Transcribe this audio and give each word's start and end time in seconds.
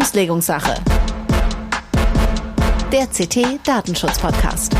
Auslegungssache. 0.00 0.74
Der 2.92 3.08
CT 3.08 3.58
Datenschutz 3.66 4.16
Podcast. 4.16 4.76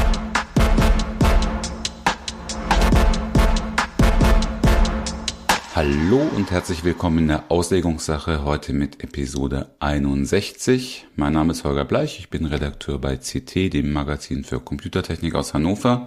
Hallo 5.75 6.21
und 6.37 6.53
herzlich 6.53 6.85
willkommen 6.85 7.19
in 7.19 7.27
der 7.27 7.51
Auslegungssache 7.51 8.45
heute 8.45 8.73
mit 8.73 9.03
Episode 9.03 9.75
61. 9.81 11.09
Mein 11.17 11.33
Name 11.33 11.51
ist 11.51 11.65
Holger 11.65 11.85
Bleich, 11.85 12.21
ich 12.21 12.31
bin 12.31 12.47
Redakteur 12.47 13.01
bei 13.01 13.17
CT, 13.17 13.73
dem 13.73 13.93
Magazin 13.93 14.45
für 14.45 14.61
Computertechnik 14.61 15.35
aus 15.35 15.53
Hannover. 15.53 16.07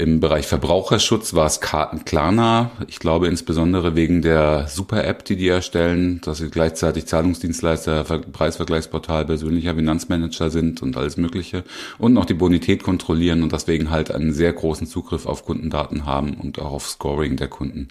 Im 0.00 0.20
Bereich 0.20 0.46
Verbraucherschutz 0.46 1.34
war 1.34 1.46
es 1.46 1.60
Klarna. 1.60 2.70
Ich 2.86 3.00
glaube 3.00 3.26
insbesondere 3.26 3.96
wegen 3.96 4.22
der 4.22 4.68
Super-App, 4.68 5.24
die 5.24 5.34
die 5.34 5.48
erstellen, 5.48 6.20
dass 6.20 6.38
sie 6.38 6.50
gleichzeitig 6.50 7.06
Zahlungsdienstleister, 7.06 8.04
Preisvergleichsportal, 8.04 9.24
persönlicher 9.24 9.74
Finanzmanager 9.74 10.50
sind 10.50 10.82
und 10.82 10.96
alles 10.96 11.16
Mögliche 11.16 11.64
und 11.98 12.12
noch 12.12 12.26
die 12.26 12.34
Bonität 12.34 12.84
kontrollieren 12.84 13.42
und 13.42 13.50
deswegen 13.50 13.90
halt 13.90 14.12
einen 14.12 14.32
sehr 14.32 14.52
großen 14.52 14.86
Zugriff 14.86 15.26
auf 15.26 15.44
Kundendaten 15.44 16.06
haben 16.06 16.34
und 16.34 16.60
auch 16.60 16.74
auf 16.74 16.86
Scoring 16.88 17.34
der 17.34 17.48
Kunden. 17.48 17.88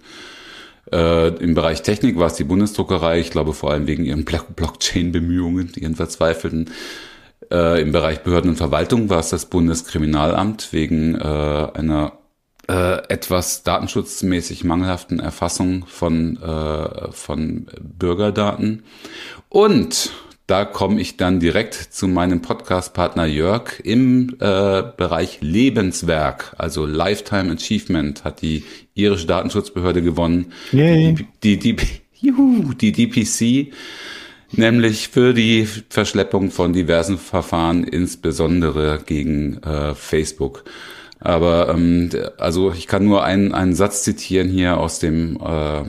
Äh, 0.93 1.35
Im 1.43 1.55
Bereich 1.55 1.81
Technik 1.81 2.17
war 2.17 2.27
es 2.27 2.35
die 2.35 2.45
Bundesdruckerei, 2.45 3.19
ich 3.19 3.31
glaube 3.31 3.51
vor 3.51 3.71
allem 3.71 3.85
wegen 3.85 4.05
ihren 4.05 4.23
Blockchain-Bemühungen, 4.23 5.73
ihren 5.75 5.95
verzweifelten. 5.95 6.69
Äh, 7.51 7.81
Im 7.81 7.91
Bereich 7.91 8.23
Behörden 8.23 8.51
und 8.51 8.57
Verwaltung 8.57 9.09
war 9.09 9.19
es 9.19 9.29
das 9.29 9.45
Bundeskriminalamt 9.45 10.73
wegen 10.73 11.15
äh, 11.15 11.19
einer 11.73 12.13
äh, 12.67 12.97
etwas 13.07 13.63
datenschutzmäßig 13.63 14.63
mangelhaften 14.63 15.19
Erfassung 15.19 15.85
von, 15.87 16.37
äh, 16.41 17.11
von 17.11 17.67
Bürgerdaten. 17.79 18.83
Und 19.49 20.11
da 20.47 20.63
komme 20.63 21.01
ich 21.01 21.17
dann 21.17 21.39
direkt 21.39 21.75
zu 21.75 22.07
meinem 22.07 22.41
Podcast-Partner 22.41 23.25
Jörg 23.25 23.81
im 23.83 24.37
äh, 24.39 24.83
Bereich 24.95 25.39
Lebenswerk, 25.41 26.55
also 26.57 26.85
Lifetime 26.85 27.51
Achievement, 27.51 28.23
hat 28.23 28.41
die 28.41 28.63
irische 28.95 29.27
Datenschutzbehörde 29.27 30.01
gewonnen. 30.01 30.53
Yay. 30.71 31.15
Die, 31.43 31.57
die, 31.57 31.75
die, 31.75 31.85
juhu, 32.21 32.73
die 32.73 32.93
DPC 32.93 33.73
nämlich 34.51 35.09
für 35.09 35.33
die 35.33 35.67
Verschleppung 35.89 36.51
von 36.51 36.73
diversen 36.73 37.17
Verfahren, 37.17 37.83
insbesondere 37.83 38.99
gegen 39.05 39.61
äh, 39.63 39.93
Facebook. 39.95 40.63
Aber 41.19 41.69
ähm, 41.69 42.09
also 42.37 42.71
ich 42.71 42.87
kann 42.87 43.05
nur 43.05 43.23
einen, 43.23 43.53
einen 43.53 43.75
Satz 43.75 44.03
zitieren 44.03 44.49
hier 44.49 44.77
aus 44.77 44.99
dem 44.99 45.37
äh, 45.37 45.83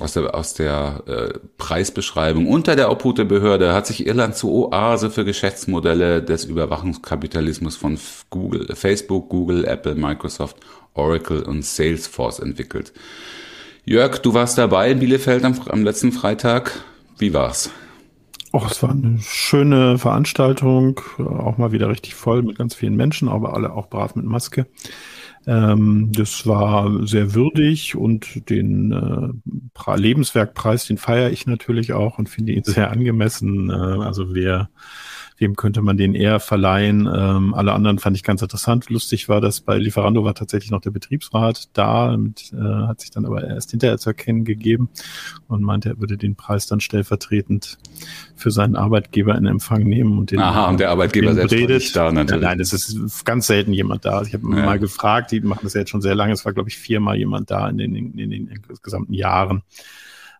aus 0.00 0.14
der, 0.14 0.34
aus 0.34 0.54
der 0.54 1.02
äh, 1.06 1.38
Preisbeschreibung. 1.58 2.46
Unter 2.46 2.74
der 2.76 2.90
Obhut 2.90 3.18
der 3.18 3.24
Behörde 3.24 3.74
hat 3.74 3.86
sich 3.86 4.06
Irland 4.06 4.34
zur 4.34 4.72
Oase 4.72 5.10
für 5.10 5.24
Geschäftsmodelle 5.24 6.22
des 6.22 6.44
Überwachungskapitalismus 6.44 7.76
von 7.76 7.98
Google, 8.30 8.74
Facebook, 8.74 9.28
Google, 9.28 9.64
Apple, 9.64 9.94
Microsoft, 9.94 10.56
Oracle 10.94 11.42
und 11.42 11.64
Salesforce 11.64 12.38
entwickelt. 12.40 12.92
Jörg, 13.84 14.18
du 14.18 14.34
warst 14.34 14.58
dabei 14.58 14.90
in 14.90 15.00
Bielefeld 15.00 15.44
am, 15.44 15.60
am 15.68 15.84
letzten 15.84 16.12
Freitag. 16.12 16.72
Wie 17.18 17.34
war's? 17.34 17.70
Oh, 18.52 18.62
es 18.66 18.82
war 18.82 18.90
eine 18.90 19.18
schöne 19.20 19.96
Veranstaltung, 19.98 21.00
auch 21.18 21.56
mal 21.56 21.70
wieder 21.70 21.88
richtig 21.88 22.16
voll 22.16 22.42
mit 22.42 22.58
ganz 22.58 22.74
vielen 22.74 22.96
Menschen, 22.96 23.28
aber 23.28 23.54
alle 23.54 23.72
auch 23.72 23.88
brav 23.88 24.16
mit 24.16 24.24
Maske. 24.24 24.66
Ähm, 25.46 26.10
das 26.12 26.46
war 26.46 27.06
sehr 27.06 27.34
würdig 27.34 27.94
und 27.94 28.50
den 28.50 28.92
äh, 28.92 29.96
Lebenswerkpreis, 29.96 30.86
den 30.86 30.98
feiere 30.98 31.30
ich 31.30 31.46
natürlich 31.46 31.92
auch 31.92 32.18
und 32.18 32.28
finde 32.28 32.52
ihn 32.52 32.64
sehr 32.64 32.90
angemessen. 32.90 33.70
Äh, 33.70 33.72
also 33.72 34.34
wer 34.34 34.68
Wem 35.40 35.56
könnte 35.56 35.80
man 35.80 35.96
den 35.96 36.14
eher 36.14 36.38
verleihen? 36.38 37.08
Ähm, 37.10 37.54
alle 37.54 37.72
anderen 37.72 37.98
fand 37.98 38.14
ich 38.14 38.22
ganz 38.22 38.42
interessant. 38.42 38.90
Lustig 38.90 39.30
war, 39.30 39.40
dass 39.40 39.62
bei 39.62 39.78
Lieferando 39.78 40.22
war 40.22 40.34
tatsächlich 40.34 40.70
noch 40.70 40.82
der 40.82 40.90
Betriebsrat 40.90 41.70
da, 41.72 42.14
mit, 42.14 42.52
äh, 42.52 42.58
hat 42.58 43.00
sich 43.00 43.10
dann 43.10 43.24
aber 43.24 43.42
erst 43.42 43.70
hinterher 43.70 43.96
zu 43.96 44.10
erkennen 44.10 44.44
gegeben 44.44 44.90
und 45.48 45.62
meinte, 45.62 45.88
er 45.88 45.98
würde 45.98 46.18
den 46.18 46.36
Preis 46.36 46.66
dann 46.66 46.80
stellvertretend 46.80 47.78
für 48.36 48.50
seinen 48.50 48.76
Arbeitgeber 48.76 49.34
in 49.34 49.46
Empfang 49.46 49.84
nehmen 49.84 50.18
und 50.18 50.30
den. 50.30 50.40
Aha, 50.40 50.68
und 50.68 50.78
der 50.78 50.90
Arbeitgeber 50.90 51.32
selbst 51.32 51.52
redet. 51.52 51.80
nicht 51.80 51.96
da 51.96 52.12
natürlich. 52.12 52.44
Nein, 52.44 52.60
es 52.60 52.74
ist 52.74 53.24
ganz 53.24 53.46
selten 53.46 53.72
jemand 53.72 54.04
da. 54.04 54.20
Ich 54.20 54.34
habe 54.34 54.44
ja. 54.44 54.66
mal 54.66 54.78
gefragt, 54.78 55.32
die 55.32 55.40
machen 55.40 55.60
das 55.62 55.72
ja 55.72 55.80
jetzt 55.80 55.90
schon 55.90 56.02
sehr 56.02 56.14
lange. 56.14 56.34
Es 56.34 56.44
war, 56.44 56.52
glaube 56.52 56.68
ich, 56.68 56.76
viermal 56.76 57.16
jemand 57.16 57.50
da 57.50 57.66
in 57.66 57.78
den, 57.78 57.94
in 57.94 58.14
den, 58.14 58.30
in 58.30 58.46
den 58.46 58.62
gesamten 58.82 59.14
Jahren. 59.14 59.62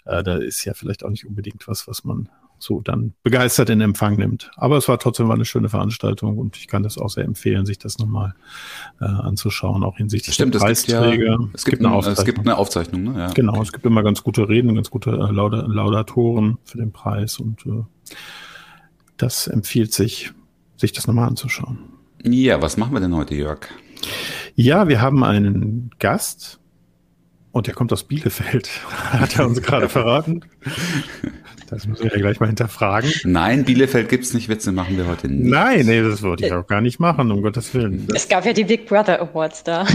Äh, 0.04 0.22
da 0.22 0.36
ist 0.36 0.62
ja 0.66 0.74
vielleicht 0.74 1.06
auch 1.06 1.10
nicht 1.10 1.26
unbedingt 1.26 1.66
was, 1.68 1.88
was 1.88 2.04
man 2.04 2.28
so 2.62 2.80
dann 2.80 3.14
begeistert 3.22 3.70
in 3.70 3.80
Empfang 3.80 4.16
nimmt. 4.16 4.50
Aber 4.56 4.76
es 4.76 4.88
war 4.88 4.98
trotzdem 4.98 5.26
mal 5.26 5.34
eine 5.34 5.44
schöne 5.44 5.68
Veranstaltung 5.68 6.38
und 6.38 6.56
ich 6.56 6.68
kann 6.68 6.82
das 6.82 6.98
auch 6.98 7.08
sehr 7.08 7.24
empfehlen, 7.24 7.66
sich 7.66 7.78
das 7.78 7.98
nochmal 7.98 8.34
äh, 9.00 9.04
anzuschauen, 9.04 9.82
auch 9.82 9.96
hinsichtlich 9.96 10.34
Stimmt, 10.34 10.54
der 10.54 10.60
Preisträger. 10.60 11.38
Es 11.52 11.64
gibt, 11.64 11.82
ja, 11.82 11.98
es, 11.98 12.04
gibt 12.04 12.06
eine 12.06 12.12
es 12.12 12.24
gibt 12.24 12.38
eine 12.40 12.56
Aufzeichnung. 12.56 13.02
Ne? 13.04 13.18
Ja, 13.18 13.32
genau, 13.32 13.52
okay. 13.54 13.62
es 13.62 13.72
gibt 13.72 13.86
immer 13.86 14.02
ganz 14.02 14.22
gute 14.22 14.48
Reden, 14.48 14.74
ganz 14.74 14.90
gute 14.90 15.10
äh, 15.10 15.32
Lauda 15.32 15.66
Laudatoren 15.66 16.58
für 16.64 16.78
den 16.78 16.92
Preis 16.92 17.38
und 17.38 17.66
äh, 17.66 17.82
das 19.16 19.46
empfiehlt 19.46 19.92
sich, 19.92 20.32
sich 20.76 20.92
das 20.92 21.06
nochmal 21.06 21.28
anzuschauen. 21.28 21.78
Ja, 22.22 22.60
was 22.60 22.76
machen 22.76 22.92
wir 22.92 23.00
denn 23.00 23.14
heute, 23.14 23.34
Jörg? 23.34 23.68
Ja, 24.54 24.88
wir 24.88 25.00
haben 25.00 25.24
einen 25.24 25.90
Gast, 25.98 26.60
und 27.52 27.66
der 27.66 27.74
kommt 27.74 27.92
aus 27.92 28.04
Bielefeld, 28.04 28.70
hat 29.10 29.38
er 29.38 29.46
uns 29.46 29.60
gerade 29.62 29.88
verraten. 29.90 30.44
Das 31.70 31.86
müssen 31.86 32.02
wir 32.02 32.10
ja 32.10 32.18
gleich 32.18 32.40
mal 32.40 32.46
hinterfragen. 32.46 33.12
Nein, 33.24 33.64
Bielefeld 33.64 34.08
gibt's 34.08 34.34
nicht, 34.34 34.48
Witze 34.48 34.72
machen 34.72 34.96
wir 34.96 35.06
heute 35.06 35.28
nicht. 35.28 35.48
Nein, 35.48 35.86
nee, 35.86 36.02
das 36.02 36.20
wollte 36.22 36.44
ich 36.44 36.52
auch 36.52 36.66
gar 36.66 36.80
nicht 36.80 36.98
machen, 36.98 37.30
um 37.30 37.42
Gottes 37.42 37.72
Willen. 37.74 38.08
Das 38.08 38.24
es 38.24 38.28
gab 38.28 38.44
ja 38.44 38.52
die 38.52 38.64
Big 38.64 38.86
Brother 38.86 39.20
Awards 39.20 39.62
da. 39.62 39.86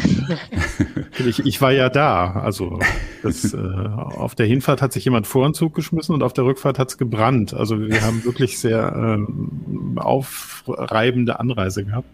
ich, 1.20 1.46
ich 1.46 1.62
war 1.62 1.74
ja 1.74 1.90
da. 1.90 2.32
Also 2.32 2.80
das, 3.24 3.54
äh, 3.54 3.58
auf 3.58 4.36
der 4.36 4.46
Hinfahrt 4.46 4.82
hat 4.82 4.94
sich 4.94 5.04
jemand 5.04 5.28
vor 5.28 5.46
den 5.46 5.54
Zug 5.54 5.76
geschmissen 5.76 6.16
und 6.16 6.24
auf 6.24 6.32
der 6.32 6.46
Rückfahrt 6.46 6.80
hat's 6.80 6.98
gebrannt. 6.98 7.54
Also 7.54 7.78
wir 7.80 8.02
haben 8.02 8.24
wirklich 8.24 8.58
sehr 8.58 8.94
ähm, 8.96 9.98
aufreibende 9.98 11.42
Anreise 11.42 11.84
gehabt. 11.84 12.08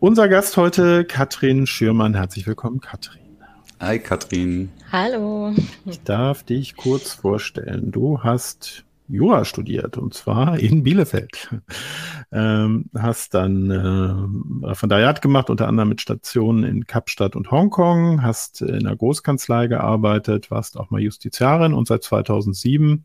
Unser 0.00 0.28
Gast 0.28 0.56
heute, 0.56 1.04
Katrin 1.04 1.66
Schürmann. 1.68 2.14
Herzlich 2.14 2.44
willkommen, 2.46 2.80
Katrin. 2.80 3.25
Hi 3.78 3.98
Katrin. 3.98 4.70
Hallo. 4.90 5.54
Ich 5.84 6.02
darf 6.02 6.42
dich 6.42 6.76
kurz 6.76 7.12
vorstellen. 7.12 7.92
Du 7.92 8.22
hast 8.22 8.84
Jura 9.06 9.44
studiert 9.44 9.98
und 9.98 10.14
zwar 10.14 10.58
in 10.58 10.82
Bielefeld. 10.82 11.50
Ähm, 12.32 12.86
hast 12.96 13.34
dann 13.34 13.70
äh, 13.70 14.66
Referendariat 14.66 15.22
gemacht, 15.22 15.50
unter 15.50 15.68
anderem 15.68 15.90
mit 15.90 16.00
Stationen 16.00 16.64
in 16.64 16.86
Kapstadt 16.86 17.36
und 17.36 17.50
Hongkong, 17.50 18.22
hast 18.22 18.62
in 18.62 18.86
einer 18.86 18.96
Großkanzlei 18.96 19.68
gearbeitet, 19.68 20.50
warst 20.50 20.76
auch 20.76 20.90
mal 20.90 21.00
Justiziarin 21.00 21.72
und 21.72 21.86
seit 21.86 22.02
2007 22.02 23.04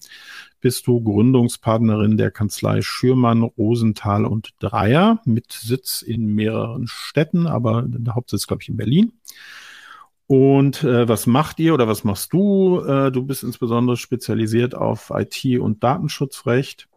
bist 0.59 0.87
du 0.87 1.01
Gründungspartnerin 1.01 2.17
der 2.17 2.31
Kanzlei 2.31 2.81
Schürmann, 2.81 3.43
Rosenthal 3.43 4.25
und 4.25 4.51
Dreier 4.59 5.21
mit 5.25 5.51
Sitz 5.51 6.01
in 6.01 6.33
mehreren 6.33 6.87
Städten, 6.87 7.45
aber 7.45 7.83
der 7.85 8.15
Hauptsitz, 8.15 8.47
glaube 8.47 8.63
ich, 8.63 8.69
in 8.69 8.77
Berlin. 8.77 9.11
Und 10.31 10.85
äh, 10.85 11.09
was 11.09 11.27
macht 11.27 11.59
ihr 11.59 11.73
oder 11.73 11.89
was 11.89 12.05
machst 12.05 12.31
du? 12.31 12.79
Äh, 12.79 13.11
du 13.11 13.21
bist 13.25 13.43
insbesondere 13.43 13.97
spezialisiert 13.97 14.73
auf 14.75 15.11
IT 15.13 15.59
und 15.59 15.83
Datenschutzrecht. 15.83 16.87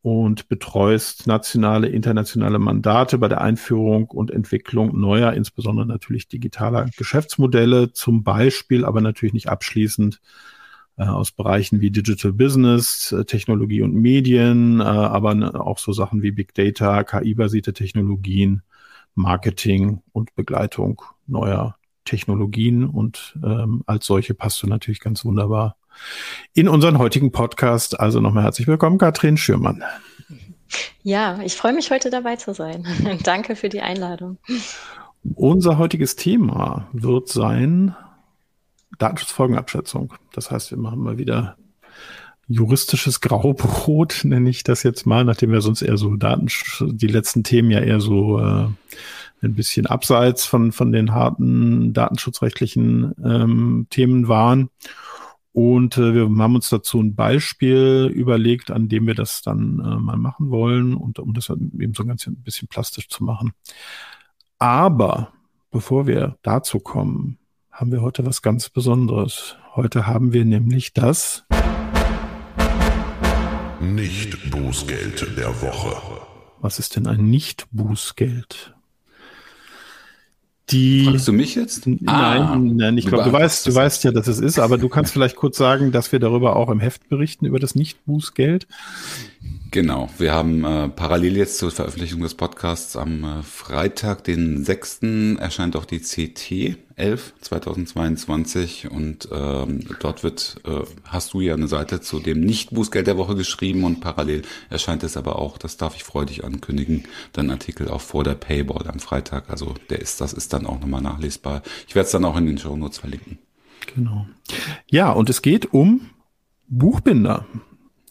und 0.00 0.48
betreust 0.48 1.26
nationale, 1.26 1.88
internationale 1.88 2.58
Mandate 2.58 3.18
bei 3.18 3.28
der 3.28 3.42
Einführung 3.42 4.06
und 4.06 4.30
Entwicklung 4.30 4.98
neuer, 4.98 5.34
insbesondere 5.34 5.86
natürlich 5.86 6.28
digitaler 6.28 6.86
Geschäftsmodelle, 6.96 7.92
zum 7.92 8.24
Beispiel, 8.24 8.86
aber 8.86 9.02
natürlich 9.02 9.34
nicht 9.34 9.50
abschließend 9.50 10.18
äh, 10.96 11.04
aus 11.04 11.32
Bereichen 11.32 11.82
wie 11.82 11.90
Digital 11.90 12.32
Business, 12.32 13.12
äh, 13.12 13.26
Technologie 13.26 13.82
und 13.82 13.94
Medien, 13.94 14.80
äh, 14.80 14.84
aber 14.84 15.60
auch 15.66 15.78
so 15.78 15.92
Sachen 15.92 16.22
wie 16.22 16.30
Big 16.32 16.54
Data, 16.54 17.04
KI-basierte 17.04 17.74
Technologien, 17.74 18.62
Marketing 19.14 20.00
und 20.12 20.34
Begleitung 20.34 21.02
neuer 21.26 21.77
Technologien 22.08 22.84
und 22.84 23.38
ähm, 23.44 23.82
als 23.86 24.06
solche 24.06 24.34
passt 24.34 24.62
du 24.62 24.66
natürlich 24.66 25.00
ganz 25.00 25.24
wunderbar 25.24 25.76
in 26.54 26.68
unseren 26.68 26.98
heutigen 26.98 27.32
Podcast. 27.32 27.98
Also 27.98 28.20
nochmal 28.20 28.44
herzlich 28.44 28.66
willkommen, 28.66 28.98
Katrin 28.98 29.36
Schürmann. 29.36 29.82
Ja, 31.02 31.40
ich 31.42 31.54
freue 31.54 31.74
mich 31.74 31.90
heute 31.90 32.10
dabei 32.10 32.36
zu 32.36 32.54
sein. 32.54 32.86
Danke 33.24 33.56
für 33.56 33.68
die 33.68 33.80
Einladung. 33.80 34.38
Unser 35.34 35.78
heutiges 35.78 36.16
Thema 36.16 36.88
wird 36.92 37.28
sein 37.28 37.94
Datenschutzfolgenabschätzung. 38.98 40.14
Das 40.32 40.50
heißt, 40.50 40.70
wir 40.70 40.78
machen 40.78 41.00
mal 41.00 41.18
wieder 41.18 41.56
juristisches 42.48 43.20
Graubrot, 43.20 44.20
nenne 44.24 44.48
ich 44.48 44.62
das 44.62 44.82
jetzt 44.82 45.06
mal, 45.06 45.24
nachdem 45.24 45.52
wir 45.52 45.60
sonst 45.60 45.82
eher 45.82 45.98
so 45.98 46.16
Datensch 46.16 46.82
die 46.86 47.06
letzten 47.06 47.44
Themen 47.44 47.70
ja 47.70 47.80
eher 47.80 48.00
so 48.00 48.40
äh, 48.40 48.66
ein 49.42 49.54
bisschen 49.54 49.86
abseits 49.86 50.44
von, 50.44 50.72
von 50.72 50.92
den 50.92 51.12
harten 51.12 51.92
datenschutzrechtlichen 51.92 53.14
ähm, 53.24 53.86
Themen 53.90 54.28
waren. 54.28 54.70
Und 55.52 55.96
äh, 55.96 56.14
wir 56.14 56.22
haben 56.22 56.54
uns 56.54 56.68
dazu 56.68 57.00
ein 57.00 57.14
Beispiel 57.14 58.10
überlegt, 58.14 58.70
an 58.70 58.88
dem 58.88 59.06
wir 59.06 59.14
das 59.14 59.42
dann 59.42 59.80
äh, 59.80 59.96
mal 59.98 60.16
machen 60.16 60.50
wollen 60.50 60.94
und 60.94 61.18
um 61.18 61.34
das 61.34 61.48
eben 61.48 61.94
so 61.94 62.04
ein 62.04 62.08
ganz 62.08 62.26
ein 62.26 62.36
bisschen 62.42 62.68
plastisch 62.68 63.08
zu 63.08 63.24
machen. 63.24 63.52
Aber 64.58 65.32
bevor 65.70 66.06
wir 66.06 66.36
dazu 66.42 66.78
kommen, 66.78 67.38
haben 67.72 67.92
wir 67.92 68.02
heute 68.02 68.26
was 68.26 68.42
ganz 68.42 68.70
Besonderes. 68.70 69.56
Heute 69.74 70.06
haben 70.06 70.32
wir 70.32 70.44
nämlich 70.44 70.92
das 70.92 71.44
Nicht-Bußgeld 73.80 75.36
der 75.36 75.60
Woche. 75.62 75.96
Was 76.60 76.78
ist 76.78 76.96
denn 76.96 77.06
ein 77.06 77.30
Nicht-Bußgeld? 77.30 78.77
Die, 80.70 81.04
Fragst 81.04 81.26
du 81.26 81.32
mich 81.32 81.54
jetzt? 81.54 81.86
Nein, 81.86 82.02
ah, 82.06 82.56
nein, 82.56 82.98
ich 82.98 83.06
glaube, 83.06 83.24
du 83.24 83.32
weißt, 83.32 83.66
du 83.66 83.74
weißt 83.74 84.04
ja, 84.04 84.12
dass 84.12 84.26
es 84.26 84.38
ist, 84.38 84.58
aber 84.58 84.76
du 84.76 84.88
kannst 84.90 85.12
vielleicht 85.14 85.36
kurz 85.36 85.56
sagen, 85.56 85.92
dass 85.92 86.12
wir 86.12 86.18
darüber 86.18 86.56
auch 86.56 86.68
im 86.68 86.78
Heft 86.80 87.08
berichten, 87.08 87.46
über 87.46 87.58
das 87.58 87.74
Nicht-Bußgeld. 87.74 88.66
Genau, 89.70 90.08
wir 90.16 90.32
haben 90.32 90.64
äh, 90.64 90.88
parallel 90.88 91.36
jetzt 91.36 91.58
zur 91.58 91.70
Veröffentlichung 91.70 92.22
des 92.22 92.34
Podcasts 92.34 92.96
am 92.96 93.22
äh, 93.22 93.42
Freitag, 93.42 94.24
den 94.24 94.64
6. 94.64 95.00
erscheint 95.38 95.76
auch 95.76 95.84
die 95.84 96.00
CT 96.00 96.78
11 96.96 97.34
2022 97.42 98.90
und 98.90 99.28
ähm, 99.30 99.80
dort 100.00 100.22
wird, 100.22 100.60
äh, 100.64 100.80
hast 101.04 101.34
du 101.34 101.40
ja 101.40 101.52
eine 101.52 101.68
Seite 101.68 102.00
zu 102.00 102.18
dem 102.18 102.40
Nicht-Bußgeld 102.40 103.06
der 103.06 103.18
Woche 103.18 103.36
geschrieben 103.36 103.84
und 103.84 104.00
parallel 104.00 104.42
erscheint 104.70 105.02
es 105.02 105.18
aber 105.18 105.38
auch, 105.38 105.58
das 105.58 105.76
darf 105.76 105.94
ich 105.94 106.02
freudig 106.02 106.44
ankündigen, 106.44 107.04
dann 107.32 107.50
Artikel 107.50 107.88
auch 107.88 108.00
vor 108.00 108.24
der 108.24 108.34
Paywall 108.34 108.88
am 108.88 109.00
Freitag, 109.00 109.50
also 109.50 109.74
der 109.90 110.00
ist, 110.00 110.20
das 110.22 110.32
ist 110.32 110.54
dann 110.54 110.64
auch 110.64 110.80
nochmal 110.80 111.02
nachlesbar. 111.02 111.62
Ich 111.86 111.94
werde 111.94 112.06
es 112.06 112.12
dann 112.12 112.24
auch 112.24 112.36
in 112.38 112.46
den 112.46 112.58
Show 112.58 112.74
Notes 112.74 112.98
verlinken. 112.98 113.38
Genau. 113.94 114.26
Ja, 114.90 115.12
und 115.12 115.28
es 115.28 115.42
geht 115.42 115.74
um 115.74 116.10
Buchbinder. 116.68 117.46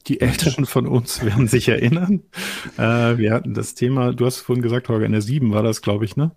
Die 0.08 0.22
Älteren 0.22 0.66
von 0.66 0.88
uns 0.88 1.24
werden 1.24 1.48
sich 1.48 1.68
erinnern. 1.68 2.22
Äh, 2.78 3.18
wir 3.18 3.34
hatten 3.34 3.54
das 3.54 3.76
Thema, 3.76 4.14
du 4.14 4.26
hast 4.26 4.38
vorhin 4.38 4.62
gesagt, 4.62 4.90
Holger, 4.90 5.06
in 5.06 5.12
der 5.12 5.22
7 5.22 5.52
war 5.52 5.64
das, 5.64 5.82
glaube 5.82 6.06
ich, 6.06 6.16
ne? 6.16 6.32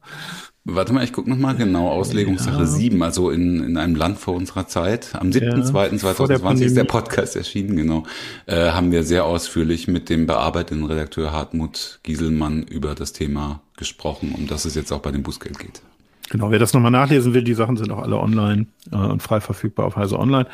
Warte 0.64 0.92
mal, 0.92 1.02
ich 1.02 1.12
gucke 1.12 1.30
nochmal 1.30 1.56
genau. 1.56 1.88
Auslegungssache 1.88 2.60
ja. 2.60 2.66
7, 2.66 3.02
also 3.02 3.30
in, 3.30 3.62
in 3.64 3.76
einem 3.78 3.94
Land 3.94 4.18
vor 4.18 4.34
unserer 4.34 4.68
Zeit. 4.68 5.14
Am 5.14 5.30
7.2.2020 5.30 6.58
ja, 6.58 6.66
ist 6.66 6.76
der 6.76 6.84
Podcast 6.84 7.34
erschienen, 7.34 7.76
genau. 7.76 8.04
Äh, 8.46 8.70
haben 8.70 8.92
wir 8.92 9.02
sehr 9.02 9.24
ausführlich 9.24 9.88
mit 9.88 10.10
dem 10.10 10.26
bearbeitenden 10.26 10.86
Redakteur 10.86 11.32
Hartmut 11.32 12.00
Gieselmann 12.02 12.62
über 12.64 12.94
das 12.94 13.14
Thema 13.14 13.62
gesprochen, 13.78 14.34
um 14.36 14.46
das 14.46 14.66
es 14.66 14.74
jetzt 14.74 14.92
auch 14.92 15.00
bei 15.00 15.10
dem 15.10 15.22
Bußgeld 15.22 15.58
geht. 15.58 15.80
Genau, 16.30 16.52
wer 16.52 16.60
das 16.60 16.72
nochmal 16.72 16.92
nachlesen 16.92 17.34
will, 17.34 17.42
die 17.42 17.54
Sachen 17.54 17.76
sind 17.76 17.90
auch 17.90 17.98
alle 17.98 18.16
online 18.16 18.66
äh, 18.92 18.96
und 18.96 19.20
frei 19.20 19.40
verfügbar 19.40 19.86
auf 19.86 19.96
Heise 19.96 20.16
Online. 20.16 20.46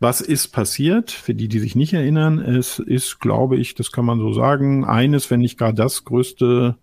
Was 0.00 0.22
ist 0.22 0.48
passiert? 0.48 1.10
Für 1.10 1.34
die, 1.34 1.48
die 1.48 1.58
sich 1.58 1.76
nicht 1.76 1.92
erinnern, 1.92 2.38
es 2.38 2.78
ist, 2.78 3.20
glaube 3.20 3.58
ich, 3.58 3.74
das 3.74 3.92
kann 3.92 4.06
man 4.06 4.20
so 4.20 4.32
sagen, 4.32 4.86
eines, 4.86 5.30
wenn 5.30 5.40
nicht 5.40 5.58
gar 5.58 5.74
das 5.74 6.06
größte 6.06 6.76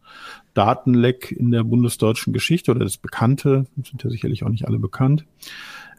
Datenleck 0.54 1.32
in 1.32 1.50
der 1.50 1.64
bundesdeutschen 1.64 2.34
Geschichte 2.34 2.70
oder 2.70 2.82
das 2.82 2.98
bekannte, 2.98 3.66
sind 3.84 4.04
ja 4.04 4.12
sicherlich 4.12 4.44
auch 4.44 4.50
nicht 4.50 4.68
alle 4.68 4.78
bekannt. 4.78 5.26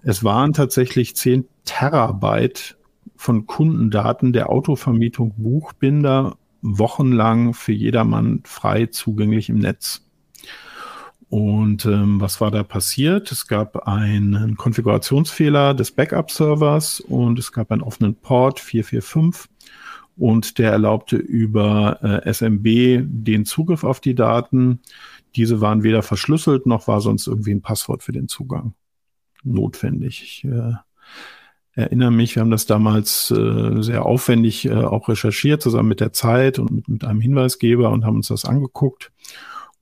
Es 0.04 0.22
waren 0.22 0.52
tatsächlich 0.52 1.16
10 1.16 1.46
Terabyte 1.64 2.76
von 3.16 3.48
Kundendaten 3.48 4.32
der 4.32 4.50
Autovermietung 4.50 5.34
Buchbinder 5.36 6.36
wochenlang 6.62 7.54
für 7.54 7.72
jedermann 7.72 8.42
frei 8.44 8.86
zugänglich 8.86 9.48
im 9.48 9.58
Netz. 9.58 10.05
Und 11.36 11.84
ähm, 11.84 12.18
was 12.18 12.40
war 12.40 12.50
da 12.50 12.62
passiert? 12.62 13.30
Es 13.30 13.46
gab 13.46 13.86
einen 13.86 14.56
Konfigurationsfehler 14.56 15.74
des 15.74 15.90
Backup-Servers 15.90 17.00
und 17.00 17.38
es 17.38 17.52
gab 17.52 17.70
einen 17.70 17.82
offenen 17.82 18.14
Port 18.14 18.58
445 18.58 19.50
und 20.16 20.56
der 20.56 20.72
erlaubte 20.72 21.16
über 21.16 22.02
äh, 22.02 22.32
SMB 22.32 23.02
den 23.04 23.44
Zugriff 23.44 23.84
auf 23.84 24.00
die 24.00 24.14
Daten. 24.14 24.80
Diese 25.34 25.60
waren 25.60 25.82
weder 25.82 26.02
verschlüsselt 26.02 26.64
noch 26.64 26.88
war 26.88 27.02
sonst 27.02 27.26
irgendwie 27.26 27.52
ein 27.52 27.60
Passwort 27.60 28.02
für 28.02 28.12
den 28.12 28.28
Zugang 28.28 28.72
notwendig. 29.44 30.22
Ich 30.22 30.44
äh, 30.44 30.72
erinnere 31.72 32.12
mich, 32.12 32.34
wir 32.34 32.40
haben 32.40 32.50
das 32.50 32.64
damals 32.64 33.30
äh, 33.30 33.82
sehr 33.82 34.06
aufwendig 34.06 34.64
äh, 34.64 34.72
auch 34.72 35.10
recherchiert, 35.10 35.60
zusammen 35.60 35.90
mit 35.90 36.00
der 36.00 36.14
Zeit 36.14 36.58
und 36.58 36.70
mit, 36.70 36.88
mit 36.88 37.04
einem 37.04 37.20
Hinweisgeber 37.20 37.90
und 37.90 38.06
haben 38.06 38.16
uns 38.16 38.28
das 38.28 38.46
angeguckt. 38.46 39.12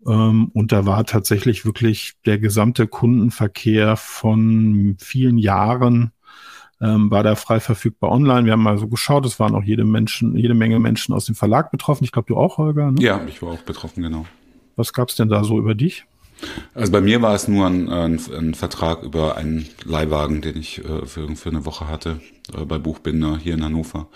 Ähm, 0.06 0.50
und 0.52 0.72
da 0.72 0.86
war 0.86 1.04
tatsächlich 1.04 1.64
wirklich 1.64 2.14
der 2.26 2.38
gesamte 2.38 2.86
Kundenverkehr 2.86 3.96
von 3.96 4.96
vielen 4.98 5.38
Jahren 5.38 6.12
ähm, 6.80 7.10
war 7.10 7.22
da 7.22 7.34
frei 7.34 7.60
verfügbar 7.60 8.10
online. 8.10 8.44
Wir 8.44 8.52
haben 8.52 8.62
mal 8.62 8.78
so 8.78 8.88
geschaut, 8.88 9.24
es 9.26 9.40
waren 9.40 9.54
auch 9.54 9.62
jede 9.62 9.84
Menschen, 9.84 10.36
jede 10.36 10.54
Menge 10.54 10.78
Menschen 10.78 11.14
aus 11.14 11.24
dem 11.26 11.34
Verlag 11.34 11.70
betroffen. 11.70 12.04
Ich 12.04 12.12
glaube, 12.12 12.26
du 12.26 12.36
auch, 12.36 12.58
Holger. 12.58 12.90
Ne? 12.90 13.00
Ja, 13.00 13.24
ich 13.26 13.40
war 13.42 13.50
auch 13.52 13.62
betroffen, 13.62 14.02
genau. 14.02 14.26
Was 14.76 14.92
gab's 14.92 15.16
denn 15.16 15.28
da 15.28 15.44
so 15.44 15.58
über 15.58 15.74
dich? 15.74 16.04
Also 16.74 16.92
bei 16.92 17.00
mir 17.00 17.22
war 17.22 17.34
es 17.34 17.48
nur 17.48 17.66
ein, 17.66 17.88
ein, 17.88 18.20
ein 18.36 18.54
Vertrag 18.54 19.02
über 19.02 19.36
einen 19.36 19.66
Leihwagen, 19.84 20.42
den 20.42 20.58
ich 20.58 20.84
äh, 20.84 21.06
für, 21.06 21.34
für 21.36 21.48
eine 21.48 21.64
Woche 21.64 21.88
hatte 21.88 22.20
äh, 22.54 22.64
bei 22.64 22.78
Buchbinder 22.78 23.38
hier 23.38 23.54
in 23.54 23.64
Hannover. 23.64 24.08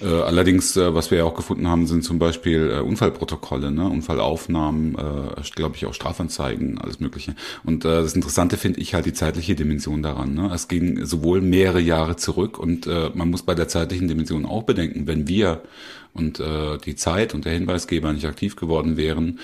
Äh, 0.00 0.06
allerdings, 0.06 0.76
äh, 0.76 0.94
was 0.94 1.10
wir 1.10 1.18
ja 1.18 1.24
auch 1.24 1.34
gefunden 1.34 1.68
haben, 1.68 1.86
sind 1.86 2.04
zum 2.04 2.18
Beispiel 2.18 2.70
äh, 2.70 2.80
Unfallprotokolle, 2.80 3.70
ne? 3.70 3.88
Unfallaufnahmen, 3.88 4.94
äh, 4.94 5.42
glaube 5.54 5.76
ich 5.76 5.86
auch 5.86 5.94
Strafanzeigen, 5.94 6.78
alles 6.78 7.00
Mögliche. 7.00 7.34
Und 7.64 7.84
äh, 7.84 8.02
das 8.02 8.14
Interessante 8.14 8.58
finde 8.58 8.80
ich 8.80 8.92
halt 8.92 9.06
die 9.06 9.14
zeitliche 9.14 9.54
Dimension 9.54 10.02
daran. 10.02 10.34
Ne? 10.34 10.50
Es 10.52 10.68
ging 10.68 11.04
sowohl 11.06 11.40
mehrere 11.40 11.80
Jahre 11.80 12.16
zurück 12.16 12.58
und 12.58 12.86
äh, 12.86 13.10
man 13.14 13.30
muss 13.30 13.42
bei 13.42 13.54
der 13.54 13.68
zeitlichen 13.68 14.08
Dimension 14.08 14.44
auch 14.44 14.64
bedenken, 14.64 15.06
wenn 15.06 15.28
wir 15.28 15.62
und 16.12 16.40
äh, 16.40 16.78
die 16.78 16.96
Zeit 16.96 17.34
und 17.34 17.44
der 17.44 17.52
Hinweisgeber 17.52 18.12
nicht 18.12 18.26
aktiv 18.26 18.56
geworden 18.56 18.96
wären, 18.96 19.38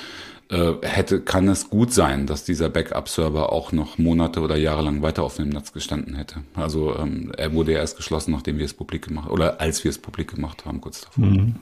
äh, 0.53 0.75
hätte, 0.83 1.23
kann 1.23 1.49
es 1.49 1.71
gut 1.71 1.95
sein, 1.95 2.27
dass 2.27 2.45
dieser 2.45 2.69
Backup-Server 2.69 3.51
auch 3.51 3.73
noch 3.73 3.97
Monate 3.97 4.41
oder 4.41 4.57
Jahre 4.57 4.83
lang 4.83 5.01
weiter 5.01 5.23
auf 5.23 5.37
dem 5.37 5.49
Netz 5.49 5.73
gestanden 5.73 6.15
hätte. 6.15 6.41
Also 6.55 6.95
ähm, 6.95 7.33
er 7.39 7.55
wurde 7.55 7.73
erst 7.73 7.97
geschlossen, 7.97 8.33
nachdem 8.33 8.59
wir 8.59 8.67
es 8.67 8.75
publik 8.75 9.09
gemacht 9.09 9.31
oder 9.31 9.63
als 9.63 9.83
wir 9.83 9.89
es 9.89 9.97
publik 9.99 10.35
gemacht 10.35 10.67
haben, 10.67 10.83
kurz 10.83 11.01
davor. 11.01 11.25
Mhm. 11.25 11.55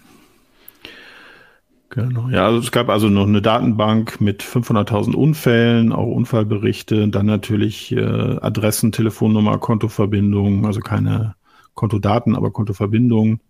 Genau. 1.91 2.29
Ja, 2.31 2.47
also 2.47 2.59
es 2.59 2.73
gab 2.73 2.89
also 2.89 3.09
noch 3.09 3.29
eine 3.29 3.43
Datenbank 3.43 4.21
mit 4.21 4.43
500.000 4.43 5.15
Unfällen, 5.15 5.93
auch 5.93 6.07
Unfallberichte, 6.07 7.09
dann 7.09 7.27
natürlich 7.27 7.93
äh, 7.93 8.01
Adressen, 8.01 8.91
Telefonnummer, 8.91 9.59
Kontoverbindungen, 9.59 10.67
also 10.67 10.81
keine 10.81 11.37
Kontodaten, 11.75 12.35
aber 12.35 12.51
Kontoverbindungen 12.51 13.41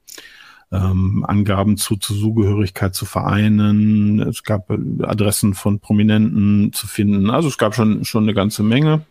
ähm, 0.73 1.25
Angaben 1.27 1.77
zu, 1.77 1.97
zu 1.97 2.15
Zugehörigkeit 2.15 2.95
zu 2.95 3.05
Vereinen. 3.05 4.21
Es 4.21 4.45
gab 4.45 4.71
Adressen 4.71 5.55
von 5.55 5.81
Prominenten 5.81 6.73
zu 6.73 6.87
finden. 6.87 7.31
Also 7.31 7.49
es 7.49 7.59
gab 7.59 7.75
schon, 7.75 8.05
schon 8.05 8.25
eine 8.25 8.35
ganze 8.35 8.62
Menge. 8.62 9.03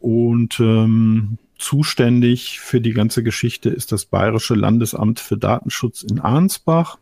Und 0.00 0.58
ähm, 0.60 1.38
zuständig 1.58 2.58
für 2.60 2.80
die 2.80 2.92
ganze 2.92 3.22
Geschichte 3.22 3.68
ist 3.68 3.92
das 3.92 4.06
Bayerische 4.06 4.54
Landesamt 4.54 5.20
für 5.20 5.36
Datenschutz 5.36 6.02
in 6.02 6.18
Arnsbach. 6.18 6.98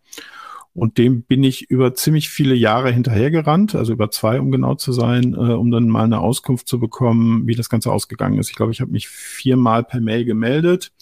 Und 0.75 0.99
dem 0.99 1.23
bin 1.23 1.43
ich 1.43 1.71
über 1.71 1.95
ziemlich 1.95 2.29
viele 2.29 2.55
Jahre 2.55 2.93
hinterhergerannt, 2.93 3.75
also 3.75 3.93
über 3.93 4.11
zwei, 4.11 4.39
um 4.39 4.53
genau 4.53 4.75
zu 4.75 4.93
sein, 4.93 5.33
äh, 5.33 5.37
um 5.37 5.71
dann 5.71 5.89
mal 5.89 6.05
eine 6.05 6.21
Auskunft 6.21 6.69
zu 6.69 6.79
bekommen, 6.79 7.47
wie 7.47 7.57
das 7.57 7.69
Ganze 7.69 7.91
ausgegangen 7.91 8.39
ist. 8.39 8.51
Ich 8.51 8.57
glaube, 8.57 8.71
ich 8.71 8.81
habe 8.81 8.93
mich 8.93 9.09
viermal 9.09 9.83
per 9.83 10.01
Mail 10.01 10.25
gemeldet 10.25 10.93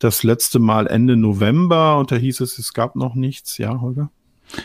das 0.00 0.24
letzte 0.24 0.58
Mal 0.58 0.86
Ende 0.86 1.16
November 1.16 1.98
und 1.98 2.10
da 2.10 2.16
hieß 2.16 2.40
es, 2.40 2.58
es 2.58 2.72
gab 2.72 2.96
noch 2.96 3.14
nichts. 3.14 3.58
Ja, 3.58 3.80
Holger? 3.80 4.10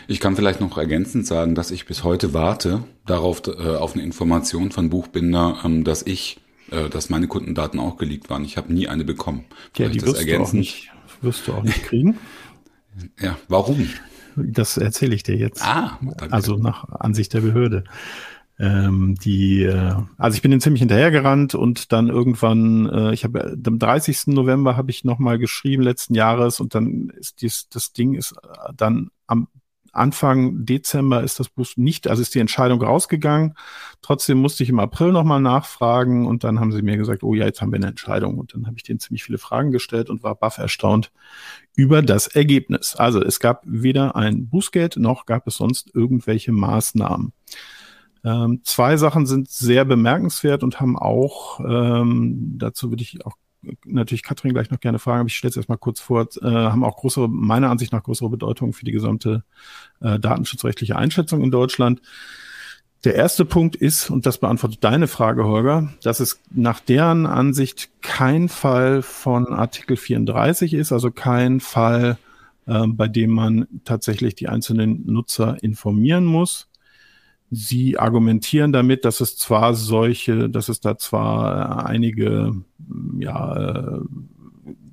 Ich 0.08 0.18
kann 0.18 0.34
vielleicht 0.34 0.60
noch 0.60 0.76
ergänzend 0.76 1.26
sagen, 1.26 1.54
dass 1.54 1.70
ich 1.70 1.86
bis 1.86 2.02
heute 2.02 2.34
warte 2.34 2.82
darauf 3.04 3.42
äh, 3.46 3.76
auf 3.76 3.94
eine 3.94 4.02
Information 4.02 4.72
von 4.72 4.90
Buchbinder, 4.90 5.60
ähm, 5.64 5.84
dass 5.84 6.02
ich, 6.02 6.40
äh, 6.70 6.88
dass 6.88 7.10
meine 7.10 7.28
Kundendaten 7.28 7.78
auch 7.78 7.96
geleakt 7.96 8.28
waren. 8.30 8.44
Ich 8.44 8.56
habe 8.56 8.72
nie 8.72 8.88
eine 8.88 9.04
bekommen. 9.04 9.44
Ja, 9.76 9.88
die 9.88 10.02
wirst 10.02 10.26
du, 10.26 10.40
auch 10.40 10.52
nicht, 10.52 10.90
wirst 11.20 11.46
du 11.46 11.52
auch 11.52 11.62
nicht 11.62 11.84
kriegen. 11.84 12.18
ja, 13.20 13.36
warum? 13.48 13.88
Das 14.34 14.76
erzähle 14.76 15.14
ich 15.14 15.22
dir 15.22 15.36
jetzt. 15.36 15.62
Ah, 15.62 15.98
danke. 16.00 16.32
also 16.32 16.56
nach 16.56 16.88
Ansicht 16.88 17.32
der 17.32 17.40
Behörde. 17.40 17.84
Ähm, 18.58 19.16
die, 19.16 19.64
äh, 19.64 19.94
also 20.16 20.36
ich 20.36 20.42
bin 20.42 20.50
den 20.50 20.60
ziemlich 20.60 20.80
hinterhergerannt 20.80 21.54
und 21.54 21.92
dann 21.92 22.08
irgendwann, 22.08 22.88
äh, 22.88 23.12
ich 23.12 23.24
habe 23.24 23.56
am 23.66 23.78
30. 23.78 24.28
November 24.28 24.76
habe 24.76 24.90
ich 24.90 25.04
nochmal 25.04 25.38
geschrieben 25.38 25.82
letzten 25.82 26.14
Jahres 26.14 26.60
und 26.60 26.74
dann 26.74 27.10
ist 27.10 27.42
dies, 27.42 27.68
das 27.68 27.92
Ding 27.92 28.14
ist 28.14 28.34
dann 28.74 29.10
am 29.26 29.48
Anfang 29.96 30.64
Dezember 30.64 31.22
ist 31.22 31.40
das 31.40 31.48
Buch 31.48 31.66
nicht, 31.76 32.06
also 32.06 32.22
ist 32.22 32.34
die 32.34 32.40
Entscheidung 32.40 32.82
rausgegangen. 32.82 33.54
Trotzdem 34.02 34.38
musste 34.38 34.62
ich 34.62 34.68
im 34.68 34.78
April 34.78 35.10
nochmal 35.10 35.40
nachfragen 35.40 36.26
und 36.26 36.44
dann 36.44 36.60
haben 36.60 36.70
sie 36.70 36.82
mir 36.82 36.96
gesagt, 36.96 37.22
oh 37.22 37.34
ja, 37.34 37.46
jetzt 37.46 37.62
haben 37.62 37.72
wir 37.72 37.76
eine 37.76 37.88
Entscheidung. 37.88 38.38
Und 38.38 38.54
dann 38.54 38.66
habe 38.66 38.76
ich 38.76 38.82
denen 38.82 39.00
ziemlich 39.00 39.24
viele 39.24 39.38
Fragen 39.38 39.70
gestellt 39.70 40.10
und 40.10 40.22
war 40.22 40.34
baff 40.34 40.58
erstaunt 40.58 41.12
über 41.74 42.02
das 42.02 42.26
Ergebnis. 42.26 42.94
Also 42.94 43.22
es 43.22 43.40
gab 43.40 43.62
weder 43.64 44.14
ein 44.16 44.48
Bußgeld 44.48 44.96
noch 44.98 45.26
gab 45.26 45.46
es 45.46 45.56
sonst 45.56 45.90
irgendwelche 45.94 46.52
Maßnahmen. 46.52 47.32
Ähm, 48.26 48.60
zwei 48.64 48.96
Sachen 48.96 49.24
sind 49.24 49.48
sehr 49.48 49.84
bemerkenswert 49.84 50.64
und 50.64 50.80
haben 50.80 50.98
auch, 50.98 51.60
ähm, 51.60 52.56
dazu 52.58 52.90
würde 52.90 53.04
ich 53.04 53.24
auch 53.24 53.36
natürlich 53.84 54.24
Katrin 54.24 54.52
gleich 54.52 54.70
noch 54.70 54.80
gerne 54.80 54.98
fragen, 54.98 55.20
aber 55.20 55.28
ich 55.28 55.36
stelle 55.36 55.50
es 55.50 55.56
erstmal 55.56 55.78
kurz 55.78 56.00
vor, 56.00 56.26
äh, 56.42 56.44
haben 56.44 56.82
auch 56.82 56.96
größere, 56.96 57.28
meiner 57.28 57.70
Ansicht 57.70 57.92
nach 57.92 58.02
größere 58.02 58.28
Bedeutung 58.28 58.72
für 58.72 58.84
die 58.84 58.90
gesamte 58.90 59.44
äh, 60.00 60.18
datenschutzrechtliche 60.18 60.96
Einschätzung 60.96 61.40
in 61.42 61.52
Deutschland. 61.52 62.02
Der 63.04 63.14
erste 63.14 63.44
Punkt 63.44 63.76
ist, 63.76 64.10
und 64.10 64.26
das 64.26 64.38
beantwortet 64.38 64.82
deine 64.82 65.06
Frage, 65.06 65.44
Holger, 65.44 65.92
dass 66.02 66.18
es 66.18 66.40
nach 66.50 66.80
deren 66.80 67.26
Ansicht 67.26 67.90
kein 68.02 68.48
Fall 68.48 69.02
von 69.02 69.52
Artikel 69.52 69.96
34 69.96 70.74
ist, 70.74 70.90
also 70.90 71.12
kein 71.12 71.60
Fall, 71.60 72.18
äh, 72.66 72.88
bei 72.88 73.06
dem 73.06 73.30
man 73.30 73.68
tatsächlich 73.84 74.34
die 74.34 74.48
einzelnen 74.48 75.06
Nutzer 75.06 75.62
informieren 75.62 76.24
muss. 76.24 76.68
Sie 77.50 77.98
argumentieren 77.98 78.72
damit, 78.72 79.04
dass 79.04 79.20
es 79.20 79.36
zwar 79.36 79.74
solche, 79.74 80.50
dass 80.50 80.68
es 80.68 80.80
da 80.80 80.98
zwar 80.98 81.86
einige 81.86 82.54
ja, 83.18 83.56
äh, 83.56 84.00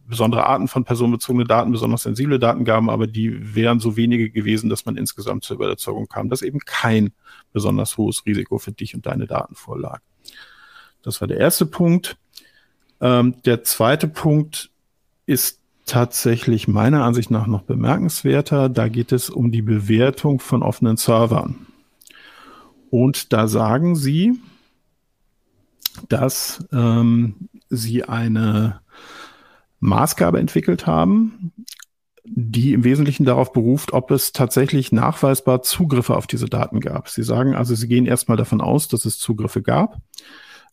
besondere 0.08 0.46
Arten 0.46 0.68
von 0.68 0.84
personenbezogene 0.84 1.46
Daten, 1.46 1.72
besonders 1.72 2.04
sensible 2.04 2.38
Daten 2.38 2.66
gaben, 2.66 2.90
aber 2.90 3.08
die 3.08 3.56
wären 3.56 3.80
so 3.80 3.98
wenige 3.98 4.30
gewesen, 4.30 4.70
dass 4.70 4.86
man 4.86 4.98
insgesamt 4.98 5.44
zur 5.44 5.56
Überzeugung 5.56 6.08
kam, 6.08 6.30
dass 6.30 6.44
eben 6.44 6.60
kein 6.60 7.12
besonders 7.52 7.98
hohes 7.98 8.24
Risiko 8.26 8.60
für 8.60 8.72
dich 8.72 8.94
und 8.94 9.06
deine 9.08 9.26
Daten 9.26 9.56
vorlag. 9.56 10.02
Das 11.02 11.20
war 11.20 11.28
der 11.28 11.40
erste 11.40 11.66
Punkt. 11.66 12.18
Ähm, 13.02 13.36
der 13.44 13.64
zweite 13.64 14.08
Punkt 14.08 14.70
ist 15.26 15.60
tatsächlich 15.86 16.68
meiner 16.68 17.04
Ansicht 17.04 17.32
nach 17.32 17.48
noch 17.48 17.64
bemerkenswerter. 17.64 18.70
Da 18.70 18.88
geht 18.88 19.12
es 19.12 19.30
um 19.30 19.52
die 19.52 19.62
Bewertung 19.62 20.40
von 20.40 20.64
offenen 20.64 20.98
Servern. 20.98 21.68
Und 22.94 23.34
da 23.34 23.48
sagen 23.48 23.96
sie, 23.96 24.40
dass 26.10 26.64
ähm, 26.72 27.50
sie 27.68 28.04
eine 28.04 28.82
Maßgabe 29.80 30.40
entwickelt 30.40 30.86
haben, 30.86 31.54
die 32.24 32.72
im 32.72 32.84
Wesentlichen 32.84 33.26
darauf 33.26 33.52
beruft, 33.52 33.94
ob 33.94 34.12
es 34.12 34.32
tatsächlich 34.32 34.92
nachweisbar 34.92 35.64
Zugriffe 35.64 36.16
auf 36.16 36.28
diese 36.28 36.46
Daten 36.46 36.82
gab. 36.82 37.10
Sie 37.10 37.24
sagen 37.24 37.56
also, 37.56 37.74
sie 37.74 37.88
gehen 37.88 38.06
erstmal 38.06 38.38
davon 38.38 38.62
aus, 38.62 38.88
dass 38.90 39.06
es 39.06 39.18
Zugriffe 39.18 39.64
gab. 39.64 39.98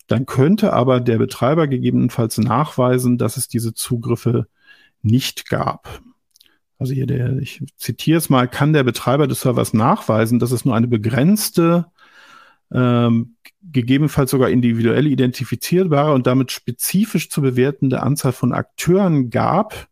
Dann 0.07 0.27
könnte 0.27 0.75
aber 0.75 1.01
der 1.01 1.17
Betreiber 1.17 1.69
gegebenenfalls 1.69 2.37
nachweisen, 2.37 3.17
dass 3.17 3.39
es 3.39 3.49
diese 3.49 3.73
Zugriffe 3.73 4.47
nicht 5.01 5.49
gab. 5.49 6.03
Also 6.79 6.93
hier 6.93 7.07
der, 7.07 7.39
ich 7.39 7.65
zitiere 7.79 8.19
es 8.19 8.29
mal, 8.29 8.47
kann 8.47 8.75
der 8.75 8.85
Betreiber 8.85 9.27
des 9.27 9.41
Servers 9.41 9.73
nachweisen, 9.73 10.39
dass 10.39 10.51
es 10.51 10.67
nur 10.67 10.77
eine 10.77 10.87
begrenzte 10.87 11.87
ähm, 12.73 13.37
gegebenenfalls 13.63 14.31
sogar 14.31 14.51
individuell 14.51 15.07
identifizierbare 15.07 16.13
und 16.13 16.27
damit 16.27 16.53
spezifisch 16.53 17.31
zu 17.31 17.43
bewertende 17.43 18.03
Anzahl 18.03 18.33
von 18.33 18.53
Akteuren 18.53 19.31
gab, 19.31 19.89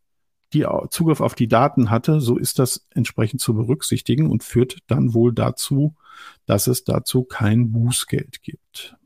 die 0.53 0.67
Zugriff 0.91 1.21
auf 1.21 1.35
die 1.35 1.49
Daten 1.49 1.91
hatte, 1.91 2.21
so 2.21 2.39
ist 2.39 2.59
das 2.59 2.87
entsprechend 2.95 3.41
zu 3.41 3.55
berücksichtigen 3.55 4.31
und 4.31 4.43
führt 4.43 4.79
dann 4.87 5.13
wohl 5.13 5.35
dazu, 5.35 5.95
dass 6.47 6.67
es 6.67 6.85
dazu 6.85 7.25
kein 7.25 7.71
Bußgeld 7.71 8.43
gibt. 8.43 8.97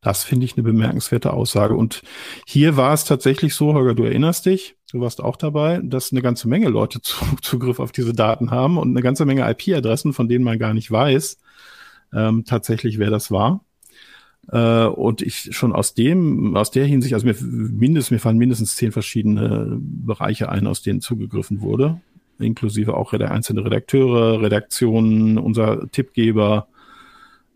Das 0.00 0.24
finde 0.24 0.44
ich 0.44 0.56
eine 0.56 0.62
bemerkenswerte 0.62 1.32
Aussage. 1.32 1.74
Und 1.74 2.02
hier 2.46 2.76
war 2.76 2.92
es 2.92 3.04
tatsächlich 3.04 3.54
so, 3.54 3.74
Holger, 3.74 3.94
du 3.94 4.04
erinnerst 4.04 4.46
dich, 4.46 4.76
du 4.92 5.00
warst 5.00 5.20
auch 5.20 5.36
dabei, 5.36 5.80
dass 5.82 6.12
eine 6.12 6.22
ganze 6.22 6.48
Menge 6.48 6.68
Leute 6.68 7.00
Zugriff 7.42 7.80
auf 7.80 7.92
diese 7.92 8.12
Daten 8.12 8.50
haben 8.50 8.78
und 8.78 8.90
eine 8.90 9.02
ganze 9.02 9.24
Menge 9.24 9.48
IP-Adressen, 9.48 10.12
von 10.12 10.28
denen 10.28 10.44
man 10.44 10.58
gar 10.58 10.74
nicht 10.74 10.90
weiß, 10.90 11.38
ähm, 12.12 12.44
tatsächlich, 12.44 12.98
wer 12.98 13.10
das 13.10 13.30
war. 13.30 13.64
Äh, 14.50 14.86
und 14.86 15.20
ich 15.22 15.54
schon 15.54 15.74
aus 15.74 15.94
dem, 15.94 16.56
aus 16.56 16.70
der 16.70 16.86
Hinsicht, 16.86 17.14
also 17.14 17.26
mir 17.26 17.36
mindestens, 17.40 18.10
mir 18.10 18.18
fallen 18.18 18.38
mindestens 18.38 18.76
zehn 18.76 18.92
verschiedene 18.92 19.78
Bereiche 19.80 20.48
ein, 20.48 20.66
aus 20.66 20.82
denen 20.82 21.00
zugegriffen 21.00 21.60
wurde, 21.60 22.00
inklusive 22.38 22.94
auch 22.94 23.12
einzelne 23.12 23.64
Redakteure, 23.64 24.40
Redaktionen, 24.40 25.38
unser 25.38 25.90
Tippgeber. 25.90 26.68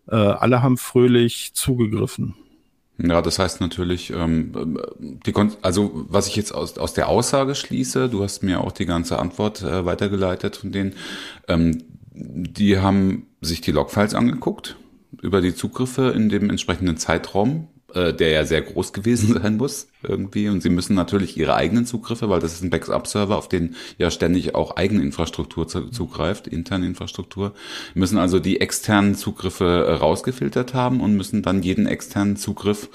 Äh, 0.09 0.17
alle 0.17 0.63
haben 0.63 0.77
fröhlich 0.77 1.53
zugegriffen. 1.55 2.35
Ja, 2.99 3.23
das 3.23 3.39
heißt 3.39 3.61
natürlich, 3.61 4.13
ähm, 4.13 4.79
die 4.99 5.33
Kon 5.33 5.53
also 5.63 6.07
was 6.09 6.29
ich 6.29 6.37
jetzt 6.37 6.53
aus, 6.53 6.77
aus 6.77 6.93
der 6.93 7.09
Aussage 7.09 7.55
schließe, 7.55 8.09
du 8.09 8.23
hast 8.23 8.43
mir 8.43 8.61
auch 8.61 8.71
die 8.71 8.85
ganze 8.85 9.19
Antwort 9.19 9.63
äh, 9.63 9.85
weitergeleitet 9.87 10.57
von 10.57 10.73
denen, 10.73 10.95
ähm, 11.49 11.83
die 12.15 12.79
haben 12.79 13.27
sich 13.41 13.61
die 13.61 13.73
Logfiles 13.73 14.15
angeguckt 14.15 14.77
über 15.21 15.41
die 15.41 15.55
Zugriffe 15.55 16.13
in 16.15 16.29
dem 16.29 16.51
entsprechenden 16.51 16.97
Zeitraum, 16.97 17.69
äh, 17.95 18.13
der 18.13 18.31
ja 18.31 18.45
sehr 18.45 18.63
groß 18.63 18.93
gewesen 18.93 19.35
sein 19.35 19.57
muss 19.57 19.89
irgendwie. 20.03 20.49
Und 20.49 20.63
sie 20.63 20.71
müssen 20.71 20.95
natürlich 20.95 21.37
ihre 21.37 21.55
eigenen 21.55 21.87
Zugriffe, 21.87 22.29
weil 22.29 22.41
das 22.41 22.55
ist 22.55 22.63
ein 22.63 22.71
Backup-Server, 22.71 23.37
auf 23.37 23.49
den 23.49 23.77
ja 23.99 24.11
ständig 24.11 24.55
auch 24.55 24.77
eigene 24.77 25.03
Infrastruktur 25.03 25.69
zugreift, 25.69 26.47
interne 26.47 26.87
Infrastruktur, 26.87 27.53
müssen 27.95 28.19
also 28.19 28.39
die 28.39 28.61
externen 28.61 29.15
Zugriffe 29.15 29.87
äh, 29.87 29.93
rausgefiltert 29.93 30.75
haben 30.75 31.01
und 31.01 31.17
müssen 31.17 31.43
dann 31.43 31.63
jeden 31.63 31.87
externen 31.87 32.37
Zugriff 32.37 32.89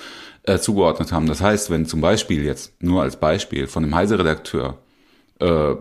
äh, 0.43 0.59
zugeordnet 0.59 1.11
haben. 1.11 1.27
Das 1.27 1.41
heißt, 1.41 1.69
wenn 1.69 1.85
zum 1.85 2.01
Beispiel 2.01 2.43
jetzt, 2.43 2.81
nur 2.81 3.01
als 3.01 3.19
Beispiel, 3.19 3.67
von 3.67 3.83
einem 3.83 3.95
Heise-Redakteur 3.95 4.77
äh, 5.39 5.75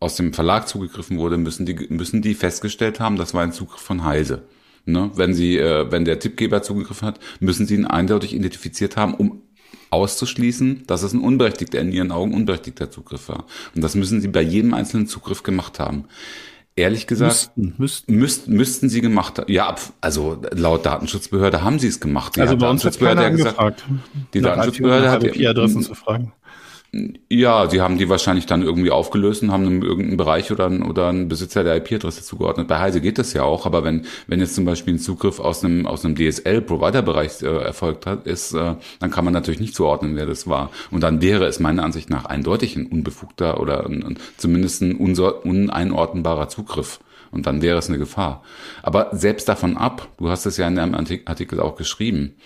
aus 0.00 0.16
dem 0.16 0.32
Verlag 0.32 0.68
zugegriffen 0.68 1.18
wurde, 1.18 1.36
müssen 1.36 1.66
die, 1.66 1.74
müssen 1.88 2.22
die 2.22 2.34
festgestellt 2.34 3.00
haben, 3.00 3.16
das 3.16 3.34
war 3.34 3.42
ein 3.42 3.52
Zugriff 3.52 3.80
von 3.80 4.04
Heise. 4.04 4.42
Ne? 4.84 5.10
Wenn 5.14 5.34
sie, 5.34 5.56
äh, 5.56 5.90
wenn 5.90 6.04
der 6.04 6.18
Tippgeber 6.18 6.62
zugegriffen 6.62 7.08
hat, 7.08 7.18
müssen 7.40 7.66
sie 7.66 7.74
ihn 7.74 7.86
eindeutig 7.86 8.34
identifiziert 8.34 8.96
haben, 8.96 9.14
um 9.14 9.42
auszuschließen, 9.90 10.84
dass 10.86 11.02
es 11.02 11.12
ein 11.12 11.20
unberechtigter, 11.20 11.80
in 11.80 11.92
ihren 11.92 12.12
Augen 12.12 12.34
unberechtigter 12.34 12.90
Zugriff 12.90 13.28
war. 13.28 13.46
Und 13.74 13.82
das 13.82 13.94
müssen 13.94 14.20
sie 14.20 14.28
bei 14.28 14.42
jedem 14.42 14.74
einzelnen 14.74 15.06
Zugriff 15.06 15.42
gemacht 15.42 15.78
haben. 15.78 16.04
Ehrlich 16.78 17.06
gesagt, 17.06 17.56
müssten, 17.56 17.74
müssten. 17.78 18.16
Müsst, 18.16 18.48
müssten 18.48 18.88
sie 18.90 19.00
gemacht 19.00 19.38
haben. 19.38 19.50
Ja, 19.50 19.74
also 20.02 20.42
laut 20.52 20.84
Datenschutzbehörde 20.84 21.62
haben 21.62 21.78
sie 21.78 21.86
es 21.86 22.00
gemacht. 22.00 22.36
Die 22.36 22.42
also 22.42 22.56
bei 22.58 22.68
uns 22.68 22.84
hat 22.84 22.98
keiner 22.98 23.22
ja 23.22 23.28
gesagt, 23.30 23.84
die 24.34 24.40
Datenschutzbehörde 24.42 25.10
hat 25.10 25.24
IP-Adressen 25.24 25.82
zu 25.82 25.94
fragen. 25.94 26.32
Ja, 27.28 27.68
sie 27.68 27.80
haben 27.80 27.98
die 27.98 28.08
wahrscheinlich 28.08 28.46
dann 28.46 28.62
irgendwie 28.62 28.90
aufgelöst 28.90 29.42
und 29.42 29.52
haben 29.52 29.66
einem 29.66 29.82
irgendeinen 29.82 30.16
Bereich 30.16 30.52
oder, 30.52 30.70
oder 30.88 31.08
einen 31.08 31.28
Besitzer 31.28 31.64
der 31.64 31.76
IP-Adresse 31.76 32.22
zugeordnet. 32.22 32.68
Bei 32.68 32.78
Heise 32.78 33.00
geht 33.00 33.18
das 33.18 33.32
ja 33.32 33.42
auch, 33.42 33.66
aber 33.66 33.84
wenn, 33.84 34.06
wenn 34.26 34.40
jetzt 34.40 34.54
zum 34.54 34.64
Beispiel 34.64 34.94
ein 34.94 34.98
Zugriff 34.98 35.40
aus 35.40 35.64
einem, 35.64 35.86
aus 35.86 36.04
einem 36.04 36.16
DSL-Provider-Bereich 36.16 37.42
äh, 37.42 37.46
erfolgt 37.46 38.06
hat, 38.06 38.26
ist, 38.26 38.52
äh, 38.52 38.74
dann 39.00 39.10
kann 39.10 39.24
man 39.24 39.34
natürlich 39.34 39.60
nicht 39.60 39.74
zuordnen, 39.74 40.16
wer 40.16 40.26
das 40.26 40.46
war. 40.46 40.70
Und 40.90 41.02
dann 41.02 41.20
wäre 41.20 41.46
es 41.46 41.60
meiner 41.60 41.84
Ansicht 41.84 42.10
nach 42.10 42.24
eindeutig 42.24 42.76
ein 42.76 42.86
unbefugter 42.86 43.60
oder 43.60 43.86
ein, 43.86 44.18
zumindest 44.36 44.82
ein 44.82 44.96
uneinordnbarer 44.96 46.48
Zugriff. 46.48 47.00
Und 47.36 47.44
dann 47.44 47.60
wäre 47.60 47.76
es 47.76 47.88
eine 47.88 47.98
Gefahr. 47.98 48.42
Aber 48.82 49.10
selbst 49.12 49.46
davon 49.46 49.76
ab, 49.76 50.08
du 50.16 50.30
hast 50.30 50.46
es 50.46 50.56
ja 50.56 50.66
in 50.66 50.74
deinem 50.74 50.94
Artikel 50.94 51.60
auch 51.60 51.76
geschrieben, 51.76 52.36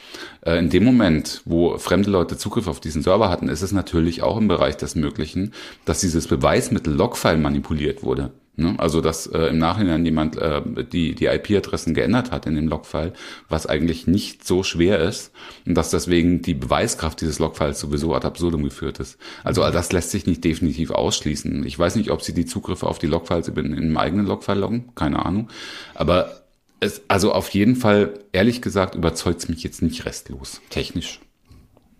äh, 0.40 0.58
in 0.58 0.68
dem 0.68 0.82
Moment, 0.82 1.42
wo 1.44 1.78
fremde 1.78 2.10
Leute 2.10 2.36
Zugriff 2.36 2.66
auf 2.66 2.80
diesen 2.80 3.02
Server 3.02 3.30
hatten, 3.30 3.48
ist 3.48 3.62
es 3.62 3.70
natürlich 3.70 4.24
auch 4.24 4.36
im 4.36 4.48
Bereich 4.48 4.76
des 4.76 4.96
Möglichen, 4.96 5.52
dass 5.84 6.00
dieses 6.00 6.26
Beweismittel 6.26 6.92
Logfile 6.92 7.38
manipuliert 7.38 8.02
wurde. 8.02 8.32
Ne? 8.60 8.74
Also 8.78 9.00
dass 9.00 9.26
äh, 9.26 9.46
im 9.46 9.58
Nachhinein 9.58 10.04
jemand 10.04 10.36
äh, 10.36 10.62
die, 10.92 11.14
die 11.14 11.26
IP-Adressen 11.26 11.94
geändert 11.94 12.30
hat 12.30 12.46
in 12.46 12.54
dem 12.54 12.68
Logfile, 12.68 13.12
was 13.48 13.66
eigentlich 13.66 14.06
nicht 14.06 14.46
so 14.46 14.62
schwer 14.62 14.98
ist 14.98 15.32
und 15.66 15.74
dass 15.74 15.90
deswegen 15.90 16.42
die 16.42 16.54
Beweiskraft 16.54 17.20
dieses 17.20 17.38
Logfiles 17.38 17.80
sowieso 17.80 18.14
ad 18.14 18.26
absurdum 18.26 18.62
geführt 18.62 19.00
ist. 19.00 19.18
Also 19.42 19.62
all 19.62 19.72
das 19.72 19.92
lässt 19.92 20.10
sich 20.10 20.26
nicht 20.26 20.44
definitiv 20.44 20.90
ausschließen. 20.90 21.64
Ich 21.66 21.78
weiß 21.78 21.96
nicht, 21.96 22.10
ob 22.10 22.22
sie 22.22 22.34
die 22.34 22.46
Zugriffe 22.46 22.86
auf 22.86 22.98
die 22.98 23.06
Logfiles 23.06 23.48
in, 23.48 23.56
in 23.56 23.74
einem 23.74 23.96
eigenen 23.96 24.26
Logfile 24.26 24.60
loggen, 24.60 24.90
keine 24.94 25.24
Ahnung. 25.24 25.48
Aber 25.94 26.42
es, 26.80 27.02
also 27.08 27.32
auf 27.32 27.48
jeden 27.50 27.76
Fall, 27.76 28.14
ehrlich 28.32 28.62
gesagt, 28.62 28.94
überzeugt 28.94 29.40
es 29.40 29.48
mich 29.48 29.62
jetzt 29.62 29.82
nicht 29.82 30.04
restlos, 30.04 30.60
technisch. 30.70 31.20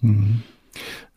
Mhm. 0.00 0.42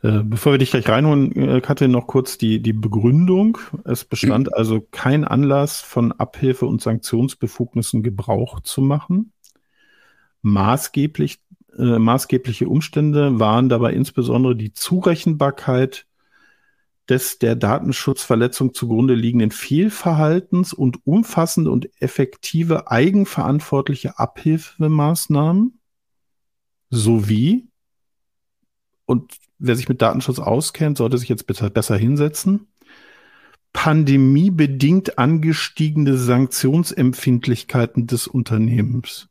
Äh, 0.04 0.22
bevor 0.22 0.52
wir 0.52 0.60
dich 0.60 0.72
gleich 0.72 0.90
reinholen, 0.90 1.32
äh, 1.32 1.62
Katrin, 1.62 1.92
noch 1.92 2.08
kurz 2.08 2.38
die, 2.38 2.62
die 2.62 2.74
Begründung. 2.74 3.58
Es 3.86 4.04
bestand 4.04 4.48
mhm. 4.48 4.54
also 4.54 4.86
kein 4.92 5.24
Anlass, 5.24 5.80
von 5.80 6.12
Abhilfe- 6.12 6.66
und 6.66 6.82
Sanktionsbefugnissen 6.82 8.04
Gebrauch 8.04 8.60
zu 8.60 8.82
machen. 8.82 9.32
Maßgeblich, 10.42 11.40
äh, 11.78 12.00
maßgebliche 12.00 12.68
Umstände 12.68 13.40
waren 13.40 13.70
dabei 13.70 13.94
insbesondere 13.94 14.58
die 14.58 14.74
Zurechenbarkeit 14.74 16.06
des 17.08 17.40
der 17.40 17.56
Datenschutzverletzung 17.56 18.74
zugrunde 18.74 19.14
liegenden 19.14 19.52
Fehlverhaltens 19.52 20.74
und 20.74 21.06
umfassende 21.06 21.72
und 21.72 21.90
effektive 22.02 22.92
eigenverantwortliche 22.92 24.20
Abhilfemaßnahmen 24.20 25.80
sowie 26.90 27.68
und 29.06 29.34
wer 29.64 29.76
sich 29.76 29.90
mit 29.90 30.02
Datenschutz 30.02 30.40
auskennt, 30.40 30.98
sollte 30.98 31.18
sich 31.18 31.30
jetzt 31.30 31.48
bitte 31.48 31.70
besser 31.70 31.96
hinsetzen. 31.98 32.68
Pandemiebedingt 33.72 35.18
angestiegene 35.18 36.18
Sanktionsempfindlichkeiten 36.18 38.06
des 38.06 38.28
Unternehmens. 38.28 39.30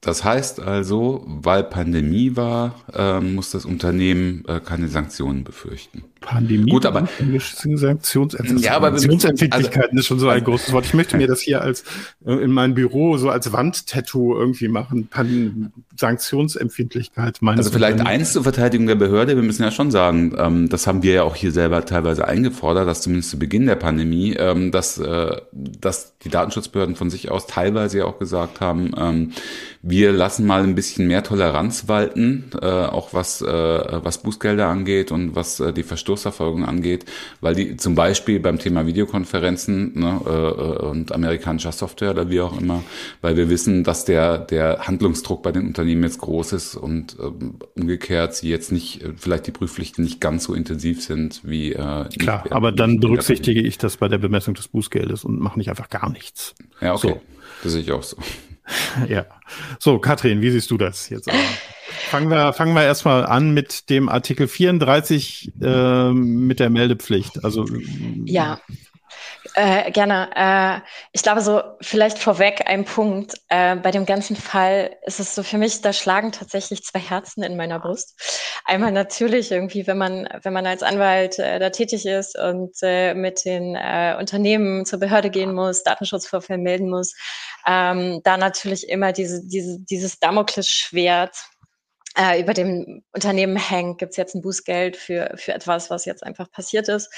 Das 0.00 0.24
heißt 0.24 0.60
also, 0.60 1.24
weil 1.26 1.64
Pandemie 1.64 2.36
war, 2.36 2.74
äh, 2.92 3.20
muss 3.20 3.50
das 3.50 3.64
Unternehmen 3.64 4.44
äh, 4.46 4.60
keine 4.60 4.88
Sanktionen 4.88 5.44
befürchten. 5.44 6.04
Pandemie. 6.24 6.70
Gut, 6.70 6.86
aber 6.86 7.06
Sanktions 7.18 8.36
ja, 8.62 8.76
aber 8.76 8.90
Sanktionsempfindlichkeiten 8.98 9.90
also, 9.90 9.98
ist 9.98 10.06
schon 10.06 10.18
so 10.18 10.28
ein 10.28 10.42
großes 10.42 10.72
Wort. 10.72 10.86
Ich 10.86 10.94
möchte 10.94 11.16
mir 11.16 11.26
das 11.26 11.40
hier 11.40 11.60
als 11.60 11.84
äh, 12.24 12.32
in 12.32 12.50
mein 12.50 12.74
Büro 12.74 13.16
so 13.16 13.30
als 13.30 13.52
Wandtattoo 13.52 14.36
irgendwie 14.36 14.68
machen. 14.68 15.08
Pan 15.08 15.72
Sanktionsempfindlichkeit. 15.96 17.38
Also 17.42 17.70
vielleicht 17.70 18.00
eins 18.00 18.32
zur 18.32 18.42
Verteidigung 18.42 18.86
der 18.86 18.96
Behörde. 18.96 19.36
Wir 19.36 19.42
müssen 19.42 19.62
ja 19.62 19.70
schon 19.70 19.90
sagen, 19.90 20.34
ähm, 20.36 20.68
das 20.68 20.86
haben 20.86 21.02
wir 21.02 21.12
ja 21.14 21.22
auch 21.22 21.36
hier 21.36 21.52
selber 21.52 21.84
teilweise 21.84 22.26
eingefordert, 22.26 22.88
dass 22.88 23.02
zumindest 23.02 23.30
zu 23.30 23.38
Beginn 23.38 23.66
der 23.66 23.76
Pandemie, 23.76 24.34
ähm, 24.36 24.72
dass, 24.72 24.98
äh, 24.98 25.36
dass 25.52 26.18
die 26.18 26.30
Datenschutzbehörden 26.30 26.96
von 26.96 27.10
sich 27.10 27.30
aus 27.30 27.46
teilweise 27.46 27.98
ja 27.98 28.04
auch 28.06 28.18
gesagt 28.18 28.60
haben, 28.60 28.92
ähm, 28.96 29.32
wir 29.82 30.12
lassen 30.12 30.46
mal 30.46 30.62
ein 30.62 30.74
bisschen 30.74 31.06
mehr 31.06 31.22
Toleranz 31.22 31.88
walten, 31.88 32.50
äh, 32.60 32.66
auch 32.66 33.12
was, 33.12 33.42
äh, 33.42 33.46
was 33.46 34.22
Bußgelder 34.22 34.66
angeht 34.66 35.12
und 35.12 35.36
was 35.36 35.60
äh, 35.60 35.72
die 35.72 35.82
Verstoßverfolgung 36.14 36.64
angeht, 36.64 37.04
weil 37.40 37.54
die 37.54 37.76
zum 37.76 37.94
Beispiel 37.94 38.40
beim 38.40 38.58
Thema 38.58 38.86
Videokonferenzen 38.86 39.98
ne, 39.98 40.20
äh, 40.26 40.30
äh, 40.30 40.90
und 40.90 41.12
amerikanischer 41.12 41.72
Software 41.72 42.10
oder 42.10 42.30
wie 42.30 42.40
auch 42.40 42.58
immer, 42.58 42.82
weil 43.20 43.36
wir 43.36 43.50
wissen, 43.50 43.84
dass 43.84 44.04
der, 44.04 44.38
der 44.38 44.86
Handlungsdruck 44.86 45.42
bei 45.42 45.52
den 45.52 45.66
Unternehmen 45.66 46.04
jetzt 46.04 46.20
groß 46.20 46.52
ist 46.52 46.76
und 46.76 47.16
äh, 47.18 47.80
umgekehrt 47.80 48.34
sie 48.34 48.48
jetzt 48.48 48.72
nicht, 48.72 49.02
äh, 49.02 49.12
vielleicht 49.16 49.46
die 49.46 49.52
Prüfpflichten 49.52 50.04
nicht 50.04 50.20
ganz 50.20 50.44
so 50.44 50.54
intensiv 50.54 51.02
sind 51.02 51.40
wie 51.44 51.72
äh, 51.72 52.08
Klar, 52.18 52.44
aber 52.50 52.72
dann 52.72 53.00
berücksichtige 53.00 53.60
ich 53.60 53.78
das 53.78 53.96
bei 53.96 54.08
der 54.08 54.18
Bemessung 54.18 54.54
des 54.54 54.68
Bußgeldes 54.68 55.24
und 55.24 55.40
mache 55.40 55.58
nicht 55.58 55.70
einfach 55.70 55.88
gar 55.88 56.10
nichts. 56.10 56.54
Ja, 56.80 56.94
okay. 56.94 57.08
So. 57.08 57.20
Das 57.62 57.72
sehe 57.72 57.82
ich 57.82 57.92
auch 57.92 58.02
so. 58.02 58.16
ja. 59.08 59.26
So, 59.78 59.98
Katrin, 59.98 60.40
wie 60.40 60.50
siehst 60.50 60.70
du 60.70 60.78
das 60.78 61.08
jetzt? 61.08 61.30
fangen 62.10 62.28
wir, 62.30 62.52
fangen 62.52 62.74
wir 62.74 62.82
erstmal 62.82 63.26
an 63.26 63.52
mit 63.52 63.90
dem 63.90 64.08
Artikel 64.08 64.48
34 64.48 65.52
äh, 65.60 66.10
mit 66.12 66.60
der 66.60 66.70
Meldepflicht. 66.70 67.44
Also 67.44 67.66
ja. 68.24 68.60
Äh, 69.56 69.92
gerne. 69.92 70.30
Äh, 70.34 70.80
ich 71.12 71.22
glaube, 71.22 71.40
so 71.40 71.62
vielleicht 71.80 72.18
vorweg 72.18 72.62
ein 72.66 72.84
Punkt. 72.84 73.34
Äh, 73.48 73.76
bei 73.76 73.92
dem 73.92 74.04
ganzen 74.04 74.34
Fall 74.34 74.96
ist 75.06 75.20
es 75.20 75.34
so 75.34 75.44
für 75.44 75.58
mich, 75.58 75.80
da 75.80 75.92
schlagen 75.92 76.32
tatsächlich 76.32 76.82
zwei 76.82 76.98
Herzen 76.98 77.44
in 77.44 77.56
meiner 77.56 77.78
Brust. 77.78 78.20
Einmal 78.64 78.90
natürlich 78.90 79.52
irgendwie, 79.52 79.86
wenn 79.86 79.98
man, 79.98 80.28
wenn 80.42 80.52
man 80.52 80.66
als 80.66 80.82
Anwalt 80.82 81.38
äh, 81.38 81.60
da 81.60 81.70
tätig 81.70 82.04
ist 82.04 82.36
und 82.36 82.74
äh, 82.82 83.14
mit 83.14 83.44
den 83.44 83.76
äh, 83.76 84.16
Unternehmen 84.18 84.86
zur 84.86 84.98
Behörde 84.98 85.30
gehen 85.30 85.54
muss, 85.54 85.84
Datenschutzvorfall 85.84 86.58
melden 86.58 86.90
muss, 86.90 87.14
ähm, 87.64 88.22
da 88.24 88.36
natürlich 88.36 88.88
immer 88.88 89.12
diese, 89.12 89.46
diese, 89.46 89.78
dieses 89.78 90.18
Damoklesschwert 90.18 91.36
äh, 92.18 92.40
über 92.40 92.54
dem 92.54 93.02
Unternehmen 93.12 93.56
hängt. 93.56 93.98
Gibt 93.98 94.12
es 94.12 94.16
jetzt 94.16 94.34
ein 94.34 94.42
Bußgeld 94.42 94.96
für, 94.96 95.32
für 95.36 95.52
etwas, 95.52 95.90
was 95.90 96.04
jetzt 96.04 96.22
einfach 96.22 96.50
passiert 96.50 96.88
ist? 96.88 97.10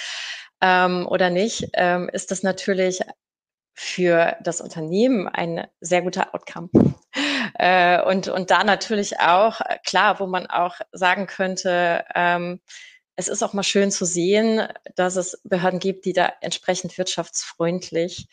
ähm, 0.61 1.07
oder 1.09 1.31
nicht, 1.31 1.69
ähm, 1.75 2.09
ist 2.13 2.31
das 2.31 2.43
natürlich 2.43 3.01
für 3.75 4.37
das 4.43 4.61
Unternehmen 4.61 5.29
ein 5.29 5.67
sehr 5.81 6.03
guter 6.03 6.35
Outcome. 6.35 6.71
Äh, 7.59 8.03
und, 8.03 8.29
und 8.29 8.51
da 8.51 8.65
natürlich 8.65 9.21
auch, 9.21 9.61
klar, 9.87 10.21
wo 10.21 10.27
man 10.27 10.47
auch 10.47 10.75
sagen 10.93 11.27
könnte, 11.27 12.05
ähm, 12.15 12.61
es 13.17 13.29
ist 13.29 13.43
auch 13.43 13.55
mal 13.55 13.63
schön 13.63 13.91
zu 13.91 14.05
sehen, 14.05 14.69
dass 14.95 15.17
es 15.17 15.41
Behörden 15.45 15.81
gibt, 15.81 16.05
die 16.05 16.13
da 16.13 16.33
entsprechend 16.43 16.97
wirtschaftsfreundlich 16.99 18.29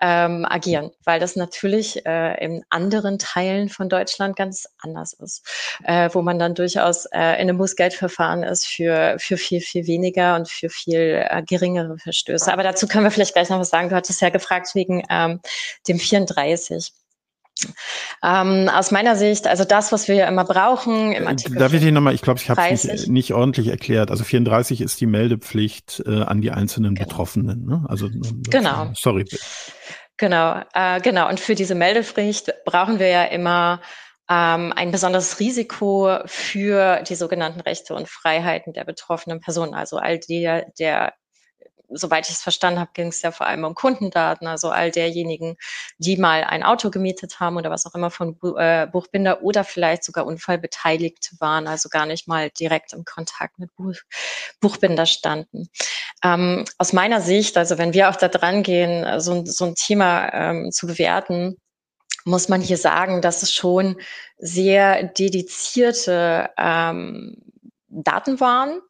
ähm, 0.00 0.46
agieren, 0.48 0.90
weil 1.04 1.20
das 1.20 1.36
natürlich 1.36 2.04
äh, 2.06 2.42
in 2.44 2.64
anderen 2.70 3.18
Teilen 3.18 3.68
von 3.68 3.90
Deutschland 3.90 4.34
ganz 4.34 4.66
anders 4.78 5.12
ist, 5.12 5.46
äh, 5.84 6.08
wo 6.12 6.22
man 6.22 6.38
dann 6.38 6.54
durchaus 6.54 7.04
äh, 7.06 7.18
in 7.34 7.48
einem 7.48 7.58
Bußgeldverfahren 7.58 8.42
ist 8.42 8.66
für, 8.66 9.16
für 9.18 9.36
viel, 9.36 9.60
viel 9.60 9.86
weniger 9.86 10.34
und 10.34 10.48
für 10.48 10.70
viel 10.70 11.24
äh, 11.28 11.42
geringere 11.42 11.98
Verstöße. 11.98 12.52
Aber 12.52 12.62
dazu 12.62 12.88
können 12.88 13.04
wir 13.04 13.10
vielleicht 13.10 13.34
gleich 13.34 13.50
noch 13.50 13.60
was 13.60 13.70
sagen. 13.70 13.90
Du 13.90 13.94
hattest 13.94 14.20
ja 14.22 14.30
gefragt 14.30 14.74
wegen 14.74 15.04
ähm, 15.10 15.40
dem 15.86 15.98
34. 15.98 16.92
Ähm, 18.22 18.68
aus 18.68 18.90
meiner 18.90 19.16
Sicht, 19.16 19.46
also 19.46 19.64
das, 19.64 19.92
was 19.92 20.08
wir 20.08 20.14
ja 20.14 20.28
immer 20.28 20.44
brauchen 20.44 21.12
im 21.12 21.24
äh, 21.24 21.26
Artikel. 21.26 21.56
Darf 21.56 21.72
ich 21.72 21.80
dir 21.80 21.92
nochmal, 21.92 22.14
ich 22.14 22.22
glaube, 22.22 22.40
ich 22.40 22.48
habe 22.50 22.62
es 22.70 22.84
nicht, 22.84 23.08
nicht, 23.08 23.32
ordentlich 23.32 23.68
erklärt. 23.68 24.10
Also 24.10 24.24
34 24.24 24.80
ist 24.80 25.00
die 25.00 25.06
Meldepflicht 25.06 26.02
äh, 26.06 26.22
an 26.22 26.40
die 26.40 26.50
einzelnen 26.50 26.94
genau. 26.94 27.08
Betroffenen. 27.08 27.64
Ne? 27.66 27.84
Also 27.88 28.08
genau. 28.48 28.90
Sorry. 28.94 29.24
Genau, 30.16 30.60
äh, 30.74 31.00
genau. 31.00 31.28
Und 31.28 31.40
für 31.40 31.54
diese 31.54 31.74
Meldepflicht 31.74 32.52
brauchen 32.64 32.98
wir 32.98 33.08
ja 33.08 33.24
immer 33.24 33.80
ähm, 34.30 34.72
ein 34.74 34.90
besonderes 34.92 35.40
Risiko 35.40 36.18
für 36.26 37.02
die 37.02 37.16
sogenannten 37.16 37.60
Rechte 37.60 37.94
und 37.94 38.08
Freiheiten 38.08 38.72
der 38.72 38.84
betroffenen 38.84 39.40
Personen. 39.40 39.74
Also 39.74 39.96
all 39.96 40.18
der, 40.18 40.66
der 40.78 41.14
soweit 41.94 42.28
ich 42.28 42.34
es 42.34 42.42
verstanden 42.42 42.80
habe, 42.80 42.90
ging 42.94 43.08
es 43.08 43.22
ja 43.22 43.30
vor 43.30 43.46
allem 43.46 43.64
um 43.64 43.74
Kundendaten, 43.74 44.46
also 44.46 44.70
all 44.70 44.90
derjenigen, 44.90 45.56
die 45.98 46.16
mal 46.16 46.44
ein 46.44 46.62
Auto 46.62 46.90
gemietet 46.90 47.40
haben 47.40 47.56
oder 47.56 47.70
was 47.70 47.86
auch 47.86 47.94
immer 47.94 48.10
von 48.10 48.36
äh, 48.56 48.86
Buchbinder 48.86 49.42
oder 49.42 49.64
vielleicht 49.64 50.04
sogar 50.04 50.26
unfallbeteiligt 50.26 51.34
waren, 51.40 51.66
also 51.66 51.88
gar 51.88 52.06
nicht 52.06 52.28
mal 52.28 52.50
direkt 52.50 52.92
im 52.92 53.04
Kontakt 53.04 53.58
mit 53.58 53.74
Buch, 53.76 53.96
Buchbinder 54.60 55.06
standen. 55.06 55.68
Ähm, 56.24 56.64
aus 56.78 56.92
meiner 56.92 57.20
Sicht, 57.20 57.56
also 57.56 57.78
wenn 57.78 57.94
wir 57.94 58.10
auch 58.10 58.16
da 58.16 58.28
dran 58.28 58.62
gehen, 58.62 59.20
so, 59.20 59.44
so 59.44 59.64
ein 59.66 59.74
Thema 59.74 60.32
ähm, 60.32 60.70
zu 60.70 60.86
bewerten, 60.86 61.56
muss 62.24 62.48
man 62.48 62.60
hier 62.60 62.76
sagen, 62.76 63.20
dass 63.20 63.42
es 63.42 63.52
schon 63.52 63.96
sehr 64.38 65.02
dedizierte 65.02 66.50
ähm, 66.56 67.36
Daten 67.88 68.40
waren, 68.40 68.80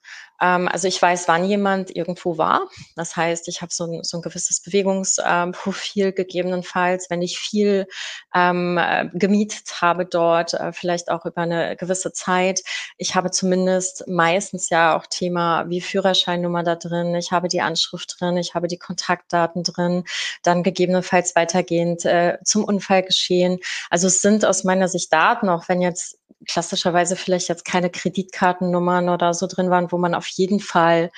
also 0.42 0.88
ich 0.88 1.00
weiß, 1.00 1.28
wann 1.28 1.44
jemand 1.44 1.94
irgendwo 1.94 2.36
war. 2.36 2.68
Das 2.96 3.14
heißt, 3.14 3.46
ich 3.46 3.62
habe 3.62 3.72
so 3.72 3.84
ein, 3.84 4.02
so 4.02 4.18
ein 4.18 4.22
gewisses 4.22 4.60
Bewegungsprofil 4.60 6.06
ähm, 6.06 6.14
gegebenenfalls, 6.14 7.10
wenn 7.10 7.22
ich 7.22 7.38
viel 7.38 7.86
ähm, 8.34 8.76
äh, 8.76 9.08
gemietet 9.12 9.80
habe 9.80 10.04
dort, 10.04 10.54
äh, 10.54 10.72
vielleicht 10.72 11.10
auch 11.10 11.26
über 11.26 11.42
eine 11.42 11.76
gewisse 11.76 12.12
Zeit. 12.12 12.62
Ich 12.98 13.14
habe 13.14 13.30
zumindest 13.30 14.08
meistens 14.08 14.68
ja 14.68 14.96
auch 14.96 15.06
Thema 15.06 15.68
wie 15.68 15.80
Führerscheinnummer 15.80 16.64
da 16.64 16.74
drin. 16.74 17.14
Ich 17.14 17.30
habe 17.30 17.46
die 17.46 17.60
Anschrift 17.60 18.16
drin, 18.18 18.36
ich 18.36 18.54
habe 18.54 18.66
die 18.66 18.78
Kontaktdaten 18.78 19.62
drin, 19.62 20.04
dann 20.42 20.64
gegebenenfalls 20.64 21.36
weitergehend 21.36 22.04
äh, 22.04 22.38
zum 22.42 22.64
Unfallgeschehen. 22.64 23.60
Also 23.90 24.08
es 24.08 24.20
sind 24.20 24.44
aus 24.44 24.64
meiner 24.64 24.88
Sicht 24.88 25.12
Daten, 25.12 25.48
auch 25.48 25.68
wenn 25.68 25.80
jetzt 25.80 26.18
klassischerweise 26.46 27.16
vielleicht 27.16 27.48
jetzt 27.48 27.64
keine 27.64 27.90
Kreditkartennummern 27.90 29.08
oder 29.08 29.34
so 29.34 29.46
drin 29.46 29.70
waren, 29.70 29.92
wo 29.92 29.98
man 29.98 30.14
auf 30.14 30.26
jeden 30.26 30.60
Fall 30.60 31.10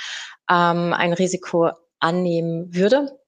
ähm, 0.50 0.92
ein 0.92 1.12
Risiko 1.12 1.70
annehmen 1.98 2.74
würde. 2.74 3.18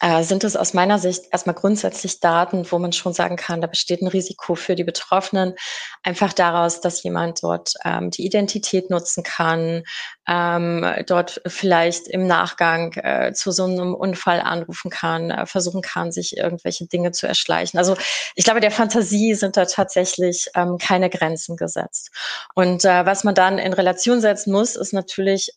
Äh, 0.00 0.22
sind 0.22 0.44
es 0.44 0.56
aus 0.56 0.74
meiner 0.74 0.98
Sicht 0.98 1.24
erstmal 1.32 1.54
grundsätzlich 1.54 2.20
Daten, 2.20 2.70
wo 2.70 2.78
man 2.78 2.92
schon 2.92 3.12
sagen 3.12 3.36
kann, 3.36 3.60
da 3.60 3.66
besteht 3.66 4.02
ein 4.02 4.08
Risiko 4.08 4.54
für 4.54 4.74
die 4.74 4.84
Betroffenen, 4.84 5.54
einfach 6.02 6.32
daraus, 6.32 6.80
dass 6.80 7.02
jemand 7.02 7.42
dort 7.42 7.74
ähm, 7.84 8.10
die 8.10 8.24
Identität 8.24 8.90
nutzen 8.90 9.22
kann, 9.22 9.82
ähm, 10.28 10.86
dort 11.06 11.40
vielleicht 11.46 12.06
im 12.08 12.26
Nachgang 12.26 12.92
äh, 12.94 13.32
zu 13.32 13.50
so 13.50 13.64
einem 13.64 13.94
Unfall 13.94 14.40
anrufen 14.40 14.90
kann, 14.90 15.30
äh, 15.30 15.46
versuchen 15.46 15.82
kann, 15.82 16.12
sich 16.12 16.36
irgendwelche 16.36 16.86
Dinge 16.86 17.12
zu 17.12 17.26
erschleichen. 17.26 17.78
Also 17.78 17.96
ich 18.34 18.44
glaube, 18.44 18.60
der 18.60 18.70
Fantasie 18.70 19.34
sind 19.34 19.56
da 19.56 19.64
tatsächlich 19.64 20.48
ähm, 20.54 20.78
keine 20.78 21.10
Grenzen 21.10 21.56
gesetzt. 21.56 22.10
Und 22.54 22.84
äh, 22.84 23.06
was 23.06 23.24
man 23.24 23.34
dann 23.34 23.58
in 23.58 23.72
Relation 23.72 24.20
setzen 24.20 24.52
muss, 24.52 24.76
ist 24.76 24.92
natürlich 24.92 25.52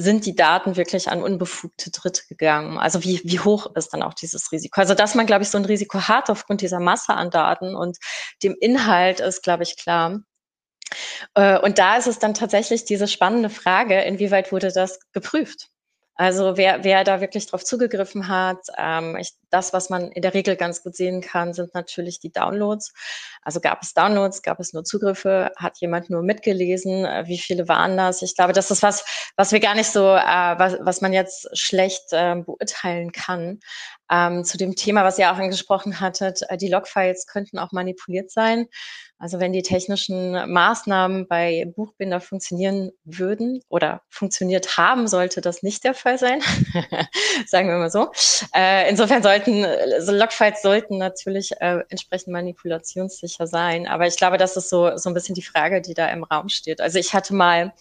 sind 0.00 0.26
die 0.26 0.34
Daten 0.34 0.76
wirklich 0.76 1.08
an 1.08 1.22
unbefugte 1.22 1.90
Dritte 1.90 2.22
gegangen? 2.28 2.78
Also 2.78 3.02
wie, 3.04 3.20
wie 3.24 3.40
hoch 3.40 3.74
ist 3.76 3.90
dann 3.90 4.02
auch 4.02 4.14
dieses 4.14 4.52
Risiko? 4.52 4.80
Also 4.80 4.94
dass 4.94 5.14
man, 5.14 5.26
glaube 5.26 5.42
ich, 5.42 5.50
so 5.50 5.58
ein 5.58 5.64
Risiko 5.64 6.08
hat 6.08 6.30
aufgrund 6.30 6.60
dieser 6.60 6.80
Masse 6.80 7.14
an 7.14 7.30
Daten 7.30 7.74
und 7.74 7.98
dem 8.42 8.56
Inhalt 8.60 9.20
ist, 9.20 9.42
glaube 9.42 9.62
ich, 9.62 9.76
klar. 9.76 10.20
Äh, 11.34 11.58
und 11.58 11.78
da 11.78 11.96
ist 11.96 12.06
es 12.06 12.18
dann 12.18 12.34
tatsächlich 12.34 12.84
diese 12.84 13.08
spannende 13.08 13.50
Frage, 13.50 14.00
inwieweit 14.02 14.52
wurde 14.52 14.72
das 14.72 14.98
geprüft? 15.12 15.68
Also 16.14 16.56
wer, 16.56 16.84
wer 16.84 17.04
da 17.04 17.20
wirklich 17.20 17.46
drauf 17.46 17.64
zugegriffen 17.64 18.28
hat, 18.28 18.58
ähm, 18.76 19.16
ich, 19.18 19.32
das, 19.50 19.72
was 19.72 19.90
man 19.90 20.10
in 20.12 20.22
der 20.22 20.34
Regel 20.34 20.56
ganz 20.56 20.82
gut 20.82 20.96
sehen 20.96 21.20
kann, 21.20 21.52
sind 21.52 21.74
natürlich 21.74 22.20
die 22.20 22.32
Downloads. 22.32 22.92
Also 23.42 23.60
gab 23.60 23.82
es 23.82 23.94
Downloads, 23.94 24.42
gab 24.42 24.60
es 24.60 24.72
nur 24.72 24.84
Zugriffe, 24.84 25.50
hat 25.56 25.78
jemand 25.78 26.10
nur 26.10 26.22
mitgelesen, 26.22 27.04
äh, 27.04 27.24
wie 27.26 27.38
viele 27.38 27.68
waren 27.68 27.96
das? 27.96 28.22
Ich 28.22 28.36
glaube, 28.36 28.52
das 28.52 28.70
ist 28.70 28.82
was, 28.82 29.04
was 29.36 29.52
wir 29.52 29.60
gar 29.60 29.74
nicht 29.74 29.90
so, 29.90 30.06
äh, 30.14 30.58
was, 30.58 30.76
was 30.80 31.00
man 31.00 31.12
jetzt 31.12 31.48
schlecht 31.56 32.12
äh, 32.12 32.36
beurteilen 32.36 33.12
kann. 33.12 33.60
Ähm, 34.10 34.44
zu 34.44 34.58
dem 34.58 34.74
Thema, 34.74 35.04
was 35.04 35.18
ihr 35.18 35.30
auch 35.30 35.38
angesprochen 35.38 36.00
hattet, 36.00 36.40
äh, 36.48 36.56
die 36.56 36.68
Logfiles 36.68 37.26
könnten 37.26 37.58
auch 37.58 37.70
manipuliert 37.70 38.30
sein. 38.30 38.66
Also 39.20 39.38
wenn 39.38 39.52
die 39.52 39.62
technischen 39.62 40.32
Maßnahmen 40.50 41.28
bei 41.28 41.70
Buchbinder 41.76 42.20
funktionieren 42.20 42.90
würden 43.04 43.62
oder 43.68 44.00
funktioniert 44.08 44.78
haben, 44.78 45.06
sollte 45.08 45.42
das 45.42 45.62
nicht 45.62 45.84
der 45.84 45.92
Fall 45.92 46.18
sein. 46.18 46.40
Sagen 47.46 47.68
wir 47.68 47.76
mal 47.76 47.90
so. 47.90 48.10
Äh, 48.54 48.88
insofern 48.88 49.22
sollten, 49.44 49.66
so 50.00 50.12
Logfiles 50.12 50.62
sollten 50.62 50.98
natürlich 50.98 51.52
äh, 51.60 51.82
entsprechend 51.88 52.32
manipulationssicher 52.32 53.46
sein. 53.46 53.86
Aber 53.86 54.06
ich 54.06 54.16
glaube, 54.16 54.38
das 54.38 54.56
ist 54.56 54.68
so, 54.68 54.96
so 54.96 55.10
ein 55.10 55.14
bisschen 55.14 55.34
die 55.34 55.42
Frage, 55.42 55.80
die 55.80 55.94
da 55.94 56.08
im 56.08 56.24
Raum 56.24 56.48
steht. 56.48 56.80
Also 56.80 56.98
ich 56.98 57.14
hatte 57.14 57.34
mal 57.34 57.72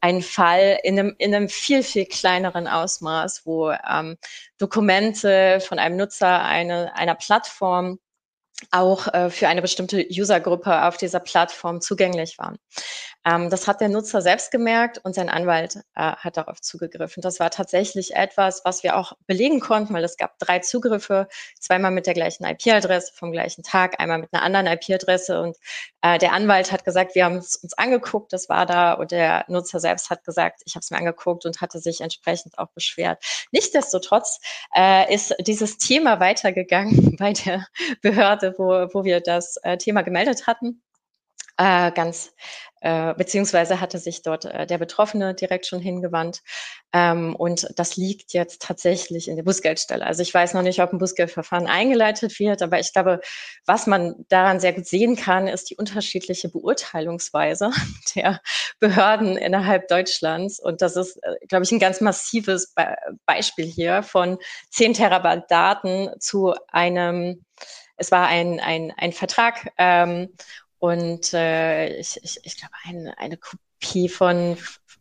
einen 0.00 0.22
Fall 0.22 0.78
in 0.82 0.98
einem, 0.98 1.14
in 1.18 1.34
einem 1.34 1.48
viel, 1.48 1.82
viel 1.82 2.06
kleineren 2.06 2.68
Ausmaß, 2.68 3.46
wo 3.46 3.70
ähm, 3.70 4.16
Dokumente 4.58 5.60
von 5.60 5.78
einem 5.78 5.96
Nutzer 5.96 6.42
eine, 6.44 6.94
einer 6.94 7.14
Plattform 7.14 7.98
auch 8.70 9.12
äh, 9.12 9.30
für 9.30 9.48
eine 9.48 9.62
bestimmte 9.62 10.06
Usergruppe 10.10 10.84
auf 10.84 10.96
dieser 10.96 11.20
Plattform 11.20 11.80
zugänglich 11.80 12.38
waren. 12.38 12.56
Ähm, 13.24 13.50
das 13.50 13.66
hat 13.66 13.80
der 13.80 13.88
Nutzer 13.88 14.20
selbst 14.20 14.50
gemerkt 14.50 14.98
und 15.04 15.14
sein 15.14 15.28
Anwalt 15.28 15.76
äh, 15.94 16.12
hat 16.12 16.36
darauf 16.36 16.60
zugegriffen. 16.60 17.22
Das 17.22 17.40
war 17.40 17.50
tatsächlich 17.50 18.14
etwas, 18.14 18.62
was 18.64 18.82
wir 18.82 18.96
auch 18.96 19.14
belegen 19.26 19.60
konnten, 19.60 19.94
weil 19.94 20.04
es 20.04 20.16
gab 20.16 20.38
drei 20.38 20.58
Zugriffe, 20.58 21.28
zweimal 21.58 21.90
mit 21.90 22.06
der 22.06 22.14
gleichen 22.14 22.44
IP-Adresse 22.44 23.12
vom 23.14 23.32
gleichen 23.32 23.62
Tag, 23.62 24.00
einmal 24.00 24.18
mit 24.18 24.32
einer 24.32 24.42
anderen 24.42 24.66
IP-Adresse 24.66 25.40
und 25.40 25.56
äh, 26.02 26.18
der 26.18 26.32
Anwalt 26.32 26.70
hat 26.70 26.84
gesagt, 26.84 27.14
wir 27.14 27.24
haben 27.24 27.36
es 27.36 27.56
uns 27.56 27.72
angeguckt, 27.74 28.32
das 28.32 28.48
war 28.48 28.66
da 28.66 28.92
und 28.92 29.10
der 29.10 29.44
Nutzer 29.48 29.80
selbst 29.80 30.10
hat 30.10 30.24
gesagt, 30.24 30.60
ich 30.66 30.74
habe 30.74 30.80
es 30.80 30.90
mir 30.90 30.98
angeguckt 30.98 31.46
und 31.46 31.60
hatte 31.60 31.78
sich 31.78 32.02
entsprechend 32.02 32.58
auch 32.58 32.68
beschwert. 32.74 33.24
Nichtsdestotrotz 33.52 34.40
äh, 34.76 35.12
ist 35.12 35.34
dieses 35.40 35.78
Thema 35.78 36.20
weitergegangen 36.20 37.16
bei 37.18 37.32
der 37.32 37.66
Behörde, 38.02 38.54
wo, 38.58 38.68
wo 38.92 39.04
wir 39.04 39.20
das 39.20 39.56
äh, 39.62 39.78
Thema 39.78 40.02
gemeldet 40.02 40.46
hatten. 40.46 40.82
Äh, 41.56 41.92
ganz 41.92 42.32
äh, 42.84 43.14
beziehungsweise 43.14 43.80
hatte 43.80 43.98
sich 43.98 44.20
dort 44.20 44.44
äh, 44.44 44.66
der 44.66 44.76
Betroffene 44.76 45.34
direkt 45.34 45.64
schon 45.64 45.80
hingewandt. 45.80 46.42
Ähm, 46.92 47.34
und 47.34 47.66
das 47.76 47.96
liegt 47.96 48.34
jetzt 48.34 48.60
tatsächlich 48.60 49.28
in 49.28 49.36
der 49.36 49.42
Bußgeldstelle. 49.42 50.04
Also 50.04 50.20
ich 50.20 50.34
weiß 50.34 50.52
noch 50.52 50.60
nicht, 50.60 50.82
ob 50.82 50.92
ein 50.92 50.98
Bußgeldverfahren 50.98 51.66
eingeleitet 51.66 52.38
wird, 52.38 52.60
aber 52.60 52.78
ich 52.80 52.92
glaube, 52.92 53.20
was 53.64 53.86
man 53.86 54.26
daran 54.28 54.60
sehr 54.60 54.74
gut 54.74 54.86
sehen 54.86 55.16
kann, 55.16 55.48
ist 55.48 55.70
die 55.70 55.76
unterschiedliche 55.76 56.50
Beurteilungsweise 56.50 57.70
der 58.14 58.42
Behörden 58.80 59.38
innerhalb 59.38 59.88
Deutschlands. 59.88 60.60
Und 60.60 60.82
das 60.82 60.96
ist, 60.96 61.16
äh, 61.22 61.36
glaube 61.48 61.64
ich, 61.64 61.72
ein 61.72 61.78
ganz 61.78 62.02
massives 62.02 62.74
Be 62.74 62.96
Beispiel 63.24 63.64
hier 63.64 64.02
von 64.02 64.36
10 64.72 64.92
Terabyte 64.92 65.44
Daten 65.48 66.10
zu 66.20 66.54
einem 66.68 67.46
es 67.96 68.10
war 68.10 68.26
ein, 68.26 68.58
ein, 68.58 68.92
ein 68.96 69.12
Vertrag 69.12 69.72
ähm, 69.78 70.30
und 70.84 71.32
äh, 71.32 71.96
ich, 71.96 72.20
ich, 72.22 72.40
ich 72.42 72.58
glaube, 72.58 72.74
ein, 72.84 73.08
eine 73.16 73.38
Kopie 73.38 74.10
von, 74.10 74.58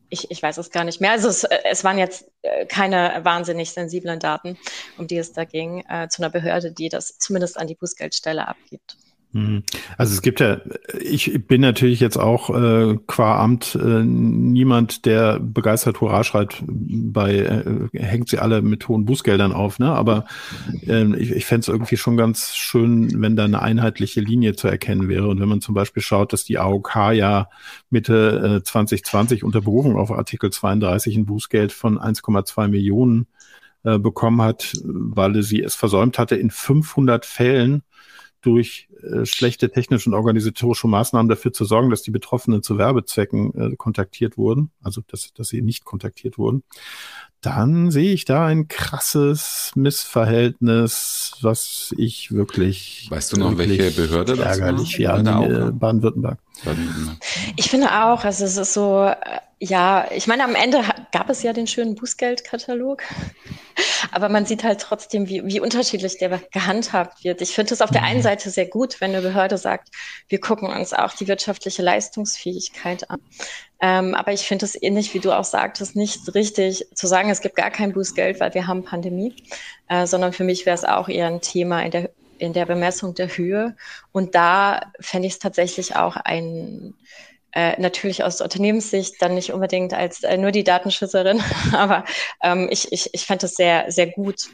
ich, 0.08 0.32
ich 0.32 0.41
weiß 0.41 0.58
es 0.58 0.72
gar 0.72 0.86
nicht 0.86 1.02
mehr. 1.02 1.12
Also 1.12 1.28
es, 1.28 1.43
äh, 1.43 1.60
es 1.65 1.84
waren 1.84 1.98
jetzt 1.98 2.32
äh, 2.41 2.65
keine 2.65 3.19
wahnsinnig 3.26 3.72
sensiblen 3.72 4.17
Daten, 4.17 4.58
um 4.98 5.08
die 5.08 5.17
es 5.17 5.34
da 5.34 5.43
ging, 5.43 5.84
äh, 5.89 6.08
zu 6.08 6.22
einer 6.22 6.30
Behörde, 6.30 6.72
die 6.72 6.88
das 6.88 7.17
zumindest 7.17 7.58
an 7.58 7.67
die 7.67 7.76
Bußgeldstelle 7.76 8.48
abgibt. 8.48 8.96
Mhm. 9.34 9.63
Also 9.98 10.13
es 10.13 10.22
gibt 10.22 10.39
ja, 10.39 10.62
ich 11.02 11.48
bin 11.48 11.62
natürlich 11.62 12.00
jetzt 12.00 12.17
auch 12.17 12.52
äh, 12.52 12.98
qua 13.08 13.39
Amt 13.43 13.76
äh, 13.76 14.04
niemand, 14.04 15.06
der 15.06 15.39
begeistert 15.39 16.02
Hurra 16.02 16.24
schreit, 16.24 16.63
bei 16.67 17.38
äh, 17.38 17.89
hängt 17.98 18.30
sie 18.30 18.38
alle 18.38 18.62
mit 18.62 18.88
hohen 18.88 19.06
Bußgeldern 19.06 19.52
auf, 19.52 19.80
ne? 19.80 19.91
Aber 19.91 20.26
äh, 20.88 21.15
ich, 21.15 21.32
ich 21.32 21.46
fände 21.46 21.62
es 21.62 21.67
irgendwie 21.67 21.98
schon 21.98 22.15
ganz 22.15 22.56
schön, 22.56 23.22
wenn 23.22 23.36
da 23.36 23.46
eine 23.46 23.63
einheitliche 23.63 24.22
Linie 24.22 24.56
zu 24.56 24.67
erkennen 24.67 25.10
wäre. 25.10 25.28
Und 25.28 25.39
wenn 25.39 25.50
man 25.50 25.62
zum 25.62 25.74
Beispiel 25.74 26.04
schaut, 26.04 26.32
dass 26.32 26.46
die 26.46 26.60
AOK 26.60 26.96
ja 27.13 27.50
Mitte 27.89 28.60
äh, 28.62 28.63
2020 28.63 29.43
unter 29.43 29.62
Berufung 29.62 29.98
auf 29.98 30.12
Artikel 30.12 30.52
32 30.52 31.17
ein 31.17 31.26
Bußgeld 31.26 31.72
von 31.72 31.98
1,2 31.98 32.67
Millionen 32.67 33.26
äh, 33.84 33.98
bekommen 33.98 34.43
hat, 34.43 34.74
weil 34.84 35.41
sie 35.41 35.63
es 35.63 35.74
versäumt 35.74 36.19
hatte, 36.19 36.36
in 36.36 36.52
500 36.52 37.26
Fällen 37.26 37.82
durch 38.43 38.89
äh, 39.04 39.26
schlechte 39.26 39.70
technische 39.70 40.10
und 40.10 40.16
organisatorische 40.16 40.88
Maßnahmen 40.88 41.30
dafür 41.30 41.54
zu 41.54 41.66
sorgen, 41.66 41.89
dass 41.89 42.02
die 42.02 42.12
Betroffenen 42.12 42.63
zu 42.63 42.78
Werbezwecken 42.78 43.54
äh, 43.74 43.76
kontaktiert 43.76 44.38
wurden, 44.38 44.72
also 44.82 45.02
dass, 45.08 45.34
dass 45.34 45.50
sie 45.50 45.62
nicht 45.62 45.86
kontaktiert 45.86 46.38
wurden, 46.38 46.63
dann 47.42 47.92
sehe 47.92 48.13
ich 48.13 48.26
da 48.26 48.46
ein 48.46 48.68
krasses 48.68 49.72
Missverhältnis, 49.76 51.34
was 51.42 51.94
ich 51.98 52.32
wirklich. 52.32 53.08
Weißt 53.10 53.34
du 53.34 53.38
noch, 53.38 53.58
welche 53.58 53.92
Behörde 53.92 54.36
das 54.36 54.60
ärgerlich, 54.60 55.00
war? 55.00 55.22
Ja, 55.22 55.72
Baden-Württemberg. 55.72 56.39
Ich 57.58 57.70
finde 57.70 57.88
auch, 57.88 58.24
also 58.24 58.46
es 58.46 58.58
ist 58.58 58.74
so, 58.74 59.06
äh, 59.06 59.16
ja, 59.60 60.08
ich 60.12 60.28
meine, 60.28 60.44
am 60.44 60.56
Ende 60.56 60.84
gab 61.12 61.30
es 61.30 61.44
ja 61.44 61.52
den 61.52 61.68
schönen 61.68 61.96
Bußgeldkatalog, 61.96 63.02
aber 64.12 64.30
man 64.30 64.46
sieht 64.46 64.63
halt 64.63 64.80
trotzdem, 64.80 65.28
wie, 65.28 65.46
wie 65.46 65.60
unterschiedlich 65.60 66.18
der 66.18 66.42
gehandhabt 66.52 67.24
wird. 67.24 67.42
Ich 67.42 67.52
finde 67.52 67.74
es 67.74 67.82
auf 67.82 67.92
der 67.92 68.04
einen 68.04 68.20
mhm. 68.20 68.24
Seite 68.24 68.50
sehr 68.50 68.68
gut, 68.68 68.92
wenn 69.01 69.12
eine 69.12 69.21
Behörde 69.21 69.58
sagt, 69.58 69.89
wir 70.27 70.39
gucken 70.39 70.69
uns 70.69 70.93
auch 70.93 71.13
die 71.13 71.27
wirtschaftliche 71.27 71.82
Leistungsfähigkeit 71.82 73.10
an. 73.10 73.19
Ähm, 73.82 74.15
aber 74.15 74.34
ich 74.34 74.47
finde 74.47 74.65
es 74.65 74.82
ähnlich, 74.82 75.13
wie 75.13 75.19
du 75.19 75.32
auch 75.32 75.43
sagtest, 75.43 75.95
nicht 75.95 76.34
richtig 76.34 76.88
zu 76.93 77.08
sagen, 77.08 77.29
es 77.29 77.41
gibt 77.41 77.56
gar 77.56 77.71
kein 77.71 77.93
Bußgeld, 77.93 78.39
weil 78.39 78.53
wir 78.53 78.67
haben 78.67 78.84
Pandemie, 78.84 79.36
äh, 79.89 80.06
sondern 80.06 80.34
für 80.34 80.43
mich 80.43 80.65
wäre 80.65 80.75
es 80.75 80.86
auch 80.86 81.10
eher 81.10 81.27
ein 81.27 81.41
Thema 81.41 81.82
in 81.84 81.91
der 81.91 82.10
in 82.39 82.51
der 82.51 82.65
Bemessung 82.65 83.13
der 83.13 83.29
Höhe. 83.29 83.75
Und 84.12 84.36
da 84.36 84.91
fände 84.99 85.27
ich 85.27 85.34
es 85.34 85.39
tatsächlich 85.39 85.95
auch 85.95 86.17
ein 86.17 86.93
äh, 87.53 87.79
natürlich 87.79 88.23
aus 88.23 88.41
Unternehmenssicht 88.41 89.21
dann 89.21 89.36
nicht 89.36 89.53
unbedingt 89.53 89.93
als 89.93 90.23
äh, 90.23 90.38
nur 90.38 90.51
die 90.51 90.63
Datenschützerin, 90.63 91.41
aber 91.73 92.03
ähm, 92.41 92.67
ich, 92.71 92.91
ich, 92.91 93.13
ich 93.13 93.25
fand 93.25 93.43
das 93.43 93.56
sehr, 93.56 93.91
sehr 93.91 94.08
gut, 94.08 94.49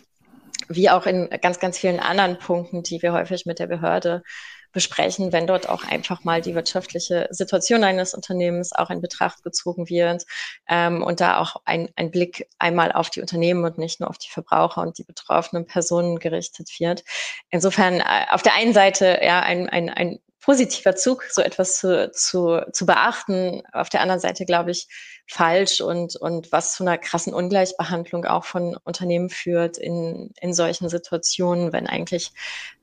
wie 0.70 0.90
auch 0.90 1.06
in 1.06 1.30
ganz, 1.42 1.60
ganz 1.60 1.78
vielen 1.78 2.00
anderen 2.00 2.38
Punkten, 2.38 2.84
die 2.84 3.02
wir 3.02 3.14
häufig 3.14 3.46
mit 3.46 3.60
der 3.60 3.68
Behörde 3.68 4.24
besprechen, 4.72 5.32
wenn 5.32 5.48
dort 5.48 5.68
auch 5.70 5.84
einfach 5.84 6.24
mal 6.24 6.42
die 6.42 6.56
wirtschaftliche 6.56 7.28
Situation 7.32 7.84
eines 7.84 8.14
Unternehmens 8.14 8.74
auch 8.74 8.90
in 8.90 9.02
Betracht 9.02 9.44
gezogen 9.44 9.90
wird 9.90 10.26
ähm, 10.68 11.04
und 11.04 11.20
da 11.20 11.40
auch 11.40 11.58
ein, 11.66 11.90
ein 11.96 12.12
Blick 12.12 12.48
einmal 12.60 12.92
auf 12.92 13.10
die 13.10 13.22
Unternehmen 13.22 13.64
und 13.66 13.78
nicht 13.78 14.00
nur 14.00 14.10
auf 14.10 14.18
die 14.18 14.30
Verbraucher 14.30 14.82
und 14.82 14.98
die 14.98 15.04
betroffenen 15.04 15.66
Personen 15.66 16.20
gerichtet 16.20 16.70
wird. 16.80 17.04
Insofern 17.50 18.00
äh, 18.00 18.26
auf 18.30 18.42
der 18.42 18.54
einen 18.54 18.74
Seite 18.74 19.20
ja 19.22 19.40
ein, 19.42 19.70
ein, 19.70 19.90
ein 19.90 20.20
positiver 20.42 20.96
Zug, 20.96 21.26
so 21.30 21.42
etwas 21.42 21.78
zu, 21.78 22.12
zu, 22.12 22.62
zu 22.72 22.86
beachten. 22.86 23.62
Auf 23.74 23.90
der 23.90 24.02
anderen 24.02 24.22
Seite, 24.22 24.46
glaube 24.46 24.72
ich, 24.72 24.88
falsch 25.28 25.82
und, 25.82 26.16
und 26.16 26.52
was 26.52 26.74
zu 26.74 26.84
einer 26.84 26.98
krassen 26.98 27.34
Ungleichbehandlung 27.34 28.26
auch 28.26 28.46
von 28.46 28.76
Unternehmen 28.84 29.30
führt 29.30 29.78
in, 29.78 30.32
in 30.42 30.54
solchen 30.54 30.90
Situationen, 30.90 31.72
wenn 31.72 31.88
eigentlich, 31.88 32.32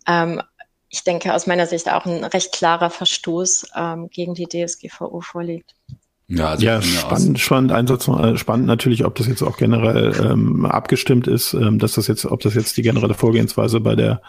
ähm, 0.07 0.43
ich 0.89 1.05
denke, 1.05 1.35
aus 1.35 1.47
meiner 1.47 1.67
Sicht 1.67 1.91
auch 1.91 2.07
ein 2.07 2.25
recht 2.25 2.53
klarer 2.53 2.91
Verstoß 2.91 3.71
ähm, 3.75 4.09
gegen 4.09 4.35
die 4.35 4.47
DSGVO 4.47 5.21
vorliegt. 5.21 5.75
Ja, 6.29 6.49
also 6.49 6.67
ja 6.67 6.83
spannend, 6.83 7.39
spannend 7.39 7.71
Einsatz, 7.71 8.09
äh, 8.09 8.37
spannend 8.37 8.67
natürlich, 8.67 9.05
ob 9.05 9.15
das 9.15 9.29
jetzt 9.29 9.43
auch 9.43 9.57
generell 9.57 10.13
ähm, 10.25 10.67
abgestimmt 10.67 11.29
ist, 11.29 11.55
ähm, 11.55 11.79
dass 11.79 11.93
das 11.93 12.09
jetzt, 12.09 12.27
ob 12.27 12.41
das 12.41 12.55
jetzt 12.55 12.77
die 12.77 12.83
generelle 12.83 13.15
Vorgehensweise 13.15 13.79
bei 13.79 13.95
der 13.95 14.21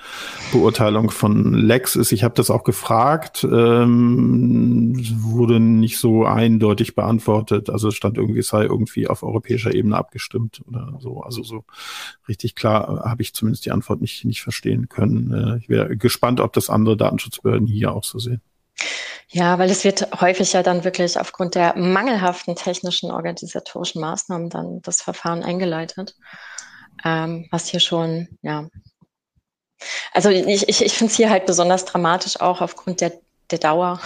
Beurteilung 0.51 1.09
von 1.09 1.55
Lex 1.55 1.95
ist. 1.95 2.11
Ich 2.11 2.23
habe 2.23 2.35
das 2.35 2.51
auch 2.51 2.63
gefragt, 2.63 3.43
ähm, 3.43 4.93
wurde 5.23 5.59
nicht 5.59 5.97
so 5.97 6.23
eindeutig 6.23 6.93
beantwortet. 6.93 7.71
Also 7.71 7.87
es 7.87 7.95
stand 7.95 8.19
irgendwie, 8.19 8.39
es 8.41 8.49
sei 8.49 8.65
irgendwie 8.65 9.07
auf 9.07 9.23
europäischer 9.23 9.73
Ebene 9.73 9.97
abgestimmt 9.97 10.61
oder 10.67 10.99
so. 10.99 11.21
Also 11.21 11.41
so 11.41 11.63
richtig 12.27 12.53
klar 12.53 13.05
habe 13.05 13.23
ich 13.23 13.33
zumindest 13.33 13.65
die 13.65 13.71
Antwort 13.71 14.01
nicht, 14.01 14.23
nicht 14.23 14.43
verstehen 14.43 14.87
können. 14.87 15.33
Äh, 15.33 15.57
ich 15.57 15.67
wäre 15.67 15.97
gespannt, 15.97 16.41
ob 16.41 16.53
das 16.53 16.69
andere 16.69 16.95
Datenschutzbehörden 16.95 17.65
hier 17.65 17.91
auch 17.91 18.03
so 18.03 18.19
sehen. 18.19 18.41
Ja, 19.29 19.59
weil 19.59 19.69
es 19.69 19.83
wird 19.83 20.21
häufig 20.21 20.53
ja 20.53 20.63
dann 20.63 20.83
wirklich 20.83 21.19
aufgrund 21.19 21.55
der 21.55 21.77
mangelhaften 21.77 22.55
technischen 22.55 23.11
organisatorischen 23.11 23.99
Maßnahmen 23.99 24.49
dann 24.49 24.81
das 24.83 25.01
Verfahren 25.01 25.43
eingeleitet, 25.43 26.15
ähm, 27.03 27.47
was 27.51 27.67
hier 27.67 27.81
schon, 27.81 28.29
ja. 28.41 28.69
Also 30.13 30.29
ich, 30.29 30.67
ich, 30.69 30.81
ich 30.83 30.93
finde 30.93 31.11
es 31.11 31.17
hier 31.17 31.29
halt 31.29 31.45
besonders 31.45 31.85
dramatisch 31.85 32.39
auch 32.39 32.61
aufgrund 32.61 33.01
der, 33.01 33.13
der 33.51 33.59
Dauer. 33.59 33.99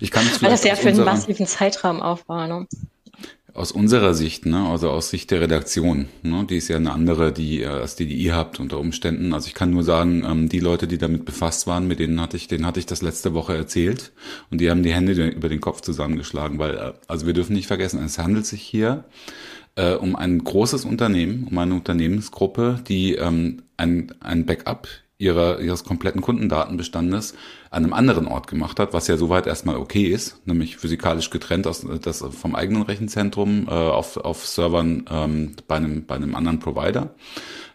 Ich 0.00 0.10
kann 0.10 0.26
Weil 0.40 0.50
das 0.50 0.64
ja 0.64 0.76
für 0.76 0.88
einen 0.88 1.04
massiven 1.04 1.46
Zeitraum 1.46 2.02
aufbaut. 2.02 2.48
Ne? 2.48 2.66
Aus 3.54 3.70
unserer 3.70 4.14
Sicht, 4.14 4.46
ne, 4.46 4.66
also 4.66 4.88
aus 4.88 5.10
Sicht 5.10 5.30
der 5.30 5.42
Redaktion, 5.42 6.08
ne, 6.22 6.46
die 6.48 6.56
ist 6.56 6.68
ja 6.68 6.76
eine 6.76 6.92
andere, 6.92 7.32
die 7.32 7.60
äh, 7.60 7.66
als 7.66 7.96
die, 7.96 8.06
die 8.06 8.16
ihr 8.16 8.34
habt 8.34 8.58
unter 8.60 8.78
Umständen. 8.78 9.34
Also 9.34 9.48
ich 9.48 9.54
kann 9.54 9.70
nur 9.70 9.84
sagen, 9.84 10.24
ähm, 10.24 10.48
die 10.48 10.60
Leute, 10.60 10.86
die 10.86 10.96
damit 10.96 11.26
befasst 11.26 11.66
waren, 11.66 11.86
mit 11.86 11.98
denen 11.98 12.18
hatte 12.20 12.38
ich, 12.38 12.48
denen 12.48 12.64
hatte 12.64 12.80
ich 12.80 12.86
das 12.86 13.02
letzte 13.02 13.34
Woche 13.34 13.54
erzählt 13.54 14.12
und 14.50 14.60
die 14.62 14.70
haben 14.70 14.82
die 14.82 14.94
Hände 14.94 15.12
über 15.28 15.50
den 15.50 15.60
Kopf 15.60 15.82
zusammengeschlagen, 15.82 16.58
weil 16.58 16.76
äh, 16.76 16.92
also 17.08 17.26
wir 17.26 17.34
dürfen 17.34 17.52
nicht 17.52 17.66
vergessen, 17.66 18.02
es 18.02 18.18
handelt 18.18 18.46
sich 18.46 18.62
hier 18.62 19.04
äh, 19.76 19.94
um 19.94 20.16
ein 20.16 20.42
großes 20.42 20.86
Unternehmen, 20.86 21.46
um 21.50 21.58
eine 21.58 21.74
Unternehmensgruppe, 21.74 22.80
die 22.88 23.16
ähm, 23.16 23.62
ein, 23.76 24.14
ein 24.20 24.46
Backup 24.46 24.88
ihrer, 25.22 25.60
ihres 25.60 25.84
kompletten 25.84 26.20
Kundendatenbestandes 26.20 27.34
an 27.70 27.84
einem 27.84 27.92
anderen 27.92 28.26
Ort 28.26 28.48
gemacht 28.48 28.80
hat, 28.80 28.92
was 28.92 29.06
ja 29.06 29.16
soweit 29.16 29.46
erstmal 29.46 29.76
okay 29.76 30.04
ist, 30.04 30.46
nämlich 30.46 30.76
physikalisch 30.76 31.30
getrennt 31.30 31.66
aus 31.68 31.86
das 32.02 32.24
vom 32.32 32.56
eigenen 32.56 32.82
Rechenzentrum 32.82 33.68
äh, 33.68 33.70
auf, 33.70 34.16
auf 34.16 34.44
Servern 34.44 35.04
ähm, 35.08 35.52
bei, 35.68 35.76
einem, 35.76 36.06
bei 36.06 36.16
einem 36.16 36.34
anderen 36.34 36.58
Provider. 36.58 37.14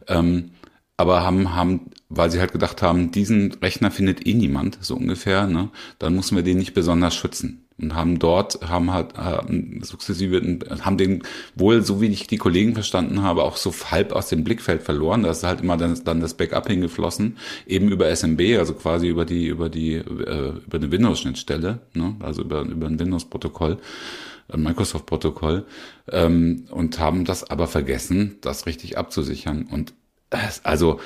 Ähm, 0.08 0.52
aber 0.98 1.24
haben, 1.24 1.56
haben, 1.56 1.92
weil 2.10 2.32
sie 2.32 2.40
halt 2.40 2.52
gedacht 2.52 2.82
haben, 2.82 3.12
diesen 3.12 3.54
Rechner 3.54 3.92
findet 3.92 4.26
eh 4.26 4.34
niemand, 4.34 4.78
so 4.82 4.96
ungefähr, 4.96 5.48
ne, 5.48 5.70
dann 6.00 6.16
müssen 6.16 6.36
wir 6.36 6.44
den 6.44 6.58
nicht 6.58 6.74
besonders 6.74 7.16
schützen 7.16 7.68
und 7.80 7.94
haben 7.94 8.18
dort, 8.18 8.68
haben 8.68 8.92
halt 8.92 9.18
haben 9.18 9.82
sukzessive, 9.84 10.42
haben 10.82 10.98
den 10.98 11.24
wohl, 11.56 11.84
so 11.84 12.02
wie 12.02 12.08
ich 12.08 12.28
die 12.28 12.38
Kollegen 12.38 12.74
verstanden 12.74 13.22
habe, 13.22 13.44
auch 13.44 13.56
so 13.56 13.74
halb 13.92 14.14
aus 14.14 14.30
dem 14.30 14.44
Blickfeld 14.44 14.82
verloren. 14.82 15.24
Da 15.24 15.32
ist 15.32 15.44
halt 15.44 15.62
immer 15.62 15.78
dann, 15.78 16.00
dann 16.04 16.20
das 16.20 16.34
Backup 16.34 16.68
hingeflossen, 16.68 17.38
eben 17.68 17.90
über 17.90 18.14
SMB, 18.16 18.58
also 18.58 18.74
quasi 18.74 19.08
über 19.08 19.26
die, 19.26 19.48
über 19.48 19.70
die, 19.70 19.94
äh, 19.94 20.54
über 20.66 20.78
eine 20.78 20.92
Windows-Schnittstelle, 20.92 21.80
ne? 21.94 22.16
also 22.20 22.42
über, 22.42 22.62
über 22.62 22.88
ein 22.88 23.00
Windows-Protokoll. 23.00 23.78
Microsoft-Protokoll 24.56 25.66
ähm, 26.10 26.68
und 26.72 27.00
haben 27.00 27.26
das 27.26 27.50
aber 27.50 27.68
vergessen, 27.68 28.38
das 28.40 28.66
richtig 28.66 28.98
abzusichern. 28.98 29.68
Und 29.70 29.94
also, 30.64 31.00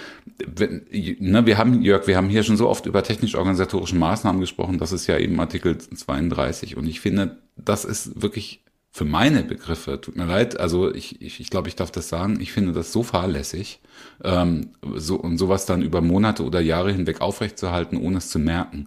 ne, 0.57 1.45
wir 1.45 1.57
haben, 1.57 1.81
Jörg, 1.81 2.07
wir 2.07 2.17
haben 2.17 2.29
hier 2.29 2.43
schon 2.43 2.57
so 2.57 2.67
oft 2.67 2.86
über 2.86 3.03
technisch-organisatorische 3.03 3.95
Maßnahmen 3.95 4.41
gesprochen, 4.41 4.77
das 4.77 4.91
ist 4.91 5.07
ja 5.07 5.17
eben 5.17 5.39
Artikel 5.39 5.77
32 5.77 6.77
und 6.77 6.88
ich 6.88 6.99
finde, 6.99 7.38
das 7.55 7.86
ist 7.86 8.21
wirklich 8.21 8.63
für 8.93 9.05
meine 9.05 9.43
Begriffe, 9.43 10.01
tut 10.01 10.17
mir 10.17 10.25
leid, 10.25 10.60
also 10.60 10.93
ich, 10.93 11.21
ich, 11.21 11.39
ich 11.39 11.49
glaube, 11.49 11.69
ich 11.69 11.77
darf 11.77 11.91
das 11.91 12.10
sagen, 12.10 12.41
ich 12.41 12.51
finde 12.51 12.73
das 12.73 12.91
so 12.91 13.03
fahrlässig, 13.03 13.79
ähm, 14.23 14.71
so, 14.95 15.15
und 15.15 15.38
sowas 15.38 15.65
dann 15.65 15.81
über 15.81 16.01
Monate 16.01 16.43
oder 16.43 16.60
Jahre 16.60 16.91
hinweg 16.91 17.21
aufrechtzuerhalten, 17.21 17.97
ohne 17.97 18.17
es 18.17 18.29
zu 18.29 18.38
merken. 18.38 18.86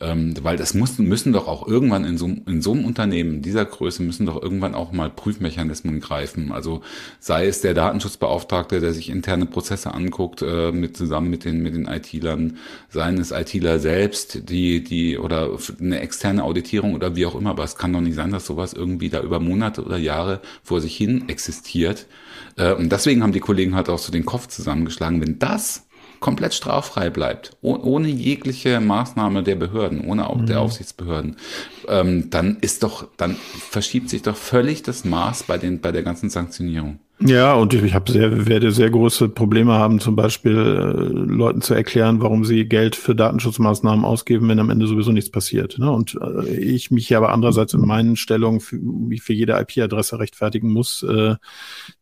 Ähm, 0.00 0.34
weil 0.42 0.56
das 0.56 0.74
muss, 0.74 0.98
müssen 0.98 1.32
doch 1.32 1.48
auch 1.48 1.66
irgendwann 1.66 2.04
in 2.04 2.18
so, 2.18 2.26
in 2.26 2.60
so 2.60 2.72
einem 2.72 2.84
Unternehmen 2.84 3.42
dieser 3.42 3.64
Größe 3.64 4.02
müssen 4.02 4.26
doch 4.26 4.42
irgendwann 4.42 4.74
auch 4.74 4.92
mal 4.92 5.10
Prüfmechanismen 5.10 6.00
greifen. 6.00 6.52
Also 6.52 6.82
sei 7.18 7.46
es 7.46 7.60
der 7.60 7.74
Datenschutzbeauftragte, 7.74 8.80
der 8.80 8.92
sich 8.92 9.08
interne 9.08 9.46
Prozesse 9.46 9.94
anguckt, 9.94 10.42
äh, 10.42 10.72
mit 10.72 10.96
zusammen 10.96 11.30
mit 11.30 11.44
den, 11.44 11.62
mit 11.62 11.74
den 11.74 11.86
IT-Lern, 11.86 12.58
seien 12.88 13.18
es 13.18 13.30
ITler 13.30 13.78
selbst, 13.78 14.50
die, 14.50 14.84
die, 14.84 15.18
oder 15.18 15.56
eine 15.80 16.00
externe 16.00 16.44
Auditierung 16.44 16.94
oder 16.94 17.16
wie 17.16 17.26
auch 17.26 17.34
immer, 17.34 17.50
aber 17.50 17.64
es 17.64 17.76
kann 17.76 17.92
doch 17.92 18.00
nicht 18.00 18.16
sein, 18.16 18.32
dass 18.32 18.46
sowas 18.46 18.72
irgendwie 18.74 19.08
da 19.08 19.22
über 19.22 19.40
Monate 19.40 19.82
oder 19.82 19.96
Jahre 19.96 20.40
vor 20.62 20.80
sich 20.80 20.96
hin 20.96 21.28
existiert. 21.28 22.06
Äh, 22.56 22.74
und 22.74 22.90
deswegen 22.92 23.22
haben 23.22 23.32
die 23.32 23.40
Kollegen 23.40 23.74
halt 23.74 23.88
auch 23.88 23.98
so 23.98 24.12
den 24.12 24.26
Kopf 24.26 24.48
zusammengeschlagen. 24.48 25.20
Wenn 25.20 25.38
das 25.38 25.85
komplett 26.20 26.54
straffrei 26.54 27.10
bleibt, 27.10 27.56
ohne 27.62 28.08
jegliche 28.08 28.80
Maßnahme 28.80 29.42
der 29.42 29.56
Behörden, 29.56 30.04
ohne 30.04 30.28
auch 30.28 30.40
mhm. 30.40 30.46
der 30.46 30.60
Aufsichtsbehörden, 30.60 31.36
ähm, 31.88 32.30
dann 32.30 32.58
ist 32.60 32.82
doch, 32.82 33.08
dann 33.16 33.36
verschiebt 33.36 34.10
sich 34.10 34.22
doch 34.22 34.36
völlig 34.36 34.82
das 34.82 35.04
Maß 35.04 35.44
bei 35.44 35.58
den, 35.58 35.80
bei 35.80 35.92
der 35.92 36.02
ganzen 36.02 36.30
Sanktionierung. 36.30 36.98
Ja, 37.18 37.54
und 37.54 37.72
ich, 37.72 37.82
ich 37.82 37.94
habe 37.94 38.12
sehr, 38.12 38.46
werde 38.46 38.70
sehr 38.70 38.90
große 38.90 39.30
Probleme 39.30 39.72
haben, 39.72 40.00
zum 40.00 40.16
Beispiel 40.16 40.54
äh, 40.54 41.02
Leuten 41.32 41.62
zu 41.62 41.72
erklären, 41.72 42.20
warum 42.20 42.44
sie 42.44 42.66
Geld 42.66 42.94
für 42.94 43.14
Datenschutzmaßnahmen 43.14 44.04
ausgeben, 44.04 44.48
wenn 44.48 44.58
am 44.58 44.68
Ende 44.68 44.86
sowieso 44.86 45.12
nichts 45.12 45.30
passiert. 45.30 45.78
Ne? 45.78 45.90
Und 45.90 46.18
äh, 46.20 46.54
ich 46.54 46.90
mich 46.90 47.16
aber 47.16 47.32
andererseits 47.32 47.72
in 47.72 47.80
meinen 47.80 48.16
Stellungen 48.16 48.60
für, 48.60 48.78
für 49.18 49.32
jede 49.32 49.58
IP-Adresse 49.58 50.18
rechtfertigen 50.18 50.70
muss, 50.74 51.02
äh, 51.04 51.36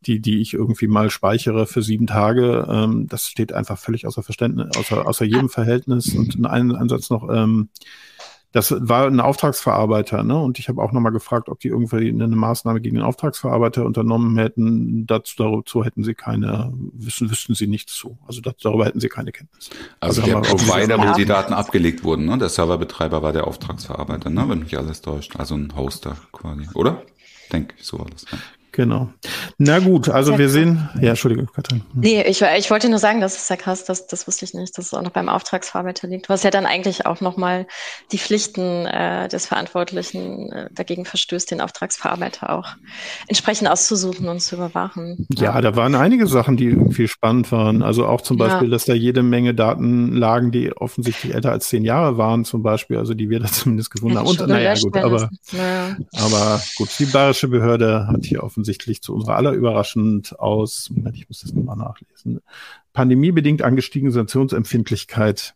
die, 0.05 0.19
die 0.19 0.41
ich 0.41 0.55
irgendwie 0.55 0.89
mal 0.89 1.11
speichere 1.11 1.67
für 1.67 1.83
sieben 1.83 2.09
Tage. 2.09 2.67
Ähm, 2.69 3.07
das 3.09 3.29
steht 3.29 3.53
einfach 3.53 3.79
völlig 3.79 4.09
außer 4.09 4.25
Verständnis, 4.25 4.77
außer, 4.77 5.07
außer 5.07 5.25
jedem 5.25 5.49
Verhältnis. 5.49 6.13
Und 6.13 6.45
einen 6.45 6.75
Ansatz 6.75 7.11
noch. 7.11 7.29
Ähm, 7.33 7.69
das 8.55 8.73
war 8.79 9.09
ein 9.09 9.19
Auftragsverarbeiter, 9.19 10.23
ne? 10.23 10.39
Und 10.39 10.61
ich 10.61 10.69
habe 10.69 10.81
auch 10.81 10.93
nochmal 10.93 11.11
gefragt, 11.11 11.49
ob 11.49 11.59
die 11.59 11.69
irgendwie 11.69 12.09
eine 12.09 12.29
Maßnahme 12.29 12.81
gegen 12.81 12.95
den 12.95 13.05
Auftragsverarbeiter 13.05 13.85
unternommen 13.85 14.39
hätten. 14.39 15.09
Dazu, 15.09 15.35
dazu 15.37 15.85
hätten 15.85 16.05
sie 16.05 16.15
keine, 16.15 16.73
wissen, 16.93 17.29
wüssten 17.29 17.57
sie 17.57 17.67
nichts 17.67 17.95
zu. 17.95 18.17
Also 18.29 18.41
das, 18.41 18.55
darüber 18.63 18.85
hätten 18.85 19.01
sie 19.01 19.09
keine 19.09 19.33
Kenntnis. 19.33 19.71
Also, 19.99 20.23
also 20.23 20.33
der 20.33 20.49
Provider, 20.49 20.99
wo 20.99 21.17
die 21.17 21.25
Daten 21.25 21.53
abgelegt 21.53 22.05
wurden, 22.05 22.27
ne? 22.27 22.39
Der 22.39 22.49
Serverbetreiber 22.49 23.25
war 23.25 23.33
der 23.33 23.49
Auftragsverarbeiter, 23.49 24.31
ne? 24.31 24.49
Wenn 24.49 24.61
mich 24.61 24.79
alles 24.79 25.01
täuscht. 25.01 25.35
Also 25.35 25.57
ein 25.57 25.75
Hoster 25.75 26.17
quasi, 26.31 26.69
oder? 26.75 27.03
Denke 27.53 27.75
ich 27.77 27.85
so 27.85 27.99
alles. 27.99 28.25
Ne? 28.31 28.39
Genau. 28.75 29.09
Na 29.57 29.79
gut, 29.79 30.09
also 30.09 30.37
wir 30.37 30.49
sehen, 30.49 30.89
ja, 31.01 31.11
Entschuldige, 31.11 31.47
Katrin. 31.47 31.83
Hm. 31.93 32.01
Nee, 32.01 32.23
ich, 32.23 32.43
ich 32.43 32.71
wollte 32.73 32.89
nur 32.89 32.99
sagen, 32.99 33.21
dass 33.21 33.37
es 33.37 33.49
ja 33.49 33.55
krass, 33.55 33.85
das, 33.85 34.09
das 34.09 34.27
wusste 34.27 34.45
ich 34.45 34.53
nicht, 34.53 34.77
dass 34.77 34.87
es 34.87 34.95
auch 34.95 35.03
noch 35.03 35.13
beim 35.13 35.29
Auftragsverarbeiter 35.29 36.09
liegt. 36.09 36.29
Hast 36.29 36.43
ja 36.43 36.51
dann 36.51 36.67
eigentlich 36.67 37.07
auch 37.07 37.21
nochmal 37.21 37.69
die 38.11 38.19
Pflichten 38.19 38.85
äh, 38.87 39.29
des 39.29 39.47
Verantwortlichen 39.47 40.51
äh, 40.51 40.69
dagegen 40.73 41.05
verstößt, 41.05 41.53
den 41.53 41.61
Auftragsverarbeiter 41.61 42.51
auch 42.51 42.67
entsprechend 43.29 43.69
auszusuchen 43.69 44.27
und 44.29 44.41
zu 44.41 44.57
überwachen. 44.57 45.29
Ja, 45.37 45.55
ja, 45.55 45.61
da 45.61 45.77
waren 45.77 45.95
einige 45.95 46.27
Sachen, 46.27 46.57
die 46.57 46.67
irgendwie 46.67 47.07
spannend 47.07 47.53
waren. 47.53 47.85
Also 47.85 48.07
auch 48.07 48.23
zum 48.23 48.39
Beispiel, 48.39 48.67
ja. 48.67 48.73
dass 48.73 48.87
da 48.87 48.95
jede 48.95 49.23
Menge 49.23 49.55
Daten 49.55 50.17
lagen, 50.17 50.51
die 50.51 50.77
offensichtlich 50.77 51.33
älter 51.33 51.53
als 51.53 51.69
zehn 51.69 51.85
Jahre 51.85 52.19
waren, 52.19 52.45
zum 52.45 52.65
Beispiel, 52.65 52.99
also 52.99 53.15
die 53.15 53.31
wir 53.31 53.39
da 53.39 53.47
zumindest 53.53 53.93
gefunden 53.93 54.19
haben. 54.19 54.27
Und 54.27 54.45
naja, 54.49 54.75
gut, 54.75 54.97
aber, 54.97 55.31
aber 56.13 56.61
gut, 56.77 56.89
die 56.99 57.07
bayerische 57.07 57.47
Behörde 57.47 58.09
hat 58.09 58.25
hier 58.25 58.43
offensichtlich 58.43 58.64
offensichtlich 58.65 59.03
zu 59.03 59.15
unserer 59.15 59.37
aller 59.37 59.53
überraschend 59.53 60.41
aus, 60.41 60.91
ich 61.13 61.29
muss 61.29 61.41
das 61.41 61.53
nochmal 61.53 61.77
nachlesen, 61.77 62.41
pandemiebedingt 62.95 63.61
angestiegene 63.61 64.11
Sanktionsempfindlichkeit. 64.11 65.55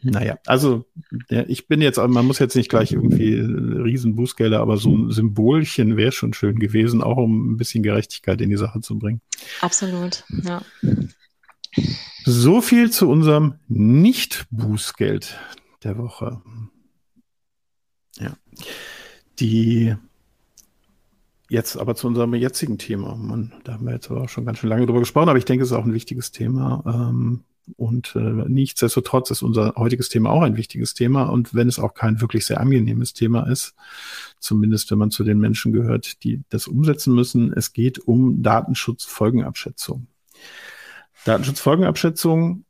Naja, 0.00 0.38
also 0.46 0.86
ja, 1.28 1.44
ich 1.46 1.66
bin 1.66 1.82
jetzt, 1.82 1.98
man 1.98 2.24
muss 2.24 2.38
jetzt 2.38 2.56
nicht 2.56 2.70
gleich 2.70 2.92
irgendwie 2.92 3.34
riesen 3.34 4.14
Bußgelder, 4.14 4.60
aber 4.60 4.78
so 4.78 4.96
ein 4.96 5.10
Symbolchen 5.10 5.98
wäre 5.98 6.12
schon 6.12 6.32
schön 6.32 6.58
gewesen, 6.58 7.02
auch 7.02 7.18
um 7.18 7.52
ein 7.52 7.56
bisschen 7.58 7.82
Gerechtigkeit 7.82 8.40
in 8.40 8.48
die 8.48 8.56
Sache 8.56 8.80
zu 8.80 8.98
bringen. 8.98 9.20
Absolut, 9.60 10.24
ja. 10.44 10.62
So 12.24 12.62
viel 12.62 12.90
zu 12.90 13.10
unserem 13.10 13.56
Nicht-Bußgeld 13.68 15.38
der 15.82 15.98
Woche. 15.98 16.40
Ja. 18.18 18.36
Die 19.38 19.94
Jetzt 21.48 21.76
aber 21.76 21.94
zu 21.94 22.06
unserem 22.06 22.34
jetzigen 22.34 22.76
Thema. 22.76 23.16
Man, 23.16 23.54
da 23.64 23.74
haben 23.74 23.86
wir 23.86 23.94
jetzt 23.94 24.10
auch 24.10 24.28
schon 24.28 24.44
ganz 24.44 24.58
schön 24.58 24.68
lange 24.68 24.84
drüber 24.84 25.00
gesprochen, 25.00 25.30
aber 25.30 25.38
ich 25.38 25.46
denke, 25.46 25.64
es 25.64 25.70
ist 25.70 25.76
auch 25.76 25.84
ein 25.84 25.94
wichtiges 25.94 26.30
Thema. 26.30 26.82
Ähm, 26.86 27.44
und 27.76 28.14
äh, 28.16 28.20
nichtsdestotrotz 28.20 29.30
ist 29.30 29.42
unser 29.42 29.74
heutiges 29.76 30.08
Thema 30.08 30.30
auch 30.30 30.42
ein 30.42 30.56
wichtiges 30.56 30.94
Thema. 30.94 31.24
Und 31.24 31.54
wenn 31.54 31.68
es 31.68 31.78
auch 31.78 31.94
kein 31.94 32.20
wirklich 32.20 32.46
sehr 32.46 32.60
angenehmes 32.60 33.12
Thema 33.12 33.50
ist, 33.50 33.74
zumindest 34.38 34.90
wenn 34.90 34.98
man 34.98 35.10
zu 35.10 35.24
den 35.24 35.38
Menschen 35.38 35.72
gehört, 35.72 36.22
die 36.22 36.42
das 36.50 36.68
umsetzen 36.68 37.14
müssen, 37.14 37.52
es 37.52 37.72
geht 37.72 37.98
um 37.98 38.42
Datenschutzfolgenabschätzung. 38.42 40.06
Datenschutzfolgenabschätzung 41.24 42.64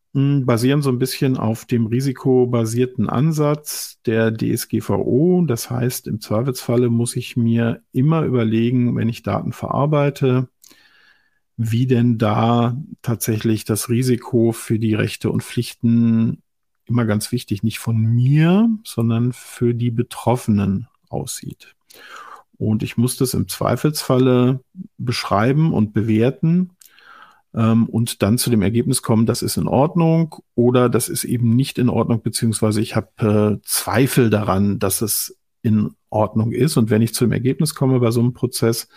basieren 0.46 0.83
so 0.83 0.90
ein 0.90 0.98
bisschen 0.98 1.37
auf 1.37 1.64
dem 1.64 1.87
risikobasierten 1.87 3.09
Ansatz 3.09 4.00
der 4.07 4.33
DSGVO. 4.33 5.44
Das 5.46 5.70
heißt, 5.70 6.07
im 6.07 6.20
Zweifelsfalle 6.20 6.88
muss 6.88 7.16
ich 7.16 7.37
mir 7.37 7.83
immer 7.92 8.22
überlegen, 8.22 8.96
wenn 8.96 9.09
ich 9.09 9.22
Daten 9.22 9.52
verarbeite, 9.52 10.48
wie 11.57 11.87
denn 11.87 12.18
da 12.18 12.76
tatsächlich 13.02 13.64
das 13.64 13.88
Risiko 13.88 14.52
für 14.52 14.78
die 14.78 14.94
Rechte 14.94 15.31
und 15.31 15.42
Pflichten 15.42 16.42
immer 16.85 17.04
ganz 17.04 17.33
wichtig, 17.33 17.62
nicht 17.62 17.78
von 17.78 17.96
mir, 17.96 18.68
sondern 18.85 19.33
für 19.33 19.74
die 19.74 19.90
Betroffenen 19.90 20.88
aussieht. 21.09 21.74
Und 22.57 22.83
ich 22.83 22.96
muss 22.96 23.16
das 23.16 23.35
im 23.35 23.46
Zweifelsfalle 23.46 24.61
beschreiben 24.96 25.72
und 25.72 25.92
bewerten 25.92 26.70
ähm, 27.59 27.87
und 27.87 28.23
dann 28.23 28.38
zu 28.38 28.51
dem 28.51 28.62
Ergebnis 28.62 29.03
kommen, 29.03 29.27
das 29.27 29.42
ist 29.42 29.57
in 29.57 29.66
Ordnung 29.66 30.37
oder 30.55 30.88
das 30.88 31.09
ist 31.09 31.25
eben 31.25 31.57
nicht 31.57 31.79
in 31.79 31.88
Ordnung, 31.88 32.23
beziehungsweise 32.23 32.81
ich 32.81 32.94
habe 32.94 33.59
äh, 33.61 33.66
Zweifel 33.66 34.31
daran, 34.31 34.79
dass 34.79 35.03
es 35.03 35.37
in 35.62 35.90
Ordnung 36.09 36.53
ist. 36.53 36.77
Und 36.77 36.88
wenn 36.88 37.03
ich 37.03 37.14
zu 37.14 37.25
dem 37.25 37.33
Ergebnis 37.33 37.75
komme 37.75 37.99
bei 37.99 38.12
so 38.12 38.21
einem 38.21 38.33
Prozess, 38.33 38.88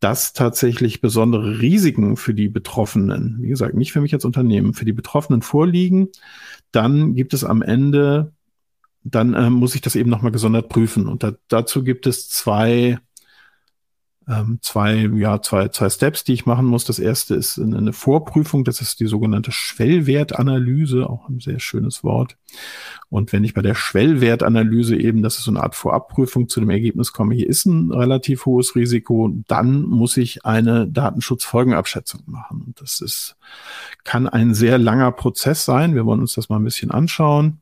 dass 0.00 0.34
tatsächlich 0.34 1.00
besondere 1.00 1.60
Risiken 1.60 2.16
für 2.16 2.34
die 2.34 2.48
Betroffenen, 2.48 3.38
wie 3.40 3.48
gesagt, 3.48 3.74
nicht 3.74 3.92
für 3.92 4.02
mich 4.02 4.12
als 4.12 4.26
Unternehmen, 4.26 4.74
für 4.74 4.84
die 4.84 4.92
Betroffenen 4.92 5.40
vorliegen, 5.40 6.08
dann 6.70 7.14
gibt 7.14 7.32
es 7.32 7.42
am 7.42 7.62
Ende, 7.62 8.32
dann 9.02 9.32
äh, 9.32 9.48
muss 9.48 9.74
ich 9.74 9.80
das 9.80 9.96
eben 9.96 10.10
nochmal 10.10 10.30
gesondert 10.30 10.68
prüfen. 10.68 11.08
Und 11.08 11.22
da, 11.22 11.32
dazu 11.48 11.82
gibt 11.82 12.06
es 12.06 12.28
zwei 12.28 12.98
ähm, 14.28 14.58
zwei, 14.60 15.08
ja, 15.14 15.40
zwei, 15.40 15.68
zwei 15.68 15.88
Steps, 15.88 16.22
die 16.22 16.34
ich 16.34 16.44
machen 16.44 16.66
muss. 16.66 16.84
Das 16.84 16.98
erste 16.98 17.34
ist 17.34 17.58
eine 17.58 17.92
Vorprüfung, 17.92 18.64
das 18.64 18.80
ist 18.80 19.00
die 19.00 19.06
sogenannte 19.06 19.52
Schwellwertanalyse, 19.52 21.08
auch 21.08 21.28
ein 21.28 21.40
sehr 21.40 21.60
schönes 21.60 22.04
Wort. 22.04 22.36
Und 23.08 23.32
wenn 23.32 23.42
ich 23.42 23.54
bei 23.54 23.62
der 23.62 23.74
Schwellwertanalyse 23.74 24.96
eben, 24.96 25.22
das 25.22 25.38
ist 25.38 25.44
so 25.44 25.50
eine 25.50 25.62
Art 25.62 25.74
Vorabprüfung 25.74 26.48
zu 26.48 26.60
dem 26.60 26.68
Ergebnis 26.68 27.12
komme, 27.12 27.34
hier 27.34 27.48
ist 27.48 27.64
ein 27.64 27.90
relativ 27.90 28.44
hohes 28.44 28.76
Risiko, 28.76 29.30
dann 29.46 29.82
muss 29.82 30.18
ich 30.18 30.44
eine 30.44 30.86
Datenschutzfolgenabschätzung 30.86 32.22
machen. 32.26 32.64
Und 32.66 32.80
das 32.82 33.00
ist, 33.00 33.36
kann 34.04 34.28
ein 34.28 34.52
sehr 34.52 34.76
langer 34.76 35.12
Prozess 35.12 35.64
sein. 35.64 35.94
Wir 35.94 36.04
wollen 36.04 36.20
uns 36.20 36.34
das 36.34 36.50
mal 36.50 36.56
ein 36.56 36.64
bisschen 36.64 36.90
anschauen. 36.90 37.60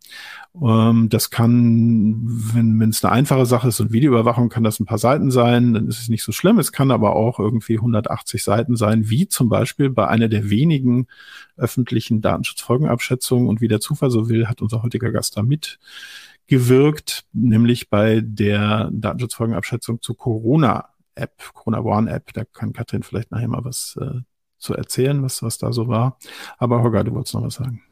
Ähm, 0.62 1.08
das 1.08 1.30
kann, 1.30 2.22
wenn 2.24 2.88
es 2.88 3.04
eine 3.04 3.12
einfache 3.12 3.46
Sache 3.46 3.68
ist 3.68 3.80
und 3.80 3.92
Videoüberwachung, 3.92 4.48
kann 4.48 4.64
das 4.64 4.80
ein 4.80 4.86
paar 4.86 4.98
Seiten 4.98 5.30
sein, 5.30 5.74
dann 5.74 5.88
ist 5.88 6.00
es 6.00 6.08
nicht 6.08 6.22
so 6.22 6.32
schlimm. 6.32 6.58
Es 6.58 6.72
kann 6.72 6.90
aber 6.90 7.14
auch 7.14 7.38
irgendwie 7.38 7.76
180 7.76 8.42
Seiten 8.42 8.76
sein, 8.76 9.10
wie 9.10 9.28
zum 9.28 9.48
Beispiel 9.48 9.90
bei 9.90 10.08
einer 10.08 10.28
der 10.28 10.48
wenigen 10.48 11.08
öffentlichen 11.56 12.20
Datenschutzfolgenabschätzungen. 12.22 13.48
Und 13.48 13.60
wie 13.60 13.68
der 13.68 13.80
Zufall 13.80 14.10
so 14.10 14.28
will, 14.28 14.46
hat 14.46 14.62
unser 14.62 14.82
heutiger 14.82 15.12
Gast 15.12 15.36
da 15.36 15.42
mitgewirkt, 15.42 17.24
nämlich 17.32 17.90
bei 17.90 18.20
der 18.24 18.90
Datenschutzfolgenabschätzung 18.92 20.00
zur 20.00 20.16
Corona-App, 20.16 21.52
Corona 21.52 21.80
One-App. 21.80 22.32
Da 22.32 22.44
kann 22.44 22.72
Katrin 22.72 23.02
vielleicht 23.02 23.30
nachher 23.30 23.48
mal 23.48 23.64
was 23.64 23.98
äh, 24.00 24.20
zu 24.58 24.74
erzählen, 24.74 25.22
was, 25.22 25.42
was 25.42 25.58
da 25.58 25.72
so 25.72 25.88
war. 25.88 26.18
Aber 26.58 26.82
Holger, 26.82 27.04
du 27.04 27.12
wolltest 27.12 27.34
noch 27.34 27.42
was 27.42 27.54
sagen. 27.54 27.82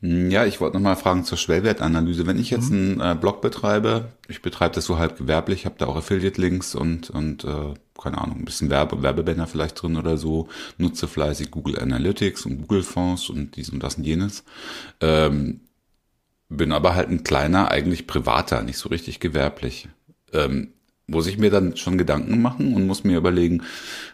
Hm, 0.00 0.30
ja, 0.30 0.44
ich 0.44 0.60
wollte 0.60 0.76
noch 0.76 0.82
mal 0.82 0.96
fragen 0.96 1.24
zur 1.24 1.38
Schwellwertanalyse. 1.38 2.26
Wenn 2.26 2.38
ich 2.38 2.50
jetzt 2.50 2.70
mhm. 2.70 3.00
einen 3.00 3.16
äh, 3.16 3.20
Blog 3.20 3.40
betreibe, 3.40 4.12
ich 4.28 4.42
betreibe 4.42 4.74
das 4.74 4.84
so 4.84 4.98
halb 4.98 5.18
gewerblich, 5.18 5.66
habe 5.66 5.76
da 5.78 5.86
auch 5.86 5.96
Affiliate-Links 5.96 6.74
und, 6.74 7.10
und 7.10 7.44
äh, 7.44 7.74
keine 8.00 8.18
Ahnung, 8.18 8.38
ein 8.38 8.44
bisschen 8.44 8.70
Werbe, 8.70 9.02
Werbebanner 9.02 9.46
vielleicht 9.46 9.80
drin 9.82 9.96
oder 9.96 10.16
so, 10.16 10.48
nutze 10.76 11.08
fleißig 11.08 11.50
Google 11.50 11.78
Analytics 11.78 12.46
und 12.46 12.62
Google 12.62 12.82
Fonds 12.82 13.28
und 13.28 13.56
dies 13.56 13.70
und 13.70 13.82
das 13.82 13.96
und 13.96 14.04
jenes. 14.04 14.44
Ähm, 15.00 15.60
bin 16.48 16.72
aber 16.72 16.94
halt 16.94 17.10
ein 17.10 17.24
kleiner, 17.24 17.70
eigentlich 17.70 18.06
privater, 18.06 18.62
nicht 18.62 18.78
so 18.78 18.88
richtig 18.88 19.20
gewerblich. 19.20 19.88
Ähm, 20.32 20.72
muss 21.08 21.26
ich 21.26 21.38
mir 21.38 21.50
dann 21.50 21.76
schon 21.76 21.98
Gedanken 21.98 22.40
machen 22.40 22.74
und 22.74 22.86
muss 22.86 23.02
mir 23.02 23.16
überlegen, 23.16 23.62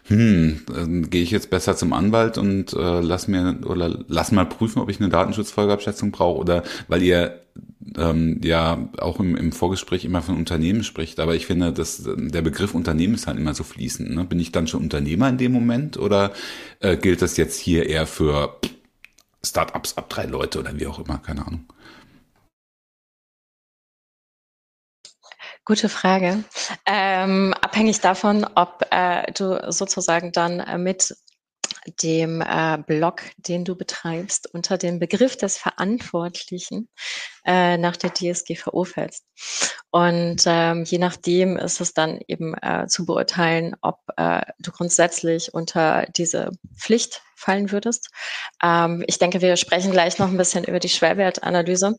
hm, 0.05 0.61
äh, 0.73 1.07
gehe 1.07 1.21
ich 1.21 1.31
jetzt 1.31 1.49
besser 1.49 1.75
zum 1.75 1.93
Anwalt 1.93 2.37
und 2.37 2.73
äh, 2.73 3.01
lass 3.01 3.27
mir 3.27 3.59
oder 3.65 3.99
lass 4.07 4.31
mal 4.31 4.45
prüfen, 4.45 4.79
ob 4.79 4.89
ich 4.89 4.99
eine 4.99 5.09
Datenschutzfolgeabschätzung 5.09 6.11
brauche 6.11 6.39
oder 6.39 6.63
weil 6.87 7.03
ihr 7.03 7.41
ähm, 7.97 8.39
ja 8.43 8.89
auch 8.97 9.19
im, 9.19 9.35
im 9.35 9.51
Vorgespräch 9.51 10.05
immer 10.05 10.21
von 10.21 10.37
Unternehmen 10.37 10.83
spricht, 10.83 11.19
aber 11.19 11.35
ich 11.35 11.45
finde, 11.45 11.73
dass 11.73 12.03
der 12.05 12.41
Begriff 12.41 12.73
Unternehmen 12.73 13.15
ist 13.15 13.27
halt 13.27 13.37
immer 13.37 13.53
so 13.53 13.63
fließend. 13.63 14.15
Ne? 14.15 14.23
Bin 14.23 14.39
ich 14.39 14.51
dann 14.51 14.67
schon 14.67 14.81
Unternehmer 14.81 15.29
in 15.29 15.37
dem 15.37 15.51
Moment 15.51 15.97
oder 15.97 16.31
äh, 16.79 16.97
gilt 16.97 17.21
das 17.21 17.37
jetzt 17.37 17.59
hier 17.59 17.87
eher 17.87 18.07
für 18.07 18.57
Startups 19.43 19.97
ab 19.97 20.09
drei 20.09 20.25
Leute 20.25 20.59
oder 20.59 20.79
wie 20.79 20.87
auch 20.87 20.99
immer, 20.99 21.19
keine 21.19 21.45
Ahnung. 21.45 21.65
Gute 25.67 25.89
Frage. 25.89 26.43
Ähm, 26.85 27.55
abhängig 27.59 27.99
davon, 27.99 28.45
ob 28.53 28.85
äh, 28.91 29.31
du 29.31 29.71
sozusagen 29.71 30.31
dann 30.31 30.59
äh, 30.59 30.77
mit 30.77 31.15
dem 32.03 32.41
äh, 32.41 32.77
Blog, 32.85 33.23
den 33.37 33.65
du 33.65 33.75
betreibst, 33.75 34.53
unter 34.53 34.77
dem 34.77 34.99
Begriff 34.99 35.37
des 35.37 35.57
Verantwortlichen 35.57 36.87
äh, 37.45 37.77
nach 37.77 37.97
der 37.97 38.13
DSGVO 38.13 38.83
fällst. 38.83 39.25
Und 39.89 40.43
ähm, 40.45 40.83
je 40.83 40.99
nachdem 40.99 41.57
ist 41.57 41.81
es 41.81 41.95
dann 41.95 42.19
eben 42.27 42.53
äh, 42.61 42.85
zu 42.85 43.07
beurteilen, 43.07 43.75
ob 43.81 44.01
äh, 44.17 44.41
du 44.59 44.71
grundsätzlich 44.71 45.51
unter 45.51 46.05
diese 46.15 46.51
Pflicht 46.77 47.23
fallen 47.35 47.71
würdest. 47.71 48.09
Ähm, 48.63 49.03
ich 49.07 49.19
denke, 49.19 49.41
wir 49.41 49.57
sprechen 49.57 49.91
gleich 49.91 50.17
noch 50.19 50.27
ein 50.27 50.37
bisschen 50.37 50.63
über 50.63 50.79
die 50.79 50.89
Schwellwertanalyse. 50.89 51.95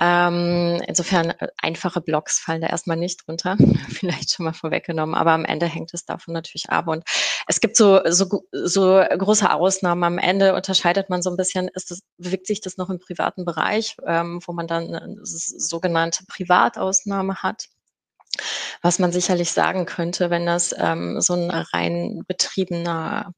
Ähm, 0.00 0.82
insofern 0.86 1.30
äh, 1.30 1.48
einfache 1.58 2.00
Blogs 2.00 2.38
fallen 2.38 2.60
da 2.60 2.68
erstmal 2.68 2.96
nicht 2.96 3.26
drunter, 3.26 3.56
vielleicht 3.88 4.32
schon 4.32 4.44
mal 4.44 4.52
vorweggenommen, 4.52 5.14
aber 5.14 5.32
am 5.32 5.44
Ende 5.44 5.66
hängt 5.66 5.92
es 5.94 6.04
davon 6.04 6.34
natürlich 6.34 6.70
ab. 6.70 6.88
Und 6.88 7.04
es 7.46 7.60
gibt 7.60 7.76
so, 7.76 8.00
so, 8.06 8.42
so 8.52 9.02
große 9.08 9.50
Ausnahmen. 9.50 10.04
Am 10.04 10.18
Ende 10.18 10.54
unterscheidet 10.54 11.10
man 11.10 11.22
so 11.22 11.30
ein 11.30 11.36
bisschen, 11.36 11.68
ist 11.68 11.90
das, 11.90 12.00
bewegt 12.18 12.46
sich 12.46 12.60
das 12.60 12.76
noch 12.76 12.90
im 12.90 12.98
privaten 12.98 13.44
Bereich, 13.44 13.96
ähm, 14.06 14.40
wo 14.46 14.52
man 14.52 14.66
dann 14.66 14.94
eine 14.94 15.18
sogenannte 15.22 16.24
Privatausnahme 16.26 17.42
hat. 17.42 17.66
Was 18.82 18.98
man 18.98 19.12
sicherlich 19.12 19.52
sagen 19.52 19.86
könnte, 19.86 20.30
wenn 20.30 20.46
das 20.46 20.74
ähm, 20.78 21.20
so 21.20 21.34
ein 21.34 21.50
rein 21.50 22.22
betriebener 22.26 23.32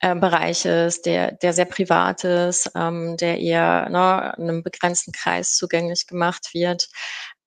äh, 0.00 0.14
Bereich 0.14 0.64
ist, 0.64 1.06
der, 1.06 1.32
der 1.32 1.52
sehr 1.52 1.64
privat 1.64 2.24
ist, 2.24 2.70
ähm, 2.74 3.16
der 3.16 3.38
eher 3.38 3.88
ne, 3.88 4.34
einem 4.36 4.62
begrenzten 4.62 5.12
Kreis 5.12 5.56
zugänglich 5.56 6.06
gemacht 6.06 6.50
wird. 6.52 6.88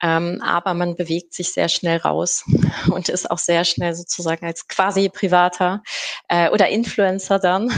Ähm, 0.02 0.42
aber 0.42 0.74
man 0.74 0.96
bewegt 0.96 1.34
sich 1.34 1.52
sehr 1.52 1.68
schnell 1.68 1.98
raus 1.98 2.46
und 2.92 3.10
ist 3.10 3.30
auch 3.30 3.38
sehr 3.38 3.66
schnell 3.66 3.94
sozusagen 3.94 4.46
als 4.46 4.68
quasi 4.68 5.10
privater 5.10 5.84
äh, 6.30 6.50
oder 6.50 6.70
Influencer 6.70 7.38
dann 7.38 7.70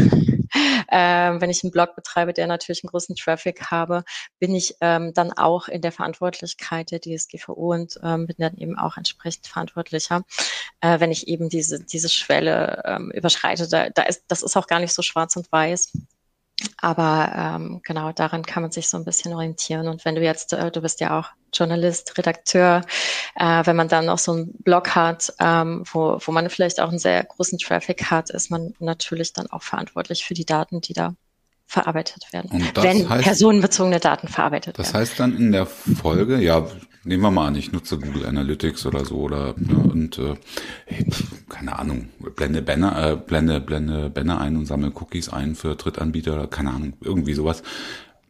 ähm, 0.91 1.41
wenn 1.41 1.49
ich 1.49 1.63
einen 1.63 1.71
Blog 1.71 1.95
betreibe, 1.95 2.33
der 2.33 2.47
natürlich 2.47 2.83
einen 2.83 2.89
großen 2.89 3.15
Traffic 3.15 3.71
habe, 3.71 4.03
bin 4.39 4.53
ich 4.55 4.75
ähm, 4.81 5.13
dann 5.13 5.31
auch 5.33 5.67
in 5.67 5.81
der 5.81 5.91
Verantwortlichkeit 5.91 6.91
der 6.91 7.01
DSGVO 7.01 7.73
und 7.73 7.99
ähm, 8.03 8.27
bin 8.27 8.35
dann 8.39 8.57
eben 8.57 8.77
auch 8.77 8.97
entsprechend 8.97 9.47
verantwortlicher, 9.47 10.23
äh, 10.81 10.99
wenn 10.99 11.11
ich 11.11 11.27
eben 11.27 11.49
diese, 11.49 11.83
diese 11.83 12.09
Schwelle 12.09 12.83
ähm, 12.85 13.11
überschreite. 13.11 13.67
Da, 13.67 13.89
da 13.89 14.03
ist, 14.03 14.23
das 14.27 14.43
ist 14.43 14.57
auch 14.57 14.67
gar 14.67 14.79
nicht 14.79 14.93
so 14.93 15.01
schwarz 15.01 15.35
und 15.35 15.51
weiß. 15.51 15.93
Aber 16.79 17.31
ähm, 17.35 17.81
genau 17.83 18.11
daran 18.11 18.43
kann 18.43 18.63
man 18.63 18.71
sich 18.71 18.89
so 18.89 18.97
ein 18.97 19.05
bisschen 19.05 19.33
orientieren. 19.33 19.87
Und 19.87 20.05
wenn 20.05 20.15
du 20.15 20.21
jetzt, 20.21 20.53
äh, 20.53 20.71
du 20.71 20.81
bist 20.81 20.99
ja 20.99 21.19
auch 21.19 21.29
Journalist, 21.53 22.17
Redakteur, 22.17 22.81
äh, 23.35 23.65
wenn 23.65 23.75
man 23.75 23.87
dann 23.87 24.05
noch 24.05 24.19
so 24.19 24.33
einen 24.33 24.53
Blog 24.63 24.95
hat, 24.95 25.33
ähm, 25.39 25.83
wo, 25.91 26.19
wo 26.23 26.31
man 26.31 26.49
vielleicht 26.49 26.79
auch 26.79 26.89
einen 26.89 26.99
sehr 26.99 27.23
großen 27.23 27.59
Traffic 27.59 28.09
hat, 28.09 28.29
ist 28.29 28.51
man 28.51 28.73
natürlich 28.79 29.33
dann 29.33 29.47
auch 29.47 29.63
verantwortlich 29.63 30.25
für 30.25 30.33
die 30.33 30.45
Daten, 30.45 30.81
die 30.81 30.93
da 30.93 31.15
verarbeitet 31.71 32.25
werden, 32.33 32.65
wenn 32.75 33.09
heißt, 33.09 33.23
personenbezogene 33.23 34.01
Daten 34.01 34.27
verarbeitet 34.27 34.77
das 34.77 34.87
werden. 34.87 34.93
Das 34.93 35.09
heißt 35.09 35.19
dann 35.21 35.37
in 35.37 35.53
der 35.53 35.65
Folge, 35.65 36.37
ja, 36.39 36.67
nehmen 37.05 37.23
wir 37.23 37.31
mal 37.31 37.47
an, 37.47 37.55
ich 37.55 37.71
nutze 37.71 37.97
Google 37.97 38.25
Analytics 38.25 38.85
oder 38.85 39.05
so 39.05 39.15
oder 39.19 39.55
ne, 39.57 39.77
und 39.77 40.19
äh, 40.19 40.35
keine 41.47 41.79
Ahnung, 41.79 42.09
blende 42.35 42.61
Banner, 42.61 43.11
äh, 43.11 43.15
blende, 43.15 43.61
blende 43.61 44.09
Banner 44.09 44.41
ein 44.41 44.57
und 44.57 44.65
sammle 44.65 44.91
Cookies 44.93 45.29
ein 45.29 45.55
für 45.55 45.75
Drittanbieter 45.77 46.33
oder 46.33 46.47
keine 46.47 46.71
Ahnung, 46.71 46.91
irgendwie 46.99 47.33
sowas. 47.33 47.63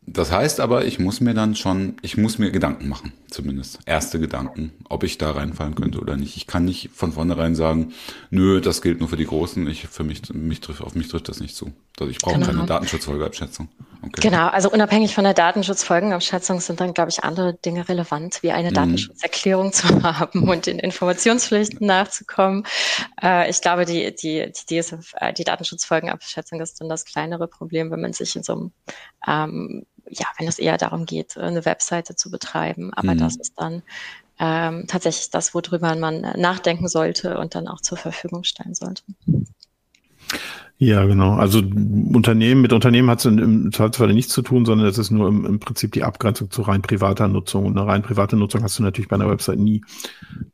Das 0.08 0.32
heißt 0.32 0.60
aber, 0.60 0.86
ich 0.86 0.98
muss 0.98 1.22
mir 1.22 1.36
dann 1.36 1.56
schon, 1.56 1.96
ich 2.02 2.18
muss 2.18 2.40
mir 2.40 2.50
Gedanken 2.52 2.90
machen, 2.90 3.14
zumindest 3.30 3.80
erste 3.86 4.20
Gedanken, 4.20 4.74
ob 4.90 5.04
ich 5.04 5.20
da 5.20 5.32
reinfallen 5.32 5.76
könnte 5.76 6.00
oder 6.00 6.18
nicht. 6.18 6.36
Ich 6.38 6.48
kann 6.48 6.66
nicht 6.66 6.90
von 6.92 7.14
vornherein 7.14 7.56
sagen, 7.56 7.94
nö, 8.32 8.62
das 8.62 8.82
gilt 8.82 9.00
nur 9.00 9.10
für 9.10 9.16
die 9.16 9.28
Großen. 9.28 9.68
Ich 9.68 9.88
für 9.88 10.04
mich, 10.04 10.22
mich 10.34 10.60
trifft 10.60 10.82
auf 10.82 10.96
mich 10.96 11.08
trifft 11.08 11.30
das 11.30 11.40
nicht 11.40 11.56
zu. 11.56 11.72
Also 12.00 12.10
ich 12.10 12.18
brauche 12.18 12.34
genau. 12.34 12.48
keine 12.48 12.66
Datenschutzfolgeabschätzung. 12.66 13.70
Okay. 14.04 14.22
Genau, 14.22 14.48
also 14.48 14.72
unabhängig 14.72 15.14
von 15.14 15.24
der 15.24 15.36
Datenschutzfolgenabschätzung 15.36 16.60
sind 16.60 16.82
dann, 16.82 16.96
glaube 16.96 17.12
ich, 17.12 17.24
andere 17.24 17.54
Dinge 17.54 17.88
relevant, 17.88 18.42
wie 18.42 18.52
eine 18.52 18.72
mhm. 18.72 18.74
Datenschutzerklärung 18.74 19.72
zu 19.72 19.88
haben 20.04 20.50
und 20.50 20.66
den 20.66 20.80
Informationspflichten 20.80 21.86
nachzukommen. 21.86 22.64
Äh, 23.22 23.52
ich 23.52 23.62
glaube, 23.62 23.86
die, 23.86 24.16
die, 24.16 24.52
die, 24.52 24.82
DSF, 24.82 25.14
äh, 25.18 25.32
die 25.32 25.44
Datenschutzfolgenabschätzung 25.44 26.60
ist 26.60 26.82
dann 26.82 26.90
das 26.90 27.06
kleinere 27.06 27.48
Problem, 27.48 27.92
wenn 27.92 28.02
man 28.02 28.14
sich 28.14 28.36
in 28.36 28.42
so 28.42 28.54
einem 28.54 28.72
ähm, 29.28 29.86
ja, 30.12 30.26
wenn 30.38 30.48
es 30.48 30.60
eher 30.60 30.78
darum 30.78 31.06
geht, 31.06 31.38
eine 31.38 31.66
Webseite 31.66 32.16
zu 32.16 32.30
betreiben. 32.30 32.94
Aber 32.94 33.14
mhm. 33.14 33.20
das 33.20 33.36
ist 33.38 33.54
dann 33.58 33.82
ähm, 34.40 34.86
tatsächlich 34.88 35.30
das, 35.30 35.54
worüber 35.54 35.96
man 35.96 36.22
nachdenken 36.38 36.88
sollte 36.88 37.38
und 37.38 37.56
dann 37.56 37.68
auch 37.68 37.82
zur 37.82 37.98
Verfügung 37.98 38.44
stellen 38.44 38.74
sollte. 38.74 39.04
Ja, 40.84 41.06
genau. 41.06 41.36
Also 41.36 41.60
Unternehmen, 41.60 42.62
mit 42.62 42.74
Unternehmen 42.74 43.08
hat 43.12 43.20
es 43.20 43.26
im 43.26 43.72
Zweifelsfall 43.72 44.12
nichts 44.16 44.34
zu 44.34 44.42
tun, 44.42 44.66
sondern 44.66 44.88
es 44.88 44.98
ist 44.98 45.12
nur 45.12 45.28
im, 45.28 45.46
im, 45.46 45.60
Prinzip 45.60 45.92
die 45.92 46.04
Abgrenzung 46.04 46.50
zu 46.50 46.64
rein 46.64 46.82
privater 46.82 47.28
Nutzung. 47.28 47.68
Und 47.68 47.78
eine 47.78 47.86
rein 47.86 48.02
private 48.02 48.36
Nutzung 48.36 48.64
hast 48.64 48.80
du 48.80 48.84
natürlich 48.84 49.08
bei 49.08 49.16
einer 49.16 49.30
Website 49.30 49.60
nie. 49.60 49.84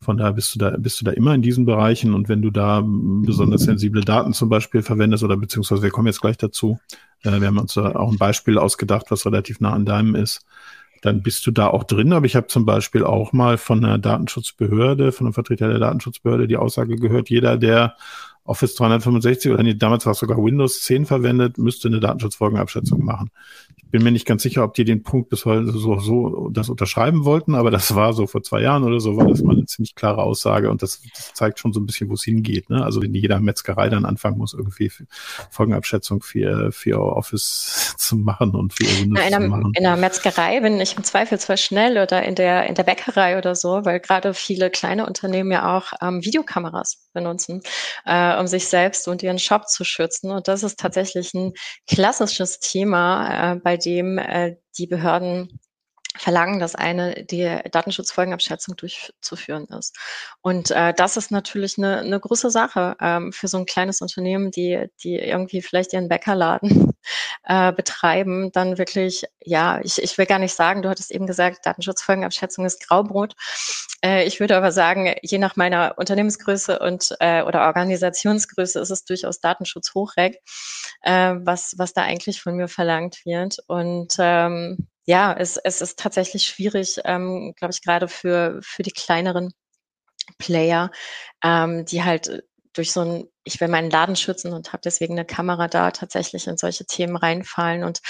Von 0.02 0.18
daher 0.18 0.34
bist 0.34 0.54
du 0.54 0.60
da, 0.60 0.72
bist 0.72 1.00
du 1.00 1.06
da 1.06 1.12
immer 1.12 1.34
in 1.34 1.42
diesen 1.42 1.66
Bereichen. 1.66 2.14
Und 2.14 2.28
wenn 2.28 2.42
du 2.42 2.52
da 2.52 2.84
besonders 2.86 3.62
sensible 3.62 4.02
Daten 4.02 4.34
zum 4.34 4.50
Beispiel 4.50 4.82
verwendest 4.82 5.24
oder 5.24 5.38
beziehungsweise 5.38 5.82
wir 5.82 5.92
kommen 5.92 6.08
jetzt 6.08 6.20
gleich 6.20 6.38
dazu, 6.38 6.78
äh, 7.24 7.40
wir 7.40 7.48
haben 7.48 7.60
uns 7.60 7.78
auch 7.78 8.12
ein 8.12 8.18
Beispiel 8.18 8.58
ausgedacht, 8.58 9.06
was 9.10 9.26
relativ 9.26 9.60
nah 9.60 9.74
an 9.74 9.86
deinem 9.86 10.16
ist, 10.16 10.46
dann 11.02 11.22
bist 11.22 11.46
du 11.46 11.52
da 11.52 11.68
auch 11.68 11.84
drin. 11.84 12.14
Aber 12.14 12.26
ich 12.26 12.36
habe 12.36 12.48
zum 12.48 12.66
Beispiel 12.66 13.04
auch 13.04 13.34
mal 13.34 13.58
von 13.58 13.84
einer 13.84 13.98
Datenschutzbehörde, 13.98 15.12
von 15.12 15.28
einem 15.28 15.34
Vertreter 15.34 15.70
der 15.70 15.80
Datenschutzbehörde 15.80 16.48
die 16.48 16.58
Aussage 16.58 16.96
gehört, 16.96 17.30
jeder, 17.30 17.58
der 17.58 17.96
Office 18.44 18.76
365 18.76 19.52
oder 19.52 19.62
nee, 19.62 19.76
damals 19.76 20.06
war 20.06 20.14
es 20.14 20.20
sogar 20.20 20.38
Windows 20.38 20.82
10 20.82 21.06
verwendet, 21.06 21.58
müsste 21.58 21.90
eine 21.90 22.00
Datenschutzfolgenabschätzung 22.00 23.04
machen. 23.04 23.30
Ich 23.78 23.92
bin 23.92 24.04
mir 24.04 24.12
nicht 24.12 24.26
ganz 24.26 24.44
sicher, 24.44 24.64
ob 24.64 24.74
die 24.74 24.84
den 24.84 25.04
Punkt 25.04 25.30
bis 25.30 25.46
heute 25.46 25.72
so, 25.72 25.98
so 26.00 26.50
das 26.50 26.70
unterschreiben 26.70 27.24
wollten, 27.24 27.56
aber 27.56 27.72
das 27.72 27.96
war 27.96 28.14
so 28.14 28.28
vor 28.28 28.44
zwei 28.44 28.62
Jahren 28.62 28.84
oder 28.84 29.00
so, 29.00 29.16
war 29.16 29.28
das 29.28 29.42
mal 29.42 29.56
eine 29.56 29.66
ziemlich 29.66 29.96
klare 29.96 30.24
Aussage 30.24 30.70
und 30.70 30.82
das, 30.82 31.02
das 31.16 31.34
zeigt 31.34 31.60
schon 31.60 31.72
so 31.74 31.80
ein 31.80 31.86
bisschen, 31.86 32.10
wo 32.10 32.16
es 32.16 32.24
hingeht. 32.24 32.70
Ne? 32.70 32.84
Also 32.84 33.02
wenn 33.02 33.14
jeder 33.14 33.40
Metzgerei 33.40 33.88
dann 33.90 34.06
anfangen 34.06 34.38
muss, 34.38 34.54
irgendwie 34.54 34.92
Folgenabschätzung 35.52 36.22
für, 36.22 36.72
für 36.72 37.00
Office 37.00 37.96
zu 37.98 38.18
machen 38.18 38.56
und 38.56 38.74
für 38.74 38.86
Windows 38.86 39.26
in 39.26 39.34
zu 39.34 39.48
machen. 39.48 39.72
In 39.76 39.84
der 39.84 39.96
Metzgerei 39.96 40.60
bin 40.60 40.80
ich 40.82 40.98
im 40.98 41.04
Zweifelsfall 41.04 41.58
schnell 41.58 41.98
oder 41.98 42.24
in 42.24 42.36
der, 42.36 42.68
in 42.68 42.76
der 42.76 42.84
Bäckerei 42.84 43.38
oder 43.38 43.56
so, 43.56 43.86
weil 43.86 44.00
gerade 44.00 44.34
viele 44.34 44.70
kleine 44.70 45.06
Unternehmen 45.06 45.52
ja 45.52 45.78
auch 45.78 45.94
ähm, 46.02 46.24
Videokameras 46.24 47.08
benutzen. 47.14 47.62
Äh, 48.06 48.40
um 48.40 48.48
sich 48.48 48.68
selbst 48.68 49.08
und 49.08 49.24
ihren 49.24 49.40
Shop 49.40 49.68
zu 49.68 49.84
schützen. 49.84 50.32
Und 50.32 50.48
das 50.48 50.64
ist 50.64 50.80
tatsächlich 50.80 51.34
ein 51.34 51.54
klassisches 51.88 52.60
Thema, 52.60 53.54
äh, 53.54 53.60
bei 53.68 53.76
dem 53.76 54.18
äh, 54.18 54.56
die 54.78 54.88
Behörden 54.88 55.60
verlangen, 56.18 56.60
dass 56.60 56.76
eine 56.76 57.24
die 57.26 57.60
Datenschutzfolgenabschätzung 57.72 58.76
durchzuführen 58.76 59.66
ist. 59.66 59.96
Und 60.42 60.72
äh, 60.72 60.94
das 60.94 61.18
ist 61.18 61.32
natürlich 61.32 61.78
eine, 61.78 62.00
eine 62.00 62.20
große 62.20 62.50
Sache 62.50 62.96
ähm, 63.02 63.32
für 63.32 63.48
so 63.48 63.58
ein 63.58 63.66
kleines 63.66 64.02
Unternehmen, 64.02 64.52
die, 64.52 64.88
die 65.04 65.16
irgendwie 65.16 65.62
vielleicht 65.62 65.94
ihren 65.94 66.10
Bäckerladen 66.10 66.94
äh, 67.44 67.72
betreiben, 67.72 68.52
dann 68.52 68.78
wirklich, 68.78 69.26
ja, 69.44 69.80
ich, 69.84 70.02
ich 70.02 70.18
will 70.18 70.26
gar 70.26 70.40
nicht 70.40 70.54
sagen, 70.54 70.82
du 70.82 70.90
hattest 70.90 71.12
eben 71.12 71.28
gesagt, 71.28 71.66
Datenschutzfolgenabschätzung 71.66 72.66
ist 72.66 72.88
Graubrot. 72.88 73.36
Äh, 74.04 74.26
ich 74.26 74.40
würde 74.40 74.58
aber 74.58 74.72
sagen, 74.72 75.14
je 75.22 75.38
nach 75.38 75.56
meiner 75.56 75.96
Unternehmensgröße 75.98 76.80
und 76.80 77.16
äh, 77.20 77.42
oder 77.44 77.68
Organisationsgröße 77.68 78.80
ist 78.80 78.92
es 78.92 79.06
durchaus 79.06 79.40
Datenschutz 79.40 79.94
hochreck, 79.94 80.40
äh, 81.02 81.36
was, 81.40 81.76
was 81.78 81.94
da 81.94 82.04
eigentlich 82.04 82.42
von 82.42 82.56
mir 82.56 82.68
verlangt 82.68 83.26
wird. 83.26 83.58
Und 83.68 84.16
ähm, 84.20 84.88
ja, 85.08 85.34
es, 85.34 85.56
es 85.56 85.82
ist 85.82 85.98
tatsächlich 85.98 86.44
schwierig, 86.44 87.00
ähm, 87.06 87.54
glaube 87.56 87.74
ich, 87.74 87.82
gerade 87.82 88.10
für, 88.10 88.60
für 88.62 88.84
die 88.84 88.92
kleineren 88.92 89.54
Player, 90.38 90.92
ähm, 91.42 91.86
die 91.86 92.04
halt 92.04 92.44
durch 92.74 92.92
so 92.92 93.02
ein, 93.02 93.24
ich 93.46 93.60
will 93.62 93.70
meinen 93.70 93.90
Laden 93.90 94.18
schützen 94.18 94.52
und 94.52 94.74
habe 94.74 94.82
deswegen 94.84 95.14
eine 95.14 95.26
Kamera 95.26 95.70
da, 95.70 95.92
tatsächlich 95.92 96.46
in 96.48 96.58
solche 96.58 96.86
Themen 96.86 97.16
reinfallen 97.16 97.86
und 97.86 98.02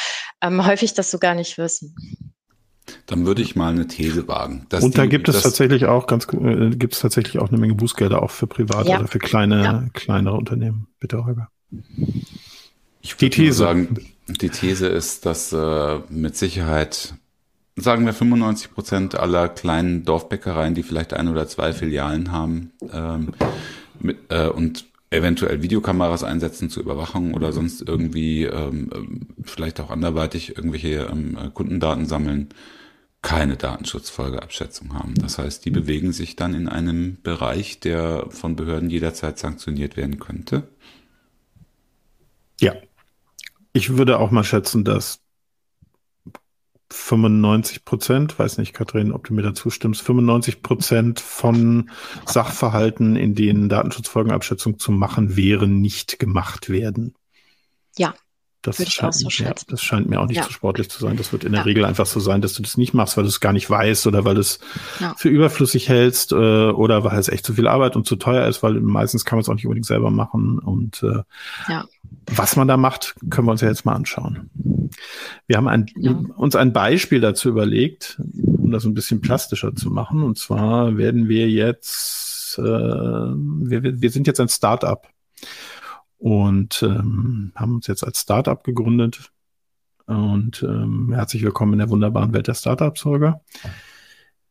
ähm, 0.42 0.66
häufig 0.66 0.96
das 0.96 1.12
so 1.12 1.20
gar 1.20 1.36
nicht 1.36 1.60
wissen. 1.60 1.96
Dann 3.06 3.28
würde 3.28 3.44
ich 3.44 3.56
mal 3.56 3.72
eine 3.72 3.86
These 3.86 4.28
wagen. 4.28 4.66
und 4.72 4.98
da 4.98 5.04
die, 5.04 5.10
gibt 5.10 5.30
es 5.30 5.44
tatsächlich 5.44 5.86
auch 5.86 6.08
ganz 6.08 6.26
äh, 6.34 6.72
gibt 6.72 6.94
es 6.94 7.00
tatsächlich 7.00 7.38
auch 7.38 7.50
eine 7.50 7.60
Menge 7.60 7.76
Bußgelder 7.76 8.24
auch 8.24 8.32
für 8.32 8.48
private 8.48 8.90
ja. 8.90 9.00
oder 9.00 9.08
für 9.08 9.20
kleine 9.20 9.64
ja. 9.64 9.86
kleinere 9.94 10.36
Unternehmen. 10.36 10.88
Bitte 11.00 11.24
Holger. 11.24 11.50
Ich 13.02 13.16
die 13.18 13.30
These 13.30 13.58
sagen, 13.58 14.00
die 14.28 14.50
These 14.50 14.88
ist, 14.88 15.26
dass 15.26 15.54
äh, 15.54 16.00
mit 16.10 16.36
Sicherheit, 16.36 17.14
sagen 17.76 18.06
wir 18.06 18.14
95 18.14 18.74
Prozent 18.74 19.16
aller 19.16 19.50
kleinen 19.50 20.04
Dorfbäckereien, 20.04 20.76
die 20.76 20.84
vielleicht 20.84 21.14
ein 21.14 21.28
oder 21.28 21.48
zwei 21.48 21.74
Filialen 21.74 22.32
haben 22.32 22.72
ähm, 22.92 23.34
mit, 24.00 24.18
äh, 24.30 24.48
und 24.48 24.86
eventuell 25.10 25.62
Videokameras 25.62 26.24
einsetzen 26.24 26.70
zur 26.70 26.84
Überwachung 26.84 27.34
oder 27.34 27.54
sonst 27.54 27.82
irgendwie 27.82 28.44
ähm, 28.44 28.90
ähm 28.94 29.28
vielleicht 29.44 29.80
auch 29.80 29.90
anderweitig 29.90 30.58
irgendwelche 30.58 31.08
ähm, 31.10 31.38
Kundendaten 31.54 32.06
sammeln, 32.06 32.50
keine 33.22 33.56
Datenschutzfolgeabschätzung 33.56 34.94
haben. 34.94 35.16
Das 35.16 35.38
heißt, 35.38 35.64
die 35.64 35.72
bewegen 35.72 36.12
sich 36.12 36.36
dann 36.36 36.54
in 36.54 36.68
einem 36.68 37.18
Bereich, 37.24 37.80
der 37.80 38.28
von 38.30 38.58
Behörden 38.58 38.90
jederzeit 38.90 39.40
sanktioniert 39.40 39.96
werden 39.96 40.20
könnte. 40.20 40.68
Ja, 42.60 42.74
ich 43.78 43.96
würde 43.96 44.20
auch 44.20 44.32
mal 44.32 44.44
schätzen, 44.44 44.84
dass 44.84 45.22
95 46.92 47.86
Prozent, 47.86 48.40
weiß 48.40 48.58
nicht, 48.58 48.74
Kathrin, 48.74 49.12
ob 49.12 49.28
du 49.28 49.34
mir 49.34 49.44
dazu 49.44 49.70
stimmst, 49.70 50.02
95 50.02 50.64
Prozent 50.64 51.20
von 51.20 51.92
Sachverhalten, 52.26 53.16
in 53.16 53.36
denen 53.36 53.70
Datenschutzfolgenabschätzung 53.70 54.80
zu 54.80 54.92
machen 54.92 55.36
wäre, 55.36 55.68
nicht 55.68 56.18
gemacht 56.18 56.70
werden. 56.70 57.14
Ja, 57.98 58.16
das, 58.62 58.78
scheint, 58.92 59.14
so 59.14 59.30
ja, 59.30 59.54
das 59.68 59.82
scheint 59.82 60.10
mir 60.10 60.20
auch 60.20 60.26
nicht 60.26 60.38
ja. 60.38 60.44
zu 60.44 60.52
sportlich 60.52 60.90
zu 60.90 61.00
sein. 61.00 61.16
Das 61.16 61.32
wird 61.32 61.44
in 61.44 61.52
der 61.52 61.62
ja. 61.62 61.66
Regel 61.66 61.86
einfach 61.86 62.06
so 62.06 62.20
sein, 62.20 62.42
dass 62.42 62.54
du 62.54 62.64
das 62.64 62.78
nicht 62.78 62.94
machst, 62.94 63.16
weil 63.16 63.24
du 63.24 63.30
es 63.30 63.40
gar 63.40 63.54
nicht 63.54 63.70
weißt 63.70 64.08
oder 64.08 64.26
weil 64.26 64.36
du 64.36 64.42
es 64.42 64.60
für 65.16 65.30
überflüssig 65.30 65.88
hältst 65.88 66.32
äh, 66.32 66.36
oder 66.36 67.04
weil 67.04 67.18
es 67.20 67.30
echt 67.30 67.46
zu 67.46 67.54
viel 67.54 67.68
Arbeit 67.68 67.96
und 67.96 68.06
zu 68.06 68.16
teuer 68.16 68.48
ist, 68.48 68.64
weil 68.64 68.74
meistens 68.82 69.26
kann 69.26 69.38
man 69.38 69.42
es 69.42 69.50
auch 69.50 69.54
nicht 69.54 69.66
unbedingt 69.66 69.86
selber 69.86 70.12
machen. 70.12 70.60
Und 70.60 71.04
äh, 71.04 71.24
was 72.26 72.56
man 72.56 72.68
da 72.68 72.78
macht, 72.78 73.16
können 73.30 73.48
wir 73.48 73.52
uns 73.52 73.62
ja 73.62 73.70
jetzt 73.70 73.86
mal 73.86 73.96
anschauen. 73.96 74.50
Wir 75.48 75.58
haben 75.58 75.68
ein, 75.68 75.86
uns 76.36 76.56
ein 76.56 76.74
Beispiel 76.74 77.22
dazu 77.22 77.50
überlegt, 77.50 78.20
um 78.34 78.72
das 78.72 78.86
ein 78.86 78.94
bisschen 78.94 79.22
plastischer 79.22 79.76
zu 79.76 79.90
machen. 79.90 80.24
Und 80.24 80.38
zwar 80.38 80.98
werden 80.98 81.30
wir 81.30 81.50
jetzt, 81.50 82.58
äh, 82.58 82.62
wir, 82.62 84.02
wir 84.02 84.10
sind 84.10 84.28
jetzt 84.28 84.40
ein 84.40 84.50
Startup 84.50 85.08
und 86.18 86.84
ähm, 86.84 87.52
haben 87.56 87.76
uns 87.76 87.88
jetzt 87.88 88.04
als 88.04 88.22
Startup 88.22 88.64
gegründet. 88.64 89.32
Und 90.06 90.64
ähm, 90.64 91.12
herzlich 91.14 91.44
willkommen 91.44 91.74
in 91.74 91.80
der 91.80 91.90
wunderbaren 91.90 92.34
Welt 92.34 92.48
der 92.48 92.54
Startups, 92.54 93.04
Holger. 93.06 93.42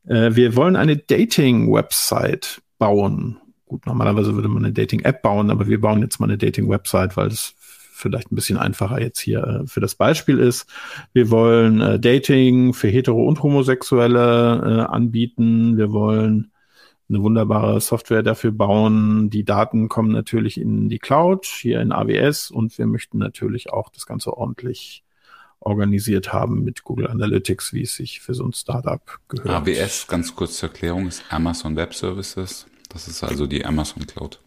Äh, 0.05 0.35
wir 0.35 0.55
wollen 0.55 0.75
eine 0.75 0.97
Dating-Website 0.97 2.61
bauen. 2.77 3.37
Gut, 3.65 3.85
normalerweise 3.85 4.35
würde 4.35 4.47
man 4.47 4.63
eine 4.63 4.73
Dating-App 4.73 5.21
bauen, 5.21 5.49
aber 5.49 5.67
wir 5.67 5.81
bauen 5.81 6.01
jetzt 6.01 6.19
mal 6.19 6.27
eine 6.27 6.37
Dating-Website, 6.37 7.17
weil 7.17 7.27
es 7.27 7.55
vielleicht 7.57 8.31
ein 8.31 8.35
bisschen 8.35 8.57
einfacher 8.57 9.01
jetzt 9.01 9.19
hier 9.19 9.43
äh, 9.43 9.67
für 9.67 9.79
das 9.79 9.95
Beispiel 9.95 10.39
ist. 10.39 10.67
Wir 11.13 11.31
wollen 11.31 11.81
äh, 11.81 11.99
Dating 11.99 12.73
für 12.73 12.87
Hetero- 12.87 13.27
und 13.27 13.41
Homosexuelle 13.41 14.85
äh, 14.87 14.93
anbieten. 14.93 15.77
Wir 15.77 15.91
wollen 15.91 16.51
eine 17.09 17.21
wunderbare 17.21 17.79
Software 17.79 18.23
dafür 18.23 18.51
bauen. 18.51 19.29
Die 19.29 19.45
Daten 19.45 19.87
kommen 19.87 20.11
natürlich 20.11 20.59
in 20.59 20.89
die 20.89 20.99
Cloud, 20.99 21.45
hier 21.45 21.81
in 21.81 21.91
AWS 21.91 22.51
und 22.51 22.77
wir 22.77 22.85
möchten 22.85 23.17
natürlich 23.17 23.71
auch 23.71 23.89
das 23.89 24.05
Ganze 24.05 24.35
ordentlich 24.35 25.03
organisiert 25.59 26.33
haben 26.33 26.63
mit 26.63 26.83
Google 26.83 27.07
Analytics, 27.07 27.73
wie 27.73 27.83
es 27.83 27.95
sich 27.95 28.19
für 28.21 28.33
so 28.33 28.45
ein 28.45 28.53
Startup 28.53 29.01
gehört. 29.27 29.67
AWS, 29.67 30.07
ganz 30.07 30.35
kurz 30.35 30.57
zur 30.57 30.69
Erklärung, 30.69 31.07
ist 31.07 31.23
Amazon 31.29 31.75
Web 31.75 31.93
Services. 31.93 32.67
Das 32.89 33.07
ist 33.07 33.23
also 33.23 33.47
die 33.47 33.65
Amazon 33.65 34.05
Cloud. 34.05 34.39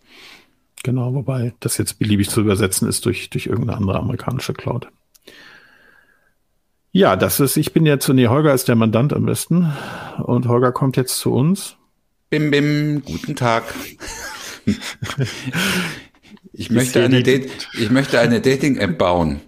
Genau, 0.83 1.13
wobei 1.15 1.53
das 1.61 1.77
jetzt 1.77 1.99
beliebig 1.99 2.31
zu 2.31 2.41
übersetzen 2.41 2.89
ist 2.89 3.05
durch, 3.05 3.29
durch 3.29 3.47
irgendeine 3.47 3.77
andere 3.77 3.99
amerikanische 3.99 4.55
Cloud. 4.55 4.89
Ja, 6.93 7.17
das 7.17 7.39
ist, 7.39 7.57
ich 7.57 7.73
bin 7.73 7.87
jetzt, 7.87 8.09
nee, 8.09 8.29
Holger 8.29 8.55
ist 8.55 8.69
der 8.69 8.77
Mandant 8.77 9.13
am 9.13 9.27
besten. 9.27 9.73
Und 10.23 10.49
Holger 10.49 10.73
kommt 10.73 10.97
jetzt 10.97 11.19
zu 11.19 11.33
uns. 11.33 11.77
Bim, 12.31 12.53
bim, 12.53 13.03
guten 13.05 13.35
Tag. 13.35 13.64
ich, 16.53 16.70
möchte 16.70 17.03
eine 17.03 17.24
Date, 17.24 17.51
ich 17.76 17.91
möchte 17.91 18.20
eine 18.20 18.41
Dating-App 18.41 18.97
bauen. 18.97 19.41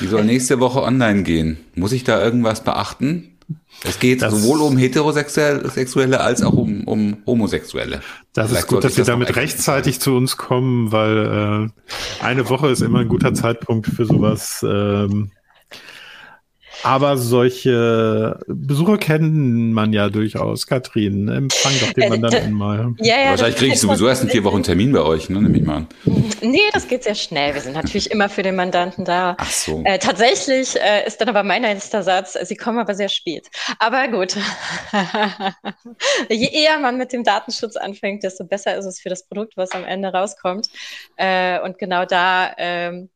Die 0.00 0.06
soll 0.06 0.22
nächste 0.22 0.60
Woche 0.60 0.82
online 0.82 1.22
gehen. 1.22 1.56
Muss 1.74 1.92
ich 1.92 2.04
da 2.04 2.22
irgendwas 2.22 2.62
beachten? 2.62 3.38
Es 3.84 3.98
geht 4.00 4.20
das, 4.20 4.34
sowohl 4.34 4.60
um 4.60 4.76
Heterosexuelle 4.76 6.20
als 6.20 6.42
auch 6.42 6.52
um, 6.52 6.84
um 6.84 7.16
Homosexuelle. 7.24 8.02
Das 8.34 8.48
Vielleicht 8.50 8.64
ist 8.64 8.68
gut, 8.68 8.84
dass 8.84 8.94
Sie 8.94 9.00
das 9.00 9.06
damit 9.06 9.34
rechtzeitig 9.36 10.00
zu 10.00 10.14
uns 10.14 10.36
kommen, 10.36 10.92
weil 10.92 11.70
äh, 12.20 12.22
eine 12.22 12.50
Woche 12.50 12.68
ist 12.68 12.82
immer 12.82 13.00
ein 13.00 13.08
guter 13.08 13.32
Zeitpunkt 13.32 13.86
für 13.86 14.04
sowas. 14.04 14.62
Ähm, 14.62 15.30
Aber 16.82 17.16
solche 17.16 18.38
Besucher 18.46 18.98
kennen 18.98 19.72
man 19.72 19.92
ja 19.92 20.08
durchaus. 20.08 20.66
Katrin, 20.66 21.28
empfang 21.28 21.72
doch 21.80 21.92
den 21.92 22.08
Mandanten 22.08 22.52
mal. 22.52 22.94
Ja, 22.98 23.20
ja, 23.20 23.30
Wahrscheinlich 23.30 23.56
kriege 23.56 23.74
ich 23.74 23.80
sowieso 23.80 24.06
erst 24.06 24.22
in 24.22 24.30
vier 24.30 24.44
Wochen 24.44 24.62
Termin 24.62 24.92
bei 24.92 25.02
euch, 25.02 25.28
ne? 25.28 25.40
nehme 25.40 25.56
ich 25.56 25.64
mal 25.64 25.76
an. 25.76 25.88
Nee, 26.42 26.60
das 26.72 26.86
geht 26.86 27.04
sehr 27.04 27.14
schnell. 27.14 27.54
Wir 27.54 27.60
sind 27.60 27.74
natürlich 27.74 28.10
immer 28.10 28.28
für 28.28 28.42
den 28.42 28.56
Mandanten 28.56 29.04
da. 29.04 29.36
Ach 29.38 29.50
so. 29.50 29.82
Äh, 29.84 29.98
tatsächlich 29.98 30.76
äh, 30.76 31.06
ist 31.06 31.20
dann 31.20 31.28
aber 31.28 31.42
mein 31.42 31.62
letzter 31.62 32.02
Satz, 32.02 32.36
Sie 32.42 32.56
kommen 32.56 32.78
aber 32.78 32.94
sehr 32.94 33.08
spät. 33.08 33.48
Aber 33.78 34.08
gut. 34.08 34.36
Je 36.28 36.48
eher 36.48 36.78
man 36.78 36.98
mit 36.98 37.12
dem 37.12 37.24
Datenschutz 37.24 37.76
anfängt, 37.76 38.22
desto 38.22 38.44
besser 38.44 38.76
ist 38.76 38.84
es 38.84 39.00
für 39.00 39.08
das 39.08 39.26
Produkt, 39.26 39.56
was 39.56 39.72
am 39.72 39.84
Ende 39.84 40.08
rauskommt. 40.08 40.68
Äh, 41.16 41.60
und 41.60 41.78
genau 41.78 42.04
da 42.04 42.52
ähm, 42.58 43.08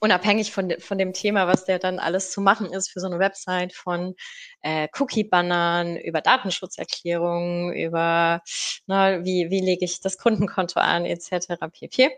unabhängig 0.00 0.52
von, 0.52 0.74
von 0.78 0.98
dem 0.98 1.12
Thema, 1.12 1.46
was 1.46 1.64
der 1.64 1.78
dann 1.78 1.98
alles 1.98 2.30
zu 2.30 2.40
machen 2.40 2.72
ist 2.72 2.90
für 2.90 3.00
so 3.00 3.06
eine 3.06 3.18
Website, 3.18 3.72
von 3.72 4.14
äh, 4.62 4.88
Cookie-Bannern 4.98 5.96
über 5.96 6.20
Datenschutzerklärungen, 6.20 7.72
über 7.72 8.40
na, 8.86 9.24
wie, 9.24 9.50
wie 9.50 9.60
lege 9.60 9.84
ich 9.84 10.00
das 10.00 10.18
Kundenkonto 10.18 10.80
an, 10.80 11.04
etc. 11.04 11.54
pp. 11.72 12.10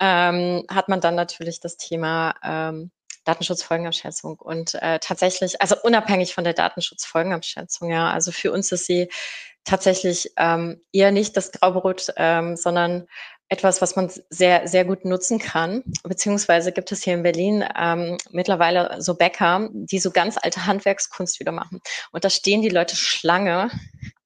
Ähm, 0.00 0.64
hat 0.68 0.88
man 0.88 1.00
dann 1.00 1.14
natürlich 1.14 1.60
das 1.60 1.76
Thema 1.76 2.34
ähm, 2.42 2.90
Datenschutzfolgenabschätzung. 3.24 4.38
Und 4.38 4.74
äh, 4.74 4.98
tatsächlich, 5.00 5.60
also 5.60 5.76
unabhängig 5.82 6.34
von 6.34 6.44
der 6.44 6.52
Datenschutzfolgenabschätzung, 6.52 7.90
ja, 7.90 8.10
also 8.10 8.32
für 8.32 8.52
uns 8.52 8.70
ist 8.72 8.86
sie 8.86 9.08
tatsächlich 9.64 10.30
ähm, 10.36 10.82
eher 10.92 11.10
nicht 11.10 11.36
das 11.36 11.50
Graubrot, 11.50 12.12
ähm, 12.16 12.56
sondern 12.56 13.06
etwas, 13.54 13.80
was 13.80 13.96
man 13.96 14.10
sehr, 14.30 14.66
sehr 14.66 14.84
gut 14.84 15.04
nutzen 15.04 15.38
kann. 15.38 15.82
Beziehungsweise 16.02 16.72
gibt 16.72 16.90
es 16.92 17.02
hier 17.02 17.14
in 17.14 17.22
Berlin 17.22 17.64
ähm, 17.78 18.18
mittlerweile 18.30 18.96
so 18.98 19.14
Bäcker, 19.14 19.68
die 19.72 20.00
so 20.00 20.10
ganz 20.10 20.36
alte 20.40 20.66
Handwerkskunst 20.66 21.40
wieder 21.40 21.52
machen. 21.52 21.80
Und 22.10 22.24
da 22.24 22.30
stehen 22.30 22.62
die 22.62 22.68
Leute 22.68 22.96
Schlange 22.96 23.70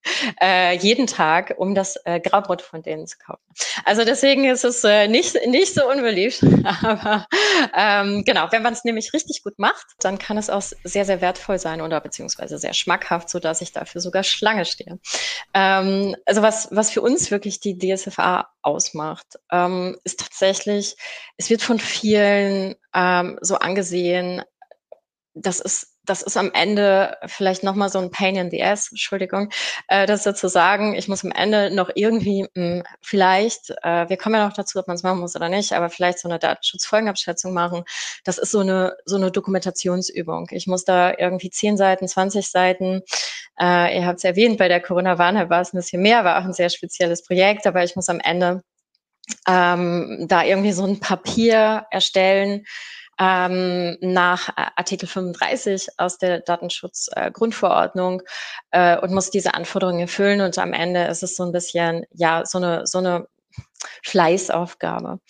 äh, 0.40 0.76
jeden 0.76 1.06
Tag, 1.06 1.54
um 1.58 1.74
das 1.74 1.96
äh, 2.04 2.20
Graubrot 2.20 2.62
von 2.62 2.82
denen 2.82 3.06
zu 3.06 3.18
kaufen. 3.18 3.42
Also 3.84 4.04
deswegen 4.04 4.44
ist 4.44 4.64
es 4.64 4.84
äh, 4.84 5.08
nicht, 5.08 5.36
nicht 5.46 5.74
so 5.74 5.88
unbeliebt. 5.88 6.42
Aber 6.82 7.26
ähm, 7.74 8.24
genau, 8.24 8.46
wenn 8.50 8.62
man 8.62 8.72
es 8.72 8.84
nämlich 8.84 9.12
richtig 9.12 9.42
gut 9.42 9.58
macht, 9.58 9.86
dann 10.00 10.18
kann 10.18 10.38
es 10.38 10.50
auch 10.50 10.62
sehr, 10.84 11.04
sehr 11.04 11.20
wertvoll 11.20 11.58
sein 11.58 11.80
oder 11.80 12.00
beziehungsweise 12.00 12.58
sehr 12.58 12.74
schmackhaft, 12.74 13.28
so 13.28 13.38
dass 13.38 13.60
ich 13.60 13.72
dafür 13.72 14.00
sogar 14.00 14.22
Schlange 14.22 14.64
stehe. 14.64 14.98
Ähm, 15.54 16.16
also 16.26 16.42
was, 16.42 16.68
was 16.70 16.90
für 16.90 17.02
uns 17.02 17.30
wirklich 17.30 17.60
die 17.60 17.78
DSFA 17.78 18.48
ausmacht, 18.62 19.38
ähm, 19.50 19.96
ist 20.04 20.20
tatsächlich, 20.20 20.96
es 21.36 21.50
wird 21.50 21.62
von 21.62 21.78
vielen 21.78 22.74
ähm, 22.94 23.38
so 23.40 23.56
angesehen, 23.56 24.42
das 25.40 25.60
ist 25.60 25.98
das 26.08 26.22
ist 26.22 26.36
am 26.36 26.50
Ende 26.54 27.16
vielleicht 27.26 27.62
nochmal 27.62 27.90
so 27.90 27.98
ein 27.98 28.10
Pain 28.10 28.36
in 28.36 28.50
the 28.50 28.62
Ass, 28.62 28.88
Entschuldigung, 28.90 29.50
äh, 29.88 30.06
das 30.06 30.24
sozusagen, 30.24 30.94
ich 30.94 31.08
muss 31.08 31.24
am 31.24 31.32
Ende 31.32 31.70
noch 31.70 31.90
irgendwie, 31.94 32.46
mh, 32.54 32.76
hm, 32.78 32.82
vielleicht, 33.00 33.70
äh, 33.82 34.08
wir 34.08 34.16
kommen 34.16 34.36
ja 34.36 34.46
noch 34.46 34.54
dazu, 34.54 34.78
ob 34.78 34.88
man 34.88 34.96
es 34.96 35.02
machen 35.02 35.20
muss 35.20 35.36
oder 35.36 35.48
nicht, 35.48 35.72
aber 35.72 35.90
vielleicht 35.90 36.18
so 36.20 36.28
eine 36.28 36.38
Datenschutzfolgenabschätzung 36.38 37.52
machen. 37.52 37.84
Das 38.24 38.38
ist 38.38 38.50
so 38.52 38.60
eine, 38.60 38.96
so 39.04 39.16
eine 39.16 39.30
Dokumentationsübung. 39.30 40.48
Ich 40.50 40.66
muss 40.66 40.84
da 40.84 41.12
irgendwie 41.16 41.50
10 41.50 41.76
Seiten, 41.76 42.08
20 42.08 42.48
Seiten, 42.50 43.02
äh, 43.60 43.98
ihr 43.98 44.06
habt 44.06 44.18
es 44.18 44.24
erwähnt, 44.24 44.58
bei 44.58 44.68
der 44.68 44.80
Corona-Warnhalb 44.80 45.50
war 45.50 45.60
es 45.60 45.72
ein 45.72 45.78
bisschen 45.78 46.02
mehr, 46.02 46.24
war 46.24 46.38
auch 46.40 46.44
ein 46.44 46.52
sehr 46.54 46.70
spezielles 46.70 47.24
Projekt, 47.24 47.66
aber 47.66 47.84
ich 47.84 47.96
muss 47.96 48.08
am 48.08 48.20
Ende 48.20 48.62
ähm, 49.46 50.24
da 50.28 50.42
irgendwie 50.42 50.72
so 50.72 50.84
ein 50.84 51.00
Papier 51.00 51.86
erstellen, 51.90 52.64
ähm, 53.18 53.96
nach 54.00 54.50
Artikel 54.76 55.08
35 55.08 55.88
aus 55.96 56.18
der 56.18 56.40
Datenschutzgrundverordnung 56.40 58.22
äh, 58.70 58.94
äh, 58.94 58.98
und 59.00 59.12
muss 59.12 59.30
diese 59.30 59.54
Anforderungen 59.54 60.00
erfüllen. 60.00 60.40
Und 60.40 60.58
am 60.58 60.72
Ende 60.72 61.04
ist 61.04 61.22
es 61.22 61.36
so 61.36 61.44
ein 61.44 61.52
bisschen, 61.52 62.04
ja, 62.12 62.44
so 62.46 62.58
eine, 62.58 62.86
so 62.86 62.98
eine 62.98 63.26
Fleißaufgabe. 64.02 65.20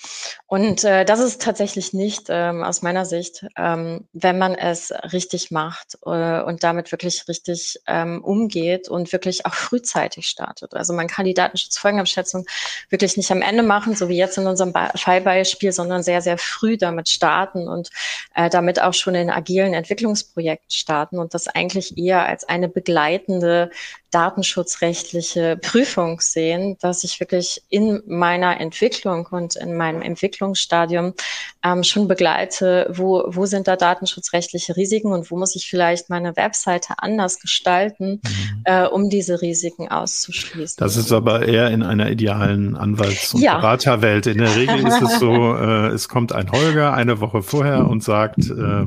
Und 0.47 0.85
äh, 0.85 1.05
das 1.05 1.21
ist 1.21 1.43
tatsächlich 1.43 1.93
nicht 1.93 2.27
ähm, 2.29 2.65
aus 2.65 2.83
meiner 2.83 3.05
Sicht, 3.05 3.47
ähm, 3.57 4.09
wenn 4.13 4.39
man 4.39 4.55
es 4.55 4.93
richtig 5.13 5.51
macht 5.51 5.99
äh, 6.07 6.43
und 6.43 6.63
damit 6.65 6.91
wirklich 6.93 7.29
richtig 7.29 7.81
ähm, 7.87 8.23
umgeht 8.25 8.89
und 8.89 9.13
wirklich 9.13 9.47
auch 9.47 9.55
frühzeitig 9.55 10.27
startet. 10.27 10.75
Also 10.75 10.93
man 10.93 11.09
kann 11.09 11.27
die 11.27 11.35
Datenschutzfolgenabschätzung 11.35 12.47
wirklich 12.89 13.17
nicht 13.17 13.31
am 13.31 13.43
Ende 13.43 13.63
machen, 13.63 13.95
so 13.95 14.09
wie 14.09 14.17
jetzt 14.17 14.39
in 14.39 14.47
unserem 14.47 14.73
Be 14.73 14.89
Fallbeispiel, 14.95 15.73
sondern 15.73 16.03
sehr, 16.03 16.23
sehr 16.23 16.39
früh 16.39 16.77
damit 16.77 17.09
starten 17.09 17.69
und 17.69 17.91
äh, 18.35 18.49
damit 18.49 18.81
auch 18.81 18.95
schon 18.95 19.15
in 19.15 19.31
agilen 19.31 19.75
Entwicklungsprojekten 19.75 20.71
starten 20.71 21.19
und 21.19 21.35
das 21.35 21.49
eigentlich 21.49 21.99
eher 21.99 22.25
als 22.27 22.49
eine 22.49 22.69
begleitende 22.69 23.71
datenschutzrechtliche 24.11 25.57
Prüfung 25.57 26.21
sehen, 26.21 26.79
dass 26.81 27.05
ich 27.05 27.21
wirklich 27.21 27.63
in 27.69 28.03
meiner 28.39 28.61
Entwicklung 28.61 29.27
und 29.31 29.57
in 29.57 29.77
meinem 29.77 30.03
Entwicklungsstadium 30.03 31.15
ähm, 31.65 31.83
schon 31.83 32.07
begleite, 32.09 32.89
wo, 32.91 33.25
wo 33.27 33.47
sind 33.47 33.67
da 33.67 33.77
datenschutzrechtliche 33.77 34.77
Risiken 34.77 35.13
und 35.13 35.31
wo 35.31 35.37
muss 35.37 35.57
ich 35.57 35.69
vielleicht 35.69 36.09
meine 36.09 36.37
Webseite 36.37 36.95
anders 36.99 37.41
gestalten, 37.41 38.21
mhm. 38.23 38.63
äh, 38.65 38.87
um 38.87 39.11
diese 39.11 39.43
Risiken 39.43 39.89
auszuschließen. 39.89 40.77
Das 40.79 40.97
ist 40.97 41.13
aber 41.13 41.47
eher 41.47 41.71
in 41.71 41.83
einer 41.83 42.11
idealen 42.11 42.77
Anwalts- 42.77 43.35
und 43.35 43.41
ja. 43.41 43.59
Beraterwelt. 43.59 44.27
In 44.27 44.39
der 44.39 44.55
Regel 44.55 44.87
ist 44.87 45.03
es 45.03 45.19
so, 45.19 45.57
äh, 45.57 45.89
es 45.89 46.09
kommt 46.09 46.33
ein 46.33 46.51
Holger 46.53 46.95
eine 46.95 47.21
Woche 47.21 47.43
vorher 47.43 47.89
und 47.89 48.03
sagt, 48.05 48.39
äh, 48.39 48.87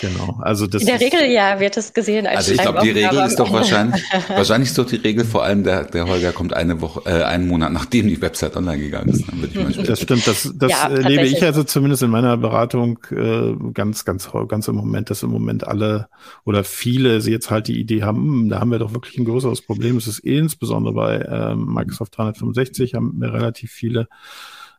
Genau. 0.00 0.38
Also 0.40 0.66
das 0.66 0.82
In 0.82 0.88
der 0.88 1.00
Regel 1.00 1.26
ja 1.30 1.58
wird 1.58 1.76
es 1.76 1.92
gesehen 1.92 2.26
als 2.26 2.38
Also 2.38 2.52
ich 2.52 2.58
glaube, 2.58 2.80
die 2.82 2.90
Regel 2.90 3.18
ist 3.26 3.36
doch 3.36 3.52
wahrscheinlich, 3.52 4.02
wahrscheinlich 4.28 4.70
ist 4.70 4.78
doch 4.78 4.86
die 4.86 4.96
Regel 4.96 5.24
vor 5.24 5.42
allem 5.42 5.64
der, 5.64 5.84
der 5.84 6.06
Holger 6.06 6.32
kommt 6.32 6.54
eine 6.54 6.80
Woche, 6.80 7.02
äh, 7.06 7.24
einen 7.24 7.48
Monat 7.48 7.72
nachdem 7.72 8.08
die 8.08 8.20
Website 8.20 8.56
online 8.56 8.78
gegangen 8.78 9.08
ist. 9.08 9.28
Dann 9.28 9.40
würde 9.40 9.68
ich 9.70 9.76
mal 9.76 9.84
das 9.84 10.00
stimmt, 10.00 10.26
das, 10.26 10.52
das 10.54 10.70
ja, 10.70 10.88
lebe 10.88 11.26
ich 11.26 11.42
also 11.42 11.64
zumindest 11.64 12.02
in 12.02 12.10
meiner 12.10 12.36
Beratung 12.36 12.98
äh, 13.10 13.54
ganz, 13.72 14.04
ganz, 14.04 14.30
ganz 14.48 14.68
im 14.68 14.76
Moment, 14.76 15.10
dass 15.10 15.22
im 15.22 15.30
Moment 15.30 15.66
alle 15.66 16.08
oder 16.44 16.64
viele 16.64 17.20
sie 17.20 17.32
jetzt 17.32 17.50
halt 17.50 17.66
die 17.68 17.80
Idee 17.80 18.02
haben, 18.02 18.18
hm, 18.18 18.48
da 18.48 18.60
haben 18.60 18.70
wir 18.70 18.78
doch 18.78 18.94
wirklich 18.94 19.18
ein 19.18 19.24
größeres 19.24 19.62
Problem. 19.62 19.96
Es 19.96 20.06
ist 20.06 20.20
insbesondere 20.20 20.94
bei 20.94 21.16
äh, 21.16 21.54
Microsoft 21.56 22.16
365 22.16 22.94
haben 22.94 23.14
wir 23.20 23.32
relativ 23.32 23.72
viele 23.72 24.08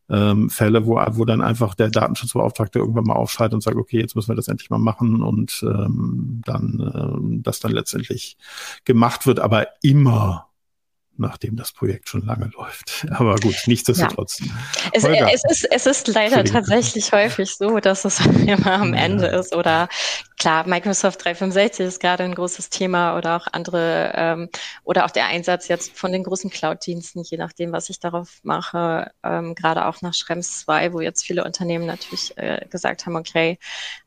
ähm, 0.10 0.50
Fälle, 0.50 0.86
wo, 0.86 0.96
wo 0.96 1.26
dann 1.26 1.42
einfach 1.42 1.76
der 1.76 1.90
Datenschutzbeauftragte 1.90 2.80
irgendwann 2.80 3.06
mal 3.06 3.16
aufschreitet 3.16 3.54
und 3.54 3.62
sagt, 3.62 3.78
okay, 3.78 4.00
jetzt 4.00 4.16
müssen 4.16 4.30
wir 4.30 4.36
das 4.36 4.48
endlich 4.48 4.70
mal 4.70 4.80
machen 4.80 5.22
und 5.22 5.64
ähm, 5.64 6.42
dann 6.46 6.92
ähm, 6.94 7.44
das 7.44 7.60
dann 7.60 7.72
letztendlich 7.72 8.38
gemacht 8.86 9.26
wird, 9.28 9.40
aber 9.40 9.68
immer 9.82 10.50
nachdem 11.20 11.56
das 11.56 11.72
Projekt 11.72 12.10
schon 12.10 12.26
lange 12.26 12.50
läuft. 12.58 13.06
Aber 13.12 13.36
gut, 13.36 13.56
nichtsdestotrotz. 13.68 14.40
Ja. 14.40 14.52
Es, 14.94 15.04
es, 15.04 15.44
ist, 15.52 15.68
es 15.70 15.86
ist 15.86 16.08
leider 16.08 16.44
tatsächlich 16.44 17.12
häufig 17.12 17.54
so, 17.56 17.80
dass 17.80 18.06
es 18.06 18.26
immer 18.48 18.74
am 18.74 18.94
Ende 18.94 19.28
ist 19.28 19.56
oder 19.56 19.90
klar, 20.40 20.68
Microsoft 20.68 21.24
365 21.24 21.86
ist 21.86 22.00
gerade 22.00 22.24
ein 22.24 22.34
großes 22.34 22.70
Thema 22.70 23.18
oder 23.18 23.36
auch 23.36 23.48
andere 23.52 24.14
ähm, 24.16 24.50
oder 24.84 25.06
auch 25.06 25.12
der 25.12 25.28
Einsatz 25.28 25.68
jetzt 25.68 25.98
von 25.98 26.12
den 26.12 26.24
großen 26.24 26.50
Cloud-Diensten, 26.50 27.24
je 27.24 27.38
nachdem, 27.38 27.74
was 27.74 27.90
ich 27.90 28.00
darauf 28.00 28.40
mache, 28.44 29.12
ähm, 29.24 29.54
gerade 29.54 29.86
auch 29.86 30.02
nach 30.02 30.14
Schrems 30.14 30.62
2, 30.62 30.94
wo 30.94 31.02
jetzt 31.02 31.24
viele 31.24 31.44
Unternehmen 31.44 31.86
natürlich 31.86 32.36
äh, 32.38 32.66
gesagt 32.70 33.06
haben, 33.06 33.18
okay, 33.18 33.60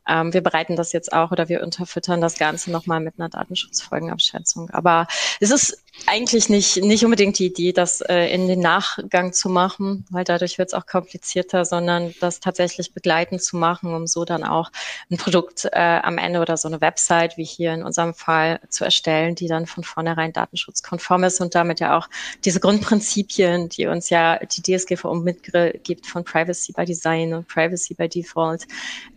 ähm, 0.07 0.33
wir 0.33 0.41
bereiten 0.41 0.75
das 0.75 0.91
jetzt 0.91 1.13
auch 1.13 1.31
oder 1.31 1.47
wir 1.49 1.61
unterfüttern 1.63 2.19
das 2.19 2.37
Ganze 2.37 2.71
nochmal 2.71 2.99
mit 2.99 3.19
einer 3.19 3.29
Datenschutzfolgenabschätzung. 3.29 4.69
Aber 4.71 5.07
es 5.39 5.51
ist 5.51 5.83
eigentlich 6.07 6.49
nicht, 6.49 6.77
nicht 6.77 7.05
unbedingt 7.05 7.37
die 7.39 7.45
Idee, 7.45 7.71
das 7.71 8.01
äh, 8.01 8.25
in 8.33 8.47
den 8.47 8.59
Nachgang 8.59 9.31
zu 9.31 9.47
machen, 9.49 10.05
weil 10.09 10.23
dadurch 10.23 10.57
wird 10.57 10.69
es 10.69 10.73
auch 10.73 10.87
komplizierter, 10.87 11.65
sondern 11.65 12.13
das 12.19 12.39
tatsächlich 12.39 12.93
begleitend 12.93 13.41
zu 13.43 13.57
machen, 13.57 13.93
um 13.93 14.07
so 14.07 14.25
dann 14.25 14.43
auch 14.43 14.71
ein 15.11 15.17
Produkt 15.17 15.65
äh, 15.65 15.99
am 16.03 16.17
Ende 16.23 16.39
oder 16.39 16.57
so 16.57 16.67
eine 16.67 16.81
Website, 16.81 17.37
wie 17.37 17.43
hier 17.43 17.73
in 17.73 17.83
unserem 17.83 18.13
Fall, 18.13 18.59
zu 18.69 18.83
erstellen, 18.83 19.35
die 19.35 19.47
dann 19.47 19.65
von 19.65 19.83
vornherein 19.83 20.33
datenschutzkonform 20.33 21.25
ist 21.25 21.41
und 21.41 21.55
damit 21.55 21.79
ja 21.79 21.97
auch 21.97 22.09
diese 22.45 22.59
Grundprinzipien, 22.59 23.69
die 23.69 23.87
uns 23.87 24.09
ja 24.09 24.39
die 24.39 24.61
DSGVO 24.61 25.15
mitgibt 25.15 26.07
von 26.07 26.23
Privacy 26.23 26.73
by 26.73 26.85
Design 26.85 27.33
und 27.33 27.47
Privacy 27.47 27.93
by 27.93 28.09
Default, 28.09 28.63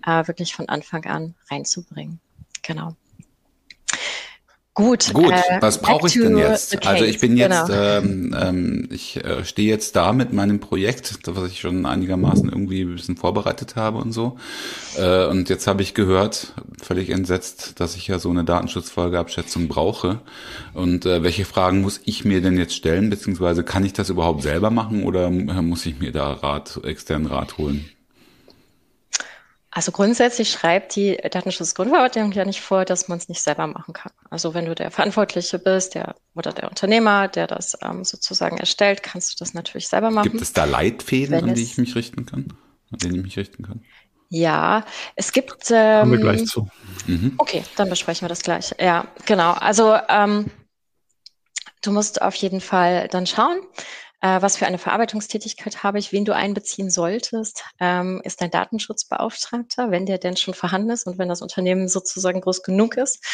äh, 0.07 0.27
wirklich 0.27 0.55
von 0.55 0.69
Anfang 0.69 1.05
an 1.07 1.35
reinzubringen. 1.51 2.21
Genau. 2.63 2.97
Gut. 4.77 5.15
Gut. 5.15 5.33
Äh, 5.33 5.63
was 5.63 5.81
brauche 5.81 6.07
ich 6.07 6.13
denn 6.13 6.37
jetzt? 6.37 6.87
Also 6.87 7.07
ich 7.07 7.19
bin 7.19 7.39
jetzt, 7.39 7.69
genau. 7.69 7.81
ähm, 7.81 8.37
ähm, 8.39 8.89
ich 8.93 9.17
äh, 9.25 9.43
stehe 9.43 9.71
jetzt 9.71 9.97
da 9.97 10.13
mit 10.13 10.35
meinem 10.35 10.61
Projekt, 10.61 11.19
was 11.25 11.51
ich 11.51 11.61
schon 11.61 11.87
einigermaßen 11.87 12.51
irgendwie 12.51 12.83
ein 12.83 12.95
bisschen 12.95 13.17
vorbereitet 13.17 13.75
habe 13.75 13.97
und 13.97 14.13
so. 14.13 14.37
Äh, 14.99 15.29
und 15.29 15.49
jetzt 15.49 15.67
habe 15.67 15.81
ich 15.81 15.95
gehört, 15.95 16.53
völlig 16.83 17.09
entsetzt, 17.09 17.81
dass 17.81 17.97
ich 17.97 18.07
ja 18.07 18.19
so 18.19 18.29
eine 18.29 18.45
Datenschutzfolgeabschätzung 18.45 19.67
brauche. 19.67 20.21
Und 20.75 21.07
äh, 21.07 21.23
welche 21.23 21.47
Fragen 21.47 21.81
muss 21.81 22.03
ich 22.05 22.27
mir 22.27 22.43
denn 22.43 22.59
jetzt 22.59 22.75
stellen, 22.75 23.09
beziehungsweise 23.09 23.65
kann 23.65 23.83
ich 23.83 23.95
das 23.95 24.11
überhaupt 24.11 24.43
selber 24.43 24.69
machen 24.69 25.05
oder 25.05 25.31
muss 25.31 25.87
ich 25.87 25.99
mir 26.01 26.13
da 26.13 26.33
Rat, 26.33 26.81
externen 26.85 27.29
Rat 27.29 27.57
holen? 27.57 27.89
Also 29.77 29.93
grundsätzlich 29.93 30.51
schreibt 30.51 30.97
die 30.97 31.19
Datenschutzgrundverordnung 31.19 32.33
ja 32.33 32.47
nicht 32.47 32.63
vor, 32.63 32.87
dass 32.87 33.09
man 33.09 33.19
es 33.19 33.29
nicht 33.29 33.43
selber 33.43 33.67
machen 33.67 33.93
kann. 33.93 34.11
Also 34.31 34.55
wenn 34.55 34.65
du 34.65 34.75
der 34.75 34.91
Verantwortliche 34.91 35.59
bist, 35.59 35.95
der 35.95 36.15
oder 36.35 36.55
der 36.55 36.71
Unternehmer, 36.71 37.29
der 37.29 37.47
das 37.47 37.77
ähm, 37.83 38.03
sozusagen 38.03 38.57
erstellt, 38.57 39.03
kannst 39.03 39.33
du 39.33 39.37
das 39.39 39.53
natürlich 39.53 39.89
selber 39.89 40.11
machen. 40.11 40.31
Gibt 40.31 40.41
es 40.41 40.55
da 40.55 40.65
Leitfäden, 40.65 41.37
wenn 41.37 41.51
an 41.51 41.55
die 41.55 41.63
ich 41.63 41.77
mich 41.77 41.95
richten 41.95 42.25
kann? 42.25 42.55
An 42.91 42.99
denen 43.01 43.17
ich 43.17 43.23
mich 43.25 43.37
richten 43.37 43.65
kann? 43.65 43.85
Ja, 44.31 44.83
es 45.15 45.31
gibt. 45.33 45.71
Ähm, 45.71 46.01
Kommen 46.01 46.13
wir 46.13 46.21
gleich 46.21 46.47
zu. 46.47 46.67
Mhm. 47.07 47.35
Okay, 47.37 47.63
dann 47.77 47.91
besprechen 47.91 48.23
wir 48.23 48.31
das 48.31 48.41
gleich. 48.41 48.75
Ja, 48.81 49.07
genau. 49.27 49.53
Also 49.53 49.95
ähm, 50.09 50.47
du 51.83 51.93
musst 51.93 52.23
auf 52.23 52.35
jeden 52.37 52.63
Fall 52.63 53.09
dann 53.09 53.27
schauen, 53.27 53.59
äh, 54.27 54.43
was 54.43 54.57
für 54.57 54.67
eine 54.67 54.79
Verarbeitungstätigkeit 54.79 55.83
habe 55.83 55.99
ich, 55.99 56.13
wen 56.13 56.25
du 56.25 56.35
einbeziehen 56.35 56.91
solltest, 56.91 57.65
ähm, 57.79 58.21
ist 58.25 58.41
dein 58.41 58.51
Datenschutzbeauftragter, 58.51 59.91
wenn 59.91 60.07
der 60.07 60.19
denn 60.19 60.37
schon 60.37 60.55
vorhanden 60.55 60.91
ist 60.91 61.07
und 61.07 61.19
wenn 61.19 61.29
das 61.29 61.43
Unternehmen 61.43 61.89
sozusagen 61.89 62.41
groß 62.41 62.63
genug 62.63 62.97
ist. 62.97 63.25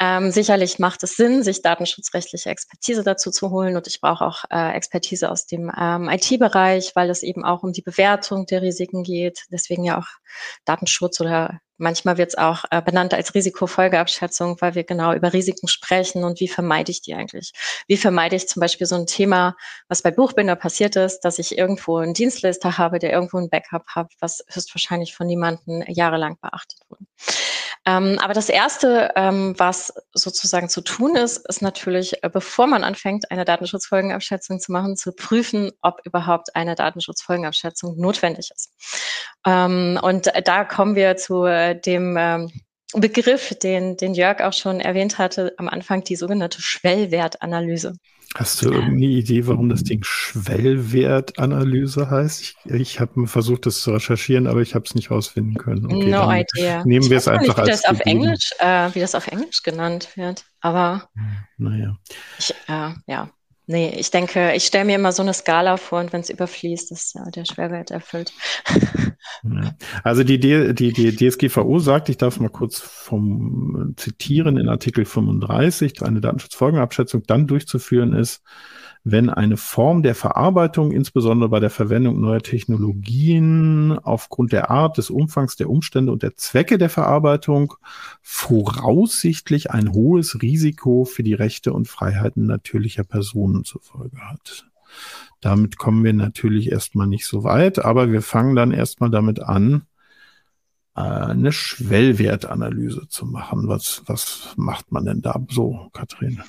Ähm, 0.00 0.30
sicherlich 0.30 0.78
macht 0.78 1.02
es 1.04 1.16
Sinn, 1.16 1.42
sich 1.42 1.62
datenschutzrechtliche 1.62 2.50
Expertise 2.50 3.04
dazu 3.04 3.30
zu 3.30 3.50
holen 3.50 3.76
und 3.76 3.86
ich 3.86 4.00
brauche 4.00 4.24
auch 4.24 4.44
äh, 4.50 4.72
Expertise 4.72 5.30
aus 5.30 5.46
dem 5.46 5.70
ähm, 5.78 6.08
IT-Bereich, 6.08 6.96
weil 6.96 7.10
es 7.10 7.22
eben 7.22 7.44
auch 7.44 7.62
um 7.62 7.72
die 7.72 7.82
Bewertung 7.82 8.46
der 8.46 8.62
Risiken 8.62 9.04
geht. 9.04 9.44
Deswegen 9.50 9.84
ja 9.84 9.98
auch 9.98 10.08
Datenschutz 10.64 11.20
oder 11.20 11.60
Manchmal 11.76 12.18
wird 12.18 12.28
es 12.28 12.38
auch 12.38 12.64
äh, 12.70 12.80
benannt 12.80 13.14
als 13.14 13.34
Risikofolgeabschätzung, 13.34 14.60
weil 14.60 14.76
wir 14.76 14.84
genau 14.84 15.12
über 15.12 15.32
Risiken 15.32 15.66
sprechen 15.66 16.22
und 16.22 16.38
wie 16.38 16.46
vermeide 16.46 16.92
ich 16.92 17.02
die 17.02 17.14
eigentlich? 17.14 17.52
Wie 17.88 17.96
vermeide 17.96 18.36
ich 18.36 18.46
zum 18.46 18.60
Beispiel 18.60 18.86
so 18.86 18.94
ein 18.94 19.06
Thema, 19.06 19.56
was 19.88 20.00
bei 20.00 20.12
Buchbinder 20.12 20.54
passiert 20.54 20.94
ist, 20.94 21.20
dass 21.20 21.40
ich 21.40 21.58
irgendwo 21.58 21.96
einen 21.96 22.14
Dienstleister 22.14 22.78
habe, 22.78 23.00
der 23.00 23.12
irgendwo 23.12 23.38
ein 23.38 23.50
Backup 23.50 23.86
hat, 23.88 24.12
was 24.20 24.44
höchstwahrscheinlich 24.48 25.16
von 25.16 25.26
niemandem 25.26 25.82
jahrelang 25.88 26.38
beachtet 26.40 26.78
wurde. 26.88 27.06
Ähm, 27.86 28.18
aber 28.18 28.32
das 28.32 28.48
Erste, 28.48 29.10
ähm, 29.14 29.54
was 29.58 29.92
sozusagen 30.14 30.68
zu 30.70 30.80
tun 30.80 31.16
ist, 31.16 31.46
ist 31.48 31.60
natürlich, 31.60 32.22
äh, 32.22 32.30
bevor 32.30 32.66
man 32.66 32.82
anfängt, 32.82 33.30
eine 33.30 33.44
Datenschutzfolgenabschätzung 33.44 34.58
zu 34.58 34.72
machen, 34.72 34.96
zu 34.96 35.12
prüfen, 35.12 35.70
ob 35.82 36.00
überhaupt 36.04 36.56
eine 36.56 36.76
Datenschutzfolgenabschätzung 36.76 37.98
notwendig 37.98 38.50
ist. 38.54 38.72
Ähm, 39.46 39.98
und 40.02 40.32
da 40.44 40.64
kommen 40.64 40.96
wir 40.96 41.16
zu 41.16 41.44
äh, 41.44 41.78
dem 41.78 42.16
ähm, 42.18 42.50
Begriff, 42.94 43.54
den, 43.58 43.96
den 43.96 44.14
Jörg 44.14 44.40
auch 44.40 44.52
schon 44.52 44.80
erwähnt 44.80 45.18
hatte, 45.18 45.52
am 45.58 45.68
Anfang 45.68 46.04
die 46.04 46.16
sogenannte 46.16 46.62
Schwellwertanalyse. 46.62 47.94
Hast 48.36 48.62
du 48.62 48.72
irgendeine 48.72 49.06
Idee, 49.06 49.46
warum 49.46 49.68
das 49.68 49.84
Ding 49.84 50.02
Schwellwertanalyse 50.02 52.10
heißt? 52.10 52.42
Ich, 52.42 52.56
ich 52.64 52.98
habe 52.98 53.28
versucht, 53.28 53.66
das 53.66 53.80
zu 53.80 53.92
recherchieren, 53.92 54.48
aber 54.48 54.60
ich 54.60 54.74
habe 54.74 54.84
es 54.84 54.96
nicht 54.96 55.12
rausfinden 55.12 55.54
können. 55.54 55.86
Okay, 55.86 56.10
no 56.10 56.32
idea. 56.32 56.84
Nehmen 56.84 57.08
wir 57.08 57.18
es 57.18 57.28
einfach 57.28 57.46
nicht, 57.46 57.66
wie 57.66 57.70
als 57.70 57.82
das 57.82 57.90
auf 57.90 58.00
Englisch, 58.00 58.50
äh, 58.58 58.90
wie 58.92 58.98
das 58.98 59.14
auf 59.14 59.28
Englisch 59.28 59.62
genannt 59.62 60.08
wird. 60.16 60.44
Aber 60.60 61.08
naja. 61.58 61.96
Ich, 62.38 62.52
äh, 62.66 62.90
ja, 63.06 63.30
Nee, 63.66 63.94
ich 63.98 64.10
denke, 64.10 64.52
ich 64.54 64.64
stelle 64.64 64.84
mir 64.84 64.96
immer 64.96 65.12
so 65.12 65.22
eine 65.22 65.32
Skala 65.32 65.78
vor 65.78 66.00
und 66.00 66.12
wenn 66.12 66.20
es 66.20 66.28
überfließt, 66.28 66.92
ist 66.92 67.14
ja 67.14 67.24
der 67.30 67.44
Schwerwert 67.46 67.90
erfüllt. 67.90 68.32
Also 70.02 70.22
die, 70.22 70.38
die, 70.38 70.74
die 70.74 71.16
DSGVO 71.16 71.78
sagt, 71.78 72.08
ich 72.08 72.18
darf 72.18 72.40
mal 72.40 72.50
kurz 72.50 72.78
vom 72.78 73.94
zitieren 73.96 74.56
in 74.56 74.68
Artikel 74.68 75.04
35, 75.04 76.02
eine 76.02 76.20
Datenschutzfolgenabschätzung 76.20 77.24
dann 77.26 77.46
durchzuführen 77.46 78.12
ist, 78.12 78.42
wenn 79.06 79.28
eine 79.28 79.58
Form 79.58 80.02
der 80.02 80.14
Verarbeitung, 80.14 80.90
insbesondere 80.90 81.50
bei 81.50 81.60
der 81.60 81.68
Verwendung 81.68 82.20
neuer 82.22 82.40
Technologien, 82.40 83.98
aufgrund 84.02 84.52
der 84.52 84.70
Art, 84.70 84.96
des 84.96 85.10
Umfangs, 85.10 85.56
der 85.56 85.68
Umstände 85.68 86.10
und 86.10 86.22
der 86.22 86.36
Zwecke 86.36 86.78
der 86.78 86.88
Verarbeitung 86.88 87.74
voraussichtlich 88.22 89.70
ein 89.70 89.92
hohes 89.92 90.40
Risiko 90.40 91.04
für 91.04 91.22
die 91.22 91.34
Rechte 91.34 91.74
und 91.74 91.86
Freiheiten 91.86 92.46
natürlicher 92.46 93.04
Personen 93.04 93.64
zur 93.64 93.82
Folge 93.82 94.16
hat. 94.18 94.66
Damit 95.42 95.76
kommen 95.76 96.02
wir 96.02 96.14
natürlich 96.14 96.72
erstmal 96.72 97.06
nicht 97.06 97.26
so 97.26 97.44
weit, 97.44 97.84
aber 97.84 98.10
wir 98.10 98.22
fangen 98.22 98.56
dann 98.56 98.72
erstmal 98.72 99.10
damit 99.10 99.40
an, 99.40 99.82
eine 100.94 101.52
Schwellwertanalyse 101.52 103.08
zu 103.08 103.26
machen. 103.26 103.68
Was, 103.68 104.02
was 104.06 104.54
macht 104.56 104.92
man 104.92 105.04
denn 105.04 105.20
da 105.20 105.38
so, 105.50 105.90
Kathrin? 105.92 106.40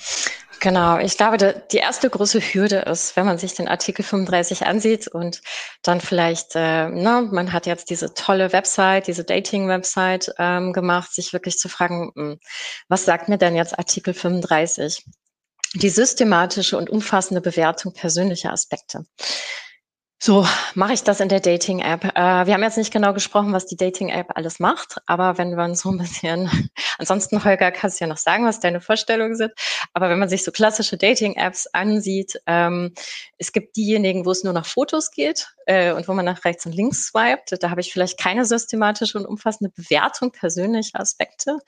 Genau, 0.60 0.98
ich 0.98 1.16
glaube, 1.16 1.64
die 1.70 1.76
erste 1.76 2.08
große 2.08 2.40
Hürde 2.40 2.78
ist, 2.78 3.14
wenn 3.16 3.26
man 3.26 3.38
sich 3.38 3.54
den 3.54 3.68
Artikel 3.68 4.02
35 4.02 4.66
ansieht 4.66 5.06
und 5.06 5.42
dann 5.82 6.00
vielleicht, 6.00 6.54
äh, 6.54 6.88
na, 6.88 7.20
man 7.20 7.52
hat 7.52 7.66
jetzt 7.66 7.90
diese 7.90 8.14
tolle 8.14 8.52
Website, 8.52 9.06
diese 9.06 9.24
Dating-Website 9.24 10.32
ähm, 10.38 10.72
gemacht, 10.72 11.12
sich 11.12 11.32
wirklich 11.32 11.58
zu 11.58 11.68
fragen, 11.68 12.10
hm, 12.14 12.38
was 12.88 13.04
sagt 13.04 13.28
mir 13.28 13.38
denn 13.38 13.54
jetzt 13.54 13.78
Artikel 13.78 14.14
35? 14.14 15.04
Die 15.74 15.90
systematische 15.90 16.78
und 16.78 16.88
umfassende 16.88 17.42
Bewertung 17.42 17.92
persönlicher 17.92 18.52
Aspekte. 18.52 19.04
So 20.18 20.46
mache 20.74 20.94
ich 20.94 21.02
das 21.02 21.20
in 21.20 21.28
der 21.28 21.40
Dating-App. 21.40 22.04
Äh, 22.04 22.46
wir 22.46 22.54
haben 22.54 22.62
jetzt 22.62 22.78
nicht 22.78 22.92
genau 22.92 23.12
gesprochen, 23.12 23.52
was 23.52 23.66
die 23.66 23.76
Dating-App 23.76 24.28
alles 24.34 24.58
macht, 24.60 24.96
aber 25.04 25.36
wenn 25.36 25.54
man 25.54 25.74
so 25.74 25.90
ein 25.90 25.98
bisschen, 25.98 26.48
ansonsten 26.98 27.44
Holger, 27.44 27.70
kannst 27.70 28.00
du 28.00 28.04
ja 28.04 28.08
noch 28.08 28.16
sagen, 28.16 28.46
was 28.46 28.58
deine 28.58 28.80
Vorstellungen 28.80 29.36
sind, 29.36 29.52
aber 29.92 30.08
wenn 30.08 30.18
man 30.18 30.30
sich 30.30 30.42
so 30.42 30.52
klassische 30.52 30.96
Dating-Apps 30.96 31.66
ansieht, 31.68 32.40
ähm, 32.46 32.94
es 33.36 33.52
gibt 33.52 33.76
diejenigen, 33.76 34.24
wo 34.24 34.30
es 34.30 34.42
nur 34.42 34.54
nach 34.54 34.66
Fotos 34.66 35.10
geht 35.10 35.55
äh, 35.66 35.92
und 35.92 36.08
wo 36.08 36.14
man 36.14 36.24
nach 36.24 36.44
rechts 36.44 36.66
und 36.66 36.72
links 36.72 37.06
swiped, 37.06 37.62
da 37.62 37.70
habe 37.70 37.80
ich 37.80 37.92
vielleicht 37.92 38.18
keine 38.18 38.44
systematische 38.44 39.18
und 39.18 39.26
umfassende 39.26 39.70
Bewertung 39.70 40.32
persönlicher 40.32 40.98
Aspekte, 40.98 41.58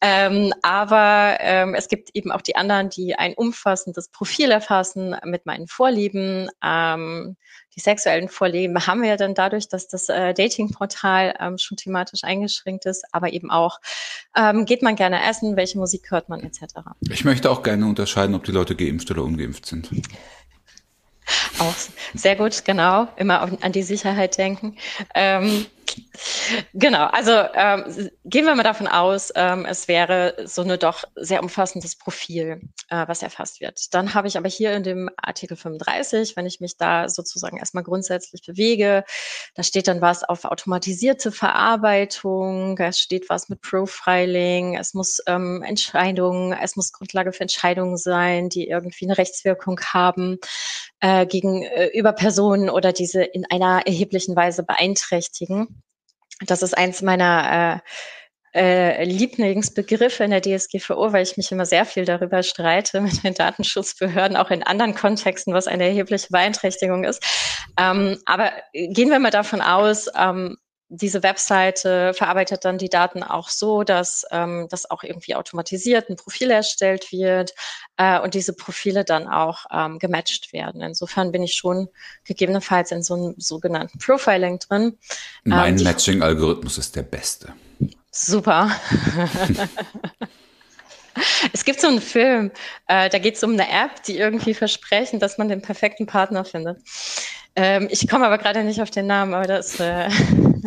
ähm, 0.00 0.52
aber 0.62 1.38
ähm, 1.40 1.74
es 1.74 1.88
gibt 1.88 2.10
eben 2.14 2.30
auch 2.30 2.42
die 2.42 2.56
anderen, 2.56 2.90
die 2.90 3.14
ein 3.14 3.34
umfassendes 3.34 4.08
Profil 4.08 4.50
erfassen 4.50 5.16
mit 5.24 5.46
meinen 5.46 5.66
Vorlieben, 5.66 6.50
ähm, 6.62 7.36
die 7.78 7.82
sexuellen 7.82 8.28
Vorlieben 8.28 8.88
haben 8.88 9.02
wir 9.02 9.10
ja 9.10 9.16
dann 9.16 9.34
dadurch, 9.34 9.68
dass 9.68 9.86
das 9.86 10.08
äh, 10.08 10.34
Datingportal 10.34 11.36
ähm, 11.38 11.58
schon 11.58 11.76
thematisch 11.76 12.24
eingeschränkt 12.24 12.86
ist, 12.86 13.04
aber 13.12 13.32
eben 13.32 13.52
auch, 13.52 13.78
ähm, 14.36 14.64
geht 14.64 14.82
man 14.82 14.96
gerne 14.96 15.24
essen, 15.24 15.56
welche 15.56 15.78
Musik 15.78 16.10
hört 16.10 16.28
man 16.28 16.40
etc. 16.40 16.64
Ich 17.08 17.24
möchte 17.24 17.48
auch 17.48 17.62
gerne 17.62 17.86
unterscheiden, 17.86 18.34
ob 18.34 18.42
die 18.42 18.50
Leute 18.50 18.74
geimpft 18.74 19.12
oder 19.12 19.22
ungeimpft 19.22 19.66
sind. 19.66 19.90
Auch 21.58 21.74
sehr 22.14 22.36
gut, 22.36 22.64
genau. 22.64 23.08
Immer 23.16 23.48
an 23.60 23.72
die 23.72 23.82
Sicherheit 23.82 24.38
denken. 24.38 24.76
Ähm, 25.14 25.66
Genau, 26.74 27.06
also 27.06 27.32
ähm, 27.54 28.10
gehen 28.24 28.44
wir 28.46 28.54
mal 28.54 28.62
davon 28.62 28.88
aus, 28.88 29.32
ähm, 29.34 29.64
es 29.64 29.88
wäre 29.88 30.34
so 30.44 30.62
eine 30.62 30.78
doch 30.78 31.04
sehr 31.14 31.42
umfassendes 31.42 31.96
Profil, 31.96 32.60
äh, 32.88 33.06
was 33.06 33.22
erfasst 33.22 33.60
wird. 33.60 33.94
Dann 33.94 34.14
habe 34.14 34.28
ich 34.28 34.36
aber 34.36 34.48
hier 34.48 34.72
in 34.72 34.82
dem 34.82 35.10
Artikel 35.16 35.56
35, 35.56 36.36
wenn 36.36 36.46
ich 36.46 36.60
mich 36.60 36.76
da 36.76 37.08
sozusagen 37.08 37.58
erstmal 37.58 37.84
grundsätzlich 37.84 38.42
bewege, 38.46 39.04
da 39.54 39.62
steht 39.62 39.88
dann 39.88 40.00
was 40.00 40.24
auf 40.24 40.44
automatisierte 40.44 41.32
Verarbeitung, 41.32 42.78
es 42.78 42.98
steht 42.98 43.28
was 43.28 43.48
mit 43.48 43.60
Profiling, 43.60 44.76
es 44.76 44.94
muss 44.94 45.20
ähm, 45.26 45.62
Entscheidungen, 45.62 46.52
es 46.52 46.76
muss 46.76 46.92
Grundlage 46.92 47.32
für 47.32 47.42
Entscheidungen 47.42 47.96
sein, 47.96 48.48
die 48.48 48.68
irgendwie 48.68 49.06
eine 49.06 49.18
Rechtswirkung 49.18 49.80
haben 49.80 50.38
äh, 51.00 51.26
gegenüber 51.26 52.12
Personen 52.12 52.70
oder 52.70 52.92
diese 52.92 53.22
in 53.22 53.44
einer 53.50 53.86
erheblichen 53.86 54.36
Weise 54.36 54.62
beeinträchtigen. 54.62 55.77
Das 56.46 56.62
ist 56.62 56.76
eins 56.76 57.02
meiner 57.02 57.82
äh, 58.54 59.00
äh, 59.00 59.04
Lieblingsbegriffe 59.04 60.24
in 60.24 60.30
der 60.30 60.40
DSGVO, 60.40 61.12
weil 61.12 61.22
ich 61.22 61.36
mich 61.36 61.52
immer 61.52 61.66
sehr 61.66 61.84
viel 61.84 62.04
darüber 62.04 62.42
streite 62.42 63.00
mit 63.02 63.22
den 63.24 63.34
Datenschutzbehörden, 63.34 64.36
auch 64.36 64.50
in 64.50 64.62
anderen 64.62 64.94
Kontexten, 64.94 65.54
was 65.54 65.66
eine 65.66 65.84
erhebliche 65.84 66.28
Beeinträchtigung 66.30 67.04
ist. 67.04 67.22
Ähm, 67.78 68.18
aber 68.26 68.52
gehen 68.72 69.10
wir 69.10 69.18
mal 69.18 69.30
davon 69.30 69.60
aus, 69.60 70.08
ähm, 70.16 70.56
diese 70.88 71.22
Webseite 71.22 72.14
verarbeitet 72.14 72.64
dann 72.64 72.78
die 72.78 72.88
Daten 72.88 73.22
auch 73.22 73.50
so, 73.50 73.84
dass 73.84 74.24
ähm, 74.30 74.66
das 74.70 74.90
auch 74.90 75.02
irgendwie 75.02 75.34
automatisiert 75.34 76.08
ein 76.08 76.16
Profil 76.16 76.50
erstellt 76.50 77.12
wird 77.12 77.54
äh, 77.98 78.18
und 78.20 78.34
diese 78.34 78.54
Profile 78.54 79.04
dann 79.04 79.28
auch 79.28 79.66
ähm, 79.70 79.98
gematcht 79.98 80.52
werden. 80.52 80.80
Insofern 80.80 81.30
bin 81.30 81.42
ich 81.42 81.54
schon 81.54 81.88
gegebenenfalls 82.24 82.90
in 82.90 83.02
so 83.02 83.14
einem 83.14 83.34
sogenannten 83.36 83.98
Profiling 83.98 84.58
drin. 84.58 84.96
Mein 85.44 85.78
ähm, 85.78 85.84
Matching-Algorithmus 85.84 86.78
ist 86.78 86.96
der 86.96 87.02
beste. 87.02 87.52
Super. 88.10 88.70
Es 91.52 91.64
gibt 91.64 91.80
so 91.80 91.88
einen 91.88 92.00
Film, 92.00 92.50
äh, 92.86 93.08
da 93.08 93.18
geht 93.18 93.34
es 93.36 93.42
um 93.42 93.52
eine 93.52 93.68
App, 93.68 94.02
die 94.04 94.18
irgendwie 94.18 94.54
versprechen, 94.54 95.18
dass 95.18 95.38
man 95.38 95.48
den 95.48 95.62
perfekten 95.62 96.06
Partner 96.06 96.44
findet. 96.44 96.78
Ähm, 97.60 97.88
ich 97.90 98.06
komme 98.06 98.24
aber 98.24 98.38
gerade 98.38 98.62
nicht 98.62 98.80
auf 98.80 98.92
den 98.92 99.08
Namen, 99.08 99.34
aber 99.34 99.48
das, 99.48 99.80
äh, 99.80 100.08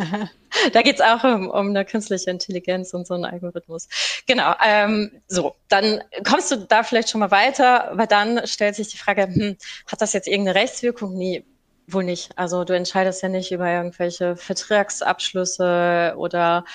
da 0.74 0.82
geht 0.82 0.96
es 0.96 1.00
auch 1.00 1.24
um, 1.24 1.48
um 1.48 1.68
eine 1.70 1.86
künstliche 1.86 2.30
Intelligenz 2.30 2.92
und 2.92 3.06
so 3.06 3.14
einen 3.14 3.24
Algorithmus. 3.24 3.88
Genau, 4.26 4.54
ähm, 4.62 5.10
so, 5.26 5.54
dann 5.70 6.02
kommst 6.28 6.50
du 6.50 6.56
da 6.56 6.82
vielleicht 6.82 7.08
schon 7.08 7.20
mal 7.20 7.30
weiter, 7.30 7.92
weil 7.94 8.06
dann 8.08 8.46
stellt 8.46 8.74
sich 8.74 8.88
die 8.88 8.98
Frage, 8.98 9.22
hm, 9.22 9.56
hat 9.90 10.02
das 10.02 10.12
jetzt 10.12 10.28
irgendeine 10.28 10.60
Rechtswirkung? 10.60 11.14
Nee, 11.14 11.46
wohl 11.86 12.04
nicht. 12.04 12.36
Also 12.36 12.62
du 12.64 12.74
entscheidest 12.76 13.22
ja 13.22 13.30
nicht 13.30 13.52
über 13.52 13.70
irgendwelche 13.70 14.36
Vertragsabschlüsse 14.36 16.12
oder 16.18 16.66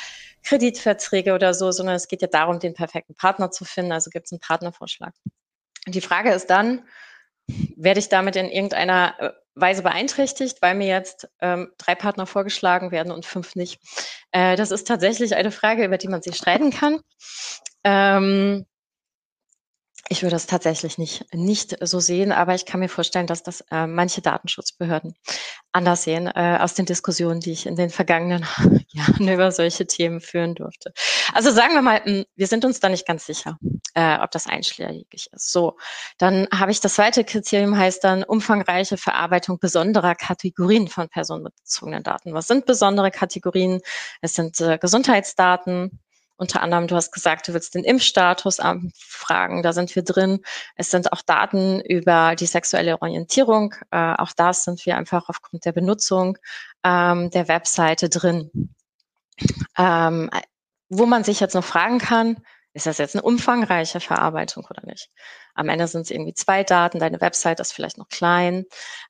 Kreditverträge 0.41 1.35
oder 1.35 1.53
so, 1.53 1.71
sondern 1.71 1.93
es 1.93 2.07
geht 2.07 2.23
ja 2.23 2.27
darum, 2.27 2.59
den 2.59 2.73
perfekten 2.73 3.13
Partner 3.13 3.51
zu 3.51 3.65
finden. 3.65 3.91
Also 3.91 4.09
gibt 4.09 4.25
es 4.25 4.31
einen 4.31 4.39
Partnervorschlag. 4.39 5.13
Die 5.85 6.01
Frage 6.01 6.31
ist 6.31 6.49
dann, 6.49 6.81
werde 7.75 7.99
ich 7.99 8.09
damit 8.09 8.35
in 8.35 8.49
irgendeiner 8.49 9.15
äh, 9.19 9.31
Weise 9.55 9.81
beeinträchtigt, 9.81 10.61
weil 10.61 10.75
mir 10.75 10.87
jetzt 10.87 11.29
ähm, 11.41 11.71
drei 11.77 11.95
Partner 11.95 12.25
vorgeschlagen 12.25 12.91
werden 12.91 13.11
und 13.11 13.25
fünf 13.25 13.55
nicht. 13.55 13.81
Äh, 14.31 14.55
das 14.55 14.71
ist 14.71 14.87
tatsächlich 14.87 15.35
eine 15.35 15.51
Frage, 15.51 15.85
über 15.85 15.97
die 15.97 16.07
man 16.07 16.21
sich 16.21 16.35
streiten 16.35 16.71
kann. 16.71 16.99
Ähm, 17.83 18.65
ich 20.09 20.23
würde 20.23 20.35
es 20.35 20.47
tatsächlich 20.47 20.97
nicht, 20.97 21.25
nicht 21.33 21.77
so 21.81 21.99
sehen, 21.99 22.31
aber 22.31 22.55
ich 22.55 22.65
kann 22.65 22.79
mir 22.79 22.89
vorstellen, 22.89 23.27
dass 23.27 23.43
das 23.43 23.61
äh, 23.71 23.87
manche 23.87 24.21
Datenschutzbehörden 24.21 25.15
anders 25.71 26.03
sehen, 26.03 26.27
äh, 26.27 26.57
aus 26.59 26.73
den 26.73 26.85
Diskussionen, 26.85 27.39
die 27.39 27.51
ich 27.51 27.65
in 27.65 27.75
den 27.75 27.89
vergangenen 27.89 28.45
Jahren 28.89 29.27
über 29.27 29.51
solche 29.51 29.85
Themen 29.85 30.21
führen 30.21 30.55
durfte. 30.55 30.93
Also 31.33 31.51
sagen 31.51 31.73
wir 31.73 31.81
mal, 31.81 32.03
hm, 32.03 32.25
wir 32.35 32.47
sind 32.47 32.65
uns 32.65 32.79
da 32.79 32.89
nicht 32.89 33.05
ganz 33.05 33.25
sicher, 33.25 33.57
äh, 33.93 34.17
ob 34.19 34.31
das 34.31 34.47
einschlägig 34.47 35.29
ist. 35.31 35.51
So, 35.51 35.77
dann 36.17 36.47
habe 36.53 36.71
ich 36.71 36.79
das 36.79 36.95
zweite 36.95 37.23
Kriterium, 37.23 37.77
heißt 37.77 38.03
dann 38.03 38.23
umfangreiche 38.23 38.97
Verarbeitung 38.97 39.59
besonderer 39.59 40.15
Kategorien 40.15 40.87
von 40.87 41.09
personenbezogenen 41.09 42.03
Daten. 42.03 42.33
Was 42.33 42.47
sind 42.47 42.65
besondere 42.65 43.11
Kategorien? 43.11 43.81
Es 44.21 44.35
sind 44.35 44.59
äh, 44.61 44.77
Gesundheitsdaten, 44.77 45.99
unter 46.37 46.61
anderem, 46.61 46.87
du 46.87 46.95
hast 46.95 47.11
gesagt, 47.11 47.47
du 47.47 47.53
willst 47.53 47.75
den 47.75 47.83
Impfstatus 47.83 48.59
fragen, 48.95 49.63
da 49.63 49.73
sind 49.73 49.95
wir 49.95 50.03
drin. 50.03 50.41
Es 50.75 50.91
sind 50.91 51.11
auch 51.11 51.21
Daten 51.21 51.81
über 51.81 52.35
die 52.35 52.45
sexuelle 52.45 53.01
Orientierung. 53.01 53.73
Äh, 53.91 54.13
auch 54.17 54.31
das 54.33 54.63
sind 54.63 54.85
wir 54.85 54.97
einfach 54.97 55.29
aufgrund 55.29 55.65
der 55.65 55.71
Benutzung 55.71 56.37
ähm, 56.83 57.31
der 57.31 57.47
Webseite 57.47 58.09
drin. 58.09 58.73
Ähm, 59.77 60.29
wo 60.89 61.05
man 61.05 61.23
sich 61.23 61.39
jetzt 61.39 61.55
noch 61.55 61.65
fragen 61.65 61.99
kann, 61.99 62.37
ist 62.73 62.85
das 62.85 62.99
jetzt 62.99 63.15
eine 63.15 63.23
umfangreiche 63.23 63.99
Verarbeitung 63.99 64.65
oder 64.69 64.85
nicht? 64.85 65.09
Am 65.55 65.69
Ende 65.69 65.87
sind 65.87 66.01
es 66.01 66.11
irgendwie 66.11 66.35
zwei 66.35 66.63
Daten, 66.63 66.99
deine 66.99 67.19
Website 67.19 67.59
ist 67.59 67.73
vielleicht 67.73 67.97
noch 67.97 68.09
klein. 68.09 68.65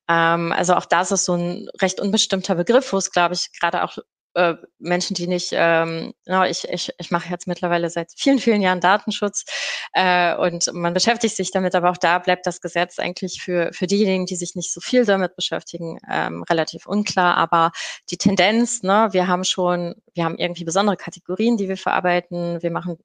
Ähm, 0.07 0.53
also 0.53 0.75
auch 0.75 0.85
das 0.85 1.11
ist 1.11 1.25
so 1.25 1.33
ein 1.33 1.67
recht 1.81 1.99
unbestimmter 1.99 2.55
Begriff, 2.55 2.93
wo 2.93 2.97
es, 2.97 3.11
glaube 3.11 3.33
ich, 3.33 3.51
gerade 3.59 3.83
auch 3.83 3.97
äh, 4.37 4.55
Menschen, 4.77 5.15
die 5.15 5.25
nicht, 5.27 5.49
ähm, 5.53 6.13
no, 6.27 6.43
ich, 6.43 6.67
ich, 6.69 6.91
ich 6.99 7.09
mache 7.09 7.29
jetzt 7.29 7.47
mittlerweile 7.47 7.89
seit 7.89 8.11
vielen, 8.15 8.37
vielen 8.37 8.61
Jahren 8.61 8.79
Datenschutz 8.79 9.45
äh, 9.93 10.35
und 10.35 10.71
man 10.73 10.93
beschäftigt 10.93 11.35
sich 11.35 11.51
damit, 11.51 11.73
aber 11.73 11.89
auch 11.89 11.97
da 11.97 12.19
bleibt 12.19 12.45
das 12.45 12.61
Gesetz 12.61 12.99
eigentlich 12.99 13.41
für, 13.41 13.73
für 13.73 13.87
diejenigen, 13.87 14.27
die 14.27 14.35
sich 14.35 14.55
nicht 14.55 14.71
so 14.71 14.79
viel 14.79 15.05
damit 15.05 15.35
beschäftigen, 15.35 15.97
ähm, 16.09 16.43
relativ 16.43 16.85
unklar. 16.85 17.35
Aber 17.35 17.71
die 18.11 18.17
Tendenz, 18.17 18.83
ne, 18.83 19.09
wir 19.11 19.27
haben 19.27 19.43
schon, 19.43 19.95
wir 20.13 20.23
haben 20.23 20.37
irgendwie 20.37 20.65
besondere 20.65 20.97
Kategorien, 20.97 21.57
die 21.57 21.67
wir 21.67 21.77
verarbeiten, 21.77 22.61
wir 22.61 22.71
machen 22.71 22.97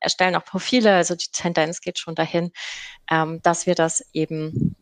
erstellen 0.00 0.36
auch 0.36 0.44
Profile, 0.44 0.94
also 0.94 1.16
die 1.16 1.30
Tendenz 1.32 1.80
geht 1.80 1.98
schon 1.98 2.14
dahin, 2.14 2.50
ähm, 3.10 3.40
dass 3.42 3.66
wir 3.66 3.74
das 3.74 4.02
eben 4.12 4.74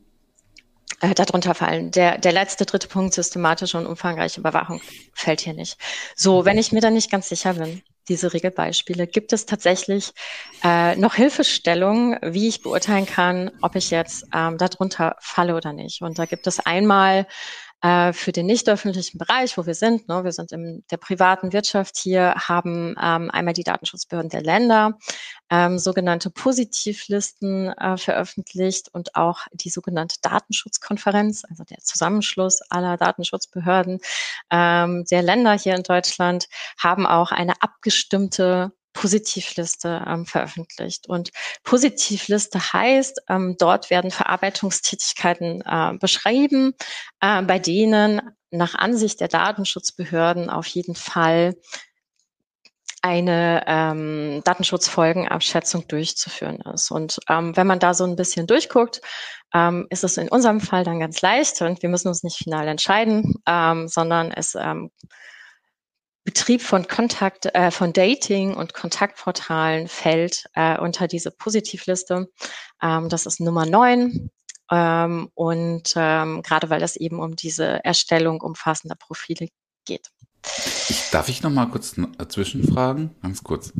äh, 1.01 1.14
darunter 1.14 1.55
fallen. 1.55 1.90
Der, 1.90 2.18
der 2.18 2.32
letzte, 2.32 2.66
dritte 2.66 2.88
Punkt, 2.88 3.14
systematische 3.14 3.78
und 3.78 3.86
umfangreiche 3.86 4.40
Überwachung, 4.40 4.80
fällt 5.12 5.40
hier 5.40 5.55
nicht. 5.55 5.78
So, 6.14 6.44
wenn 6.44 6.59
ich 6.59 6.72
mir 6.72 6.80
da 6.80 6.90
nicht 6.90 7.11
ganz 7.11 7.28
sicher 7.28 7.55
bin, 7.55 7.82
diese 8.09 8.32
Regelbeispiele, 8.32 9.07
gibt 9.07 9.32
es 9.32 9.47
tatsächlich 9.47 10.12
äh, 10.62 10.94
noch 10.97 11.14
Hilfestellungen, 11.14 12.18
wie 12.22 12.49
ich 12.49 12.62
beurteilen 12.62 13.07
kann, 13.07 13.51
ob 13.62 13.74
ich 13.74 13.90
jetzt 13.90 14.26
ähm, 14.32 14.59
darunter 14.59 15.16
falle 15.20 15.57
oder 15.57 15.72
nicht. 15.72 16.03
Und 16.03 16.18
da 16.18 16.24
gibt 16.24 16.47
es 16.47 16.61
einmal 16.61 17.26
äh, 17.87 18.12
für 18.12 18.32
den 18.32 18.47
nicht 18.47 18.68
öffentlichen 18.68 19.18
Bereich, 19.18 19.57
wo 19.57 19.66
wir 19.66 19.74
sind, 19.74 20.09
ne, 20.09 20.24
wir 20.24 20.32
sind 20.32 20.51
in 20.51 20.82
der 20.91 20.97
privaten 20.97 21.53
Wirtschaft 21.53 21.97
hier, 21.97 22.34
haben 22.34 22.97
ähm, 23.01 23.30
einmal 23.30 23.55
die 23.55 23.62
Datenschutzbehörden 23.62 24.30
der 24.30 24.43
Länder, 24.43 24.99
ähm, 25.51 25.78
sogenannte 25.78 26.30
Positivlisten 26.30 27.68
äh, 27.68 27.97
veröffentlicht 27.97 28.89
und 28.93 29.14
auch 29.14 29.47
die 29.53 29.70
sogenannte 29.70 30.16
Datenschutzkonferenz, 30.20 31.45
also 31.49 31.62
der 31.62 31.78
Zusammenschluss 31.78 32.61
aller 32.70 32.97
Datenschutzbehörden 32.97 34.01
ähm, 34.51 35.05
der 35.09 35.22
Länder 35.22 35.53
hier 35.53 35.76
in 35.76 35.84
Deutschland, 35.84 36.49
haben 36.78 37.07
auch 37.07 37.30
eine 37.30 37.62
abgestimmte 37.62 38.72
Positivliste 38.97 40.03
ähm, 40.07 40.24
veröffentlicht. 40.24 41.07
Und 41.07 41.30
Positivliste 41.62 42.59
heißt, 42.72 43.20
ähm, 43.28 43.57
dort 43.59 43.90
werden 43.90 44.11
Verarbeitungstätigkeiten 44.11 45.62
äh, 45.66 45.92
beschrieben, 46.01 46.72
äh, 47.20 47.42
bei 47.42 47.59
denen 47.59 48.22
nach 48.51 48.74
Ansicht 48.74 49.20
der 49.20 49.28
Datenschutzbehörden 49.28 50.49
auf 50.49 50.66
jeden 50.66 50.94
Fall 50.94 51.55
eine 53.03 53.62
ähm, 53.66 54.40
Datenschutzfolgenabschätzung 54.44 55.86
durchzuführen 55.86 56.61
ist. 56.74 56.90
Und 56.90 57.20
ähm, 57.28 57.55
wenn 57.57 57.66
man 57.66 57.78
da 57.78 57.92
so 57.92 58.05
ein 58.05 58.16
bisschen 58.16 58.47
durchguckt, 58.47 59.03
ähm, 59.55 59.86
ist 59.90 60.05
es 60.05 60.16
in 60.16 60.28
unserem 60.28 60.61
Fall 60.61 60.84
dann 60.84 61.01
ganz 61.01 61.20
leicht 61.20 61.61
und 61.61 61.82
wir 61.82 61.90
müssen 61.90 62.09
uns 62.09 62.24
nicht 62.24 62.38
final 62.38 62.66
entscheiden, 62.66 63.34
ähm, 63.47 63.88
sondern 63.88 64.32
es 64.32 64.55
ähm, 64.55 64.90
Betrieb 66.27 66.61
von 66.61 66.89
Kontakt, 66.89 67.47
äh, 67.55 67.70
von 67.70 67.93
Dating 67.93 68.53
und 68.55 68.74
Kontaktportalen 68.74 69.87
fällt 69.87 70.45
äh, 70.55 70.77
unter 70.77 71.07
diese 71.07 71.31
Positivliste. 71.31 72.29
Ähm, 72.83 73.09
das 73.09 73.27
ist 73.27 73.39
Nummer 73.39 73.64
neun. 73.64 74.31
Ähm, 74.68 75.31
und 75.35 75.95
ähm, 75.95 76.43
gerade 76.43 76.68
weil 76.68 76.83
es 76.83 76.97
eben 76.97 77.20
um 77.20 77.37
diese 77.37 77.85
Erstellung 77.85 78.41
umfassender 78.41 78.97
Profile 78.97 79.49
geht. 79.85 80.11
Darf 81.12 81.29
ich 81.29 81.45
noch 81.45 81.51
mal 81.51 81.66
kurz 81.66 81.95
zwischenfragen? 82.29 83.11
Ganz 83.22 83.45
kurz. 83.45 83.72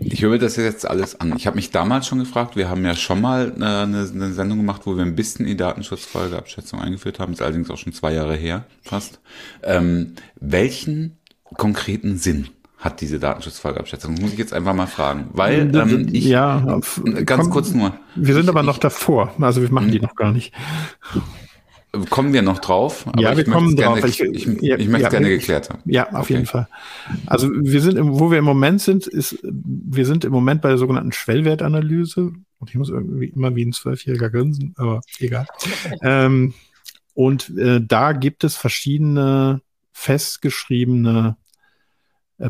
Ich 0.00 0.22
höre 0.22 0.38
das 0.38 0.56
jetzt 0.56 0.88
alles 0.88 1.20
an. 1.20 1.36
Ich 1.36 1.46
habe 1.46 1.56
mich 1.56 1.70
damals 1.70 2.06
schon 2.06 2.18
gefragt, 2.18 2.56
wir 2.56 2.70
haben 2.70 2.84
ja 2.84 2.94
schon 2.94 3.20
mal 3.20 3.52
eine, 3.54 3.80
eine 3.82 4.32
Sendung 4.32 4.58
gemacht, 4.58 4.82
wo 4.84 4.96
wir 4.96 5.04
ein 5.04 5.16
bisschen 5.16 5.46
die 5.46 5.56
Datenschutzfolgeabschätzung 5.56 6.80
eingeführt 6.80 7.18
haben, 7.18 7.34
ist 7.34 7.42
allerdings 7.42 7.70
auch 7.70 7.78
schon 7.78 7.92
zwei 7.92 8.14
Jahre 8.14 8.36
her 8.36 8.64
fast. 8.82 9.20
Ähm, 9.62 10.14
welchen 10.40 11.18
konkreten 11.56 12.18
Sinn 12.18 12.48
hat 12.78 13.00
diese 13.00 13.18
Datenschutzfolgeabschätzung? 13.18 14.14
Muss 14.14 14.32
ich 14.32 14.38
jetzt 14.38 14.52
einfach 14.52 14.74
mal 14.74 14.86
fragen. 14.86 15.30
Weil 15.32 15.74
ähm, 15.74 16.08
ich 16.12 16.24
ja, 16.24 16.80
ganz 17.24 17.42
komm, 17.42 17.50
kurz 17.50 17.72
nur. 17.72 17.94
Wir 18.16 18.34
sind 18.34 18.44
ich, 18.44 18.48
aber 18.48 18.62
noch 18.62 18.78
davor, 18.78 19.32
also 19.40 19.62
wir 19.62 19.72
machen 19.72 19.90
die 19.90 19.98
hm? 19.98 20.06
noch 20.06 20.16
gar 20.16 20.32
nicht. 20.32 20.52
Kommen 22.08 22.32
wir 22.32 22.40
noch 22.40 22.58
drauf? 22.58 23.06
ja, 23.18 23.36
wir 23.36 23.44
kommen 23.44 23.76
drauf. 23.76 24.00
Gerne, 24.00 24.08
ich, 24.08 24.20
ich, 24.20 24.62
ja, 24.62 24.76
ich 24.78 24.88
möchte 24.88 25.04
ja, 25.04 25.08
gerne 25.10 25.28
geklärt 25.28 25.68
haben. 25.68 25.82
Ja, 25.84 26.10
auf 26.12 26.22
okay. 26.22 26.34
jeden 26.34 26.46
Fall. 26.46 26.66
Also 27.26 27.50
wir 27.52 27.82
sind, 27.82 27.98
im, 27.98 28.18
wo 28.18 28.30
wir 28.30 28.38
im 28.38 28.46
Moment 28.46 28.80
sind, 28.80 29.06
ist, 29.06 29.38
wir 29.42 30.06
sind 30.06 30.24
im 30.24 30.32
Moment 30.32 30.62
bei 30.62 30.70
der 30.70 30.78
sogenannten 30.78 31.12
Schwellwertanalyse. 31.12 32.32
Und 32.58 32.70
ich 32.70 32.76
muss 32.76 32.88
irgendwie 32.88 33.26
immer 33.26 33.54
wie 33.56 33.66
ein 33.66 33.72
Zwölfjähriger 33.72 34.30
grinsen, 34.30 34.72
aber 34.78 35.02
egal. 35.18 35.46
ähm, 36.02 36.54
und 37.12 37.50
äh, 37.58 37.80
da 37.86 38.12
gibt 38.12 38.42
es 38.44 38.56
verschiedene 38.56 39.60
festgeschriebene 39.92 41.36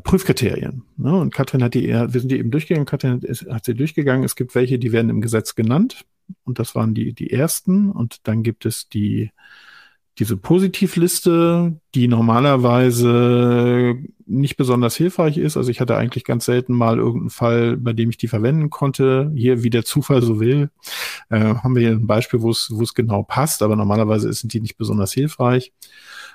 Prüfkriterien. 0.00 0.84
Ne? 0.96 1.16
Und 1.16 1.34
Katrin 1.34 1.62
hat 1.62 1.74
die, 1.74 1.88
wir 1.88 2.08
sind 2.08 2.30
die 2.30 2.38
eben 2.38 2.50
durchgegangen, 2.50 2.86
Katrin 2.86 3.20
hat 3.50 3.64
sie 3.64 3.74
durchgegangen. 3.74 4.24
Es 4.24 4.36
gibt 4.36 4.54
welche, 4.54 4.78
die 4.78 4.92
werden 4.92 5.10
im 5.10 5.20
Gesetz 5.20 5.54
genannt. 5.54 6.04
Und 6.44 6.58
das 6.58 6.74
waren 6.74 6.94
die, 6.94 7.12
die 7.12 7.30
ersten. 7.30 7.90
Und 7.90 8.26
dann 8.26 8.42
gibt 8.42 8.64
es 8.64 8.88
die, 8.88 9.30
diese 10.18 10.36
Positivliste, 10.36 11.80
die 11.94 12.08
normalerweise 12.08 13.96
nicht 14.26 14.56
besonders 14.56 14.96
hilfreich 14.96 15.38
ist. 15.38 15.56
Also 15.56 15.70
ich 15.70 15.80
hatte 15.80 15.96
eigentlich 15.96 16.24
ganz 16.24 16.44
selten 16.44 16.74
mal 16.74 16.98
irgendeinen 16.98 17.30
Fall, 17.30 17.76
bei 17.76 17.92
dem 17.92 18.10
ich 18.10 18.18
die 18.18 18.28
verwenden 18.28 18.70
konnte. 18.70 19.32
Hier, 19.34 19.62
wie 19.62 19.70
der 19.70 19.84
Zufall 19.84 20.22
so 20.22 20.38
will, 20.38 20.70
äh, 21.30 21.38
haben 21.38 21.74
wir 21.74 21.82
hier 21.82 21.92
ein 21.92 22.06
Beispiel, 22.06 22.42
wo 22.42 22.50
es, 22.50 22.70
wo 22.72 22.82
es 22.82 22.94
genau 22.94 23.22
passt, 23.22 23.62
aber 23.62 23.76
normalerweise 23.76 24.32
sind 24.32 24.52
die 24.52 24.60
nicht 24.60 24.76
besonders 24.76 25.12
hilfreich. 25.12 25.72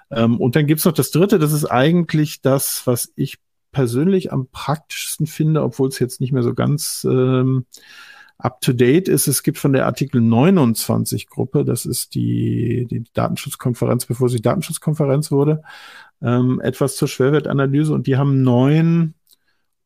Ähm, 0.10 0.39
und 0.39 0.55
dann 0.55 0.68
gibt's 0.68 0.86
noch 0.86 0.93
das 0.93 1.12
Dritte, 1.12 1.38
das 1.38 1.53
ist 1.53 1.66
eigentlich 1.66 2.41
das, 2.41 2.82
was 2.86 3.12
ich 3.16 3.38
persönlich 3.72 4.32
am 4.32 4.47
praktischsten 4.51 5.28
finde, 5.28 5.63
obwohl 5.63 5.89
es 5.89 5.99
jetzt 5.99 6.22
nicht 6.22 6.32
mehr 6.32 6.43
so 6.43 6.53
ganz 6.53 7.05
ähm, 7.09 7.65
up-to-date 8.38 9.07
ist. 9.07 9.28
Es 9.28 9.43
gibt 9.43 9.57
von 9.57 9.74
der 9.74 9.86
Artikel 9.86 10.22
29 10.22 11.28
Gruppe, 11.28 11.65
das 11.65 11.86
ist 11.86 12.15
die, 12.15 12.88
die 12.89 13.03
Datenschutzkonferenz, 13.13 14.05
bevor 14.05 14.30
sie 14.30 14.41
Datenschutzkonferenz 14.41 15.32
wurde, 15.32 15.63
ähm, 16.22 16.59
etwas 16.61 16.95
zur 16.95 17.07
Schwerwertanalyse 17.07 17.93
und 17.93 18.07
die 18.07 18.18
haben 18.18 18.43
neun 18.43 19.15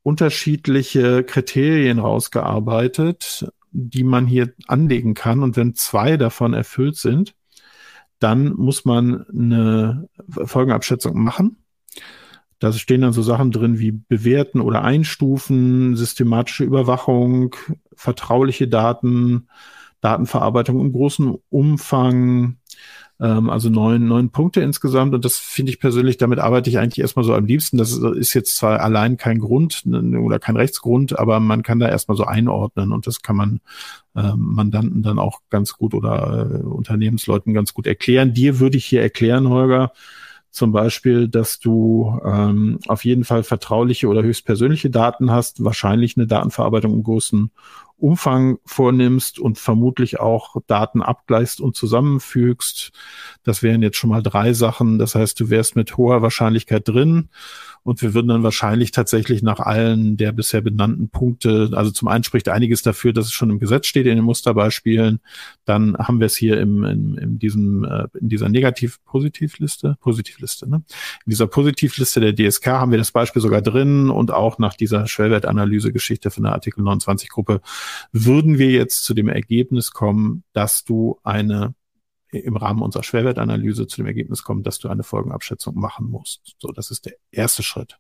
unterschiedliche 0.04 1.24
Kriterien 1.24 2.00
rausgearbeitet, 2.00 3.52
die 3.72 4.04
man 4.04 4.26
hier 4.26 4.54
anlegen 4.68 5.14
kann. 5.14 5.44
Und 5.44 5.56
wenn 5.58 5.76
zwei 5.76 6.18
davon 6.18 6.54
erfüllt 6.54 6.98
sind, 6.98 7.36
dann 8.20 8.54
muss 8.54 8.86
man 8.86 9.26
eine 9.30 10.08
Folgenabschätzung 10.28 11.22
machen. 11.22 11.61
Da 12.62 12.72
stehen 12.72 13.02
dann 13.02 13.12
so 13.12 13.22
Sachen 13.22 13.52
drin 13.52 13.80
wie 13.80 13.92
bewerten 13.92 14.62
oder 14.62 14.84
einstufen, 14.84 15.98
systematische 15.98 16.64
Überwachung, 16.64 17.56
vertrauliche 17.94 18.70
Daten, 18.70 19.48
Datenverarbeitung 20.00 20.80
im 20.80 20.94
großen 20.94 21.36
Umfang, 21.50 22.56
Ähm, 23.22 23.52
also 23.52 23.70
neun, 23.70 24.08
neun 24.08 24.32
Punkte 24.32 24.62
insgesamt. 24.62 25.14
Und 25.14 25.24
das 25.26 25.38
finde 25.38 25.72
ich 25.72 25.80
persönlich, 25.80 26.18
damit 26.18 26.40
arbeite 26.40 26.72
ich 26.72 26.80
eigentlich 26.80 27.02
erstmal 27.02 27.24
so 27.24 27.36
am 27.36 27.46
liebsten. 27.46 27.78
Das 27.78 27.92
ist 27.94 28.34
jetzt 28.34 28.56
zwar 28.56 28.80
allein 28.82 29.16
kein 29.18 29.38
Grund 29.38 29.84
oder 29.86 30.40
kein 30.40 30.56
Rechtsgrund, 30.56 31.20
aber 31.20 31.40
man 31.40 31.62
kann 31.62 31.80
da 31.80 31.88
erstmal 31.88 32.18
so 32.18 32.26
einordnen 32.26 32.92
und 32.92 33.06
das 33.06 33.22
kann 33.22 33.36
man 33.36 33.60
äh, 34.16 34.34
Mandanten 34.36 35.04
dann 35.04 35.20
auch 35.20 35.42
ganz 35.52 35.74
gut 35.74 35.94
oder 35.94 36.50
äh, 36.50 36.64
Unternehmensleuten 36.64 37.54
ganz 37.54 37.76
gut 37.76 37.86
erklären. 37.86 38.34
Dir 38.34 38.60
würde 38.60 38.78
ich 38.78 38.86
hier 38.86 39.04
erklären, 39.04 39.50
Holger, 39.50 39.92
zum 40.52 40.74
Beispiel, 40.74 41.30
dass 41.30 41.60
du 41.60 42.20
ähm, 42.26 42.80
auf 42.88 43.06
jeden 43.06 43.24
Fall 43.24 43.44
vertrauliche 43.44 44.08
oder 44.08 44.22
höchstpersönliche 44.22 44.90
Daten 44.90 45.32
hast, 45.32 45.64
wahrscheinlich 45.64 46.18
eine 46.18 46.28
Datenverarbeitung 46.28 46.94
im 46.94 47.04
großen 47.04 47.52
Umfang 47.98 48.58
vornimmst 48.66 49.40
und 49.40 49.60
vermutlich 49.60 50.20
auch 50.20 50.58
Daten 50.68 51.02
abgleichst 51.02 51.62
und 51.62 51.76
zusammenfügst. 51.76 52.92
Das 53.44 53.64
wären 53.64 53.82
jetzt 53.82 53.98
schon 53.98 54.10
mal 54.10 54.24
drei 54.24 54.54
Sachen. 54.54 55.00
Das 55.00 55.16
heißt, 55.16 55.40
du 55.40 55.50
wärst 55.50 55.76
mit 55.76 55.96
hoher 55.98 56.22
Wahrscheinlichkeit 56.22 56.88
drin 56.88 57.30
und 57.84 58.02
wir 58.02 58.14
würden 58.14 58.28
dann 58.28 58.44
wahrscheinlich 58.44 58.92
tatsächlich 58.92 59.42
nach 59.42 59.60
allen 59.60 60.18
der 60.18 60.32
bisher 60.32 60.62
benannten 60.62 61.10
Punkte, 61.10 61.72
also 61.74 61.92
zum 61.92 62.08
einen 62.08 62.24
spricht 62.24 62.48
einiges 62.50 62.84
dafür, 62.84 63.14
dass 63.14 63.26
es 63.26 63.32
schon 63.32 63.50
im 63.50 63.60
Gesetz 63.60 63.88
steht 63.88 64.06
in 64.06 64.16
den 64.16 64.26
Musterbeispielen. 64.26 65.20
Dann 65.66 65.98
haben 65.98 66.20
wir 66.20 66.28
es 66.28 66.36
hier 66.36 66.60
im, 66.60 66.84
in, 66.84 67.18
in 67.18 67.40
diesem, 67.40 67.84
äh, 67.84 68.08
in 68.20 68.30
dieser 68.30 68.50
Negativ-Positivliste, 68.50 69.98
Positivliste, 70.00 70.70
ne? 70.70 70.84
In 71.26 71.30
dieser 71.30 71.48
Positivliste 71.48 72.20
der 72.20 72.36
DSK 72.36 72.68
haben 72.68 72.92
wir 72.92 72.98
das 72.98 73.12
Beispiel 73.12 73.42
sogar 73.42 73.62
drin 73.62 74.10
und 74.10 74.32
auch 74.32 74.60
nach 74.60 74.76
dieser 74.76 75.08
Schwellwertanalyse-Geschichte 75.08 76.30
von 76.30 76.44
der 76.44 76.54
Artikel 76.54 76.84
29 76.84 77.30
Gruppe 77.30 77.62
würden 78.12 78.58
wir 78.60 78.70
jetzt 78.70 79.04
zu 79.04 79.14
dem 79.14 79.28
Ergebnis 79.28 79.92
kommen, 79.92 80.44
dass 80.54 80.84
du 80.84 81.20
eine 81.24 81.74
im 82.32 82.58
Rahmen 82.58 82.82
unserer 82.82 83.04
Schwerwertanalyse 83.04 83.88
zu 83.88 83.98
dem 83.98 84.08
Ergebnis 84.08 84.44
kommen, 84.44 84.64
dass 84.64 84.80
du 84.80 84.90
eine 84.90 85.04
Folgenabschätzung 85.04 85.76
machen 85.76 86.10
musst. 86.10 86.56
So, 86.60 86.70
das 86.70 86.92
ist 86.92 87.06
der 87.06 87.14
erste 87.32 87.64
Schritt. 87.64 88.00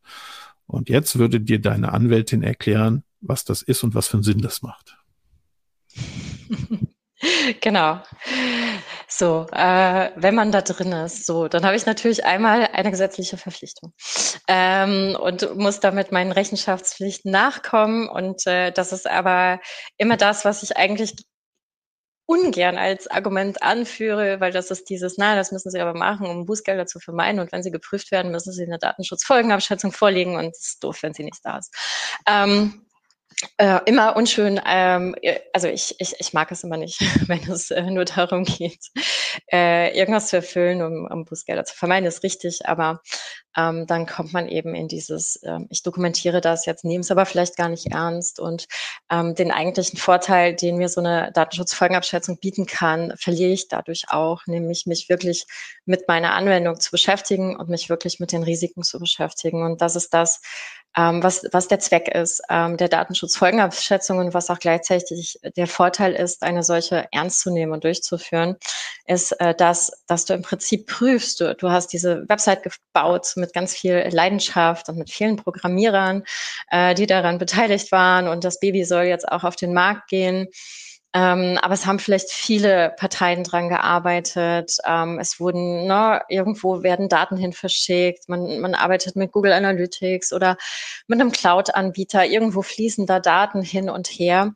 Und 0.68 0.90
jetzt 0.90 1.18
würde 1.18 1.42
dir 1.42 1.60
deine 1.60 1.92
Anwältin 1.92 2.44
erklären, 2.44 3.04
was 3.20 3.44
das 3.44 3.62
ist 3.62 3.84
und 3.84 3.94
was 3.94 4.08
für 4.08 4.18
einen 4.18 4.24
Sinn 4.24 4.42
das 4.42 4.62
macht. 4.62 4.98
Genau. 7.62 8.00
So, 9.08 9.46
äh, 9.52 10.10
wenn 10.16 10.36
man 10.36 10.52
da 10.52 10.62
drin 10.62 10.92
ist, 10.92 11.26
so, 11.26 11.48
dann 11.48 11.66
habe 11.66 11.76
ich 11.76 11.86
natürlich 11.86 12.26
einmal 12.26 12.68
eine 12.74 12.90
gesetzliche 12.92 13.38
Verpflichtung 13.38 13.94
ähm, 14.48 15.16
und 15.22 15.56
muss 15.56 15.80
damit 15.80 16.12
meinen 16.12 16.32
Rechenschaftspflichten 16.32 17.32
nachkommen. 17.32 18.08
Und 18.08 18.48
äh, 18.48 18.72
das 18.72 18.92
ist 18.92 19.08
aber 19.08 19.60
immer 19.98 20.18
das, 20.18 20.46
was 20.46 20.64
ich 20.64 20.78
eigentlich 20.78 21.16
ungern 22.32 22.78
als 22.78 23.08
Argument 23.08 23.62
anführe, 23.62 24.40
weil 24.40 24.54
das 24.54 24.72
ist 24.72 24.90
dieses, 24.90 25.18
na, 25.18 25.36
das 25.36 25.52
müssen 25.52 25.70
Sie 25.70 25.80
aber 25.80 25.94
machen, 25.94 26.28
um 26.28 26.46
Bußgelder 26.46 26.86
zu 26.86 27.00
vermeiden. 27.00 27.42
Und 27.42 27.52
wenn 27.52 27.62
sie 27.62 27.72
geprüft 27.72 28.12
werden, 28.12 28.32
müssen 28.32 28.54
Sie 28.54 28.64
eine 28.64 28.80
Datenschutzfolgenabschätzung 28.80 29.92
vorlegen 29.92 30.38
und 30.38 30.46
es 30.46 30.68
ist 30.68 30.84
doof, 30.84 31.00
wenn 31.04 31.14
sie 31.14 31.24
nicht 31.24 31.42
da 31.44 31.58
ist. 31.58 31.76
Ähm, 32.26 32.86
äh, 33.58 33.80
immer 33.86 34.16
unschön, 34.16 34.60
ähm, 34.66 35.16
also 35.54 35.68
ich, 35.68 35.96
ich, 36.00 36.16
ich 36.20 36.34
mag 36.34 36.52
es 36.52 36.64
immer 36.64 36.78
nicht, 36.78 37.00
wenn 37.28 37.42
es 37.50 37.72
äh, 37.72 37.84
nur 37.84 38.06
darum 38.06 38.44
geht, 38.44 38.80
äh, 39.52 39.98
irgendwas 39.98 40.28
zu 40.28 40.38
erfüllen, 40.38 40.82
um, 40.82 41.08
um 41.12 41.26
Bußgelder 41.26 41.66
zu 41.66 41.76
vermeiden, 41.76 42.08
ist 42.08 42.24
richtig, 42.24 42.68
aber 42.68 43.02
ähm, 43.58 43.86
dann 43.86 44.06
kommt 44.06 44.34
man 44.34 44.48
eben 44.48 44.76
in 44.76 44.88
dieses, 44.88 45.40
ähm, 45.44 45.68
ich 45.70 45.84
dokumentiere 45.84 46.42
das 46.42 46.66
jetzt, 46.66 46.86
nehme 46.86 47.02
es 47.02 47.12
aber 47.12 47.26
vielleicht 47.26 47.58
gar 47.58 47.70
nicht 47.70 47.88
ernst 47.88 48.40
und 48.40 48.68
ähm, 49.10 49.36
den 49.36 49.52
eigentlichen 49.52 49.98
Vorteil, 49.98 50.56
den 50.56 50.78
mir 50.78 50.90
so 50.90 51.02
eine 51.02 51.32
Datenschutzfolgenabschätzung 51.34 52.38
bieten 52.38 52.66
kann, 52.66 53.14
verliere 53.18 53.52
ich 53.52 53.68
dadurch 53.68 54.06
auch, 54.10 54.46
nämlich 54.48 54.86
mich 54.86 55.10
wirklich 55.10 55.46
mit 55.86 56.08
meiner 56.08 56.34
Anwendung 56.34 56.80
zu 56.80 56.92
beschäftigen 56.92 57.56
und 57.56 57.70
mich 57.70 57.90
wirklich 57.90 58.20
mit 58.20 58.32
den 58.32 58.44
Risiken 58.44 58.84
zu 58.84 59.00
beschäftigen. 59.00 59.64
Und 59.64 59.82
das 59.82 59.96
ist 59.96 60.14
das, 60.14 60.42
ähm, 60.98 61.24
was, 61.24 61.46
was 61.52 61.68
der 61.68 61.80
Zweck 61.80 62.10
ist 62.10 62.42
ähm, 62.50 62.76
der 62.76 62.90
Datenschutzfolgenabschätzung 62.90 64.20
und 64.20 64.34
was 64.34 64.50
auch 64.50 64.60
gleichzeitig 64.60 65.40
der 65.56 65.68
Vorteil 65.68 66.14
ist, 66.14 66.44
eine 66.44 66.64
solche 66.64 67.08
ernst 67.12 67.40
zu 67.40 67.52
nehmen 67.52 67.72
und 67.72 67.84
durchzuführen, 67.84 68.58
ist, 69.06 69.32
äh, 69.40 69.56
dass, 69.56 69.92
dass 70.08 70.26
du 70.26 70.34
im 70.34 70.42
Prinzip 70.42 70.88
prüfst, 70.88 71.40
du, 71.40 71.56
du 71.56 71.70
hast 71.70 71.94
diese 71.94 72.28
Website 72.28 72.64
gebaut 72.64 73.34
mit 73.36 73.54
ganz 73.54 73.74
viel 73.74 74.10
Leidenschaft 74.12 74.90
und 74.90 74.98
mit 74.98 75.10
vielen 75.10 75.38
Programmierern, 75.38 76.24
äh, 76.70 76.94
die 76.94 77.08
daran 77.08 77.38
beteiligt 77.38 77.92
waren 77.92 78.28
und 78.28 78.44
das 78.44 78.60
Baby 78.60 78.84
soll 78.84 79.04
jetzt 79.04 79.28
auch 79.28 79.44
auf 79.44 79.56
den 79.56 79.74
Markt 79.74 80.10
gehen. 80.10 80.48
Ähm, 81.14 81.60
aber 81.62 81.74
es 81.74 81.86
haben 81.86 82.00
vielleicht 82.00 82.30
viele 82.32 82.94
Parteien 82.98 83.44
dran 83.44 83.68
gearbeitet. 83.68 84.78
Ähm, 84.86 85.20
es 85.20 85.40
wurden, 85.40 85.86
ne, 85.86 86.22
irgendwo 86.30 86.84
werden 86.84 87.10
Daten 87.10 87.36
hin 87.36 87.52
verschickt. 87.54 88.30
Man, 88.30 88.60
man 88.62 88.76
arbeitet 88.76 89.16
mit 89.18 89.32
Google 89.32 89.52
Analytics 89.52 90.32
oder 90.32 90.58
mit 91.08 91.20
einem 91.20 91.32
Cloud-Anbieter. 91.32 92.26
Irgendwo 92.26 92.62
fließen 92.62 93.06
da 93.08 93.20
Daten 93.20 93.62
hin 93.62 93.90
und 93.90 94.08
her. 94.08 94.54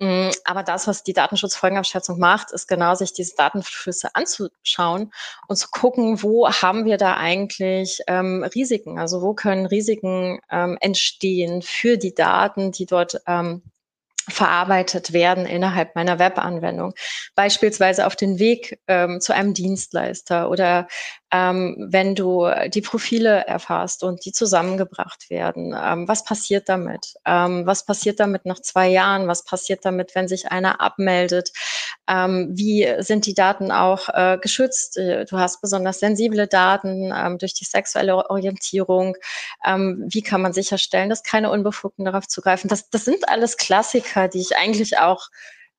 Mm, 0.00 0.30
aber 0.44 0.62
das, 0.62 0.86
was 0.86 1.04
die 1.04 1.12
Datenschutzfolgenabschätzung 1.12 2.18
macht, 2.18 2.52
ist 2.52 2.66
genau 2.66 2.94
sich 2.94 3.12
diese 3.12 3.36
Datenflüsse 3.36 4.14
anzuschauen 4.14 5.12
und 5.46 5.56
zu 5.56 5.68
gucken, 5.70 6.22
wo 6.22 6.48
haben 6.48 6.86
wir 6.86 6.96
da 6.96 7.18
eigentlich 7.18 8.00
ähm, 8.06 8.42
Risiken? 8.54 8.98
Also 8.98 9.20
wo 9.20 9.34
können 9.34 9.66
Risiken 9.66 10.40
ähm, 10.50 10.78
entstehen 10.80 11.60
für 11.60 11.98
die 11.98 12.14
Daten, 12.14 12.72
die 12.72 12.86
dort 12.86 13.20
ähm, 13.26 13.62
verarbeitet 14.30 15.12
werden 15.12 15.46
innerhalb 15.46 15.94
meiner 15.94 16.18
Webanwendung. 16.18 16.94
Beispielsweise 17.34 18.06
auf 18.06 18.16
den 18.16 18.38
Weg 18.38 18.78
ähm, 18.86 19.20
zu 19.20 19.34
einem 19.34 19.54
Dienstleister 19.54 20.50
oder 20.50 20.88
ähm, 21.32 21.76
wenn 21.78 22.14
du 22.14 22.48
die 22.68 22.80
Profile 22.80 23.46
erfasst 23.46 24.02
und 24.02 24.24
die 24.24 24.32
zusammengebracht 24.32 25.30
werden. 25.30 25.74
Ähm, 25.80 26.08
was 26.08 26.24
passiert 26.24 26.68
damit? 26.68 27.14
Ähm, 27.24 27.66
was 27.66 27.84
passiert 27.84 28.18
damit 28.20 28.46
nach 28.46 28.60
zwei 28.60 28.88
Jahren? 28.88 29.28
Was 29.28 29.44
passiert 29.44 29.84
damit, 29.84 30.14
wenn 30.14 30.28
sich 30.28 30.50
einer 30.50 30.80
abmeldet? 30.80 31.52
Ähm, 32.08 32.50
wie 32.52 32.88
sind 32.98 33.26
die 33.26 33.34
Daten 33.34 33.70
auch 33.70 34.08
äh, 34.08 34.38
geschützt? 34.40 34.98
Äh, 34.98 35.24
du 35.24 35.38
hast 35.38 35.60
besonders 35.60 36.00
sensible 36.00 36.48
Daten 36.48 37.12
ähm, 37.14 37.38
durch 37.38 37.54
die 37.54 37.64
sexuelle 37.64 38.28
Orientierung. 38.28 39.16
Ähm, 39.64 40.04
wie 40.08 40.22
kann 40.22 40.42
man 40.42 40.52
sicherstellen, 40.52 41.10
dass 41.10 41.22
keine 41.22 41.50
Unbefugten 41.50 42.04
darauf 42.04 42.26
zugreifen? 42.26 42.68
Das, 42.68 42.90
das 42.90 43.04
sind 43.04 43.28
alles 43.28 43.56
Klassiker, 43.56 44.28
die 44.28 44.40
ich 44.40 44.56
eigentlich 44.56 44.98
auch 44.98 45.28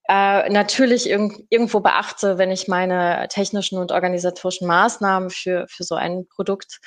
äh, 0.07 0.49
natürlich 0.49 1.09
irg 1.09 1.33
irgendwo 1.49 1.79
beachte, 1.79 2.37
wenn 2.37 2.51
ich 2.51 2.67
meine 2.67 3.27
technischen 3.29 3.77
und 3.77 3.91
organisatorischen 3.91 4.67
Maßnahmen 4.67 5.29
für, 5.29 5.67
für 5.69 5.83
so 5.83 5.95
ein 5.95 6.25
Produkt 6.27 6.79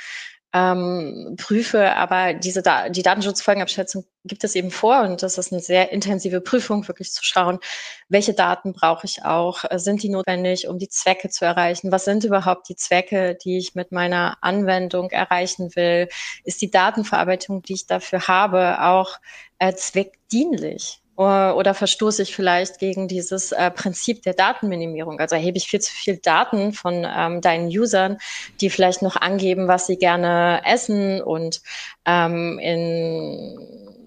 ähm, 0.55 1.35
prüfe. 1.37 1.95
Aber 1.95 2.33
diese 2.33 2.63
da 2.63 2.89
die 2.89 3.03
Datenschutzfolgenabschätzung 3.03 4.05
gibt 4.25 4.45
es 4.45 4.55
eben 4.55 4.71
vor 4.71 5.03
und 5.03 5.23
das 5.23 5.37
ist 5.37 5.53
eine 5.53 5.61
sehr 5.61 5.93
intensive 5.93 6.41
Prüfung, 6.41 6.87
wirklich 6.89 7.13
zu 7.13 7.23
schauen, 7.25 7.59
welche 8.09 8.35
Daten 8.35 8.73
brauche 8.73 9.07
ich 9.07 9.25
auch, 9.25 9.65
äh, 9.69 9.79
sind 9.79 10.03
die 10.03 10.09
notwendig, 10.09 10.69
um 10.69 10.79
die 10.79 10.89
Zwecke 10.89 11.29
zu 11.29 11.45
erreichen? 11.45 11.93
Was 11.93 12.05
sind 12.05 12.25
überhaupt 12.25 12.69
die 12.69 12.77
Zwecke, 12.77 13.37
die 13.45 13.59
ich 13.59 13.75
mit 13.75 13.93
meiner 13.93 14.39
Anwendung 14.43 15.11
erreichen 15.11 15.75
will? 15.75 16.09
Ist 16.45 16.63
die 16.63 16.71
Datenverarbeitung, 16.71 17.63
die 17.63 17.75
ich 17.75 17.87
dafür 17.87 18.29
habe, 18.29 18.83
auch 18.83 19.19
äh, 19.59 19.75
zweckdienlich? 19.75 21.04
Oder 21.17 21.75
verstoße 21.75 22.23
ich 22.23 22.35
vielleicht 22.35 22.81
gegen 22.81 23.07
dieses 23.07 23.53
äh, 23.53 23.71
Prinzip 23.71 24.23
der 24.23 24.35
Datenminimierung? 24.35 25.21
Also 25.21 25.37
erhebe 25.37 25.59
ich 25.59 25.69
viel 25.69 25.81
zu 25.81 25.93
viel 25.93 26.17
Daten 26.17 26.73
von 26.73 27.07
ähm, 27.09 27.41
deinen 27.41 27.69
Usern, 27.69 28.19
die 28.61 28.69
vielleicht 28.69 29.01
noch 29.01 29.15
angeben, 29.15 29.69
was 29.69 29.87
sie 29.87 29.97
gerne 29.97 30.63
essen 30.65 31.23
und 31.23 31.63
ähm, 32.05 32.59
in, 32.59 33.59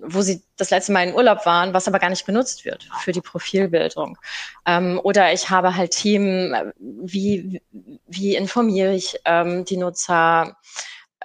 wo 0.01 0.21
sie 0.21 0.41
das 0.57 0.69
letzte 0.69 0.91
Mal 0.91 1.07
in 1.07 1.15
Urlaub 1.15 1.45
waren, 1.45 1.73
was 1.73 1.87
aber 1.87 1.99
gar 1.99 2.09
nicht 2.09 2.25
benutzt 2.25 2.65
wird 2.65 2.89
für 2.99 3.13
die 3.13 3.21
Profilbildung. 3.21 4.17
Ähm, 4.65 4.99
oder 5.01 5.31
ich 5.31 5.49
habe 5.49 5.77
halt 5.77 5.91
Themen, 5.91 6.73
wie, 6.77 7.61
wie 8.07 8.35
informiere 8.35 8.93
ich 8.93 9.17
ähm, 9.23 9.63
die 9.63 9.77
Nutzer? 9.77 10.57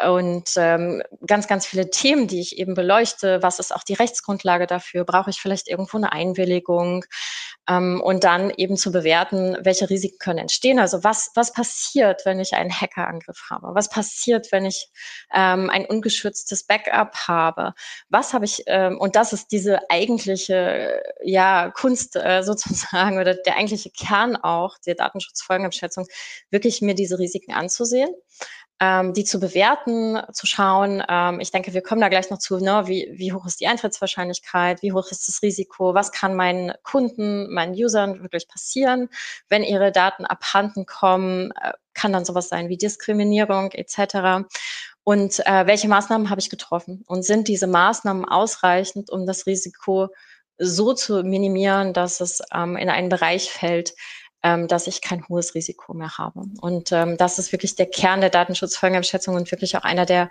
Und 0.01 0.49
ähm, 0.57 1.03
ganz, 1.27 1.47
ganz 1.47 1.67
viele 1.67 1.91
Themen, 1.91 2.27
die 2.27 2.41
ich 2.41 2.57
eben 2.59 2.75
beleuchte. 2.75 3.43
Was 3.43 3.59
ist 3.59 3.75
auch 3.75 3.83
die 3.83 3.93
Rechtsgrundlage 3.93 4.67
dafür? 4.67 5.05
Brauche 5.05 5.29
ich 5.31 5.37
vielleicht 5.39 5.69
irgendwo 5.69 5.99
eine 5.99 6.13
Einwilligung? 6.13 7.05
Ähm, 7.69 8.01
und 8.03 8.25
dann 8.25 8.51
eben 8.51 8.77
zu 8.77 8.91
bewerten, 8.91 9.57
welche 9.61 9.89
Risiken 9.89 10.19
können 10.19 10.39
entstehen. 10.39 10.79
Also 10.81 11.05
was, 11.05 11.31
was 11.35 11.53
passiert, 11.53 12.23
wenn 12.25 12.41
ich 12.41 12.55
einen 12.55 12.73
Hackerangriff 12.73 13.45
habe? 13.51 13.75
Was 13.75 13.89
passiert, 13.89 14.51
wenn 14.51 14.65
ich 14.65 14.89
ähm, 15.33 15.71
ein 15.71 15.87
ungeschütztes 15.87 16.65
Backup 16.65 17.15
habe? 17.29 17.75
Was 18.09 18.33
habe 18.33 18.47
ich, 18.47 18.65
ähm, 18.67 18.99
und 18.99 19.15
das 19.15 19.33
ist 19.33 19.53
diese 19.53 19.91
eigentliche 19.91 21.03
ja, 21.23 21.71
Kunst 21.71 22.17
äh, 22.17 22.43
sozusagen 22.45 23.19
oder 23.19 23.35
der 23.35 23.57
eigentliche 23.57 23.91
Kern 23.91 24.37
auch 24.37 24.79
der 24.79 24.95
Datenschutzfolgenabschätzung, 24.97 26.07
wirklich 26.51 26.81
mir 26.81 26.95
diese 26.95 27.19
Risiken 27.19 27.53
anzusehen 27.53 28.11
ähm, 28.83 29.13
die 29.13 29.23
zu 29.23 29.39
bewerten, 29.39 30.21
zu 30.33 30.45
schauen. 30.45 31.05
Ähm, 31.09 31.39
ich 31.39 31.53
denke, 31.53 31.73
wir 31.73 31.83
kommen 31.83 32.01
da 32.01 32.09
gleich 32.09 32.31
noch 32.31 32.39
zu, 32.39 32.59
ne, 32.59 32.83
wie, 32.87 33.09
wie 33.13 33.33
hoch 33.33 33.47
ist 33.47 33.61
die 33.61 33.69
Eintrittswahrscheinlichkeit, 33.69 34.83
wie 34.83 34.93
hoch 34.93 35.09
ist 35.13 35.29
das 35.29 35.41
Risiko, 35.41 35.95
was 35.95 36.11
kann 36.11 36.35
meinen 36.35 36.73
Kunden, 36.83 37.49
meinen 37.53 37.75
Usern 37.75 38.23
wirklich 38.23 38.49
passieren, 38.49 39.09
wenn 39.49 39.63
ihre 39.63 39.93
Daten 39.93 40.25
abhanden 40.25 40.85
kommen, 40.85 41.53
äh, 41.63 41.75
kann 41.95 42.13
dann 42.13 42.25
sowas 42.25 42.49
sein 42.49 42.69
wie 42.69 42.77
Diskriminierung 42.77 43.71
etc. 43.71 44.49
Und 45.05 45.39
äh, 45.47 45.67
welche 45.67 45.87
Maßnahmen 45.87 46.29
habe 46.29 46.41
ich 46.41 46.51
getroffen? 46.51 47.05
Und 47.07 47.25
sind 47.25 47.47
diese 47.47 47.69
Maßnahmen 47.69 48.25
ausreichend, 48.25 49.11
um 49.11 49.27
das 49.27 49.47
Risiko 49.47 50.09
so 50.59 50.93
zu 50.93 51.23
minimieren, 51.23 51.93
dass 51.93 52.21
es 52.21 52.43
ähm, 52.53 52.77
in 52.77 52.89
einen 52.89 53.11
Bereich 53.11 53.51
fällt, 53.51 53.95
ähm, 54.43 54.69
dass 54.69 54.87
ich 54.87 55.03
kein 55.03 55.27
hohes 55.29 55.55
Risiko 55.55 55.95
mehr 55.95 56.19
habe. 56.19 56.45
Und 56.61 56.93
ähm, 56.93 57.17
das 57.17 57.39
ist 57.39 57.53
wirklich 57.53 57.77
der 57.77 57.87
Kern 57.87 58.21
der 58.21 58.31
Datenschutzfolgenabschätzung 58.31 59.35
und 59.35 59.51
wirklich 59.51 59.77
auch 59.77 59.85
einer 59.85 60.07
der 60.07 60.31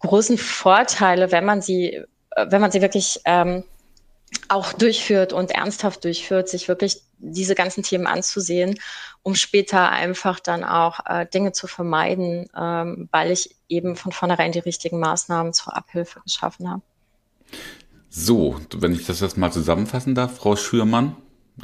großen 0.00 0.38
Vorteile, 0.38 1.30
wenn 1.32 1.44
man 1.44 1.62
sie, 1.62 1.94
äh, 2.30 2.46
wenn 2.48 2.60
man 2.60 2.70
sie 2.70 2.80
wirklich 2.80 3.20
ähm, 3.24 3.64
auch 4.48 4.72
durchführt 4.72 5.32
und 5.32 5.50
ernsthaft 5.50 6.04
durchführt, 6.04 6.48
sich 6.48 6.68
wirklich 6.68 7.02
diese 7.18 7.54
ganzen 7.54 7.82
Themen 7.82 8.06
anzusehen, 8.06 8.78
um 9.22 9.34
später 9.34 9.90
einfach 9.90 10.40
dann 10.40 10.64
auch 10.64 11.00
äh, 11.06 11.26
Dinge 11.26 11.52
zu 11.52 11.66
vermeiden, 11.66 12.48
ähm, 12.56 13.08
weil 13.12 13.30
ich 13.30 13.56
eben 13.68 13.96
von 13.96 14.12
vornherein 14.12 14.52
die 14.52 14.60
richtigen 14.60 14.98
Maßnahmen 15.00 15.52
zur 15.52 15.76
Abhilfe 15.76 16.20
geschaffen 16.20 16.70
habe. 16.70 16.82
So, 18.08 18.58
wenn 18.74 18.92
ich 18.92 19.06
das 19.06 19.20
jetzt 19.20 19.36
mal 19.36 19.52
zusammenfassen 19.52 20.14
darf, 20.14 20.36
Frau 20.36 20.56
Schürmann, 20.56 21.16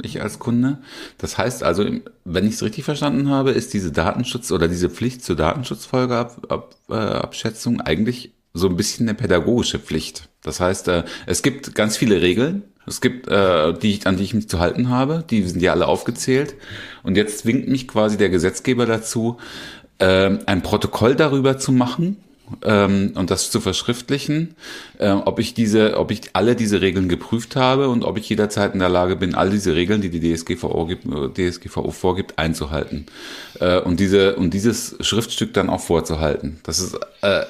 ich 0.03 0.21
als 0.21 0.39
Kunde. 0.39 0.79
Das 1.17 1.37
heißt 1.37 1.63
also, 1.63 1.85
wenn 2.25 2.47
ich 2.47 2.55
es 2.55 2.63
richtig 2.63 2.83
verstanden 2.85 3.29
habe, 3.29 3.51
ist 3.51 3.73
diese 3.73 3.91
Datenschutz 3.91 4.51
oder 4.51 4.67
diese 4.67 4.89
Pflicht 4.89 5.23
zur 5.23 5.35
Datenschutzfolgeabschätzung 5.35 7.81
eigentlich 7.81 8.33
so 8.53 8.67
ein 8.67 8.75
bisschen 8.75 9.07
eine 9.07 9.15
pädagogische 9.15 9.79
Pflicht. 9.79 10.29
Das 10.41 10.59
heißt, 10.59 10.87
äh, 10.87 11.03
es 11.25 11.43
gibt 11.43 11.75
ganz 11.75 11.97
viele 11.97 12.21
Regeln, 12.21 12.63
es 12.85 13.01
gibt, 13.01 13.27
äh, 13.27 13.73
die, 13.73 13.99
an 14.05 14.17
die 14.17 14.23
ich 14.23 14.33
mich 14.33 14.49
zu 14.49 14.59
halten 14.59 14.89
habe, 14.89 15.23
die 15.29 15.43
sind 15.43 15.61
ja 15.61 15.73
alle 15.73 15.87
aufgezählt. 15.87 16.55
Und 17.03 17.17
jetzt 17.17 17.39
zwingt 17.39 17.67
mich 17.67 17.87
quasi 17.87 18.17
der 18.17 18.29
Gesetzgeber 18.29 18.85
dazu, 18.85 19.37
äh, 19.99 20.37
ein 20.45 20.63
Protokoll 20.63 21.15
darüber 21.15 21.57
zu 21.57 21.71
machen, 21.71 22.17
ähm, 22.63 23.13
und 23.15 23.29
das 23.29 23.51
zu 23.51 23.59
verschriftlichen, 23.59 24.55
äh, 24.99 25.09
ob 25.09 25.39
ich 25.39 25.53
diese, 25.53 25.97
ob 25.97 26.11
ich 26.11 26.21
alle 26.33 26.55
diese 26.55 26.81
Regeln 26.81 27.09
geprüft 27.09 27.55
habe 27.55 27.89
und 27.89 28.03
ob 28.03 28.17
ich 28.17 28.29
jederzeit 28.29 28.73
in 28.73 28.79
der 28.79 28.89
Lage 28.89 29.15
bin, 29.15 29.35
all 29.35 29.49
diese 29.49 29.75
Regeln, 29.75 30.01
die 30.01 30.09
die 30.09 30.33
DSGVO, 30.33 30.85
gibt, 30.85 31.05
DSGVO 31.05 31.91
vorgibt, 31.91 32.37
einzuhalten 32.37 33.05
äh, 33.59 33.79
und 33.79 33.99
diese 33.99 34.35
und 34.35 34.53
dieses 34.53 34.95
Schriftstück 35.01 35.53
dann 35.53 35.69
auch 35.69 35.81
vorzuhalten. 35.81 36.59
Das 36.63 36.79
ist 36.79 36.97
äh, 37.21 37.43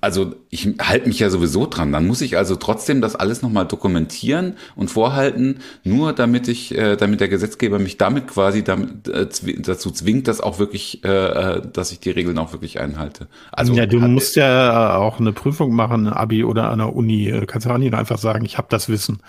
also 0.00 0.34
ich 0.48 0.68
halte 0.80 1.08
mich 1.08 1.18
ja 1.18 1.30
sowieso 1.30 1.66
dran. 1.66 1.92
Dann 1.92 2.06
muss 2.06 2.20
ich 2.20 2.36
also 2.36 2.56
trotzdem 2.56 3.00
das 3.00 3.16
alles 3.16 3.42
nochmal 3.42 3.66
dokumentieren 3.66 4.54
und 4.76 4.90
vorhalten, 4.90 5.58
nur 5.84 6.12
damit 6.12 6.48
ich, 6.48 6.76
äh, 6.76 6.96
damit 6.96 7.20
der 7.20 7.28
Gesetzgeber 7.28 7.78
mich 7.78 7.98
damit 7.98 8.28
quasi 8.28 8.64
damit, 8.64 9.08
äh, 9.08 9.28
dazu 9.58 9.90
zwingt, 9.90 10.28
dass 10.28 10.40
auch 10.40 10.58
wirklich, 10.58 11.04
äh, 11.04 11.08
äh, 11.08 11.62
dass 11.72 11.92
ich 11.92 12.00
die 12.00 12.10
Regeln 12.10 12.38
auch 12.38 12.52
wirklich 12.52 12.80
einhalte. 12.80 13.28
Also 13.52 13.74
ja, 13.74 13.86
du 13.86 14.00
musst 14.00 14.36
ja 14.36 14.96
auch 14.96 15.20
eine 15.20 15.32
Prüfung 15.32 15.74
machen, 15.74 16.08
Abi 16.08 16.44
oder 16.44 16.70
an 16.70 16.78
der 16.78 16.94
Uni. 16.94 17.30
Du 17.30 17.46
kannst 17.46 17.66
ja 17.66 17.74
auch 17.74 17.78
nicht 17.78 17.94
einfach 17.94 18.18
sagen, 18.18 18.44
ich 18.44 18.58
habe 18.58 18.68
das 18.70 18.88
Wissen. 18.88 19.20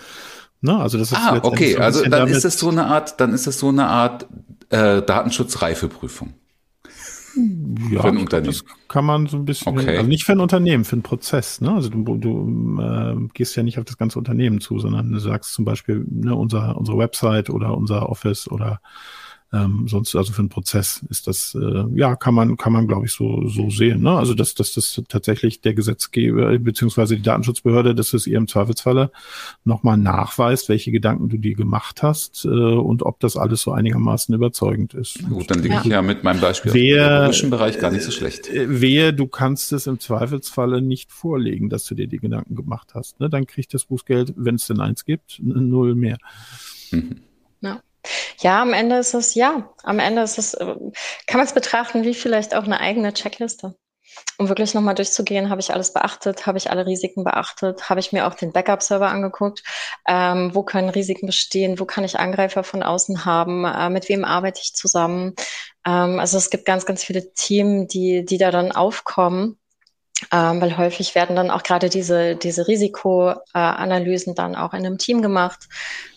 Ne? 0.61 0.78
Also 0.78 0.97
das 0.97 1.11
ist 1.11 1.17
ah, 1.17 1.39
okay. 1.41 1.74
So 1.74 1.80
also 1.80 2.05
dann 2.05 2.28
ist 2.28 2.45
es 2.45 2.57
so 2.57 2.69
eine 2.69 2.86
Art, 2.86 3.19
dann 3.19 3.34
ist 3.34 3.47
es 3.47 3.59
so 3.59 3.69
eine 3.69 3.88
Art 3.88 4.28
äh, 4.69 5.01
Datenschutzreifeprüfung. 5.01 6.34
Ja, 7.91 8.01
für 8.01 8.07
ein 8.07 8.17
Unternehmen. 8.17 8.45
das 8.45 8.63
kann 8.88 9.05
man 9.05 9.27
so 9.27 9.38
ein 9.38 9.45
bisschen, 9.45 9.77
okay. 9.77 9.97
also 9.97 10.07
nicht 10.07 10.25
für 10.25 10.34
ein 10.34 10.39
Unternehmen, 10.39 10.84
für 10.84 10.93
einen 10.93 11.03
Prozess. 11.03 11.61
Ne? 11.61 11.71
Also 11.73 11.89
du, 11.89 12.17
du 12.17 12.79
äh, 12.82 13.15
gehst 13.34 13.55
ja 13.55 13.63
nicht 13.63 13.79
auf 13.79 13.86
das 13.86 13.97
ganze 13.97 14.19
Unternehmen 14.19 14.59
zu, 14.61 14.79
sondern 14.79 15.11
du 15.11 15.19
sagst 15.19 15.53
zum 15.53 15.65
Beispiel 15.65 16.05
ne, 16.09 16.36
unser, 16.36 16.77
unsere 16.77 16.97
Website 16.97 17.49
oder 17.49 17.77
unser 17.77 18.09
Office 18.09 18.49
oder 18.49 18.82
ähm, 19.54 19.86
sonst, 19.88 20.16
also 20.16 20.32
für 20.32 20.39
einen 20.39 20.49
Prozess 20.49 21.02
ist 21.10 21.28
das, 21.28 21.58
äh, 21.60 21.84
ja, 21.93 22.16
kann 22.16 22.34
man, 22.34 22.56
kann 22.56 22.72
man, 22.72 22.88
glaube 22.88 23.06
ich, 23.06 23.12
so, 23.12 23.47
so 23.47 23.70
sehen. 23.70 24.02
Ne? 24.02 24.12
Also, 24.12 24.34
dass, 24.34 24.56
dass 24.56 24.74
das 24.74 25.02
tatsächlich 25.10 25.60
der 25.60 25.74
Gesetzgeber 25.74 26.58
beziehungsweise 26.60 27.18
die 27.18 27.22
Datenschutzbehörde, 27.22 27.93
dass 27.93 28.14
es 28.14 28.28
ihr 28.28 28.38
im 28.38 28.47
Zweifelsfalle 28.47 29.12
nochmal 29.66 29.97
nachweist, 29.97 30.70
welche 30.70 30.91
Gedanken 30.91 31.28
du 31.28 31.38
dir 31.38 31.56
gemacht 31.56 32.02
hast 32.02 32.45
äh, 32.45 32.47
und 32.47 33.04
ob 33.04 33.20
das 33.20 33.36
alles 33.36 33.62
so 33.62 33.74
einigermaßen 33.74 34.34
überzeugend 34.34 34.93
ist. 34.93 35.20
Gut, 35.28 35.52
dann 35.52 35.62
liege 35.62 35.82
ich 35.84 35.91
ja 35.91 36.02
mit 36.02 36.24
meinem 36.24 36.39
Beispiel 36.39 36.74
wer, 36.74 37.30
im 37.30 37.49
Bereich 37.49 37.78
gar 37.78 37.91
nicht 37.91 38.04
so 38.04 38.12
schlecht. 38.12 38.49
Äh, 38.49 38.80
wehe, 38.80 39.14
du 39.14 39.28
kannst 39.28 39.74
es 39.74 39.86
im 39.86 39.99
Zweifelsfalle 39.99 40.82
nicht 40.82 41.12
vorlegen, 41.12 41.68
dass 41.68 41.84
du 41.86 41.95
dir 41.95 42.08
die 42.08 42.20
Gedanken 42.20 42.56
gemacht 42.56 42.91
hast. 42.93 43.20
Ne? 43.20 43.30
Dann 43.30 43.45
kriegt 43.47 43.74
das 43.74 43.84
Bußgeld, 43.84 44.34
wenn 44.38 44.56
es 44.56 44.68
denn 44.68 44.80
eins 44.80 45.04
gibt, 45.04 45.41
null 45.41 45.95
mehr. 45.95 46.20
Mhm. 46.91 47.18
Ja. 48.39 48.62
Am 48.62 48.74
Ende 48.74 48.97
ist 48.97 49.14
es, 49.14 49.36
ja, 49.36 49.70
am 49.84 49.99
Ende 49.99 50.22
ist 50.22 50.38
es, 50.38 50.54
äh, 50.54 50.66
kann 51.28 51.39
man 51.39 51.45
es 51.45 51.54
betrachten 51.54 52.04
wie 52.04 52.14
vielleicht 52.14 52.56
auch 52.56 52.64
eine 52.64 52.80
eigene 52.80 53.14
Checkliste. 53.14 53.76
Um 54.38 54.49
wirklich 54.49 54.74
nochmal 54.74 54.95
durchzugehen, 54.95 55.49
habe 55.49 55.62
ich 55.62 55.74
alles 55.74 55.93
beachtet, 55.93 56.45
habe 56.45 56.58
ich 56.58 56.70
alle 56.70 56.86
Risiken 56.86 57.24
beachtet, 57.24 57.89
habe 57.89 58.02
ich 58.02 58.12
mir 58.12 58.28
auch 58.28 58.34
den 58.34 58.52
Backup-Server 58.52 59.08
angeguckt, 59.08 59.64
ähm, 60.08 60.54
wo 60.54 60.64
können 60.64 60.89
Risiken 60.89 61.28
bestehen, 61.28 61.80
wo 61.80 61.86
kann 61.86 62.04
ich 62.04 62.20
Angreifer 62.20 62.64
von 62.64 62.84
außen 62.84 63.24
haben, 63.24 63.64
äh, 63.66 63.89
mit 63.89 64.10
wem 64.10 64.26
arbeite 64.26 64.60
ich 64.62 64.74
zusammen. 64.74 65.34
Ähm, 65.86 66.20
also 66.20 66.38
es 66.38 66.49
gibt 66.49 66.66
ganz, 66.66 66.86
ganz 66.86 67.04
viele 67.04 67.34
Themen, 67.34 67.88
die, 67.88 68.26
die 68.26 68.38
da 68.38 68.52
dann 68.52 68.74
aufkommen 68.74 69.58
ähm, 70.32 70.62
weil 70.62 70.78
häufig 70.78 71.16
werden 71.16 71.36
dann 71.36 71.49
auch 71.49 71.64
gerade 71.64 71.89
diese, 71.89 72.36
diese 72.36 72.68
Risikoanalysen 72.68 74.36
dann 74.36 74.56
auch 74.56 74.74
in 74.74 74.86
einem 74.86 74.97
Team 74.97 75.22
gemacht, 75.22 75.68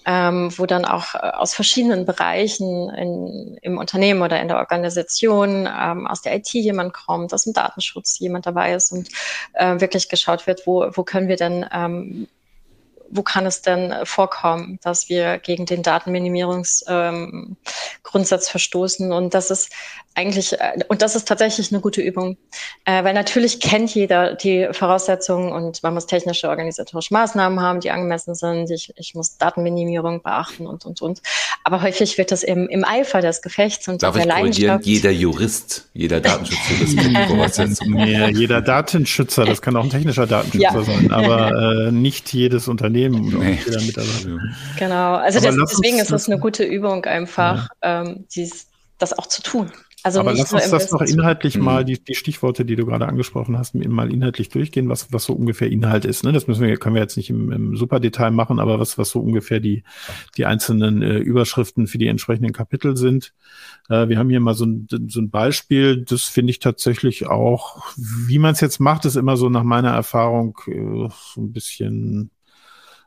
ähm, 0.06 0.52
wo 0.56 0.66
dann 0.66 0.84
auch 0.84 1.14
äh, 1.14 1.18
aus 1.18 1.54
verschiedenen 1.54 2.04
Bereichen 2.04 2.90
in, 2.90 3.58
im 3.62 3.78
Unternehmen 3.78 4.22
oder 4.22 4.40
in 4.40 4.48
der 4.48 4.58
Organisation, 4.58 5.66
ähm, 5.66 6.06
aus 6.06 6.22
der 6.22 6.36
IT 6.36 6.48
jemand 6.52 6.92
kommt, 6.92 7.32
aus 7.32 7.44
dem 7.44 7.52
Datenschutz 7.52 8.18
jemand 8.18 8.46
dabei 8.46 8.74
ist 8.74 8.92
und 8.92 9.08
äh, 9.54 9.80
wirklich 9.80 10.08
geschaut 10.08 10.46
wird, 10.46 10.66
wo, 10.66 10.86
wo 10.92 11.02
können 11.04 11.28
wir 11.28 11.36
denn 11.36 11.66
ähm, 11.72 12.28
wo 13.10 13.22
kann 13.22 13.46
es 13.46 13.62
denn 13.62 13.92
vorkommen, 14.04 14.78
dass 14.82 15.08
wir 15.08 15.38
gegen 15.38 15.66
den 15.66 15.82
Datenminimierungsgrundsatz 15.82 18.46
ähm, 18.46 18.50
verstoßen? 18.50 19.12
Und 19.12 19.34
das 19.34 19.50
ist 19.50 19.70
eigentlich, 20.14 20.52
äh, 20.54 20.78
und 20.88 21.02
das 21.02 21.16
ist 21.16 21.28
tatsächlich 21.28 21.72
eine 21.72 21.80
gute 21.80 22.00
Übung, 22.00 22.36
äh, 22.84 23.04
weil 23.04 23.14
natürlich 23.14 23.60
kennt 23.60 23.94
jeder 23.94 24.34
die 24.34 24.68
Voraussetzungen 24.72 25.52
und 25.52 25.82
man 25.82 25.94
muss 25.94 26.06
technische, 26.06 26.48
organisatorische 26.48 27.14
Maßnahmen 27.14 27.60
haben, 27.60 27.80
die 27.80 27.90
angemessen 27.90 28.34
sind. 28.34 28.70
Ich, 28.70 28.92
ich 28.96 29.14
muss 29.14 29.38
Datenminimierung 29.38 30.22
beachten 30.22 30.66
und, 30.66 30.86
und, 30.86 31.02
und. 31.02 31.22
Aber 31.64 31.82
häufig 31.82 32.18
wird 32.18 32.32
das 32.32 32.42
im, 32.42 32.68
im 32.68 32.84
Eifer 32.84 33.20
des 33.20 33.42
Gefechts 33.42 33.88
und 33.88 34.02
Darf 34.02 34.16
der 34.16 34.26
Leidenschaft. 34.26 34.86
Jeder 34.86 35.10
Jurist, 35.10 35.88
jeder 35.92 36.20
Datenschutzjurist 36.20 36.98
kennt 36.98 37.16
die 37.16 37.26
Voraussetzungen. 37.26 38.08
Ja, 38.08 38.28
jeder 38.28 38.60
Datenschützer, 38.60 39.44
das 39.44 39.62
kann 39.62 39.76
auch 39.76 39.84
ein 39.84 39.90
technischer 39.90 40.26
Datenschützer 40.26 40.78
ja. 40.78 40.82
sein, 40.82 41.12
aber 41.12 41.52
äh, 41.88 41.92
nicht 41.92 42.32
jedes 42.32 42.68
Unternehmen 42.68 42.93
oder 43.02 43.38
nee. 43.38 43.58
jeder 43.64 43.82
Mitarbeiter. 43.82 44.38
Genau, 44.78 45.14
also 45.14 45.40
das, 45.40 45.56
deswegen 45.56 45.98
ist 45.98 46.10
das 46.10 46.28
eine 46.28 46.38
gute 46.38 46.64
Übung 46.64 47.04
einfach, 47.04 47.68
ja. 47.82 48.02
ähm, 48.02 48.26
dies, 48.34 48.68
das 48.98 49.18
auch 49.18 49.26
zu 49.26 49.42
tun. 49.42 49.70
Also 50.04 50.20
Aber 50.20 50.34
lass 50.34 50.52
uns 50.52 50.68
das 50.68 50.92
noch 50.92 51.00
inhaltlich 51.00 51.56
mhm. 51.56 51.64
mal, 51.64 51.82
die, 51.82 51.98
die 51.98 52.14
Stichworte, 52.14 52.66
die 52.66 52.76
du 52.76 52.84
gerade 52.84 53.08
angesprochen 53.08 53.56
hast, 53.56 53.74
mal 53.74 54.12
inhaltlich 54.12 54.50
durchgehen, 54.50 54.90
was, 54.90 55.10
was 55.14 55.24
so 55.24 55.32
ungefähr 55.32 55.70
Inhalt 55.70 56.04
ist. 56.04 56.24
Ne? 56.24 56.32
Das 56.32 56.46
müssen 56.46 56.66
wir, 56.66 56.76
können 56.76 56.94
wir 56.94 57.00
jetzt 57.00 57.16
nicht 57.16 57.30
im, 57.30 57.50
im 57.50 57.74
super 57.74 58.00
Detail 58.00 58.30
machen, 58.30 58.58
aber 58.58 58.78
was, 58.78 58.98
was 58.98 59.08
so 59.08 59.20
ungefähr 59.20 59.60
die, 59.60 59.82
die 60.36 60.44
einzelnen 60.44 61.00
äh, 61.00 61.16
Überschriften 61.16 61.86
für 61.86 61.96
die 61.96 62.08
entsprechenden 62.08 62.52
Kapitel 62.52 62.98
sind. 62.98 63.32
Äh, 63.88 64.08
wir 64.08 64.18
haben 64.18 64.28
hier 64.28 64.40
mal 64.40 64.52
so 64.52 64.66
ein, 64.66 64.88
so 65.08 65.22
ein 65.22 65.30
Beispiel, 65.30 66.04
das 66.04 66.24
finde 66.24 66.50
ich 66.50 66.58
tatsächlich 66.58 67.26
auch, 67.26 67.82
wie 67.96 68.38
man 68.38 68.52
es 68.52 68.60
jetzt 68.60 68.80
macht, 68.80 69.06
ist 69.06 69.16
immer 69.16 69.38
so 69.38 69.48
nach 69.48 69.64
meiner 69.64 69.92
Erfahrung 69.92 70.58
äh, 70.66 71.08
so 71.08 71.40
ein 71.40 71.52
bisschen 71.54 72.30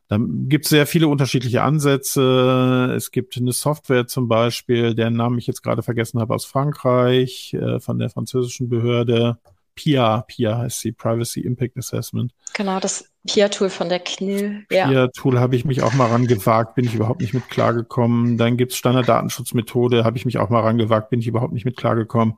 da 0.07 0.17
gibt 0.19 0.65
es 0.65 0.69
sehr 0.69 0.87
viele 0.87 1.09
unterschiedliche 1.09 1.63
Ansätze. 1.63 2.93
Es 2.95 3.11
gibt 3.11 3.35
eine 3.37 3.51
Software 3.51 4.07
zum 4.07 4.29
Beispiel, 4.29 4.95
deren 4.95 5.15
Namen 5.15 5.37
ich 5.37 5.47
jetzt 5.47 5.63
gerade 5.63 5.83
vergessen 5.83 6.21
habe, 6.21 6.33
aus 6.33 6.45
Frankreich, 6.45 7.53
äh, 7.53 7.79
von 7.81 7.99
der 7.99 8.09
französischen 8.09 8.69
Behörde. 8.69 9.37
PIA, 9.77 10.23
PIA 10.27 10.57
heißt 10.57 10.81
sie, 10.81 10.91
Privacy 10.91 11.41
Impact 11.41 11.77
Assessment. 11.77 12.33
Genau, 12.53 12.79
das 12.79 13.11
PIA-Tool 13.27 13.69
von 13.69 13.89
der 13.89 13.99
KNIL. 13.99 14.65
Ja. 14.71 14.87
PIA-Tool 14.87 15.39
habe 15.39 15.55
ich 15.55 15.65
mich 15.65 15.83
auch 15.83 15.93
mal 15.93 16.07
rangewagt, 16.07 16.75
bin 16.75 16.85
ich 16.85 16.95
überhaupt 16.95 17.21
nicht 17.21 17.33
mit 17.33 17.49
klargekommen. 17.49 18.37
Dann 18.37 18.57
gibt's 18.57 18.77
Standarddatenschutzmethode, 18.77 20.03
habe 20.03 20.17
ich 20.17 20.25
mich 20.25 20.39
auch 20.39 20.49
mal 20.49 20.61
rangewagt, 20.61 21.09
bin 21.09 21.19
ich 21.19 21.27
überhaupt 21.27 21.53
nicht 21.53 21.65
mit 21.65 21.77
klargekommen. 21.77 22.35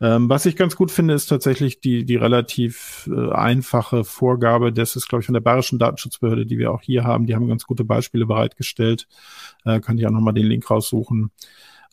Ähm, 0.00 0.28
was 0.28 0.46
ich 0.46 0.54
ganz 0.54 0.76
gut 0.76 0.90
finde, 0.90 1.14
ist 1.14 1.26
tatsächlich 1.26 1.80
die, 1.80 2.04
die 2.04 2.16
relativ 2.16 3.08
äh, 3.12 3.32
einfache 3.32 4.04
Vorgabe. 4.04 4.72
Das 4.72 4.96
ist, 4.96 5.08
glaube 5.08 5.20
ich, 5.20 5.26
von 5.26 5.34
der 5.34 5.40
Bayerischen 5.40 5.78
Datenschutzbehörde, 5.78 6.46
die 6.46 6.58
wir 6.58 6.70
auch 6.70 6.82
hier 6.82 7.04
haben. 7.04 7.26
Die 7.26 7.34
haben 7.34 7.48
ganz 7.48 7.64
gute 7.64 7.84
Beispiele 7.84 8.26
bereitgestellt. 8.26 9.08
Äh, 9.64 9.80
kann 9.80 9.98
ich 9.98 10.06
auch 10.06 10.12
nochmal 10.12 10.34
den 10.34 10.46
Link 10.46 10.70
raussuchen. 10.70 11.32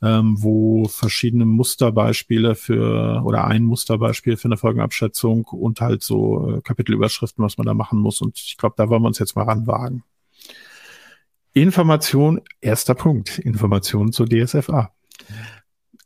Ähm, 0.01 0.35
wo 0.39 0.87
verschiedene 0.87 1.45
Musterbeispiele 1.45 2.55
für 2.55 3.21
oder 3.23 3.45
ein 3.45 3.63
Musterbeispiel 3.63 4.37
für 4.37 4.47
eine 4.47 4.57
Folgenabschätzung 4.57 5.45
und 5.45 5.81
halt 5.81 6.03
so 6.03 6.57
äh, 6.57 6.61
Kapitelüberschriften, 6.61 7.43
was 7.43 7.57
man 7.57 7.65
da 7.65 7.73
machen 7.73 7.99
muss. 7.99 8.21
Und 8.21 8.37
ich 8.37 8.57
glaube, 8.57 8.75
da 8.77 8.89
wollen 8.89 9.03
wir 9.03 9.07
uns 9.07 9.19
jetzt 9.19 9.35
mal 9.35 9.43
ranwagen. 9.43 10.03
Information, 11.53 12.41
erster 12.59 12.95
Punkt, 12.95 13.39
Information 13.39 14.11
zur 14.11 14.27
DSFA. 14.27 14.91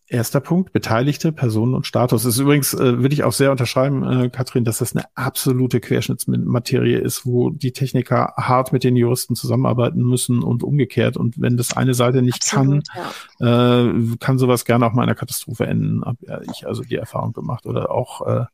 Erster 0.10 0.40
Punkt, 0.40 0.74
beteiligte 0.74 1.32
Personen 1.32 1.76
und 1.76 1.86
Status. 1.86 2.24
Das 2.24 2.34
ist 2.34 2.40
übrigens, 2.40 2.74
äh, 2.74 2.98
würde 3.00 3.14
ich 3.14 3.24
auch 3.24 3.32
sehr 3.32 3.52
unterschreiben, 3.52 4.04
äh, 4.04 4.30
Katrin, 4.30 4.64
dass 4.64 4.80
das 4.80 4.96
eine 4.96 5.06
absolute 5.14 5.80
Querschnittsmaterie 5.80 6.96
ist, 6.96 7.28
wo 7.28 7.52
die 7.52 7.74
Techniker 7.74 8.34
hart 8.36 8.74
mit 8.74 8.84
den 8.84 8.96
Juristen 8.96 9.36
zusammenarbeiten 9.36 10.02
müssen 10.02 10.42
und 10.42 10.64
umgekehrt. 10.64 11.16
Und 11.16 11.40
wenn 11.40 11.58
das 11.58 11.78
eine 11.78 11.94
Seite 11.94 12.24
nicht 12.24 12.44
Absolut, 12.44 12.88
kann, 12.88 13.04
ja. 13.40 13.86
äh, 13.86 14.18
kann 14.20 14.40
sowas 14.40 14.66
gerne 14.66 14.88
auch 14.88 14.94
mal 14.94 15.04
in 15.04 15.10
einer 15.10 15.16
Katastrophe 15.16 15.68
enden. 15.68 16.04
Hab 16.04 16.18
ja 16.22 16.42
ich 16.42 16.66
also 16.66 16.82
die 16.82 16.96
Erfahrung 16.96 17.34
gemacht. 17.34 17.68
Oder 17.68 17.92
auch 17.92 18.26
äh, 18.26 18.46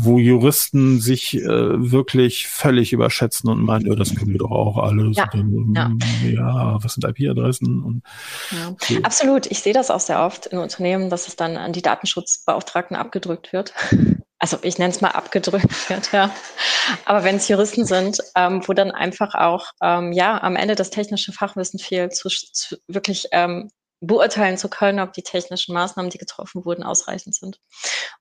wo 0.00 0.18
Juristen 0.18 1.00
sich 1.00 1.34
äh, 1.34 1.46
wirklich 1.46 2.46
völlig 2.46 2.92
überschätzen 2.92 3.50
und 3.50 3.64
meinen, 3.64 3.86
ja, 3.86 3.96
das 3.96 4.14
können 4.14 4.30
wir 4.30 4.38
doch 4.38 4.52
auch 4.52 4.78
alles. 4.78 5.16
Ja, 5.16 5.28
dann, 5.32 5.74
ja. 5.74 5.90
ja 6.28 6.78
was 6.80 6.94
sind 6.94 7.04
IP-Adressen? 7.04 7.82
Und 7.82 8.02
ja. 8.52 8.76
So. 8.78 9.02
Absolut. 9.02 9.46
Ich 9.46 9.58
sehe 9.58 9.72
das 9.72 9.90
auch 9.90 9.98
sehr 9.98 10.24
oft 10.24 10.46
in 10.46 10.58
Unternehmen, 10.58 11.10
dass 11.10 11.26
es 11.26 11.34
dann 11.34 11.56
an 11.56 11.72
die 11.72 11.82
Datenschutzbeauftragten 11.82 12.96
abgedrückt 12.96 13.52
wird. 13.52 13.74
Also 14.40 14.56
ich 14.62 14.78
nenne 14.78 14.92
es 14.92 15.00
mal 15.00 15.10
abgedrückt 15.10 15.90
wird, 15.90 16.12
ja. 16.12 16.30
Aber 17.04 17.24
wenn 17.24 17.34
es 17.34 17.48
Juristen 17.48 17.84
sind, 17.84 18.18
ähm, 18.36 18.62
wo 18.64 18.72
dann 18.72 18.92
einfach 18.92 19.34
auch 19.34 19.72
ähm, 19.82 20.12
ja 20.12 20.40
am 20.40 20.54
Ende 20.54 20.76
das 20.76 20.90
technische 20.90 21.32
Fachwissen 21.32 21.80
fehlt, 21.80 22.14
zu, 22.14 22.28
zu 22.28 22.76
wirklich 22.86 23.26
ähm, 23.32 23.68
beurteilen 24.00 24.56
zu 24.56 24.68
können, 24.68 25.00
ob 25.00 25.12
die 25.12 25.22
technischen 25.22 25.74
Maßnahmen, 25.74 26.10
die 26.10 26.18
getroffen 26.18 26.64
wurden, 26.64 26.82
ausreichend 26.82 27.34
sind. 27.34 27.60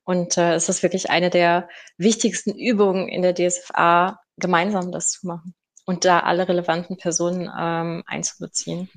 Und 0.03 0.37
äh, 0.37 0.55
es 0.55 0.69
ist 0.69 0.83
wirklich 0.83 1.09
eine 1.09 1.29
der 1.29 1.69
wichtigsten 1.97 2.57
Übungen 2.57 3.07
in 3.07 3.21
der 3.21 3.35
DSFA, 3.35 4.19
gemeinsam 4.37 4.91
das 4.91 5.11
zu 5.11 5.27
machen 5.27 5.53
und 5.85 6.05
da 6.05 6.19
alle 6.19 6.47
relevanten 6.47 6.97
Personen 6.97 7.49
ähm, 7.57 8.03
einzubeziehen. 8.07 8.89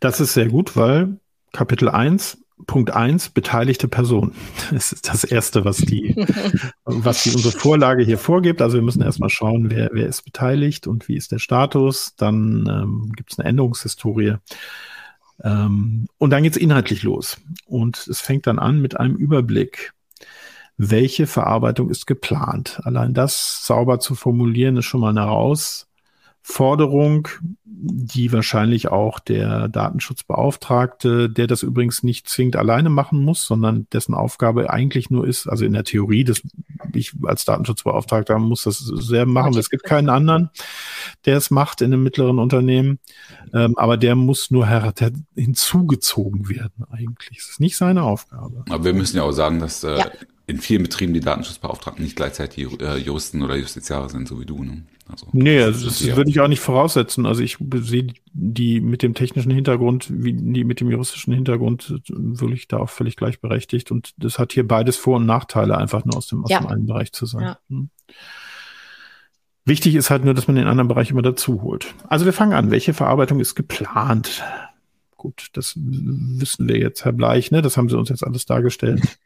Das 0.00 0.20
ist 0.20 0.34
sehr 0.34 0.48
gut, 0.48 0.76
weil 0.76 1.18
Kapitel 1.52 1.88
1 1.88 2.38
Punkt 2.66 2.90
1, 2.90 3.30
beteiligte 3.30 3.86
Person. 3.86 4.32
Das 4.72 4.92
ist 4.92 5.08
das 5.08 5.24
Erste, 5.24 5.64
was 5.64 5.76
die, 5.76 6.14
was 6.84 7.22
die 7.22 7.32
unsere 7.32 7.52
Vorlage 7.52 8.02
hier 8.02 8.18
vorgibt. 8.18 8.62
Also 8.62 8.76
wir 8.76 8.82
müssen 8.82 9.02
erstmal 9.02 9.28
schauen, 9.28 9.70
wer, 9.70 9.90
wer 9.92 10.06
ist 10.06 10.22
beteiligt 10.22 10.86
und 10.86 11.06
wie 11.06 11.16
ist 11.16 11.32
der 11.32 11.38
Status. 11.38 12.14
Dann 12.16 12.66
ähm, 12.66 13.12
gibt 13.14 13.32
es 13.32 13.38
eine 13.38 13.48
Änderungshistorie. 13.48 14.36
Ähm, 15.42 16.06
und 16.18 16.30
dann 16.30 16.42
geht's 16.42 16.56
inhaltlich 16.56 17.02
los. 17.02 17.38
Und 17.66 18.06
es 18.06 18.20
fängt 18.20 18.46
dann 18.46 18.58
an 18.58 18.80
mit 18.80 18.98
einem 18.98 19.16
Überblick. 19.16 19.92
Welche 20.76 21.26
Verarbeitung 21.26 21.90
ist 21.90 22.06
geplant? 22.06 22.80
Allein 22.84 23.14
das 23.14 23.64
sauber 23.64 23.98
zu 23.98 24.14
formulieren, 24.14 24.76
ist 24.76 24.84
schon 24.84 25.00
mal 25.00 25.10
eine 25.10 25.22
Herausforderung 26.46 27.28
die 27.78 28.32
wahrscheinlich 28.32 28.88
auch 28.88 29.20
der 29.20 29.68
Datenschutzbeauftragte, 29.68 31.28
der 31.28 31.46
das 31.46 31.62
übrigens 31.62 32.02
nicht 32.02 32.26
zwingend 32.26 32.56
alleine 32.56 32.88
machen 32.88 33.22
muss, 33.22 33.44
sondern 33.44 33.86
dessen 33.92 34.14
Aufgabe 34.14 34.70
eigentlich 34.70 35.10
nur 35.10 35.26
ist, 35.26 35.46
also 35.46 35.64
in 35.64 35.74
der 35.74 35.84
Theorie, 35.84 36.24
dass 36.24 36.40
ich 36.94 37.12
als 37.24 37.44
Datenschutzbeauftragter 37.44 38.38
muss 38.38 38.62
das 38.62 38.78
sehr 38.78 39.26
machen. 39.26 39.56
Es 39.58 39.68
gibt 39.68 39.84
keinen 39.84 40.08
anderen, 40.08 40.50
der 41.26 41.36
es 41.36 41.50
macht 41.50 41.82
in 41.82 41.92
einem 41.92 42.02
mittleren 42.02 42.38
Unternehmen, 42.38 42.98
ähm, 43.52 43.76
aber 43.76 43.98
der 43.98 44.14
muss 44.14 44.50
nur 44.50 44.66
her 44.66 44.92
hinzugezogen 45.34 46.48
werden 46.48 46.86
eigentlich. 46.90 47.38
Es 47.38 47.50
ist 47.50 47.60
nicht 47.60 47.76
seine 47.76 48.04
Aufgabe. 48.04 48.64
Aber 48.70 48.84
wir 48.84 48.94
müssen 48.94 49.18
ja 49.18 49.22
auch 49.22 49.32
sagen, 49.32 49.60
dass 49.60 49.84
äh, 49.84 49.98
ja. 49.98 50.10
in 50.46 50.58
vielen 50.58 50.82
Betrieben 50.82 51.12
die 51.12 51.20
Datenschutzbeauftragten 51.20 52.02
nicht 52.02 52.16
gleichzeitig 52.16 52.80
äh, 52.80 52.96
Juristen 52.96 53.42
oder 53.42 53.56
Justiziare 53.56 54.08
sind, 54.08 54.26
so 54.28 54.40
wie 54.40 54.46
du. 54.46 54.64
Ne? 54.64 54.84
Also, 55.08 55.26
nee, 55.32 55.58
das, 55.58 55.82
das 55.82 56.16
würde 56.16 56.30
ich 56.30 56.40
auch 56.40 56.48
nicht 56.48 56.60
voraussetzen. 56.60 57.26
Also 57.26 57.42
ich 57.42 57.58
sehe 57.74 58.08
die 58.32 58.80
mit 58.80 59.02
dem 59.02 59.14
technischen 59.14 59.52
Hintergrund, 59.52 60.08
wie 60.10 60.32
die 60.32 60.64
mit 60.64 60.80
dem 60.80 60.90
juristischen 60.90 61.32
Hintergrund, 61.32 62.02
würde 62.08 62.54
ich 62.54 62.66
da 62.66 62.78
auch 62.78 62.90
völlig 62.90 63.16
gleichberechtigt. 63.16 63.92
Und 63.92 64.14
das 64.16 64.38
hat 64.38 64.52
hier 64.52 64.66
beides 64.66 64.96
Vor- 64.96 65.16
und 65.16 65.26
Nachteile, 65.26 65.78
einfach 65.78 66.04
nur 66.04 66.16
aus 66.16 66.26
dem, 66.26 66.44
aus 66.44 66.50
ja. 66.50 66.58
dem 66.58 66.66
einen 66.66 66.86
Bereich 66.86 67.12
zu 67.12 67.26
sein. 67.26 67.42
Ja. 67.42 67.58
Hm. 67.68 67.90
Wichtig 69.64 69.94
ist 69.96 70.10
halt 70.10 70.24
nur, 70.24 70.34
dass 70.34 70.46
man 70.46 70.56
den 70.56 70.66
anderen 70.66 70.88
Bereich 70.88 71.10
immer 71.10 71.22
dazu 71.22 71.62
holt. 71.62 71.94
Also 72.08 72.24
wir 72.24 72.32
fangen 72.32 72.52
an. 72.52 72.70
Welche 72.70 72.94
Verarbeitung 72.94 73.40
ist 73.40 73.54
geplant? 73.54 74.42
Gut, 75.16 75.48
das 75.54 75.74
wissen 75.76 76.68
wir 76.68 76.78
jetzt, 76.78 77.04
Herr 77.04 77.12
Bleich, 77.12 77.50
ne? 77.50 77.62
Das 77.62 77.76
haben 77.76 77.88
Sie 77.88 77.98
uns 77.98 78.08
jetzt 78.08 78.24
alles 78.24 78.46
dargestellt. 78.46 79.18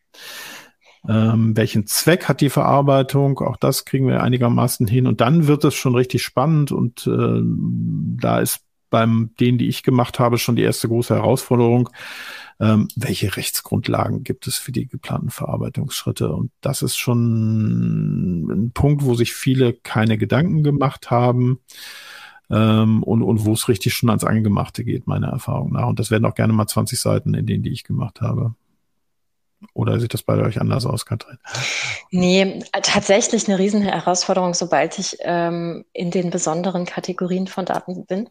Ähm, 1.09 1.57
welchen 1.57 1.87
Zweck 1.87 2.29
hat 2.29 2.41
die 2.41 2.51
Verarbeitung? 2.51 3.39
Auch 3.41 3.57
das 3.57 3.85
kriegen 3.85 4.07
wir 4.07 4.23
einigermaßen 4.23 4.87
hin. 4.87 5.07
Und 5.07 5.21
dann 5.21 5.47
wird 5.47 5.65
es 5.65 5.75
schon 5.75 5.95
richtig 5.95 6.23
spannend. 6.23 6.73
Und 6.73 7.07
äh, 7.07 7.41
da 7.43 8.41
ist 8.41 8.61
beim 8.91 9.31
denen, 9.39 9.57
die 9.57 9.69
ich 9.69 9.83
gemacht 9.83 10.19
habe, 10.19 10.37
schon 10.37 10.57
die 10.57 10.63
erste 10.63 10.89
große 10.89 11.15
Herausforderung. 11.15 11.89
Ähm, 12.59 12.89
welche 12.97 13.37
Rechtsgrundlagen 13.37 14.25
gibt 14.25 14.47
es 14.47 14.59
für 14.59 14.73
die 14.73 14.87
geplanten 14.87 15.31
Verarbeitungsschritte? 15.31 16.31
Und 16.33 16.51
das 16.61 16.83
ist 16.83 16.99
schon 16.99 18.49
ein 18.51 18.73
Punkt, 18.73 19.05
wo 19.05 19.15
sich 19.15 19.33
viele 19.33 19.73
keine 19.73 20.19
Gedanken 20.19 20.63
gemacht 20.63 21.11
haben. 21.11 21.61
Ähm, 22.51 23.03
und, 23.05 23.23
und 23.23 23.45
wo 23.45 23.53
es 23.53 23.69
richtig 23.69 23.95
schon 23.95 24.11
ans 24.11 24.25
Angemachte 24.25 24.85
geht, 24.85 25.07
meiner 25.07 25.29
Erfahrung 25.29 25.73
nach. 25.73 25.87
Und 25.87 26.01
das 26.01 26.11
werden 26.11 26.25
auch 26.25 26.35
gerne 26.35 26.53
mal 26.53 26.67
20 26.67 27.01
Seiten 27.01 27.33
in 27.33 27.47
denen, 27.47 27.63
die 27.63 27.71
ich 27.71 27.85
gemacht 27.85 28.21
habe. 28.21 28.55
Oder 29.75 30.01
sieht 30.01 30.15
das 30.15 30.23
bei 30.23 30.37
euch 30.39 30.61
anders 30.61 30.87
aus, 30.87 31.05
Katrin? 31.07 31.39
Nee, 32.11 32.61
tatsächlich 32.83 33.47
eine 33.49 33.59
riesen 33.59 33.83
Herausforderung, 33.83 34.55
sobald 34.55 34.99
ich 34.99 35.19
ähm, 35.21 35.85
in 35.93 36.11
den 36.11 36.31
besonderen 36.31 36.87
Kategorien 36.87 37.47
von 37.47 37.67
Daten 37.67 38.07
bin. 38.07 38.29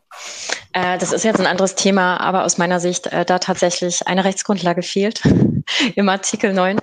Äh, 0.74 0.98
das 0.98 1.12
ist 1.12 1.24
jetzt 1.24 1.40
ein 1.40 1.46
anderes 1.46 1.76
Thema, 1.76 2.20
aber 2.20 2.46
aus 2.46 2.58
meiner 2.58 2.80
Sicht 2.80 3.08
äh, 3.08 3.26
da 3.26 3.40
tatsächlich 3.40 4.08
eine 4.08 4.26
Rechtsgrundlage 4.26 4.82
fehlt 4.82 5.22
im 5.96 6.10
Artikel 6.10 6.54
9 6.54 6.80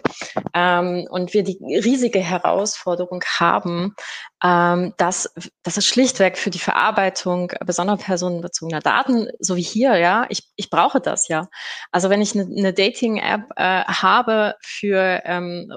ähm, 0.54 1.06
und 1.10 1.34
wir 1.34 1.42
die 1.42 1.58
riesige 1.62 2.20
Herausforderung 2.20 3.22
haben, 3.38 3.94
ähm, 4.42 4.94
dass, 4.96 5.32
dass 5.62 5.76
es 5.76 5.86
schlichtweg 5.86 6.38
für 6.38 6.50
die 6.50 6.58
Verarbeitung 6.58 7.52
besonderer 7.64 7.96
personenbezogener 7.96 8.80
Daten, 8.80 9.28
so 9.38 9.56
wie 9.56 9.62
hier, 9.62 9.96
ja, 9.96 10.26
ich, 10.28 10.48
ich 10.56 10.70
brauche 10.70 11.00
das 11.00 11.28
ja. 11.28 11.48
Also 11.90 12.10
wenn 12.10 12.22
ich 12.22 12.34
eine, 12.34 12.44
eine 12.44 12.72
Dating-App 12.72 13.42
äh, 13.56 13.84
habe 13.84 14.54
für 14.62 15.22
ähm, 15.24 15.72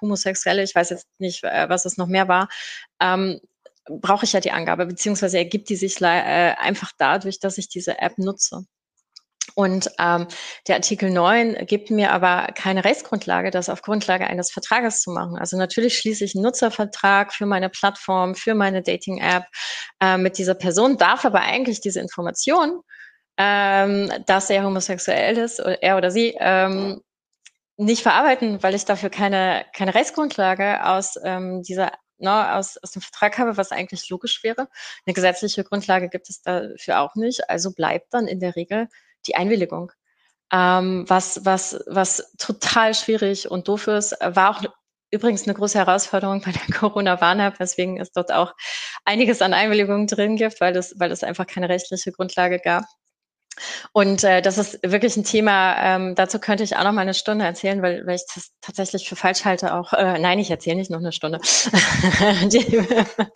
Homosexuelle, 0.00 0.62
ich 0.62 0.74
weiß 0.74 0.90
jetzt 0.90 1.08
nicht, 1.18 1.44
äh, 1.44 1.68
was 1.68 1.84
es 1.84 1.96
noch 1.96 2.06
mehr 2.06 2.28
war, 2.28 2.48
ähm, 3.00 3.40
brauche 3.86 4.24
ich 4.24 4.32
ja 4.32 4.40
die 4.40 4.52
Angabe, 4.52 4.86
beziehungsweise 4.86 5.38
ergibt 5.38 5.68
die 5.68 5.76
sich 5.76 6.00
äh, 6.00 6.54
einfach 6.58 6.92
dadurch, 6.96 7.40
dass 7.40 7.58
ich 7.58 7.68
diese 7.68 7.98
App 7.98 8.18
nutze. 8.18 8.64
Und 9.54 9.90
ähm, 9.98 10.26
der 10.66 10.76
Artikel 10.76 11.10
9 11.10 11.66
gibt 11.66 11.90
mir 11.90 12.12
aber 12.12 12.48
keine 12.54 12.84
Rechtsgrundlage, 12.84 13.50
das 13.50 13.68
auf 13.68 13.82
Grundlage 13.82 14.26
eines 14.26 14.50
Vertrages 14.50 15.00
zu 15.00 15.10
machen. 15.10 15.36
Also 15.36 15.56
natürlich 15.56 15.98
schließe 15.98 16.24
ich 16.24 16.34
einen 16.34 16.44
Nutzervertrag 16.44 17.32
für 17.32 17.46
meine 17.46 17.68
Plattform, 17.68 18.34
für 18.34 18.54
meine 18.54 18.82
Dating-App 18.82 19.44
äh, 20.00 20.16
mit 20.16 20.38
dieser 20.38 20.54
Person, 20.54 20.96
darf 20.96 21.24
aber 21.24 21.42
eigentlich 21.42 21.80
diese 21.80 22.00
Information, 22.00 22.80
ähm, 23.36 24.10
dass 24.26 24.50
er 24.50 24.64
homosexuell 24.64 25.38
ist, 25.38 25.60
oder 25.60 25.82
er 25.82 25.96
oder 25.96 26.10
sie, 26.10 26.36
ähm, 26.38 27.00
nicht 27.76 28.02
verarbeiten, 28.02 28.62
weil 28.62 28.74
ich 28.74 28.84
dafür 28.84 29.10
keine, 29.10 29.66
keine 29.76 29.94
Rechtsgrundlage 29.94 30.86
aus 30.86 31.16
ähm, 31.24 31.62
dieser 31.62 31.90
ne, 32.18 32.54
aus, 32.54 32.76
aus 32.78 32.92
dem 32.92 33.02
Vertrag 33.02 33.38
habe, 33.38 33.56
was 33.56 33.72
eigentlich 33.72 34.08
logisch 34.08 34.42
wäre. 34.42 34.68
Eine 35.06 35.14
gesetzliche 35.14 35.64
Grundlage 35.64 36.08
gibt 36.08 36.28
es 36.30 36.42
dafür 36.42 37.00
auch 37.00 37.14
nicht. 37.14 37.48
Also 37.50 37.72
bleibt 37.72 38.12
dann 38.12 38.26
in 38.26 38.40
der 38.40 38.56
Regel 38.56 38.88
die 39.26 39.36
Einwilligung. 39.36 39.92
Ähm, 40.52 41.04
was, 41.08 41.44
was, 41.44 41.80
was 41.86 42.32
total 42.38 42.94
schwierig 42.94 43.50
und 43.50 43.68
doof 43.68 43.88
ist, 43.88 44.12
war 44.20 44.50
auch 44.50 44.62
übrigens 45.10 45.44
eine 45.44 45.54
große 45.54 45.78
Herausforderung 45.78 46.42
bei 46.42 46.52
der 46.52 46.62
Corona-Warn-App, 46.78 47.58
weswegen 47.60 48.00
es 48.00 48.12
dort 48.12 48.32
auch 48.32 48.52
einiges 49.04 49.42
an 49.42 49.54
Einwilligungen 49.54 50.06
drin 50.06 50.36
gibt, 50.36 50.60
weil 50.60 50.76
es, 50.76 50.94
weil 50.98 51.12
es 51.12 51.24
einfach 51.24 51.46
keine 51.46 51.68
rechtliche 51.68 52.12
Grundlage 52.12 52.58
gab. 52.58 52.84
Und 53.92 54.24
äh, 54.24 54.42
das 54.42 54.58
ist 54.58 54.80
wirklich 54.82 55.16
ein 55.16 55.22
Thema, 55.24 55.76
ähm, 55.78 56.14
dazu 56.16 56.40
könnte 56.40 56.64
ich 56.64 56.76
auch 56.76 56.82
noch 56.82 56.92
mal 56.92 57.02
eine 57.02 57.14
Stunde 57.14 57.44
erzählen, 57.44 57.82
weil, 57.82 58.04
weil 58.06 58.16
ich 58.16 58.24
das 58.34 58.50
tatsächlich 58.60 59.08
für 59.08 59.14
falsch 59.14 59.44
halte 59.44 59.74
auch. 59.74 59.92
Äh, 59.92 60.18
nein, 60.18 60.40
ich 60.40 60.50
erzähle 60.50 60.76
nicht 60.76 60.90
noch 60.90 60.98
eine 60.98 61.12
Stunde. 61.12 61.40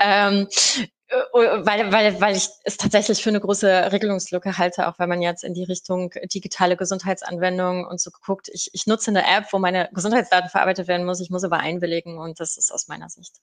Ähm, 0.00 0.46
äh, 0.48 0.86
weil, 1.32 1.92
weil, 1.92 2.20
weil 2.20 2.36
ich 2.36 2.48
es 2.64 2.76
tatsächlich 2.76 3.22
für 3.22 3.30
eine 3.30 3.40
große 3.40 3.92
Regelungslücke 3.92 4.58
halte, 4.58 4.88
auch 4.88 4.98
wenn 4.98 5.08
man 5.08 5.22
jetzt 5.22 5.42
in 5.42 5.54
die 5.54 5.64
Richtung 5.64 6.12
digitale 6.32 6.76
Gesundheitsanwendungen 6.76 7.86
und 7.86 8.00
so 8.00 8.10
guckt. 8.10 8.48
Ich, 8.52 8.70
ich 8.72 8.86
nutze 8.86 9.10
eine 9.10 9.26
App, 9.26 9.46
wo 9.52 9.58
meine 9.58 9.88
Gesundheitsdaten 9.92 10.50
verarbeitet 10.50 10.88
werden 10.88 11.06
muss. 11.06 11.20
Ich 11.20 11.30
muss 11.30 11.44
aber 11.44 11.60
einwilligen 11.60 12.18
und 12.18 12.40
das 12.40 12.56
ist 12.56 12.72
aus 12.72 12.88
meiner 12.88 13.08
Sicht. 13.08 13.36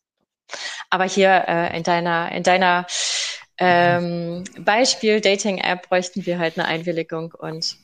Aber 0.89 1.05
hier 1.05 1.45
äh, 1.47 1.75
in 1.75 1.83
deiner, 1.83 2.31
in 2.31 2.43
deiner 2.43 2.85
ähm, 3.57 4.43
Beispiel 4.59 5.21
Dating-App 5.21 5.89
bräuchten 5.89 6.25
wir 6.25 6.39
halt 6.39 6.57
eine 6.57 6.67
Einwilligung 6.67 7.33
und 7.33 7.77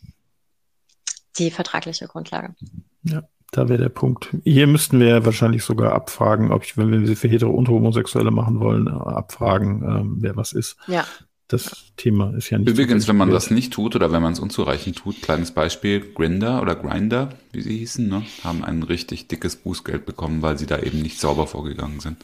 die 1.37 1.49
vertragliche 1.49 2.07
Grundlage. 2.07 2.55
Ja, 3.03 3.23
da 3.51 3.67
wäre 3.67 3.81
der 3.81 3.89
Punkt. 3.89 4.29
Hier 4.43 4.65
müssten 4.65 4.99
wir 4.99 5.25
wahrscheinlich 5.25 5.63
sogar 5.63 5.93
abfragen, 5.93 6.51
ob 6.51 6.63
ich, 6.63 6.77
wenn 6.77 6.89
wir 6.89 7.05
sie 7.05 7.17
für 7.17 7.27
hetero 7.27 7.51
und 7.51 7.67
homosexuelle 7.67 8.31
machen 8.31 8.59
wollen, 8.59 8.87
äh, 8.87 8.91
abfragen, 8.91 9.83
ähm, 9.83 10.17
wer 10.19 10.35
was 10.37 10.53
ist. 10.53 10.77
Ja. 10.87 11.05
Das 11.49 11.91
Thema 11.97 12.33
ist 12.33 12.49
ja 12.49 12.57
nicht. 12.57 12.69
Übrigens, 12.69 13.09
wenn 13.09 13.17
man 13.17 13.29
das 13.29 13.51
nicht 13.51 13.73
tut 13.73 13.93
oder 13.93 14.13
wenn 14.13 14.21
man 14.21 14.31
es 14.31 14.39
unzureichend 14.39 14.95
tut, 14.95 15.21
kleines 15.21 15.51
Beispiel, 15.51 15.99
Grinder 16.13 16.61
oder 16.61 16.75
Grinder, 16.75 17.33
wie 17.51 17.59
sie 17.59 17.77
hießen, 17.79 18.07
ne, 18.07 18.23
haben 18.45 18.63
ein 18.63 18.83
richtig 18.83 19.27
dickes 19.27 19.57
Bußgeld 19.57 20.05
bekommen, 20.05 20.41
weil 20.41 20.57
sie 20.57 20.65
da 20.65 20.79
eben 20.79 21.01
nicht 21.01 21.19
sauber 21.19 21.47
vorgegangen 21.47 21.99
sind. 21.99 22.23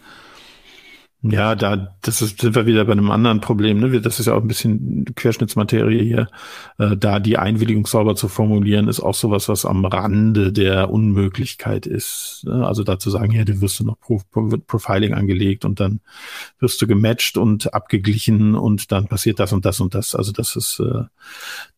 Ja, 1.23 1.55
da, 1.55 1.95
das 2.03 2.21
ist, 2.21 2.41
sind 2.41 2.53
wir 2.53 2.67
wieder 2.67 2.85
bei 2.85 2.91
einem 2.91 3.09
anderen 3.09 3.41
Problem. 3.41 3.79
Ne? 3.79 4.01
Das 4.01 4.19
ist 4.19 4.27
ja 4.27 4.33
auch 4.33 4.41
ein 4.41 4.47
bisschen 4.47 5.03
Querschnittsmaterie 5.15 6.03
hier. 6.03 6.27
Äh, 6.77 6.95
da 6.95 7.19
die 7.19 7.39
Einwilligung 7.39 7.87
sauber 7.87 8.15
zu 8.15 8.27
formulieren, 8.27 8.87
ist 8.87 8.99
auch 8.99 9.15
sowas, 9.15 9.49
was 9.49 9.65
am 9.65 9.83
Rande 9.85 10.53
der 10.53 10.91
Unmöglichkeit 10.91 11.87
ist. 11.87 12.43
Ne? 12.45 12.67
Also 12.67 12.83
dazu 12.83 13.09
sagen, 13.09 13.31
ja, 13.31 13.45
du 13.45 13.61
wirst 13.61 13.79
du 13.79 13.83
noch 13.83 13.99
Pro 13.99 14.21
Profiling 14.67 15.15
angelegt 15.15 15.65
und 15.65 15.79
dann 15.79 16.01
wirst 16.59 16.79
du 16.83 16.87
gematcht 16.87 17.37
und 17.37 17.73
abgeglichen 17.73 18.53
und 18.53 18.91
dann 18.91 19.07
passiert 19.07 19.39
das 19.39 19.53
und 19.53 19.65
das 19.65 19.79
und 19.79 19.95
das. 19.95 20.13
Also 20.13 20.31
das 20.31 20.55
ist, 20.55 20.79
äh, 20.79 21.05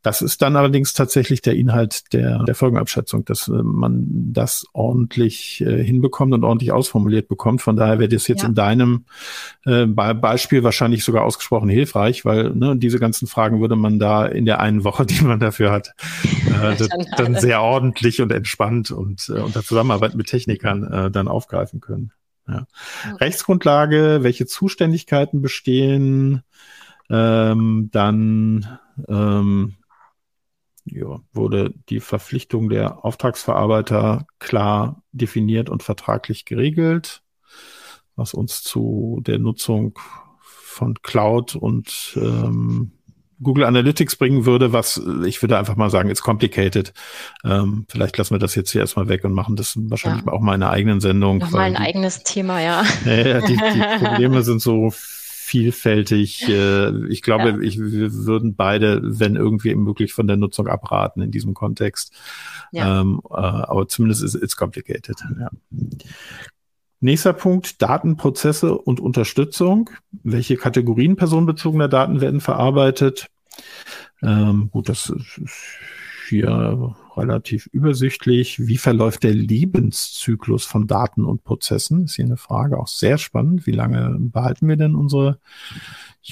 das 0.02 0.22
ist 0.22 0.42
dann 0.42 0.58
allerdings 0.58 0.94
tatsächlich 0.94 1.42
der 1.42 1.56
Inhalt 1.56 2.12
der, 2.12 2.44
der 2.44 2.56
Folgenabschätzung, 2.56 3.24
dass 3.24 3.48
äh, 3.48 3.64
man 3.64 4.06
das 4.34 4.66
ordentlich 4.74 5.62
äh, 5.62 5.82
hinbekommt 5.82 6.34
und 6.34 6.44
ordentlich 6.44 6.74
ausformuliert 6.74 7.30
bekommt. 7.30 7.62
Von 7.62 7.78
daher 7.78 8.00
wäre 8.00 8.10
das 8.10 8.28
jetzt 8.28 8.42
ja. 8.42 8.50
in 8.50 8.56
deinem 8.56 9.06
äh, 9.66 9.86
Beispiel 9.86 10.64
wahrscheinlich 10.64 11.04
sogar 11.04 11.24
ausgesprochen 11.24 11.70
hilfreich, 11.70 12.26
weil 12.26 12.52
ne, 12.52 12.76
diese 12.78 13.00
ganzen 13.00 13.28
Fragen 13.28 13.62
würde 13.62 13.76
man 13.76 14.00
da 14.00 14.26
in 14.26 14.46
der 14.46 14.60
einen 14.60 14.84
Woche, 14.84 15.06
die 15.08 15.24
man 15.24 15.40
dafür 15.40 15.72
hat, 15.72 15.94
äh, 16.48 16.76
dann 17.18 17.36
sehr 17.36 17.62
ordentlich 17.62 18.22
und 18.22 18.32
entspannt 18.32 18.92
und 18.92 19.30
äh, 19.30 19.40
unter 19.40 19.64
Zusammenarbeit 19.64 20.16
mit 20.16 20.28
Technikern 20.28 20.84
äh, 20.84 21.12
dann 21.12 21.28
aufgreifen 21.28 21.80
können. 21.80 22.12
Ja. 22.48 22.66
Okay. 23.04 23.26
Rechtsgrundlage, 23.26 24.20
welche 24.22 24.46
Zuständigkeiten 24.46 25.42
bestehen, 25.42 26.42
ähm, 27.10 27.90
dann 27.92 28.80
ähm, 29.08 29.76
ja, 30.86 31.20
wurde 31.34 31.74
die 31.90 32.00
Verpflichtung 32.00 32.70
der 32.70 33.06
Auftragsverarbeiter 33.06 34.26
klar 34.40 35.04
definiert 35.12 35.70
und 35.70 35.84
vertraglich 35.84 36.46
geregelt 36.46 37.22
was 38.20 38.34
uns 38.34 38.62
zu 38.62 39.22
der 39.26 39.40
Nutzung 39.40 39.98
von 40.42 40.96
Cloud 41.02 41.56
und 41.56 42.18
ähm, 42.22 42.92
Google 43.42 43.64
Analytics 43.64 44.18
bringen 44.18 44.46
würde, 44.46 44.74
was 44.74 45.02
ich 45.26 45.42
würde 45.42 45.58
einfach 45.58 45.78
mal 45.78 45.90
sagen, 45.90 46.10
ist 46.10 46.22
complicated. 46.22 46.94
Ähm, 47.46 47.86
vielleicht 47.88 48.18
lassen 48.18 48.36
wir 48.36 48.40
das 48.40 48.56
jetzt 48.56 48.72
hier 48.72 48.82
erstmal 48.82 49.08
weg 49.08 49.24
und 49.24 49.34
machen 49.34 49.56
das 49.56 49.76
wahrscheinlich 49.78 50.26
ja. 50.26 50.32
auch 50.32 50.42
mal 50.42 50.56
in 50.56 50.64
einer 50.64 50.72
eigenen 50.72 51.00
Sendung. 51.00 51.38
Nochmal 51.38 51.62
ein 51.62 51.74
die, 51.74 51.80
eigenes 51.80 52.24
Thema, 52.24 52.62
ja. 52.62 52.84
Äh, 53.06 53.42
die, 53.48 53.56
die 53.56 54.00
Probleme 54.06 54.44
sind 54.44 54.62
so 54.62 54.92
vielfältig. 54.92 56.48
Äh, 56.50 57.08
ich 57.08 57.22
glaube, 57.22 57.50
ja. 57.50 57.60
ich, 57.60 57.80
wir 57.80 58.14
würden 58.14 58.56
beide, 58.56 59.02
wenn 59.04 59.36
irgendwie 59.36 59.74
möglich, 59.76 60.14
von 60.14 60.28
der 60.28 60.38
Nutzung 60.38 60.68
abraten 60.68 61.22
in 61.22 61.32
diesem 61.32 61.54
Kontext. 61.54 62.14
Ja. 62.72 63.02
Ähm, 63.02 63.22
äh, 63.30 63.36
aber 63.36 63.88
zumindest 63.88 64.22
ist 64.22 64.36
es 64.36 64.58
complicated. 64.58 65.18
Ja. 65.40 65.50
Nächster 67.02 67.34
Punkt, 67.34 67.82
Datenprozesse 67.82 68.78
und 68.78 69.00
Unterstützung. 69.00 69.90
Welche 70.12 70.58
Kategorien 70.58 71.16
personenbezogener 71.16 71.88
Daten 71.88 72.20
werden 72.20 72.42
verarbeitet? 72.42 73.28
Ähm, 74.22 74.70
gut, 74.72 74.90
das 74.90 75.10
ist 75.10 75.38
hier 76.28 76.96
relativ 77.18 77.68
übersichtlich. 77.68 78.68
Wie 78.68 78.78
verläuft 78.78 79.24
der 79.24 79.34
Lebenszyklus 79.34 80.66
von 80.66 80.88
Daten 80.88 81.26
und 81.26 81.44
Prozessen? 81.44 82.06
Ist 82.06 82.16
hier 82.16 82.26
eine 82.26 82.38
Frage, 82.38 82.78
auch 82.78 82.88
sehr 82.88 83.18
spannend. 83.18 83.68
Wie 83.68 83.72
lange 83.72 84.18
behalten 84.20 84.68
wir 84.68 84.78
denn 84.78 84.96
unsere 84.96 85.40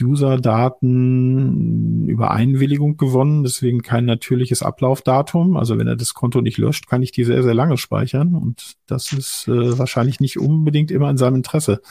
User-Daten 0.02 2.08
über 2.08 2.32
Einwilligung 2.32 2.98
gewonnen, 2.98 3.44
deswegen 3.44 3.82
kein 3.82 4.06
natürliches 4.06 4.62
Ablaufdatum. 4.62 5.56
Also 5.56 5.78
wenn 5.78 5.88
er 5.88 5.96
das 5.96 6.14
Konto 6.14 6.42
nicht 6.42 6.58
löscht, 6.58 6.88
kann 6.88 7.04
ich 7.04 7.12
die 7.12 7.24
sehr, 7.24 7.44
sehr 7.44 7.54
lange 7.54 7.78
speichern 7.78 8.36
und 8.36 8.74
das 8.86 9.14
ist 9.14 9.48
äh, 9.48 9.78
wahrscheinlich 9.78 10.20
nicht 10.20 10.40
unbedingt 10.40 10.92
immer 10.92 11.10
in 11.10 11.18
seinem 11.18 11.36
Interesse. 11.36 11.82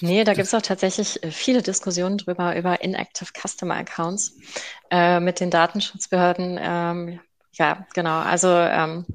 Nee, 0.00 0.24
da 0.24 0.34
gibt 0.34 0.46
es 0.46 0.54
auch 0.54 0.62
tatsächlich 0.62 1.22
äh, 1.22 1.30
viele 1.30 1.62
Diskussionen 1.62 2.18
drüber, 2.18 2.56
über 2.56 2.82
Inactive 2.82 3.30
Customer 3.32 3.76
Accounts 3.76 4.36
äh, 4.90 5.20
mit 5.20 5.40
den 5.40 5.50
Datenschutzbehörden. 5.50 6.58
Ähm, 6.60 7.20
ja, 7.52 7.86
genau. 7.94 8.20
Also 8.20 8.48
ähm, 8.48 9.06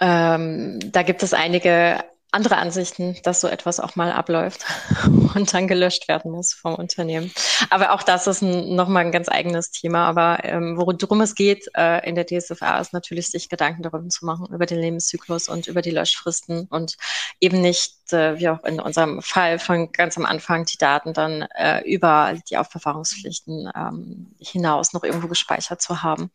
ähm, 0.00 0.80
da 0.92 1.02
gibt 1.02 1.22
es 1.22 1.34
einige 1.34 2.04
andere 2.32 2.56
Ansichten, 2.56 3.18
dass 3.24 3.42
so 3.42 3.46
etwas 3.46 3.78
auch 3.78 3.94
mal 3.94 4.10
abläuft 4.10 4.64
und 5.34 5.52
dann 5.52 5.68
gelöscht 5.68 6.08
werden 6.08 6.32
muss 6.32 6.54
vom 6.54 6.74
Unternehmen. 6.74 7.30
Aber 7.68 7.92
auch 7.92 8.02
das 8.02 8.26
ist 8.26 8.40
nochmal 8.40 9.04
ein 9.04 9.12
ganz 9.12 9.28
eigenes 9.28 9.70
Thema. 9.70 10.08
Aber 10.08 10.42
ähm, 10.42 10.78
worum 10.78 11.20
es 11.20 11.34
geht 11.34 11.68
äh, 11.76 12.08
in 12.08 12.14
der 12.14 12.26
DSFA 12.26 12.80
ist 12.80 12.94
natürlich, 12.94 13.30
sich 13.30 13.50
Gedanken 13.50 13.82
darüber 13.82 14.08
zu 14.08 14.24
machen, 14.24 14.46
über 14.52 14.64
den 14.64 14.78
Lebenszyklus 14.78 15.50
und 15.50 15.66
über 15.66 15.82
die 15.82 15.90
Löschfristen 15.90 16.66
und 16.70 16.96
eben 17.38 17.60
nicht, 17.60 18.12
äh, 18.12 18.38
wie 18.38 18.48
auch 18.48 18.64
in 18.64 18.80
unserem 18.80 19.20
Fall 19.20 19.58
von 19.58 19.92
ganz 19.92 20.16
am 20.16 20.24
Anfang, 20.24 20.64
die 20.64 20.78
Daten 20.78 21.12
dann 21.12 21.42
äh, 21.54 21.82
über 21.82 22.34
die 22.48 22.56
Aufbewahrungspflichten 22.56 23.70
ähm, 23.76 24.34
hinaus 24.40 24.94
noch 24.94 25.04
irgendwo 25.04 25.28
gespeichert 25.28 25.82
zu 25.82 26.02
haben. 26.02 26.30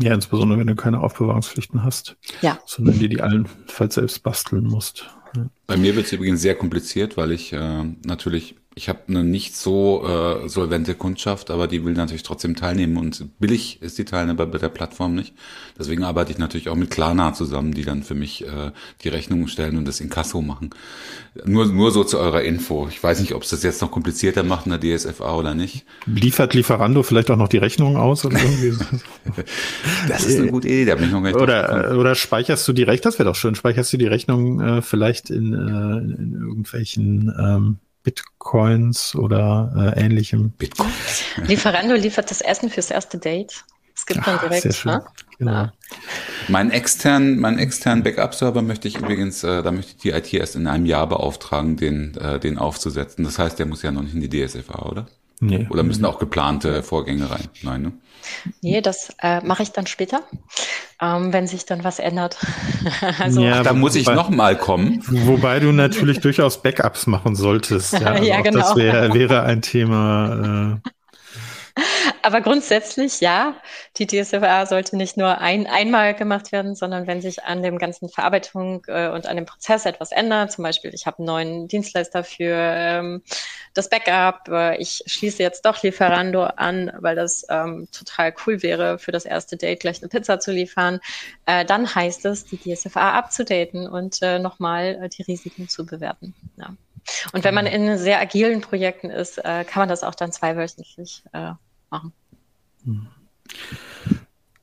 Ja, 0.00 0.14
insbesondere 0.14 0.60
wenn 0.60 0.66
du 0.66 0.76
keine 0.76 1.00
Aufbewahrungspflichten 1.00 1.82
hast. 1.82 2.16
Ja. 2.40 2.58
Sondern 2.66 2.98
dir 2.98 3.08
die 3.08 3.20
allenfalls 3.20 3.94
selbst 3.94 4.22
basteln 4.22 4.64
musst. 4.64 5.10
Bei 5.66 5.76
mir 5.76 5.96
wird 5.96 6.06
es 6.06 6.12
übrigens 6.12 6.40
sehr 6.40 6.54
kompliziert, 6.54 7.16
weil 7.16 7.32
ich 7.32 7.52
äh, 7.52 7.84
natürlich 8.04 8.56
ich 8.78 8.88
habe 8.88 9.00
eine 9.08 9.24
nicht 9.24 9.56
so 9.56 10.04
äh, 10.06 10.48
solvente 10.48 10.94
Kundschaft, 10.94 11.50
aber 11.50 11.66
die 11.66 11.84
will 11.84 11.94
natürlich 11.94 12.22
trotzdem 12.22 12.54
teilnehmen 12.54 12.96
und 12.96 13.26
billig 13.40 13.82
ist 13.82 13.98
die 13.98 14.04
Teilnahme 14.04 14.46
bei 14.46 14.58
der 14.58 14.68
Plattform 14.68 15.16
nicht. 15.16 15.34
Deswegen 15.76 16.04
arbeite 16.04 16.30
ich 16.30 16.38
natürlich 16.38 16.68
auch 16.68 16.76
mit 16.76 16.88
Klarna 16.88 17.34
zusammen, 17.34 17.74
die 17.74 17.84
dann 17.84 18.04
für 18.04 18.14
mich 18.14 18.46
äh, 18.46 18.70
die 19.02 19.08
Rechnungen 19.08 19.48
stellen 19.48 19.76
und 19.76 19.88
das 19.88 20.00
Inkasso 20.00 20.42
machen. 20.42 20.70
Nur, 21.44 21.66
nur 21.66 21.90
so 21.90 22.04
zu 22.04 22.18
eurer 22.18 22.42
Info. 22.42 22.86
Ich 22.88 23.02
weiß 23.02 23.20
nicht, 23.20 23.34
ob 23.34 23.42
es 23.42 23.50
das 23.50 23.64
jetzt 23.64 23.82
noch 23.82 23.90
komplizierter 23.90 24.44
macht 24.44 24.66
in 24.66 24.78
der 24.78 24.96
DSFA 24.96 25.34
oder 25.34 25.56
nicht. 25.56 25.84
Liefert 26.06 26.54
Lieferando 26.54 27.02
vielleicht 27.02 27.32
auch 27.32 27.36
noch 27.36 27.48
die 27.48 27.58
Rechnungen 27.58 27.96
aus 27.96 28.24
oder 28.24 28.38
irgendwie? 28.38 28.74
das 30.08 30.24
ist 30.24 30.38
eine 30.38 30.52
gute 30.52 30.68
Idee, 30.68 30.84
da 30.84 30.94
bin 30.94 31.06
ich 31.06 31.10
noch 31.10 31.22
gar 31.22 31.32
nicht 31.32 31.40
oder, 31.40 31.96
oder 31.98 32.14
speicherst 32.14 32.66
du 32.68 32.72
direkt, 32.72 33.04
das 33.04 33.18
wäre 33.18 33.28
doch 33.28 33.36
schön, 33.36 33.56
speicherst 33.56 33.92
du 33.92 33.96
die 33.96 34.06
Rechnung 34.06 34.60
äh, 34.60 34.82
vielleicht 34.82 35.27
in, 35.30 35.52
äh, 35.52 36.22
in 36.22 36.34
irgendwelchen 36.34 37.34
ähm, 37.38 37.78
Bitcoins 38.02 39.14
oder 39.14 39.94
äh, 39.96 40.04
ähnlichem. 40.04 40.50
Bitcoins. 40.50 41.22
Lieferando 41.46 41.94
liefert 41.94 42.30
das 42.30 42.40
Essen 42.40 42.70
fürs 42.70 42.90
erste 42.90 43.18
Date. 43.18 43.64
Es 43.94 44.06
gibt 44.06 44.26
dann 44.26 44.38
direkt. 44.38 44.62
Sehr 44.62 44.72
schön. 44.72 44.92
Ne? 44.92 45.04
Genau. 45.38 45.52
Ja. 45.52 45.72
Meinen 46.46 46.70
externen, 46.70 47.38
meinen 47.40 47.58
externen 47.58 48.04
Backup-Server 48.04 48.62
möchte 48.62 48.86
ich 48.88 48.96
übrigens, 48.96 49.42
äh, 49.42 49.62
da 49.62 49.72
möchte 49.72 49.92
ich 49.92 49.96
die 49.98 50.10
IT 50.10 50.32
erst 50.32 50.56
in 50.56 50.66
einem 50.68 50.86
Jahr 50.86 51.08
beauftragen, 51.08 51.76
den, 51.76 52.16
äh, 52.16 52.38
den 52.38 52.58
aufzusetzen. 52.58 53.24
Das 53.24 53.38
heißt, 53.38 53.58
der 53.58 53.66
muss 53.66 53.82
ja 53.82 53.90
noch 53.90 54.02
nicht 54.02 54.14
in 54.14 54.20
die 54.20 54.28
DSFA, 54.28 54.86
oder? 54.86 55.06
Nee. 55.40 55.66
Oder 55.70 55.82
müssen 55.82 56.04
auch 56.04 56.18
geplante 56.18 56.82
Vorgänge 56.82 57.30
rein? 57.30 57.48
Nein, 57.62 57.82
ne? 57.82 57.92
Nee, 58.60 58.80
das 58.80 59.14
äh, 59.22 59.40
mache 59.44 59.62
ich 59.62 59.70
dann 59.70 59.86
später, 59.86 60.22
ähm, 61.00 61.32
wenn 61.32 61.46
sich 61.46 61.66
dann 61.66 61.84
was 61.84 61.98
ändert. 61.98 62.36
also, 63.18 63.42
ja, 63.42 63.62
da 63.62 63.72
muss 63.72 63.94
ich 63.94 64.06
nochmal 64.06 64.56
kommen. 64.56 65.02
Wobei 65.08 65.60
du 65.60 65.72
natürlich 65.72 66.20
durchaus 66.20 66.62
Backups 66.62 67.06
machen 67.06 67.34
solltest. 67.34 67.92
Ja, 67.98 68.12
also 68.12 68.24
ja 68.24 68.40
genau. 68.40 68.60
Das 68.60 68.76
wär, 68.76 69.12
wäre 69.14 69.42
ein 69.42 69.62
Thema. 69.62 70.80
Äh, 70.84 70.90
aber 72.22 72.40
grundsätzlich 72.40 73.20
ja, 73.20 73.56
die 73.96 74.06
DSFA 74.06 74.66
sollte 74.66 74.96
nicht 74.96 75.16
nur 75.16 75.38
ein, 75.38 75.66
einmal 75.66 76.14
gemacht 76.14 76.52
werden, 76.52 76.74
sondern 76.74 77.06
wenn 77.06 77.20
sich 77.20 77.44
an 77.44 77.62
dem 77.62 77.78
ganzen 77.78 78.08
Verarbeitung 78.08 78.84
äh, 78.88 79.08
und 79.08 79.26
an 79.26 79.36
dem 79.36 79.46
Prozess 79.46 79.86
etwas 79.86 80.12
ändert, 80.12 80.52
zum 80.52 80.64
Beispiel 80.64 80.92
ich 80.94 81.06
habe 81.06 81.18
einen 81.18 81.26
neuen 81.26 81.68
Dienstleister 81.68 82.24
für 82.24 82.54
ähm, 82.54 83.22
das 83.74 83.88
Backup, 83.88 84.48
äh, 84.48 84.76
ich 84.76 85.02
schließe 85.06 85.42
jetzt 85.42 85.64
doch 85.64 85.82
Lieferando 85.82 86.44
an, 86.44 86.92
weil 86.98 87.16
das 87.16 87.44
ähm, 87.48 87.88
total 87.92 88.34
cool 88.46 88.62
wäre, 88.62 88.98
für 88.98 89.12
das 89.12 89.24
erste 89.24 89.56
Date 89.56 89.80
gleich 89.80 90.00
eine 90.00 90.08
Pizza 90.08 90.40
zu 90.40 90.52
liefern, 90.52 91.00
äh, 91.46 91.64
dann 91.64 91.94
heißt 91.94 92.24
es, 92.26 92.44
die 92.44 92.58
DSFA 92.58 93.12
abzudaten 93.12 93.88
und 93.88 94.22
äh, 94.22 94.38
nochmal 94.38 94.98
äh, 95.02 95.08
die 95.08 95.22
Risiken 95.22 95.68
zu 95.68 95.86
bewerten. 95.86 96.34
Ja. 96.56 96.74
Und 97.32 97.44
wenn 97.44 97.54
man 97.54 97.66
in 97.66 97.96
sehr 97.98 98.20
agilen 98.20 98.60
Projekten 98.60 99.10
ist, 99.10 99.38
äh, 99.38 99.64
kann 99.64 99.80
man 99.80 99.88
das 99.88 100.04
auch 100.04 100.14
dann 100.14 100.32
zweiwöchentlich 100.32 101.22
machen. 101.90 102.12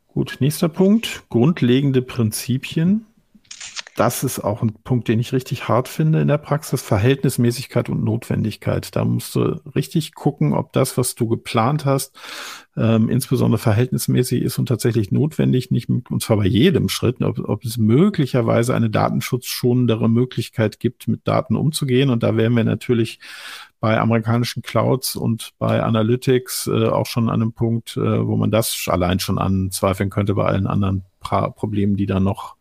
Gut, 0.08 0.38
nächster 0.40 0.70
Punkt. 0.70 1.24
Grundlegende 1.30 2.02
Prinzipien. 2.02 3.06
das 3.96 4.26
ist 4.26 4.40
auch 4.40 4.62
ein 4.62 4.74
Punkt, 4.84 5.08
den 5.08 5.20
ich 5.20 5.32
richtig 5.32 5.70
hart 5.70 5.88
finde 5.88 6.20
in 6.22 6.28
der 6.28 6.38
Praxis. 6.38 6.82
Verhältnismäßigkeit 6.82 7.90
und 7.90 8.04
Notwendigkeit. 8.04 8.94
Da 8.96 9.06
musst 9.06 9.36
du 9.36 9.62
richtig 9.74 10.14
gucken, 10.14 10.54
ob 10.54 10.74
das, 10.74 10.98
was 10.98 11.16
du 11.16 11.28
geplant 11.30 11.86
hast, 11.86 12.18
ähm, 12.76 13.10
insbesondere 13.10 13.58
verhältnismäßig 13.58 14.42
ist 14.42 14.60
und 14.60 14.68
tatsächlich 14.68 15.12
notwendig, 15.12 15.72
nicht, 15.72 15.90
und 15.90 16.22
zwar 16.22 16.38
bei 16.38 16.46
jedem 16.46 16.90
Schritt, 16.90 17.22
ob, 17.22 17.40
ob 17.40 17.64
es 17.64 17.78
möglicherweise 17.78 18.76
eine 18.76 18.90
datenschutzschonendere 18.90 20.10
Möglichkeit 20.10 20.82
gibt, 20.82 21.08
mit 21.08 21.26
Daten 21.26 21.56
umzugehen. 21.56 22.10
Und 22.10 22.22
da 22.22 22.36
wären 22.36 22.54
wir 22.54 22.66
natürlich 22.66 23.20
bei 23.86 23.99
amerikanischen 23.99 24.64
Clouds 24.64 25.16
und 25.16 25.52
bei 25.60 25.84
Analytics 25.84 26.66
äh, 26.66 26.88
auch 26.88 27.06
schon 27.06 27.30
an 27.30 27.40
einem 27.40 27.53
Punkt, 27.53 27.95
äh, 27.98 28.26
wo 28.28 28.36
man 28.36 28.49
das 28.49 28.88
allein 28.88 29.20
schon 29.20 29.38
anzweifeln 29.38 30.10
könnte 30.10 30.34
bei 30.34 30.45
allen 30.45 30.66
anderen 30.66 31.03
pra 31.20 31.52
Problemen, 31.52 31.95
die 31.95 32.07
da 32.07 32.20
noch 32.20 32.56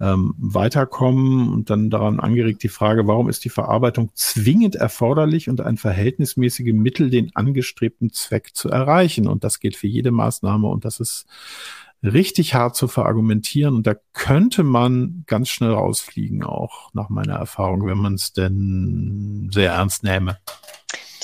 ähm, 0.00 0.34
weiterkommen 0.38 1.52
und 1.52 1.70
dann 1.70 1.90
daran 1.90 2.20
angeregt 2.20 2.62
die 2.62 2.68
Frage, 2.68 3.06
warum 3.06 3.28
ist 3.28 3.44
die 3.44 3.50
Verarbeitung 3.50 4.10
zwingend 4.14 4.76
erforderlich 4.76 5.48
und 5.48 5.60
ein 5.60 5.76
verhältnismäßige 5.76 6.72
Mittel, 6.72 7.10
den 7.10 7.34
angestrebten 7.34 8.12
Zweck 8.12 8.50
zu 8.54 8.68
erreichen? 8.68 9.26
Und 9.26 9.44
das 9.44 9.60
gilt 9.60 9.76
für 9.76 9.86
jede 9.86 10.10
Maßnahme 10.10 10.66
und 10.68 10.84
das 10.84 11.00
ist 11.00 11.26
richtig 12.02 12.54
hart 12.54 12.76
zu 12.76 12.88
verargumentieren 12.88 13.74
und 13.74 13.86
da 13.86 13.94
könnte 14.12 14.62
man 14.64 15.24
ganz 15.26 15.48
schnell 15.48 15.72
rausfliegen, 15.72 16.44
auch 16.44 16.90
nach 16.92 17.08
meiner 17.08 17.34
Erfahrung, 17.34 17.86
wenn 17.86 17.98
man 17.98 18.14
es 18.14 18.32
denn 18.32 19.48
sehr 19.52 19.72
ernst 19.72 20.04
nähme. 20.04 20.38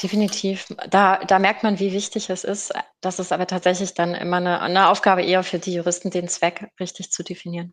Definitiv. 0.02 0.66
Da, 0.90 1.18
da 1.18 1.38
merkt 1.38 1.62
man, 1.62 1.78
wie 1.78 1.92
wichtig 1.92 2.28
es 2.28 2.42
ist. 2.42 2.72
Das 3.00 3.18
ist 3.18 3.32
aber 3.32 3.46
tatsächlich 3.46 3.94
dann 3.94 4.14
immer 4.14 4.38
eine, 4.38 4.60
eine 4.60 4.88
Aufgabe 4.88 5.22
eher 5.22 5.42
für 5.44 5.58
die 5.58 5.74
Juristen, 5.74 6.10
den 6.10 6.28
Zweck 6.28 6.68
richtig 6.80 7.12
zu 7.12 7.22
definieren. 7.22 7.72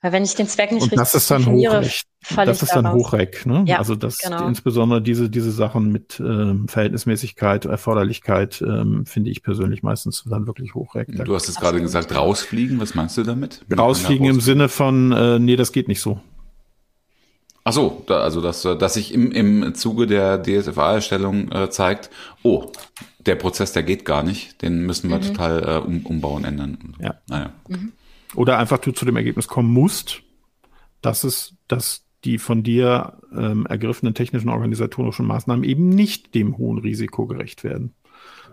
Weil 0.00 0.12
wenn 0.12 0.22
ich 0.22 0.34
den 0.34 0.46
Zweck 0.46 0.70
nicht 0.70 0.82
Und 0.82 0.92
richtig 0.92 0.98
das 0.98 1.14
ist 1.14 1.30
dann 1.30 1.42
definiere, 1.42 1.78
Hochrecht. 1.78 2.06
Das 2.34 2.62
ist 2.62 2.74
dann 2.74 2.92
Hochreck. 2.92 3.46
Ne? 3.46 3.64
Ja, 3.66 3.78
also 3.78 3.96
das 3.96 4.18
genau. 4.18 4.46
insbesondere 4.46 5.02
diese 5.02 5.30
diese 5.30 5.50
Sachen 5.52 5.90
mit 5.90 6.20
ähm, 6.20 6.68
Verhältnismäßigkeit, 6.68 7.64
Erforderlichkeit 7.64 8.62
ähm, 8.62 9.06
finde 9.06 9.30
ich 9.30 9.42
persönlich 9.42 9.82
meistens 9.82 10.24
dann 10.28 10.46
wirklich 10.46 10.74
Hochreck. 10.74 11.08
Da 11.12 11.24
Du 11.24 11.34
hast 11.34 11.48
es 11.48 11.56
gerade 11.56 11.80
gesagt, 11.80 12.14
rausfliegen. 12.14 12.80
Was 12.80 12.94
meinst 12.94 13.16
du 13.16 13.22
damit? 13.22 13.64
rausfliegen 13.76 14.26
im 14.26 14.40
Sinne 14.40 14.68
von 14.68 15.12
äh, 15.12 15.38
nee, 15.38 15.56
das 15.56 15.72
geht 15.72 15.88
nicht 15.88 16.00
so. 16.00 16.20
Ach 17.68 17.72
so, 17.72 18.04
da, 18.06 18.20
also 18.20 18.40
dass, 18.40 18.64
äh, 18.64 18.76
dass 18.76 18.94
sich 18.94 19.12
im, 19.12 19.32
im 19.32 19.74
Zuge 19.74 20.06
der 20.06 20.40
DSFA-Erstellung 20.40 21.50
äh, 21.50 21.68
zeigt, 21.68 22.10
oh, 22.44 22.70
der 23.18 23.34
Prozess, 23.34 23.72
der 23.72 23.82
geht 23.82 24.04
gar 24.04 24.22
nicht, 24.22 24.62
den 24.62 24.86
müssen 24.86 25.10
wir 25.10 25.20
total 25.20 25.68
äh, 25.68 25.84
um, 25.84 26.06
umbauen, 26.06 26.44
ändern. 26.44 26.94
Ja. 27.00 27.16
Naja. 27.28 27.52
Oder 28.36 28.58
einfach 28.58 28.78
du 28.78 28.92
zu 28.92 29.04
dem 29.04 29.16
Ergebnis 29.16 29.48
kommen 29.48 29.72
musst, 29.72 30.22
dass 31.02 31.24
es, 31.24 31.54
dass 31.66 32.04
die 32.22 32.38
von 32.38 32.62
dir 32.62 33.18
ähm, 33.36 33.66
ergriffenen 33.66 34.14
technischen 34.14 34.48
organisatorischen 34.48 35.26
Maßnahmen 35.26 35.64
eben 35.64 35.88
nicht 35.88 36.36
dem 36.36 36.58
hohen 36.58 36.78
Risiko 36.78 37.26
gerecht 37.26 37.64
werden. 37.64 37.96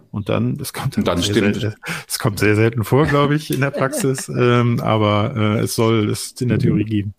Und 0.10 0.30
dann, 0.30 0.58
das 0.58 0.74
kommt 0.74 0.98
Und 0.98 1.08
dann 1.08 1.20
sehr. 1.20 1.34
Selten, 1.34 1.76
das 2.06 2.20
kommt 2.20 2.38
sehr 2.38 2.56
selten 2.56 2.84
vor, 2.84 3.08
glaube 3.08 3.36
ich, 3.36 3.52
in 3.52 3.62
der 3.62 3.72
Praxis, 3.72 4.30
ähm, 4.36 4.80
aber 4.80 5.36
äh, 5.36 5.60
es 5.62 5.76
soll 5.76 6.10
es 6.10 6.34
in 6.40 6.50
der 6.50 6.60
Theorie 6.60 6.84
geben. 6.84 7.14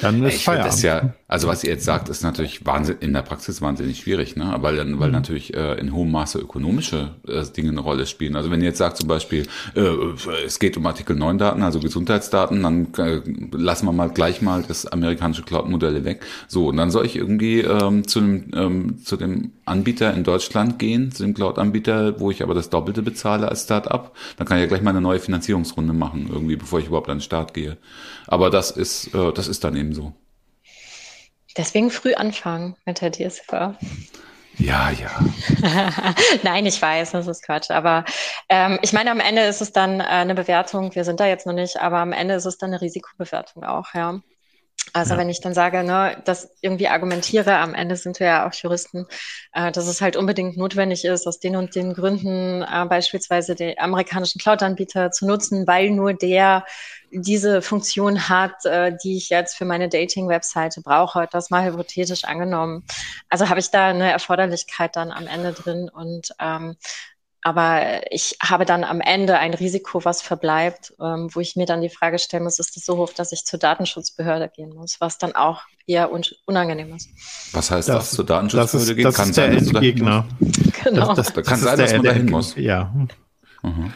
Dann 0.00 0.24
ist 0.24 0.34
Ich 0.36 0.44
Feierabend. 0.44 0.72
das 0.72 0.82
ja, 0.82 1.12
also 1.30 1.46
was 1.46 1.62
ihr 1.62 1.70
jetzt 1.70 1.84
sagt, 1.84 2.08
ist 2.08 2.24
natürlich 2.24 2.66
Wahnsinn, 2.66 2.96
in 2.98 3.12
der 3.12 3.22
Praxis 3.22 3.62
wahnsinnig 3.62 4.00
schwierig, 4.00 4.34
ne? 4.34 4.56
Weil 4.58 4.74
dann, 4.74 4.98
weil 4.98 5.12
natürlich 5.12 5.54
äh, 5.54 5.74
in 5.74 5.92
hohem 5.92 6.10
Maße 6.10 6.40
ökonomische 6.40 7.14
äh, 7.28 7.44
Dinge 7.44 7.68
eine 7.68 7.78
Rolle 7.78 8.06
spielen. 8.06 8.34
Also 8.34 8.50
wenn 8.50 8.60
ihr 8.60 8.66
jetzt 8.66 8.78
sagt 8.78 8.96
zum 8.96 9.06
Beispiel, 9.06 9.46
äh, 9.76 9.80
es 10.44 10.58
geht 10.58 10.76
um 10.76 10.84
Artikel 10.86 11.14
9 11.14 11.38
Daten, 11.38 11.62
also 11.62 11.78
Gesundheitsdaten, 11.78 12.60
dann 12.64 12.92
äh, 12.98 13.20
lassen 13.52 13.86
wir 13.86 13.92
mal 13.92 14.10
gleich 14.10 14.42
mal 14.42 14.64
das 14.66 14.86
amerikanische 14.86 15.44
Cloud-Modell 15.44 16.04
weg. 16.04 16.26
So, 16.48 16.66
und 16.66 16.76
dann 16.78 16.90
soll 16.90 17.06
ich 17.06 17.14
irgendwie 17.14 17.60
ähm, 17.60 18.08
zu, 18.08 18.20
dem, 18.20 18.50
ähm, 18.52 18.98
zu 19.04 19.16
dem 19.16 19.52
Anbieter 19.66 20.12
in 20.12 20.24
Deutschland 20.24 20.80
gehen, 20.80 21.12
zu 21.12 21.22
dem 21.22 21.34
Cloud-Anbieter, 21.34 22.18
wo 22.18 22.32
ich 22.32 22.42
aber 22.42 22.54
das 22.54 22.70
Doppelte 22.70 23.02
bezahle 23.02 23.48
als 23.48 23.62
Start-up. 23.62 24.16
Dann 24.36 24.48
kann 24.48 24.56
ich 24.56 24.62
ja 24.62 24.68
gleich 24.68 24.82
mal 24.82 24.90
eine 24.90 25.00
neue 25.00 25.20
Finanzierungsrunde 25.20 25.92
machen, 25.92 26.28
irgendwie, 26.28 26.56
bevor 26.56 26.80
ich 26.80 26.88
überhaupt 26.88 27.08
an 27.08 27.18
den 27.18 27.22
Start 27.22 27.54
gehe. 27.54 27.76
Aber 28.26 28.50
das 28.50 28.72
ist, 28.72 29.14
äh, 29.14 29.32
das 29.32 29.46
ist 29.46 29.62
dann 29.62 29.76
eben 29.76 29.94
so. 29.94 30.12
Deswegen 31.56 31.90
früh 31.90 32.14
anfangen 32.14 32.76
mit 32.84 33.00
der 33.00 33.10
DSV. 33.10 33.74
Ja, 34.58 34.90
ja. 34.90 35.10
Nein, 36.42 36.66
ich 36.66 36.80
weiß, 36.80 37.12
das 37.12 37.26
ist 37.26 37.44
Quatsch. 37.44 37.70
Aber 37.70 38.04
ähm, 38.48 38.78
ich 38.82 38.92
meine, 38.92 39.10
am 39.10 39.20
Ende 39.20 39.42
ist 39.42 39.62
es 39.62 39.72
dann 39.72 40.00
äh, 40.00 40.04
eine 40.04 40.34
Bewertung. 40.34 40.94
Wir 40.94 41.04
sind 41.04 41.18
da 41.20 41.26
jetzt 41.26 41.46
noch 41.46 41.54
nicht, 41.54 41.80
aber 41.80 41.98
am 41.98 42.12
Ende 42.12 42.34
ist 42.34 42.44
es 42.44 42.58
dann 42.58 42.70
eine 42.70 42.80
Risikobewertung 42.80 43.64
auch, 43.64 43.94
ja. 43.94 44.20
Also 44.92 45.14
Ja. 45.14 45.20
wenn 45.20 45.28
ich 45.30 45.40
dann 45.40 45.54
sage, 45.54 45.84
ne, 45.84 46.20
das 46.24 46.50
irgendwie 46.62 46.88
argumentiere, 46.88 47.58
am 47.58 47.74
Ende 47.74 47.96
sind 47.96 48.18
wir 48.18 48.26
ja 48.26 48.48
auch 48.48 48.54
Juristen, 48.54 49.06
äh, 49.52 49.70
dass 49.70 49.86
es 49.86 50.00
halt 50.00 50.16
unbedingt 50.16 50.56
notwendig 50.56 51.04
ist, 51.04 51.26
aus 51.26 51.38
den 51.38 51.56
und 51.56 51.74
den 51.74 51.94
Gründen 51.94 52.62
äh, 52.62 52.86
beispielsweise 52.86 53.54
den 53.54 53.78
amerikanischen 53.78 54.40
Cloud-Anbieter 54.40 55.10
zu 55.10 55.26
nutzen, 55.26 55.66
weil 55.66 55.90
nur 55.90 56.12
der 56.14 56.64
diese 57.12 57.62
Funktion 57.62 58.28
hat, 58.28 58.64
äh, 58.64 58.96
die 59.02 59.16
ich 59.16 59.28
jetzt 59.30 59.56
für 59.56 59.64
meine 59.64 59.88
Dating-Webseite 59.88 60.80
brauche. 60.82 61.28
Das 61.30 61.50
mal 61.50 61.64
hypothetisch 61.64 62.24
angenommen. 62.24 62.84
Also 63.28 63.48
habe 63.48 63.60
ich 63.60 63.70
da 63.70 63.88
eine 63.88 64.10
Erforderlichkeit 64.10 64.96
dann 64.96 65.10
am 65.10 65.26
Ende 65.26 65.52
drin 65.52 65.88
und 65.92 66.30
ähm, 66.40 66.76
aber 67.42 68.02
ich 68.12 68.36
habe 68.42 68.66
dann 68.66 68.84
am 68.84 69.00
Ende 69.00 69.38
ein 69.38 69.54
Risiko, 69.54 70.04
was 70.04 70.20
verbleibt, 70.20 70.92
ähm, 71.00 71.30
wo 71.32 71.40
ich 71.40 71.56
mir 71.56 71.64
dann 71.64 71.80
die 71.80 71.88
Frage 71.88 72.18
stellen 72.18 72.42
muss, 72.44 72.58
ist 72.58 72.76
das 72.76 72.84
so 72.84 72.98
hoch, 72.98 73.14
dass 73.14 73.32
ich 73.32 73.46
zur 73.46 73.58
Datenschutzbehörde 73.58 74.50
gehen 74.54 74.74
muss, 74.74 75.00
was 75.00 75.16
dann 75.16 75.34
auch 75.34 75.62
eher 75.86 76.12
un 76.12 76.20
unangenehm 76.44 76.94
ist. 76.94 77.08
Was 77.52 77.70
heißt 77.70 77.88
Das- 77.88 77.96
das, 77.96 78.10
zur 78.10 78.26
Das 78.26 78.36
Datenschutzbehörde 78.36 78.90
ist, 78.90 78.96
gehen? 78.96 79.04
das 79.04 79.18
ist 79.26 79.36
der 79.38 79.48
dass 79.54 79.64
du 79.64 79.72
dahin 79.72 79.88
Endgegner. 79.88 80.26
Genau. 80.84 81.14
Das, 81.14 81.32
Da 81.32 81.40
kann 81.40 81.54
ist 81.58 81.64
sein, 81.64 81.76
der 81.78 81.86
dass 81.86 81.92
man 81.94 82.02
dahin 82.04 82.26
muss. 82.26 82.54
Ja. 82.56 82.92
Mhm. 83.62 83.94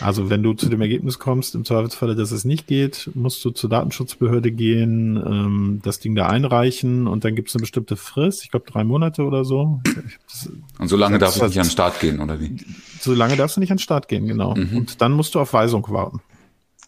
Also 0.00 0.30
wenn 0.30 0.42
du 0.42 0.52
zu 0.54 0.68
dem 0.68 0.80
Ergebnis 0.80 1.18
kommst, 1.18 1.54
im 1.54 1.64
Zweifelsfalle, 1.64 2.14
dass 2.16 2.30
es 2.30 2.44
nicht 2.44 2.66
geht, 2.66 3.10
musst 3.14 3.44
du 3.44 3.50
zur 3.50 3.70
Datenschutzbehörde 3.70 4.50
gehen, 4.52 5.16
ähm, 5.16 5.80
das 5.82 5.98
Ding 6.00 6.14
da 6.14 6.26
einreichen 6.28 7.06
und 7.06 7.24
dann 7.24 7.34
gibt 7.34 7.48
es 7.48 7.54
eine 7.54 7.60
bestimmte 7.60 7.96
Frist, 7.96 8.42
ich 8.44 8.50
glaube 8.50 8.70
drei 8.70 8.84
Monate 8.84 9.22
oder 9.24 9.44
so. 9.44 9.80
Das, 10.28 10.50
Und 10.78 10.88
so 10.88 10.96
lange 10.96 11.18
darf 11.18 11.30
Das 11.30 11.36
ich 11.36 11.40
war- 11.42 11.48
nicht 11.48 11.58
an 11.60 11.66
den 11.66 11.70
Start 11.70 12.00
gehen, 12.00 12.20
oder 12.20 12.40
wie? 12.40 12.56
so 13.00 13.12
lange 13.14 13.36
darfst 13.36 13.56
du 13.56 13.60
nicht 13.60 13.70
an 13.70 13.76
den 13.76 13.82
Start 13.82 14.08
gehen, 14.08 14.26
genau. 14.26 14.54
Mhm. 14.54 14.76
Und 14.76 15.00
dann 15.00 15.12
musst 15.12 15.34
du 15.34 15.40
auf 15.40 15.52
Weisung 15.52 15.86
warten. 15.90 16.20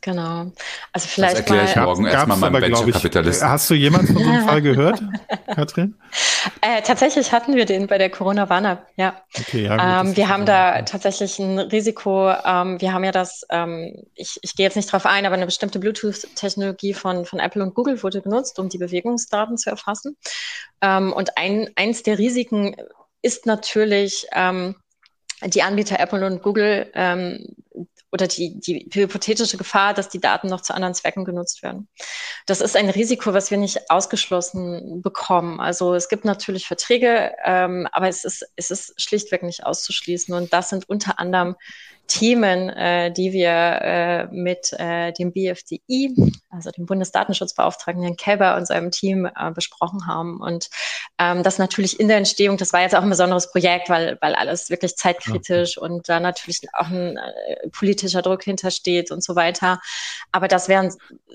Genau. 0.00 0.40
Also 0.40 0.52
Das 0.92 1.06
vielleicht 1.06 1.36
erkläre 1.36 1.64
ich 1.64 1.76
mal, 1.76 1.84
morgen 1.84 2.06
erstmal 2.06 2.36
meinem 2.36 2.62
Venture-Kapitalisten. 2.62 3.48
Hast 3.48 3.68
du 3.70 3.74
jemand 3.74 4.06
von 4.06 4.16
so 4.16 4.22
einem 4.28 4.46
Fall 4.46 4.62
gehört, 4.62 5.02
Katrin? 5.54 5.94
äh, 6.60 6.82
tatsächlich 6.82 7.32
hatten 7.32 7.56
wir 7.56 7.64
den 7.64 7.86
bei 7.86 7.98
der 7.98 8.10
Corona-Warn-App, 8.10 8.86
ja. 8.96 9.22
Okay, 9.38 9.64
ja, 9.64 9.76
gut, 9.76 9.84
Ähm, 9.84 10.06
das 10.08 10.16
wir 10.16 10.28
haben 10.28 10.46
da 10.46 10.82
tatsächlich 10.82 11.38
ein 11.38 11.58
Risiko. 11.58 12.30
Ähm, 12.30 12.80
wir 12.80 12.92
haben 12.92 13.04
ja 13.04 13.12
das, 13.12 13.44
ähm, 13.50 14.04
ich, 14.14 14.38
ich 14.42 14.54
gehe 14.54 14.64
jetzt 14.64 14.76
nicht 14.76 14.92
drauf 14.92 15.06
ein, 15.06 15.26
aber 15.26 15.34
eine 15.34 15.46
bestimmte 15.46 15.78
Bluetooth-Technologie 15.78 16.94
von, 16.94 17.24
von 17.24 17.40
Apple 17.40 17.62
und 17.62 17.74
Google 17.74 18.02
wurde 18.02 18.20
benutzt, 18.20 18.58
um 18.58 18.68
die 18.68 18.78
Bewegungsdaten 18.78 19.56
zu 19.58 19.70
erfassen. 19.70 20.16
Ähm, 20.80 21.12
und 21.12 21.36
ein, 21.36 21.70
eins 21.76 22.02
der 22.02 22.18
Risiken 22.18 22.76
ist 23.22 23.46
natürlich, 23.46 24.26
ähm, 24.32 24.76
die 25.44 25.62
Anbieter 25.62 26.00
Apple 26.00 26.26
und 26.26 26.42
Google 26.42 26.90
ähm, 26.94 27.46
oder 28.10 28.26
die, 28.26 28.58
die 28.58 28.88
hypothetische 28.92 29.56
Gefahr, 29.56 29.92
dass 29.94 30.08
die 30.08 30.20
Daten 30.20 30.48
noch 30.48 30.62
zu 30.62 30.74
anderen 30.74 30.94
Zwecken 30.94 31.24
genutzt 31.24 31.62
werden. 31.62 31.88
Das 32.46 32.60
ist 32.60 32.76
ein 32.76 32.88
Risiko, 32.88 33.34
was 33.34 33.50
wir 33.50 33.58
nicht 33.58 33.90
ausgeschlossen 33.90 35.02
bekommen. 35.02 35.60
Also 35.60 35.94
es 35.94 36.08
gibt 36.08 36.24
natürlich 36.24 36.66
Verträge, 36.66 37.32
ähm, 37.44 37.86
aber 37.92 38.08
es 38.08 38.24
ist, 38.24 38.46
es 38.56 38.70
ist 38.70 39.00
schlichtweg 39.00 39.42
nicht 39.42 39.64
auszuschließen. 39.64 40.34
Und 40.34 40.52
das 40.52 40.70
sind 40.70 40.88
unter 40.88 41.18
anderem 41.18 41.56
Themen, 42.08 42.70
äh, 42.70 43.12
die 43.12 43.32
wir 43.32 43.50
äh, 43.50 44.26
mit 44.32 44.72
äh, 44.72 45.12
dem 45.12 45.32
BFDI, 45.32 46.34
also 46.50 46.70
dem 46.70 46.86
Bundesdatenschutzbeauftragten 46.86 48.02
Herrn 48.02 48.16
Kelber 48.16 48.56
und 48.56 48.66
seinem 48.66 48.90
Team 48.90 49.26
äh, 49.26 49.50
besprochen 49.52 50.06
haben. 50.06 50.40
Und 50.40 50.70
ähm, 51.18 51.42
das 51.42 51.58
natürlich 51.58 52.00
in 52.00 52.08
der 52.08 52.16
Entstehung, 52.16 52.56
das 52.56 52.72
war 52.72 52.80
jetzt 52.80 52.96
auch 52.96 53.02
ein 53.02 53.10
besonderes 53.10 53.52
Projekt, 53.52 53.88
weil, 53.90 54.18
weil 54.20 54.34
alles 54.34 54.70
wirklich 54.70 54.96
zeitkritisch 54.96 55.78
und 55.78 56.08
da 56.08 56.18
natürlich 56.18 56.62
auch 56.72 56.88
ein 56.88 57.18
äh, 57.18 57.68
politischer 57.70 58.22
Druck 58.22 58.42
hintersteht 58.42 59.10
und 59.10 59.22
so 59.22 59.36
weiter. 59.36 59.80
Aber 60.32 60.48
das 60.48 60.68
wäre 60.68 60.90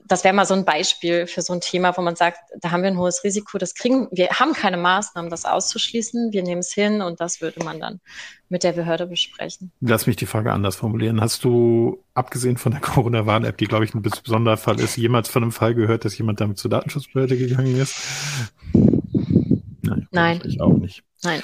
das 0.05 0.23
wäre 0.23 0.33
mal 0.33 0.45
so 0.45 0.53
ein 0.53 0.65
Beispiel 0.65 1.27
für 1.27 1.41
so 1.41 1.53
ein 1.53 1.61
Thema, 1.61 1.95
wo 1.97 2.01
man 2.01 2.15
sagt, 2.15 2.39
da 2.59 2.71
haben 2.71 2.83
wir 2.83 2.89
ein 2.89 2.97
hohes 2.97 3.23
Risiko, 3.23 3.57
das 3.57 3.73
kriegen, 3.75 4.07
wir 4.11 4.29
haben 4.29 4.53
keine 4.53 4.77
Maßnahmen, 4.77 5.29
das 5.29 5.45
auszuschließen, 5.45 6.33
wir 6.33 6.43
nehmen 6.43 6.59
es 6.59 6.73
hin 6.73 7.01
und 7.01 7.19
das 7.19 7.41
würde 7.41 7.63
man 7.63 7.79
dann 7.79 8.01
mit 8.49 8.63
der 8.63 8.73
Behörde 8.73 9.07
besprechen. 9.07 9.71
Lass 9.79 10.05
mich 10.07 10.15
die 10.15 10.25
Frage 10.25 10.51
anders 10.51 10.75
formulieren. 10.75 11.21
Hast 11.21 11.43
du, 11.43 12.03
abgesehen 12.13 12.57
von 12.57 12.71
der 12.71 12.81
Corona-Warn-App, 12.81 13.57
die, 13.57 13.65
glaube 13.65 13.85
ich, 13.85 13.93
ein 13.93 14.01
besonderer 14.01 14.57
Fall 14.57 14.79
ist, 14.79 14.97
jemals 14.97 15.29
von 15.29 15.43
einem 15.43 15.51
Fall 15.51 15.73
gehört, 15.73 16.05
dass 16.05 16.17
jemand 16.17 16.41
damit 16.41 16.57
zur 16.57 16.69
Datenschutzbehörde 16.69 17.37
gegangen 17.37 17.75
ist? 17.77 17.95
Nein. 19.81 20.07
Nein. 20.11 20.41
Ich 20.45 20.61
auch 20.61 20.77
nicht. 20.77 21.03
Nein. 21.23 21.41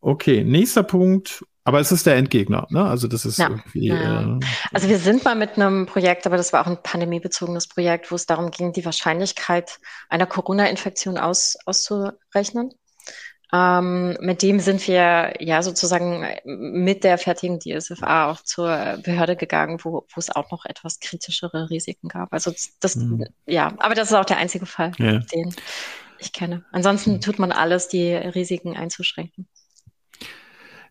Okay, 0.00 0.42
nächster 0.44 0.82
Punkt. 0.82 1.44
Aber 1.64 1.78
es 1.78 1.92
ist 1.92 2.06
der 2.06 2.16
Endgegner, 2.16 2.66
ne? 2.70 2.84
Also 2.84 3.06
das 3.06 3.24
ist 3.24 3.38
ja. 3.38 3.48
irgendwie. 3.48 3.86
Ja. 3.86 4.36
Äh, 4.36 4.40
also 4.72 4.88
wir 4.88 4.98
sind 4.98 5.24
mal 5.24 5.36
mit 5.36 5.56
einem 5.56 5.86
Projekt, 5.86 6.26
aber 6.26 6.36
das 6.36 6.52
war 6.52 6.62
auch 6.62 6.66
ein 6.66 6.82
pandemiebezogenes 6.82 7.68
Projekt, 7.68 8.10
wo 8.10 8.16
es 8.16 8.26
darum 8.26 8.50
ging, 8.50 8.72
die 8.72 8.84
Wahrscheinlichkeit 8.84 9.78
einer 10.08 10.26
Corona-Infektion 10.26 11.18
aus, 11.18 11.56
auszurechnen. 11.64 12.72
Ähm, 13.54 14.16
mit 14.20 14.40
dem 14.40 14.60
sind 14.60 14.86
wir 14.88 15.34
ja 15.40 15.62
sozusagen 15.62 16.24
mit 16.44 17.04
der 17.04 17.18
fertigen 17.18 17.60
DSFA 17.60 18.30
auch 18.30 18.40
zur 18.42 18.98
Behörde 19.04 19.36
gegangen, 19.36 19.78
wo, 19.82 20.06
wo 20.08 20.18
es 20.18 20.30
auch 20.30 20.50
noch 20.50 20.64
etwas 20.64 21.00
kritischere 21.00 21.68
Risiken 21.68 22.08
gab. 22.08 22.32
Also 22.32 22.52
das, 22.80 22.96
mhm. 22.96 23.26
ja, 23.46 23.74
aber 23.78 23.94
das 23.94 24.08
ist 24.08 24.16
auch 24.16 24.24
der 24.24 24.38
einzige 24.38 24.64
Fall, 24.64 24.92
ja. 24.98 25.18
den 25.18 25.54
ich 26.18 26.32
kenne. 26.32 26.64
Ansonsten 26.72 27.14
mhm. 27.14 27.20
tut 27.20 27.38
man 27.38 27.52
alles, 27.52 27.88
die 27.88 28.14
Risiken 28.14 28.74
einzuschränken. 28.74 29.46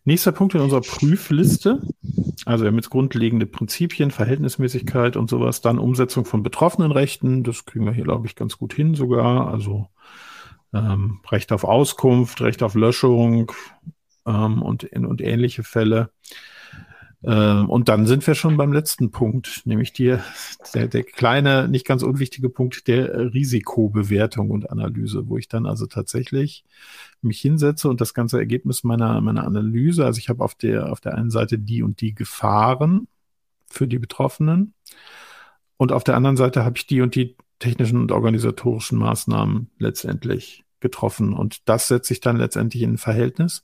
Nächster 0.04 0.32
Punkt 0.32 0.54
in 0.54 0.62
unserer 0.62 0.82
Prüfliste. 0.82 1.82
Also 2.46 2.64
wir 2.64 2.70
haben 2.70 2.76
jetzt 2.76 2.90
grundlegende 2.90 3.46
Prinzipien, 3.48 4.12
Verhältnismäßigkeit 4.12 5.16
und 5.16 5.30
sowas, 5.30 5.62
dann 5.62 5.80
Umsetzung 5.80 6.26
von 6.26 6.44
Betroffenenrechten. 6.44 7.44
Das 7.44 7.66
kriegen 7.66 7.86
wir 7.86 7.94
hier, 7.94 8.04
glaube 8.04 8.28
ich, 8.28 8.36
ganz 8.36 8.58
gut 8.58 8.74
hin 8.74 8.94
sogar. 8.94 9.48
Also 9.48 9.88
ähm, 10.74 11.20
Recht 11.30 11.52
auf 11.52 11.64
Auskunft, 11.64 12.42
Recht 12.42 12.64
auf 12.64 12.76
Löschung 12.76 13.52
ähm, 14.26 14.62
und, 14.62 14.84
und 14.94 15.22
ähnliche 15.22 15.64
Fälle. 15.64 16.12
Ähm, 17.24 17.70
und 17.70 17.88
dann 17.88 18.08
sind 18.08 18.26
wir 18.26 18.34
schon 18.34 18.58
beim 18.58 18.74
letzten 18.74 19.12
Punkt, 19.12 19.62
nämlich 19.66 19.94
die, 19.94 20.18
der, 20.74 20.88
der 20.88 21.04
kleine, 21.04 21.68
nicht 21.68 21.86
ganz 21.86 22.02
unwichtige 22.02 22.50
Punkt 22.50 22.88
der 22.88 23.34
Risikobewertung 23.34 24.50
und 24.50 24.70
Analyse, 24.72 25.28
wo 25.30 25.38
ich 25.38 25.48
dann 25.48 25.68
also 25.68 25.86
tatsächlich 25.86 26.64
mich 27.22 27.40
hinsetze 27.40 27.90
und 27.90 28.02
das 28.02 28.16
ganze 28.16 28.40
Ergebnis 28.40 28.84
meiner, 28.84 29.22
meiner 29.22 29.46
Analyse, 29.46 30.06
also 30.06 30.18
ich 30.18 30.30
habe 30.30 30.44
auf 30.44 30.56
der, 30.56 30.92
auf 30.92 31.00
der 31.00 31.14
einen 31.16 31.30
Seite 31.30 31.60
die 31.60 31.84
und 31.84 32.02
die 32.02 32.16
Gefahren 32.16 33.08
für 33.68 33.88
die 33.88 34.00
Betroffenen 34.00 34.74
und 35.78 35.92
auf 35.92 36.04
der 36.04 36.16
anderen 36.16 36.38
Seite 36.38 36.66
habe 36.66 36.78
ich 36.78 36.88
die 36.88 37.02
und 37.02 37.14
die 37.14 37.36
technischen 37.62 37.98
und 37.98 38.12
organisatorischen 38.12 38.98
Maßnahmen 38.98 39.70
letztendlich 39.78 40.66
getroffen. 40.82 41.34
Und 41.34 41.70
das 41.70 41.88
setze 41.88 42.14
ich 42.14 42.20
dann 42.20 42.38
letztendlich 42.38 42.84
in 42.84 42.94
ein 42.94 42.98
Verhältnis. 42.98 43.64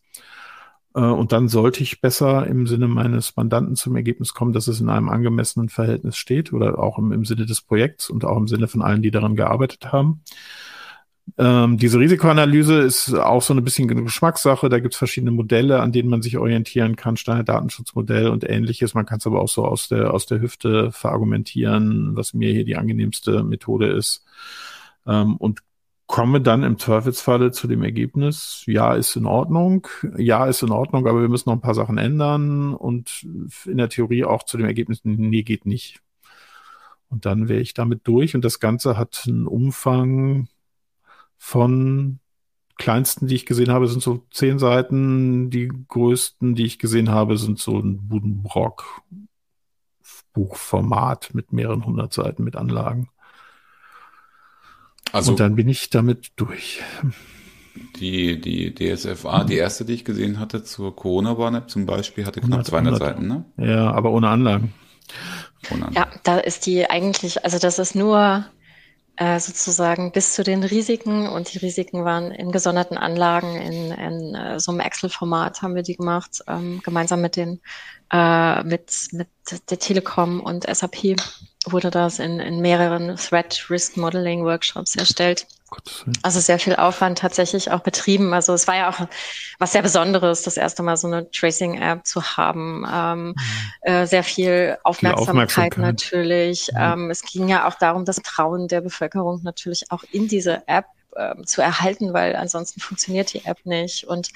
Äh, 0.95 1.01
und 1.01 1.33
dann 1.33 1.49
sollte 1.49 1.83
ich 1.83 1.99
besser 1.99 2.47
im 2.47 2.67
Sinne 2.67 2.87
meines 2.87 3.35
Mandanten 3.35 3.75
zum 3.75 3.95
Ergebnis 3.95 4.33
kommen, 4.33 4.53
dass 4.53 4.67
es 4.67 4.79
in 4.79 4.89
einem 4.89 5.09
angemessenen 5.09 5.67
Verhältnis 5.67 6.15
steht 6.15 6.53
oder 6.53 6.79
auch 6.79 6.97
im, 6.97 7.11
im 7.11 7.25
Sinne 7.25 7.45
des 7.45 7.61
Projekts 7.61 8.09
und 8.09 8.23
auch 8.23 8.37
im 8.37 8.47
Sinne 8.47 8.67
von 8.67 8.81
allen, 8.81 9.01
die 9.01 9.11
daran 9.11 9.35
gearbeitet 9.35 9.91
haben. 9.91 10.21
Ähm, 11.37 11.77
diese 11.77 11.99
Risikoanalyse 11.99 12.79
ist 12.79 13.13
auch 13.13 13.41
so 13.41 13.53
ein 13.53 13.63
bisschen 13.63 13.89
eine 13.89 14.03
Geschmackssache. 14.03 14.69
Da 14.69 14.79
gibt 14.79 14.93
es 14.93 14.97
verschiedene 14.97 15.31
Modelle, 15.31 15.81
an 15.81 15.91
denen 15.91 16.09
man 16.09 16.21
sich 16.21 16.37
orientieren 16.37 16.95
kann, 16.95 17.17
Standarddatenschutzmodell 17.17 18.29
und 18.29 18.49
ähnliches. 18.49 18.93
Man 18.93 19.05
kann 19.05 19.19
es 19.19 19.27
aber 19.27 19.41
auch 19.41 19.49
so 19.49 19.65
aus 19.65 19.89
der, 19.89 20.13
aus 20.13 20.25
der 20.25 20.39
Hüfte 20.39 20.91
verargumentieren, 20.91 22.15
was 22.15 22.33
mir 22.33 22.51
hier 22.51 22.65
die 22.65 22.77
angenehmste 22.77 23.43
Methode 23.43 23.87
ist. 23.87 24.23
Ähm, 25.05 25.35
und 25.37 25.61
komme 26.07 26.39
dann 26.41 26.63
im 26.63 26.79
Zweifelsfalle 26.79 27.51
zu 27.51 27.67
dem 27.67 27.83
Ergebnis, 27.83 28.63
ja, 28.65 28.95
ist 28.95 29.17
in 29.17 29.25
Ordnung, 29.25 29.87
ja, 30.17 30.45
ist 30.45 30.63
in 30.63 30.71
Ordnung, 30.71 31.05
aber 31.05 31.21
wir 31.21 31.27
müssen 31.27 31.49
noch 31.49 31.57
ein 31.57 31.61
paar 31.61 31.75
Sachen 31.75 31.97
ändern 31.97 32.73
und 32.73 33.27
in 33.65 33.77
der 33.77 33.89
Theorie 33.89 34.23
auch 34.23 34.43
zu 34.43 34.57
dem 34.57 34.65
Ergebnis, 34.65 35.01
nee, 35.03 35.43
geht 35.43 35.65
nicht. 35.65 35.99
Und 37.09 37.25
dann 37.25 37.49
wäre 37.49 37.59
ich 37.59 37.73
damit 37.73 38.07
durch 38.07 38.35
und 38.35 38.45
das 38.45 38.59
Ganze 38.59 38.97
hat 38.97 39.25
einen 39.27 39.47
Umfang, 39.47 40.47
von 41.38 42.19
kleinsten, 42.77 43.27
die 43.27 43.35
ich 43.35 43.45
gesehen 43.45 43.72
habe, 43.72 43.88
sind 43.88 44.01
so 44.03 44.26
zehn 44.31 44.59
Seiten. 44.59 45.49
Die 45.49 45.68
größten, 45.88 46.55
die 46.55 46.65
ich 46.65 46.80
gesehen 46.80 47.09
habe, 47.09 47.38
sind 47.38 47.59
so 47.59 47.80
ein 47.80 48.07
Budenbrock 48.07 49.03
Buchformat 50.38 51.34
mit 51.34 51.51
mehreren 51.51 51.84
hundert 51.84 52.14
Seiten 52.14 52.43
mit 52.43 52.55
Anlagen. 52.55 53.09
Also 55.11 55.31
und 55.31 55.39
dann 55.39 55.55
bin 55.55 55.68
ich 55.68 55.89
damit 55.89 56.34
durch. 56.35 56.84
Die, 57.95 58.39
die 58.39 58.73
DSFA, 58.73 59.43
die 59.43 59.55
erste, 59.55 59.84
die 59.84 59.93
ich 59.93 60.05
gesehen 60.05 60.39
hatte 60.39 60.64
zur 60.64 60.95
Corona-Warn-App 60.95 61.69
zum 61.69 61.88
Beispiel, 61.88 62.26
hatte 62.26 62.41
knapp 62.41 62.65
200 62.65 62.93
100. 62.93 62.99
Seiten, 62.99 63.27
ne? 63.27 63.45
Ja, 63.57 63.91
aber 63.91 64.11
ohne 64.11 64.30
Anlagen. 64.30 64.73
Ohne 65.72 65.88
Anlagen. 65.88 66.11
Ja, 66.14 66.19
da 66.23 66.38
ist 66.38 66.68
die 66.68 66.88
eigentlich, 66.88 67.43
also 67.43 67.57
das 67.57 67.80
ist 67.80 67.95
nur 67.95 68.45
äh, 69.18 69.39
sozusagen 69.39 70.11
bis 70.11 70.34
zu 70.34 70.44
den 70.44 70.64
Risiken. 70.64 71.27
Und 71.27 71.53
die 71.53 71.57
Risiken 71.57 72.06
waren 72.06 72.31
in 72.31 72.52
gesonderten 72.52 72.98
Anlagen 72.98 73.56
in, 73.56 73.91
in 73.91 74.35
äh, 74.35 74.60
so 74.60 74.72
einem 74.72 74.80
Excel-Format 74.80 75.61
haben 75.61 75.76
wir 75.76 75.84
die 75.84 75.95
gemacht, 75.95 76.44
ähm, 76.48 76.81
gemeinsam 76.84 77.22
mit 77.22 77.35
den 77.35 77.60
äh, 78.11 78.64
mit, 78.64 79.10
mit 79.11 79.27
der 79.69 79.80
Telekom 79.80 80.39
und 80.39 80.64
SAP 80.64 81.18
wurde 81.72 81.89
das 81.89 82.19
in, 82.19 82.39
in 82.39 82.60
mehreren 82.60 83.15
Threat 83.15 83.65
Risk 83.69 83.98
Modeling 83.98 84.44
Workshops 84.44 84.95
erstellt. 84.95 85.48
Also 86.23 86.39
sehr 86.39 86.60
viel 86.60 86.76
Aufwand 86.77 87.19
tatsächlich 87.19 87.72
auch 87.72 87.81
betrieben. 87.81 88.34
Also 88.34 88.53
es 88.53 88.68
war 88.68 88.76
ja 88.77 88.89
auch 88.89 89.07
was 89.60 89.73
sehr 89.73 89.81
Besonderes, 89.81 90.44
das 90.44 90.56
erste 90.56 90.81
Mal 90.81 90.95
so 90.95 91.07
eine 91.07 91.30
Tracing-App 91.30 92.06
zu 92.06 92.23
haben. 92.23 92.85
Ähm, 92.89 93.27
mhm. 93.27 93.35
äh, 93.81 94.07
sehr 94.07 94.23
viel 94.23 94.77
Aufmerksamkeit, 94.84 95.30
Aufmerksamkeit. 95.30 95.77
natürlich. 95.77 96.69
Mhm. 96.72 96.80
Ähm, 96.80 97.11
es 97.11 97.22
ging 97.23 97.49
ja 97.49 97.68
auch 97.68 97.76
darum, 97.76 98.06
das 98.06 98.18
Trauen 98.18 98.69
der 98.69 98.80
Bevölkerung 98.80 99.41
natürlich 99.44 99.91
auch 99.91 100.03
in 100.11 100.30
diese 100.30 100.65
App 100.68 100.85
ähm, 101.18 101.45
zu 101.45 101.61
erhalten, 101.61 102.14
weil 102.14 102.35
ansonsten 102.35 102.80
funktioniert 102.80 103.34
die 103.34 103.45
App 103.45 103.65
nicht. 103.65 104.06
Und 104.06 104.30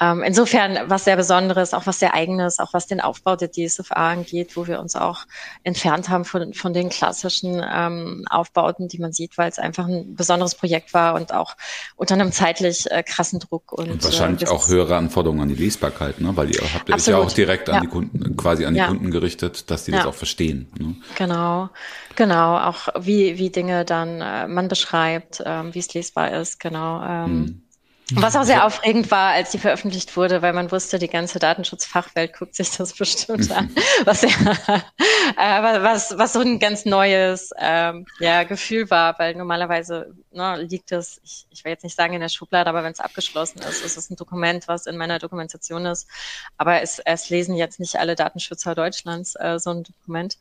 ähm, 0.00 0.22
insofern 0.22 0.78
was 0.86 1.04
sehr 1.04 1.16
Besonderes, 1.16 1.74
auch 1.74 1.86
was 1.86 1.98
sehr 1.98 2.14
Eigenes, 2.14 2.58
auch 2.58 2.72
was 2.72 2.86
den 2.86 3.00
Aufbau 3.00 3.36
der 3.36 3.50
DSFA 3.50 4.12
angeht, 4.12 4.56
wo 4.56 4.66
wir 4.66 4.80
uns 4.80 4.96
auch 4.96 5.26
entfernt 5.62 6.08
haben 6.08 6.24
von, 6.24 6.54
von 6.54 6.72
den 6.72 6.88
klassischen 6.88 7.62
ähm, 7.70 8.24
Aufbauten, 8.30 8.88
die 8.88 8.98
man 8.98 9.12
sieht, 9.12 9.36
weil 9.36 9.50
es 9.50 9.58
einfach 9.58 9.86
ein 9.86 10.14
besonderes 10.14 10.54
Projekt 10.54 10.94
war 10.94 11.14
und 11.14 11.34
auch 11.34 11.54
unter 11.96 12.14
einem 12.14 12.32
zeitlich 12.32 12.90
äh, 12.90 13.02
krassen 13.02 13.40
Druck. 13.40 13.72
Und, 13.72 13.90
und 13.90 14.04
wahrscheinlich 14.04 14.48
äh, 14.48 14.50
auch 14.50 14.68
höhere 14.68 14.96
Anforderungen 14.96 15.42
an 15.42 15.48
die 15.48 15.54
Lesbarkeit, 15.54 16.18
ne? 16.20 16.34
weil 16.34 16.50
ihr 16.50 16.62
habt 16.72 17.06
ja 17.06 17.18
auch 17.18 17.32
direkt 17.32 17.68
an 17.68 17.76
ja. 17.76 17.80
die 17.82 17.88
Kunden, 17.88 18.36
quasi 18.38 18.64
an 18.64 18.72
die 18.72 18.80
ja. 18.80 18.86
Kunden 18.86 19.10
gerichtet, 19.10 19.70
dass 19.70 19.84
die 19.84 19.90
ja. 19.90 19.98
das 19.98 20.06
auch 20.06 20.14
verstehen. 20.14 20.72
Ne? 20.78 20.94
Genau, 21.16 21.68
genau, 22.16 22.58
auch 22.58 22.88
wie, 22.98 23.38
wie 23.38 23.50
Dinge 23.50 23.84
dann 23.84 24.20
äh, 24.20 24.46
man 24.48 24.68
beschreibt, 24.68 25.42
ähm, 25.44 25.74
wie 25.74 25.78
es 25.78 25.92
lesbar 25.94 26.32
ist, 26.32 26.60
genau. 26.60 27.02
Ähm, 27.02 27.26
hm. 27.26 27.62
Was 28.14 28.34
auch 28.34 28.42
sehr 28.42 28.66
aufregend 28.66 29.10
war, 29.10 29.32
als 29.32 29.50
die 29.52 29.58
veröffentlicht 29.58 30.16
wurde, 30.16 30.42
weil 30.42 30.52
man 30.52 30.72
wusste, 30.72 30.98
die 30.98 31.08
ganze 31.08 31.38
Datenschutzfachwelt 31.38 32.36
guckt 32.36 32.54
sich 32.54 32.70
das 32.76 32.92
bestimmt 32.98 33.50
an, 33.52 33.74
was, 34.04 34.22
ja, 34.22 34.28
äh, 35.36 35.82
was, 35.82 36.16
was 36.18 36.32
so 36.32 36.40
ein 36.40 36.58
ganz 36.58 36.84
neues 36.84 37.50
ähm, 37.58 38.06
ja, 38.18 38.42
Gefühl 38.44 38.90
war, 38.90 39.18
weil 39.18 39.34
normalerweise 39.34 40.12
ne, 40.32 40.62
liegt 40.62 40.92
es, 40.92 41.20
ich, 41.22 41.46
ich 41.50 41.64
will 41.64 41.72
jetzt 41.72 41.84
nicht 41.84 41.96
sagen 41.96 42.14
in 42.14 42.20
der 42.20 42.28
Schublade, 42.28 42.68
aber 42.68 42.82
wenn 42.82 42.92
es 42.92 43.00
abgeschlossen 43.00 43.60
ist, 43.60 43.84
ist 43.84 43.96
es 43.96 44.10
ein 44.10 44.16
Dokument, 44.16 44.66
was 44.66 44.86
in 44.86 44.96
meiner 44.96 45.18
Dokumentation 45.18 45.86
ist. 45.86 46.08
Aber 46.56 46.82
es, 46.82 47.00
es 47.04 47.28
lesen 47.30 47.54
jetzt 47.54 47.78
nicht 47.78 47.96
alle 47.96 48.16
Datenschützer 48.16 48.74
Deutschlands 48.74 49.36
äh, 49.36 49.58
so 49.58 49.70
ein 49.70 49.84
Dokument. 49.84 50.36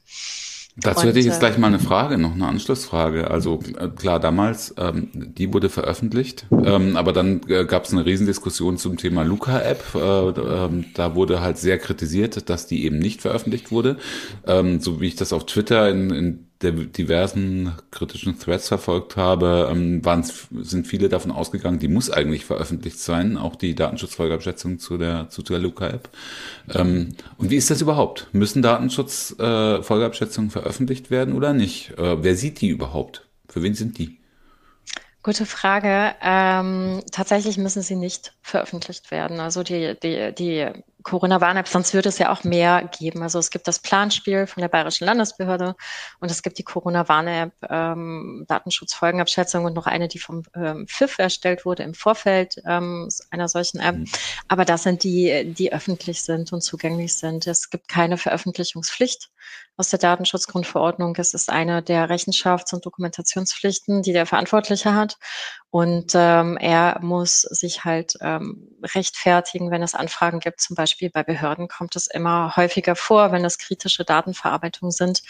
Dazu 0.81 1.07
hätte 1.07 1.19
ich 1.19 1.25
jetzt 1.25 1.39
gleich 1.39 1.57
mal 1.57 1.67
eine 1.67 1.79
Frage, 1.79 2.17
noch 2.17 2.33
eine 2.33 2.47
Anschlussfrage. 2.47 3.29
Also 3.29 3.59
äh, 3.77 3.87
klar, 3.89 4.19
damals, 4.19 4.73
ähm, 4.77 5.09
die 5.13 5.53
wurde 5.53 5.69
veröffentlicht, 5.69 6.45
ähm, 6.51 6.95
aber 6.95 7.13
dann 7.13 7.41
äh, 7.47 7.65
gab 7.65 7.85
es 7.85 7.93
eine 7.93 8.05
Riesendiskussion 8.05 8.77
zum 8.77 8.97
Thema 8.97 9.23
Luca-App. 9.23 9.83
Äh, 9.95 9.99
ähm, 9.99 10.85
da 10.93 11.15
wurde 11.15 11.41
halt 11.41 11.57
sehr 11.57 11.77
kritisiert, 11.77 12.49
dass 12.49 12.67
die 12.67 12.85
eben 12.85 12.99
nicht 12.99 13.21
veröffentlicht 13.21 13.71
wurde. 13.71 13.97
Ähm, 14.45 14.79
so 14.79 15.01
wie 15.01 15.07
ich 15.07 15.15
das 15.15 15.33
auf 15.33 15.45
Twitter 15.45 15.89
in, 15.89 16.09
in 16.11 16.48
der 16.61 16.73
diversen 16.73 17.71
kritischen 17.89 18.37
Threads 18.37 18.67
verfolgt 18.67 19.15
habe, 19.15 19.69
ähm, 19.71 20.03
waren, 20.03 20.25
sind 20.61 20.87
viele 20.87 21.07
davon 21.07 21.31
ausgegangen, 21.31 21.79
die 21.79 21.87
muss 21.87 22.11
eigentlich 22.11 22.43
veröffentlicht 22.45 22.99
sein, 22.99 23.37
auch 23.37 23.55
die 23.55 23.75
Datenschutzfolgeabschätzung 23.75 24.77
zu 24.77 24.97
der, 24.97 25.29
zu 25.29 25.41
der 25.41 25.59
Luca-App. 25.59 26.09
Ähm, 26.73 27.15
und 27.37 27.49
wie 27.49 27.55
ist 27.55 27.71
das 27.71 27.81
überhaupt? 27.81 28.27
Müssen 28.33 28.61
Datenschutzfolgeabschätzungen 28.61 30.49
äh, 30.49 30.53
veröffentlicht 30.53 31.11
werden 31.11 31.33
oder 31.33 31.53
nicht? 31.53 31.97
Äh, 31.97 32.21
wer 32.23 32.35
sieht 32.35 32.59
die 32.59 32.67
überhaupt? 32.67 33.25
Für 33.47 33.63
wen 33.63 33.73
sind 33.73 33.97
die? 33.97 34.18
Gute 35.21 35.45
Frage. 35.45 36.15
Ähm, 36.21 37.03
tatsächlich 37.11 37.57
müssen 37.57 37.81
sie 37.81 37.97
nicht 37.97 38.33
veröffentlicht 38.41 39.11
werden. 39.11 39.41
Also 39.41 39.63
die, 39.63 39.99
die, 39.99 40.33
die 40.33 40.71
Corona-Warn-App, 41.03 41.67
sonst 41.67 41.93
würde 41.93 42.07
es 42.07 42.19
ja 42.19 42.31
auch 42.31 42.45
mehr 42.45 42.89
geben. 42.97 43.21
Also 43.21 43.37
es 43.37 43.51
gibt 43.51 43.67
das 43.67 43.79
Planspiel 43.79 44.47
von 44.47 44.61
der 44.61 44.69
Bayerischen 44.69 45.05
Landesbehörde 45.05 45.75
und 46.21 46.31
es 46.31 46.41
gibt 46.41 46.57
die 46.57 46.63
Corona-Warn-App, 46.63 47.51
ähm, 47.69 48.45
Datenschutzfolgenabschätzung 48.47 49.65
und 49.65 49.73
noch 49.73 49.87
eine, 49.87 50.07
die 50.07 50.19
vom 50.19 50.43
ähm, 50.55 50.87
FIF 50.87 51.19
erstellt 51.19 51.65
wurde 51.65 51.83
im 51.83 51.93
Vorfeld 51.95 52.61
ähm, 52.65 53.09
einer 53.29 53.49
solchen 53.49 53.79
App. 53.79 53.97
Mhm. 53.97 54.05
Aber 54.47 54.63
das 54.63 54.83
sind 54.83 55.03
die, 55.03 55.53
die 55.53 55.73
öffentlich 55.73 56.21
sind 56.21 56.53
und 56.53 56.61
zugänglich 56.61 57.15
sind. 57.15 57.45
Es 57.45 57.69
gibt 57.69 57.89
keine 57.89 58.17
Veröffentlichungspflicht 58.17 59.29
aus 59.79 59.89
der 59.89 59.99
Datenschutzgrundverordnung. 59.99 61.15
Es 61.17 61.33
ist 61.33 61.49
eine 61.49 61.81
der 61.81 62.09
Rechenschafts- 62.09 62.73
und 62.73 62.85
Dokumentationspflichten, 62.85 64.01
die 64.01 64.11
der 64.11 64.25
Verantwortliche 64.25 64.93
hat. 64.93 65.17
Und 65.69 66.11
ähm, 66.15 66.57
er 66.57 66.99
muss 67.01 67.41
sich 67.41 67.85
halt 67.85 68.15
ähm, 68.19 68.67
rechtfertigen, 68.83 69.71
wenn 69.71 69.81
es 69.81 69.95
Anfragen 69.95 70.41
gibt. 70.41 70.59
Zum 70.59 70.75
Beispiel 70.75 71.09
bei 71.09 71.23
Behörden 71.23 71.69
kommt 71.69 71.95
es 71.95 72.07
immer 72.07 72.57
häufiger 72.57 72.97
vor, 72.97 73.31
wenn 73.31 73.45
es 73.45 73.57
kritische 73.57 74.03
Datenverarbeitungen 74.03 74.91
sind, 74.91 75.23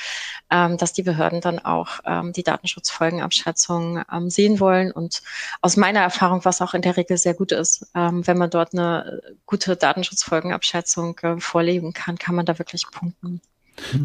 ähm, 0.49 0.77
dass 0.77 0.93
die 0.93 1.03
Behörden 1.03 1.41
dann 1.41 1.59
auch 1.59 1.99
ähm, 2.05 2.33
die 2.33 2.43
Datenschutzfolgenabschätzung 2.43 4.03
ähm, 4.11 4.31
sehen 4.31 4.59
wollen. 4.59 4.91
Und 4.91 5.21
aus 5.61 5.77
meiner 5.77 5.99
Erfahrung, 5.99 6.43
was 6.43 6.61
auch 6.61 6.73
in 6.73 6.81
der 6.81 6.97
Regel 6.97 7.17
sehr 7.17 7.35
gut 7.35 7.51
ist, 7.51 7.85
ähm, 7.93 8.25
wenn 8.25 8.37
man 8.39 8.49
dort 8.49 8.73
eine 8.73 9.21
gute 9.45 9.75
Datenschutzfolgenabschätzung 9.75 11.19
äh, 11.19 11.39
vorlegen 11.39 11.93
kann, 11.93 12.17
kann 12.17 12.33
man 12.33 12.47
da 12.47 12.57
wirklich 12.57 12.89
punkten. 12.89 13.41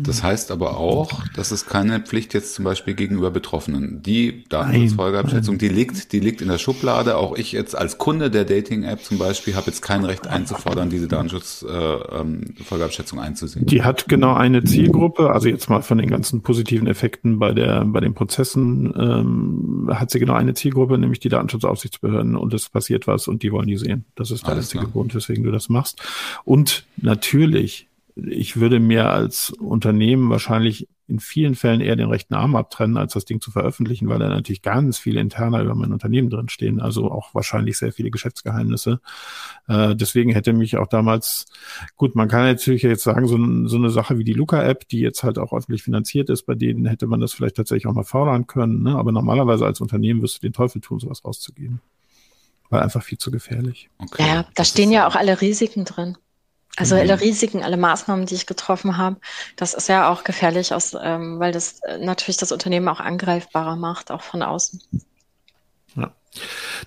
Das 0.03 0.23
heißt 0.23 0.51
aber 0.51 0.79
auch, 0.79 1.11
dass 1.35 1.51
es 1.51 1.67
keine 1.67 2.01
Pflicht 2.01 2.35
jetzt 2.35 2.55
zum 2.55 2.65
Beispiel 2.65 2.95
gegenüber 2.95 3.31
Betroffenen. 3.31 4.03
Die 4.03 4.45
Datenschutzfolgeabschätzung, 4.49 5.59
die 5.59 5.69
liegt, 5.69 6.13
die 6.13 6.21
liegt 6.21 6.41
in 6.41 6.49
der 6.49 6.59
Schublade. 6.59 7.17
Auch 7.17 7.37
ich 7.37 7.53
jetzt 7.53 7.77
als 7.77 7.99
Kunde 7.99 8.31
der 8.31 8.45
Dating-App 8.45 9.03
zum 9.03 9.19
Beispiel 9.19 9.55
habe 9.55 9.67
jetzt 9.67 9.83
kein 9.83 10.05
Recht 10.05 10.27
einzufordern, 10.27 10.91
diese 10.91 11.09
Datenschutzfolgeabschätzung 11.09 13.19
äh, 13.19 13.23
einzusehen. 13.23 13.67
Die 13.67 13.83
hat 13.83 14.09
genau 14.09 14.35
eine 14.35 14.65
Zielgruppe. 14.65 15.31
Also 15.31 15.49
jetzt 15.49 15.69
mal 15.69 15.83
von 15.83 15.99
den 15.99 16.09
ganzen 16.09 16.43
positiven 16.43 16.87
Effekten 16.87 17.39
bei 17.39 17.53
der, 17.53 17.85
bei 17.85 18.01
den 18.01 18.15
Prozessen, 18.15 18.95
ähm, 18.97 19.91
hat 19.93 20.11
sie 20.11 20.19
genau 20.19 20.35
eine 20.35 20.55
Zielgruppe, 20.55 20.99
nämlich 20.99 21.21
die 21.21 21.29
Datenschutzaufsichtsbehörden 21.29 22.37
und 22.37 22.55
es 22.55 22.69
passiert 22.69 23.07
was 23.07 23.29
und 23.29 23.43
die 23.43 23.53
wollen 23.53 23.67
die 23.67 23.77
sehen. 23.77 24.05
Das 24.15 24.31
ist 24.31 24.43
der 24.43 24.55
Alles 24.55 24.67
einzige 24.67 24.85
klar. 24.85 24.93
Grund, 24.93 25.15
weswegen 25.15 25.45
du 25.45 25.51
das 25.51 25.69
machst. 25.69 26.03
Und 26.45 26.87
natürlich 26.97 27.89
ich 28.17 28.61
würde 28.61 28.79
mir 28.79 29.11
als 29.11 29.51
Unternehmen 29.51 30.31
wahrscheinlich 30.31 30.89
in 31.07 31.19
vielen 31.19 31.55
Fällen 31.55 31.81
eher 31.81 31.97
den 31.97 32.09
rechten 32.09 32.35
Arm 32.35 32.57
abtrennen, 32.57 32.97
als 32.97 33.13
das 33.13 33.25
Ding 33.25 33.41
zu 33.41 33.51
veröffentlichen, 33.51 34.09
weil 34.09 34.21
da 34.21 34.29
natürlich 34.29 34.63
ganz 34.63 34.99
viele 34.99 35.21
interner 35.21 35.63
über 35.63 35.75
mein 35.75 35.93
Unternehmen 35.93 36.31
drin 36.31 36.49
stehen, 36.49 36.81
also 36.81 37.11
auch 37.11 37.35
wahrscheinlich 37.35 37.77
sehr 37.77 37.93
viele 37.93 38.11
Geschäftsgeheimnisse. 38.11 39.01
Äh, 39.69 39.97
deswegen 39.97 40.31
hätte 40.31 40.53
mich 40.53 40.79
auch 40.79 40.87
damals, 40.87 41.47
gut, 41.97 42.15
man 42.15 42.29
kann 42.29 42.45
natürlich 42.45 42.83
jetzt 42.83 43.03
sagen, 43.03 43.27
so, 43.27 43.37
so 43.69 43.77
eine 43.77 43.91
Sache 43.91 44.17
wie 44.17 44.25
die 44.25 44.33
Luca-App, 44.33 44.89
die 44.89 45.01
jetzt 45.01 45.25
halt 45.25 45.39
auch 45.39 45.53
öffentlich 45.53 45.83
finanziert 45.83 46.31
ist, 46.31 46.45
bei 46.45 46.55
denen 46.55 46.87
hätte 46.87 47.07
man 47.07 47.21
das 47.21 47.35
vielleicht 47.35 47.57
tatsächlich 47.57 47.87
auch 47.87 47.95
mal 47.95 48.05
fordern 48.05 48.47
können, 48.47 48.83
ne? 48.83 48.97
aber 48.97 49.13
normalerweise 49.13 49.67
als 49.67 49.81
Unternehmen 49.81 50.23
wirst 50.23 50.37
du 50.37 50.41
den 50.47 50.55
Teufel 50.55 50.81
tun, 50.81 51.01
sowas 51.01 51.25
rauszugeben. 51.25 51.81
Weil 52.71 52.81
einfach 52.81 53.03
viel 53.03 53.19
zu 53.19 53.31
gefährlich. 53.31 53.91
Okay. 53.99 54.27
Ja, 54.27 54.47
da 54.55 54.65
stehen 54.65 54.91
ja 54.91 55.07
auch 55.07 55.17
alle 55.17 55.41
Risiken 55.43 55.85
drin. 55.85 56.17
Also 56.77 56.97
alle 56.97 57.15
mhm. 57.15 57.21
Risiken, 57.21 57.63
alle 57.63 57.77
Maßnahmen, 57.77 58.27
die 58.27 58.35
ich 58.35 58.47
getroffen 58.47 58.97
habe, 58.97 59.17
das 59.57 59.75
ist 59.75 59.89
ja 59.89 60.11
auch 60.11 60.25
gefährlich, 60.25 60.75
aus, 60.75 60.97
ähm, 61.01 61.39
weil 61.39 61.53
das 61.53 61.81
äh, 61.81 61.99
natürlich 61.99 62.37
das 62.37 62.51
Unternehmen 62.51 62.89
auch 62.89 63.01
angreifbarer 63.01 63.77
macht, 63.77 64.11
auch 64.11 64.23
von 64.23 64.43
außen. 64.43 64.83
Ja. 65.95 66.13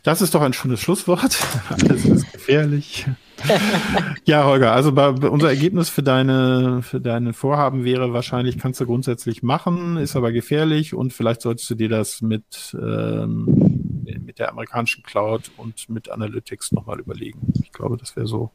Das 0.03 0.21
ist 0.21 0.35
doch 0.35 0.41
ein 0.41 0.51
schönes 0.51 0.81
Schlusswort. 0.81 1.37
Alles 1.69 2.03
ist 2.03 2.31
gefährlich. 2.33 3.05
ja, 4.25 4.43
Holger, 4.43 4.73
also 4.73 4.91
bei, 4.91 5.09
unser 5.09 5.49
Ergebnis 5.49 5.89
für 5.89 6.03
deine, 6.03 6.81
für 6.81 6.99
deine 6.99 7.33
Vorhaben 7.33 7.85
wäre 7.85 8.11
wahrscheinlich, 8.11 8.57
kannst 8.57 8.81
du 8.81 8.85
grundsätzlich 8.85 9.43
machen, 9.43 9.95
ist 9.97 10.15
aber 10.15 10.31
gefährlich 10.31 10.95
und 10.95 11.13
vielleicht 11.13 11.41
solltest 11.41 11.69
du 11.69 11.75
dir 11.75 11.87
das 11.87 12.21
mit, 12.21 12.75
ähm, 12.81 14.03
mit 14.25 14.39
der 14.39 14.49
amerikanischen 14.49 15.03
Cloud 15.03 15.51
und 15.55 15.87
mit 15.87 16.09
Analytics 16.09 16.71
nochmal 16.71 16.99
überlegen. 16.99 17.53
Ich 17.61 17.71
glaube, 17.71 17.95
das 17.95 18.15
wäre 18.15 18.27
so 18.27 18.51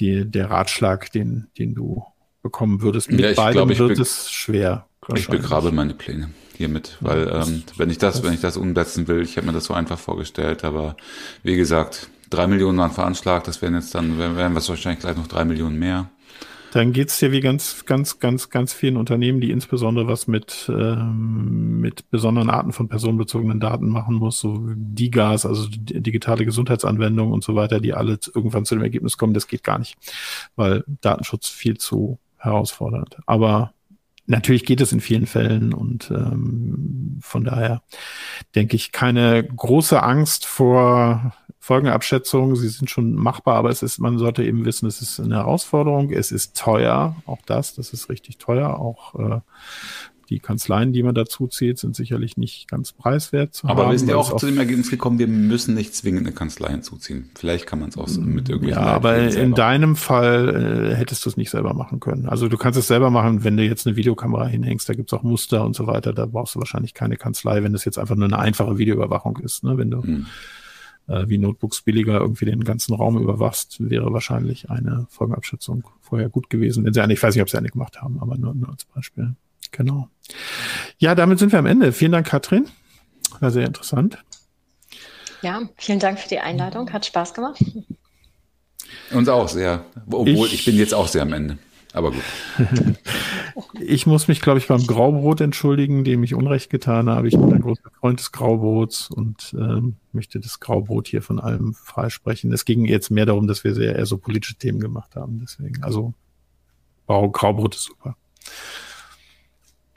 die, 0.00 0.24
der 0.24 0.50
Ratschlag, 0.50 1.12
den, 1.12 1.48
den 1.58 1.74
du 1.74 2.04
bekommen 2.42 2.82
würdest. 2.82 3.10
Mit 3.10 3.20
ja, 3.20 3.32
beidem 3.32 3.68
glaub, 3.68 3.88
wird 3.88 3.98
es 3.98 4.30
schwer. 4.30 4.86
Ich 5.14 5.28
begrabe 5.28 5.72
meine 5.72 5.94
Pläne 5.94 6.30
hiermit, 6.56 6.98
weil 7.00 7.26
ja, 7.26 7.42
ähm, 7.42 7.62
wenn 7.76 7.88
ich 7.88 7.98
das, 7.98 8.16
das, 8.16 8.24
wenn 8.24 8.34
ich 8.34 8.40
das 8.40 8.56
umsetzen 8.56 9.08
will, 9.08 9.22
ich 9.22 9.36
habe 9.36 9.46
mir 9.46 9.52
das 9.52 9.64
so 9.64 9.74
einfach 9.74 9.98
vorgestellt, 9.98 10.64
aber 10.64 10.96
wie 11.42 11.56
gesagt, 11.56 12.10
drei 12.30 12.46
Millionen 12.46 12.78
waren 12.78 12.90
veranschlagt, 12.90 13.46
das 13.46 13.62
wären 13.62 13.74
jetzt 13.74 13.94
dann, 13.94 14.18
wären, 14.18 14.36
wären 14.36 14.54
was 14.54 14.68
wahrscheinlich 14.68 15.00
gleich 15.00 15.16
noch 15.16 15.28
drei 15.28 15.44
Millionen 15.44 15.78
mehr. 15.78 16.10
Dann 16.72 16.92
geht's 16.92 17.18
dir 17.18 17.32
wie 17.32 17.40
ganz, 17.40 17.86
ganz, 17.86 18.18
ganz, 18.18 18.50
ganz 18.50 18.72
vielen 18.72 18.96
Unternehmen, 18.96 19.40
die 19.40 19.50
insbesondere 19.50 20.06
was 20.06 20.26
mit, 20.26 20.70
ähm, 20.72 21.80
mit 21.80 22.10
besonderen 22.10 22.50
Arten 22.50 22.72
von 22.72 22.88
personenbezogenen 22.88 23.58
Daten 23.58 23.88
machen 23.88 24.16
muss, 24.16 24.38
so 24.38 24.62
DIGAS, 24.74 25.46
also 25.46 25.66
digitale 25.70 26.44
Gesundheitsanwendungen 26.44 27.32
und 27.32 27.42
so 27.42 27.54
weiter, 27.54 27.80
die 27.80 27.94
alle 27.94 28.18
irgendwann 28.34 28.64
zu 28.64 28.74
dem 28.74 28.82
Ergebnis 28.82 29.16
kommen, 29.16 29.34
das 29.34 29.46
geht 29.46 29.64
gar 29.64 29.78
nicht, 29.78 29.96
weil 30.56 30.84
Datenschutz 31.00 31.48
viel 31.48 31.78
zu 31.78 32.18
herausfordernd. 32.36 33.16
Aber 33.26 33.72
natürlich 34.26 34.64
geht 34.64 34.80
es 34.80 34.92
in 34.92 35.00
vielen 35.00 35.26
Fällen 35.26 35.72
und 35.72 36.10
ähm, 36.10 37.18
von 37.20 37.44
daher 37.44 37.82
denke 38.54 38.76
ich 38.76 38.92
keine 38.92 39.42
große 39.42 40.02
Angst 40.02 40.44
vor 40.44 41.32
Folgenabschätzungen. 41.68 42.56
Sie 42.56 42.68
sind 42.68 42.88
schon 42.88 43.14
machbar, 43.14 43.56
aber 43.56 43.68
es 43.68 43.82
ist, 43.82 43.98
man 43.98 44.16
sollte 44.16 44.42
eben 44.42 44.64
wissen, 44.64 44.86
es 44.86 45.02
ist 45.02 45.20
eine 45.20 45.34
Herausforderung. 45.34 46.10
Es 46.10 46.32
ist 46.32 46.56
teuer, 46.56 47.16
auch 47.26 47.40
das, 47.44 47.74
das 47.74 47.92
ist 47.92 48.08
richtig 48.08 48.38
teuer. 48.38 48.78
Auch 48.80 49.14
äh, 49.16 49.40
die 50.30 50.38
Kanzleien, 50.38 50.94
die 50.94 51.02
man 51.02 51.14
dazu 51.14 51.46
zieht, 51.46 51.78
sind 51.78 51.94
sicherlich 51.94 52.38
nicht 52.38 52.68
ganz 52.68 52.92
preiswert 52.92 53.52
zu 53.52 53.68
Aber 53.68 53.82
haben, 53.82 53.90
wir 53.90 53.98
sind 53.98 54.08
ja 54.08 54.16
auch 54.16 54.34
zu 54.36 54.46
dem 54.46 54.56
Ergebnis 54.56 54.88
gekommen, 54.88 55.18
wir 55.18 55.26
müssen 55.26 55.74
nicht 55.74 55.94
zwingend 55.94 56.26
eine 56.26 56.34
Kanzlei 56.34 56.70
hinzuziehen. 56.70 57.28
Vielleicht 57.34 57.66
kann 57.66 57.80
man 57.80 57.90
es 57.90 57.98
auch 57.98 58.08
mit 58.16 58.48
irgendwelchen. 58.48 58.82
Ja, 58.82 58.90
aber 58.90 59.18
in 59.18 59.52
deinem 59.52 59.94
Fall 59.94 60.92
äh, 60.92 60.94
hättest 60.94 61.26
du 61.26 61.28
es 61.28 61.36
nicht 61.36 61.50
selber 61.50 61.74
machen 61.74 62.00
können. 62.00 62.30
Also 62.30 62.48
du 62.48 62.56
kannst 62.56 62.78
es 62.78 62.86
selber 62.86 63.10
machen, 63.10 63.44
wenn 63.44 63.58
du 63.58 63.62
jetzt 63.62 63.86
eine 63.86 63.96
Videokamera 63.96 64.46
hinhängst, 64.46 64.88
da 64.88 64.94
gibt's 64.94 65.12
auch 65.12 65.22
Muster 65.22 65.66
und 65.66 65.76
so 65.76 65.86
weiter, 65.86 66.14
da 66.14 66.24
brauchst 66.24 66.54
du 66.54 66.60
wahrscheinlich 66.60 66.94
keine 66.94 67.18
Kanzlei, 67.18 67.62
wenn 67.62 67.74
das 67.74 67.84
jetzt 67.84 67.98
einfach 67.98 68.16
nur 68.16 68.24
eine 68.24 68.38
einfache 68.38 68.78
Videoüberwachung 68.78 69.36
ist. 69.36 69.64
Ne? 69.64 69.76
Wenn 69.76 69.90
du 69.90 70.02
hm. 70.02 70.26
Äh, 71.08 71.28
wie 71.28 71.38
Notebooks 71.38 71.82
billiger 71.82 72.20
irgendwie 72.20 72.44
den 72.44 72.64
ganzen 72.64 72.94
Raum 72.94 73.18
überwachst, 73.20 73.76
wäre 73.78 74.12
wahrscheinlich 74.12 74.70
eine 74.70 75.06
Folgenabschätzung 75.10 75.84
vorher 76.00 76.28
gut 76.28 76.50
gewesen. 76.50 76.84
Wenn 76.84 76.92
sie 76.92 77.02
eine, 77.02 77.14
ich 77.14 77.22
weiß 77.22 77.34
nicht, 77.34 77.42
ob 77.42 77.50
sie 77.50 77.58
eine 77.58 77.68
gemacht 77.68 78.00
haben, 78.00 78.20
aber 78.20 78.36
nur, 78.36 78.54
nur 78.54 78.70
als 78.70 78.84
Beispiel. 78.84 79.34
Genau. 79.72 80.08
Ja, 80.98 81.14
damit 81.14 81.38
sind 81.38 81.52
wir 81.52 81.58
am 81.58 81.66
Ende. 81.66 81.92
Vielen 81.92 82.12
Dank, 82.12 82.26
Katrin. 82.26 82.66
War 83.40 83.50
sehr 83.50 83.66
interessant. 83.66 84.18
Ja, 85.42 85.62
vielen 85.76 86.00
Dank 86.00 86.18
für 86.18 86.28
die 86.28 86.38
Einladung. 86.38 86.92
Hat 86.92 87.06
Spaß 87.06 87.34
gemacht. 87.34 87.62
Uns 89.12 89.28
auch 89.28 89.48
sehr. 89.48 89.84
Obwohl, 90.06 90.46
ich, 90.48 90.54
ich 90.54 90.64
bin 90.64 90.76
jetzt 90.76 90.94
auch 90.94 91.08
sehr 91.08 91.22
am 91.22 91.32
Ende. 91.32 91.58
Aber 91.92 92.12
gut. 92.12 92.22
ich 93.80 94.06
muss 94.06 94.28
mich, 94.28 94.40
glaube 94.40 94.58
ich, 94.58 94.68
beim 94.68 94.86
Graubrot 94.86 95.40
entschuldigen, 95.40 96.04
dem 96.04 96.22
ich 96.22 96.34
Unrecht 96.34 96.70
getan 96.70 97.08
habe. 97.08 97.28
Ich 97.28 97.34
bin 97.34 97.52
ein 97.52 97.62
großer 97.62 97.90
Freund 97.98 98.20
des 98.20 98.32
Graubrots 98.32 99.10
und 99.10 99.54
ähm, 99.58 99.96
möchte 100.12 100.38
das 100.38 100.60
Graubrot 100.60 101.08
hier 101.08 101.22
von 101.22 101.40
allem 101.40 101.74
freisprechen. 101.74 102.52
Es 102.52 102.64
ging 102.64 102.84
jetzt 102.84 103.10
mehr 103.10 103.26
darum, 103.26 103.46
dass 103.46 103.64
wir 103.64 103.74
sehr 103.74 103.96
eher 103.96 104.06
so 104.06 104.18
politische 104.18 104.56
Themen 104.56 104.80
gemacht 104.80 105.16
haben. 105.16 105.40
Deswegen, 105.40 105.82
also 105.82 106.12
Graubrot 107.06 107.74
ist 107.74 107.84
super. 107.84 108.16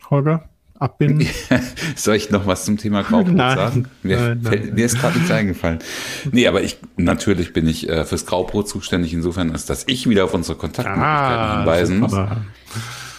Holger? 0.09 0.50
Abbinden? 0.81 1.27
Soll 1.95 2.15
ich 2.15 2.31
noch 2.31 2.47
was 2.47 2.65
zum 2.65 2.77
Thema 2.77 3.03
Graubrot 3.03 3.33
nein, 3.35 3.57
sagen? 3.57 3.85
Mir, 4.03 4.19
nein, 4.19 4.41
fällt, 4.41 4.65
nein. 4.65 4.73
mir 4.73 4.85
ist 4.85 4.99
gerade 4.99 5.17
nichts 5.17 5.31
eingefallen. 5.31 5.79
Nee, 6.31 6.47
aber 6.47 6.63
ich, 6.63 6.77
natürlich 6.97 7.53
bin 7.53 7.67
ich 7.67 7.87
äh, 7.87 8.03
fürs 8.05 8.25
Graubrot 8.25 8.67
zuständig, 8.67 9.13
insofern 9.13 9.53
ist, 9.53 9.69
dass 9.69 9.83
ich 9.87 10.09
wieder 10.09 10.25
auf 10.25 10.33
unsere 10.33 10.57
Kontaktmöglichkeiten 10.57 11.03
ah, 11.03 11.57
hinweisen 11.57 11.99
muss. 11.99 12.15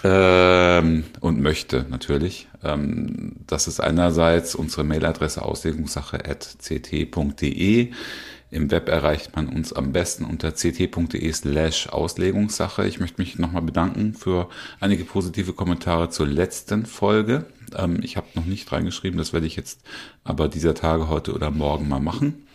Ähm, 0.05 1.05
und 1.21 1.41
möchte 1.41 1.87
natürlich. 1.89 2.49
Ähm, 2.65 3.37
das 3.47 3.69
ist 3.69 3.79
einerseits 3.81 4.57
unsere 4.57 4.85
Mailadresse 4.85 5.43
auslegungssache.ct.de. 5.43 7.93
Im 8.53 8.71
Web 8.71 8.91
erreicht 8.91 9.35
man 9.35 9.49
uns 9.49 9.73
am 9.73 9.93
besten 9.93 10.27
unter 10.27 10.55
ct.de 10.55 11.33
slash 11.33 11.89
Auslegungssache. 11.89 12.87
Ich 12.87 13.01
möchte 13.01 13.19
mich 13.19 13.39
nochmal 13.39 13.63
bedanken 13.63 14.13
für 14.13 14.51
einige 14.79 15.05
positive 15.05 15.55
Kommentare 15.55 16.11
zur 16.11 16.27
letzten 16.27 16.85
Folge. 16.85 17.47
Ähm, 17.75 18.01
ich 18.03 18.19
habe 18.19 18.27
noch 18.35 18.45
nicht 18.45 18.71
reingeschrieben, 18.71 19.17
das 19.17 19.33
werde 19.33 19.47
ich 19.47 19.57
jetzt 19.57 19.81
aber 20.23 20.49
dieser 20.49 20.75
Tage, 20.75 21.09
heute 21.09 21.33
oder 21.33 21.51
morgen 21.51 21.89
mal 21.89 21.99
machen. 21.99 22.47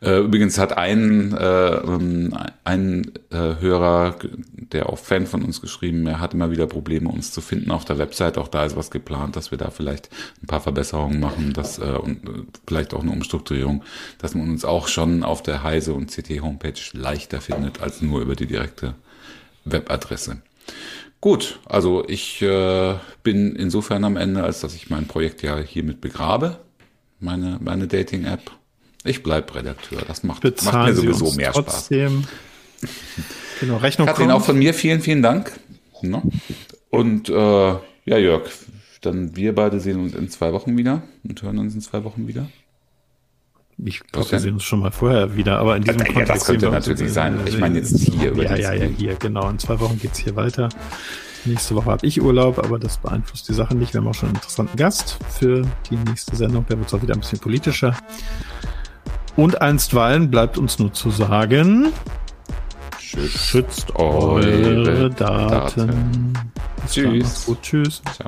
Äh, 0.00 0.18
übrigens 0.20 0.58
hat 0.58 0.76
ein, 0.76 1.32
äh, 1.32 1.74
ähm, 1.76 2.36
ein 2.64 3.12
äh, 3.30 3.60
Hörer, 3.60 4.16
der 4.52 4.88
auch 4.90 4.98
Fan 4.98 5.26
von 5.26 5.42
uns 5.42 5.60
geschrieben, 5.60 6.06
er 6.06 6.20
hat 6.20 6.34
immer 6.34 6.50
wieder 6.50 6.66
Probleme, 6.66 7.08
uns 7.08 7.32
zu 7.32 7.40
finden 7.40 7.70
auf 7.70 7.84
der 7.84 7.98
Website. 7.98 8.38
Auch 8.38 8.48
da 8.48 8.64
ist 8.64 8.76
was 8.76 8.90
geplant, 8.90 9.36
dass 9.36 9.50
wir 9.50 9.58
da 9.58 9.70
vielleicht 9.70 10.10
ein 10.42 10.46
paar 10.46 10.60
Verbesserungen 10.60 11.20
machen, 11.20 11.52
dass, 11.52 11.78
äh, 11.78 11.98
und 12.00 12.28
äh, 12.28 12.42
vielleicht 12.66 12.94
auch 12.94 13.02
eine 13.02 13.12
Umstrukturierung, 13.12 13.82
dass 14.18 14.34
man 14.34 14.48
uns 14.48 14.64
auch 14.64 14.88
schon 14.88 15.22
auf 15.22 15.42
der 15.42 15.62
Heise 15.62 15.94
und 15.94 16.10
CT 16.10 16.42
Homepage 16.42 16.80
leichter 16.92 17.40
findet 17.40 17.80
als 17.80 18.02
nur 18.02 18.20
über 18.20 18.36
die 18.36 18.46
direkte 18.46 18.94
Webadresse. 19.64 20.42
Gut, 21.20 21.58
also 21.64 22.04
ich 22.06 22.42
äh, 22.42 22.94
bin 23.22 23.56
insofern 23.56 24.04
am 24.04 24.16
Ende, 24.16 24.44
als 24.44 24.60
dass 24.60 24.74
ich 24.74 24.90
mein 24.90 25.06
Projekt 25.06 25.42
ja 25.42 25.58
hiermit 25.58 26.00
begrabe, 26.00 26.60
meine, 27.18 27.58
meine 27.60 27.88
Dating-App 27.88 28.50
ich 29.06 29.22
bleib 29.22 29.54
Redakteur. 29.54 30.02
Das 30.06 30.22
macht, 30.22 30.44
macht 30.44 30.86
mir 30.86 30.94
sowieso 30.94 31.32
mehr 31.32 31.52
trotzdem. 31.52 32.22
Spaß. 32.22 32.90
Genau, 33.60 33.76
Rechnung 33.78 34.06
Katrin, 34.06 34.28
kommt. 34.28 34.40
auch 34.40 34.44
von 34.44 34.58
mir 34.58 34.74
vielen, 34.74 35.00
vielen 35.00 35.22
Dank. 35.22 35.52
Ne? 36.02 36.22
Und 36.90 37.28
äh, 37.28 37.32
ja, 37.32 38.18
Jörg, 38.18 38.50
dann 39.00 39.34
wir 39.36 39.54
beide 39.54 39.80
sehen 39.80 40.00
uns 40.00 40.14
in 40.14 40.28
zwei 40.28 40.52
Wochen 40.52 40.76
wieder 40.76 41.02
und 41.24 41.40
hören 41.42 41.58
uns 41.58 41.74
in 41.74 41.80
zwei 41.80 42.04
Wochen 42.04 42.28
wieder. 42.28 42.48
Ich 43.84 44.00
glaube, 44.06 44.30
wir 44.30 44.40
sehen 44.40 44.54
uns 44.54 44.64
schon 44.64 44.80
mal 44.80 44.90
vorher 44.90 45.36
wieder, 45.36 45.58
aber 45.58 45.76
in 45.76 45.84
diesem 45.84 45.98
ja, 46.00 46.04
Kontext. 46.06 46.30
das 46.30 46.44
könnte 46.46 46.70
natürlich 46.70 47.12
sein. 47.12 47.38
Ich 47.46 47.58
meine 47.58 47.78
jetzt 47.78 47.98
hier. 47.98 48.30
Über 48.30 48.44
ja, 48.44 48.56
ja, 48.56 48.72
ja, 48.72 48.86
hier, 48.86 49.16
genau. 49.16 49.48
In 49.50 49.58
zwei 49.58 49.78
Wochen 49.80 49.98
geht's 49.98 50.18
hier 50.18 50.34
weiter. 50.34 50.70
Nächste 51.44 51.74
Woche 51.74 51.90
habe 51.90 52.06
ich 52.06 52.20
Urlaub, 52.20 52.58
aber 52.58 52.78
das 52.78 52.98
beeinflusst 52.98 53.48
die 53.48 53.52
Sache 53.52 53.74
nicht. 53.74 53.92
Wir 53.92 54.00
haben 54.00 54.08
auch 54.08 54.14
schon 54.14 54.30
einen 54.30 54.36
interessanten 54.36 54.76
Gast 54.76 55.18
für 55.30 55.62
die 55.90 55.96
nächste 55.96 56.34
Sendung. 56.36 56.64
Der 56.66 56.78
wird 56.78 56.92
auch 56.92 57.02
wieder 57.02 57.14
ein 57.14 57.20
bisschen 57.20 57.38
politischer. 57.38 57.96
Und 59.36 59.60
einstweilen 59.60 60.30
bleibt 60.30 60.56
uns 60.56 60.78
nur 60.78 60.92
zu 60.92 61.10
sagen, 61.10 61.92
schützt, 62.98 63.38
schützt 63.38 63.96
eure, 63.96 65.10
Daten. 65.10 65.86
Daten. 65.86 66.32
Tschüss. 66.88 67.50
Tschüss. 67.62 68.02
Ciao. 68.14 68.26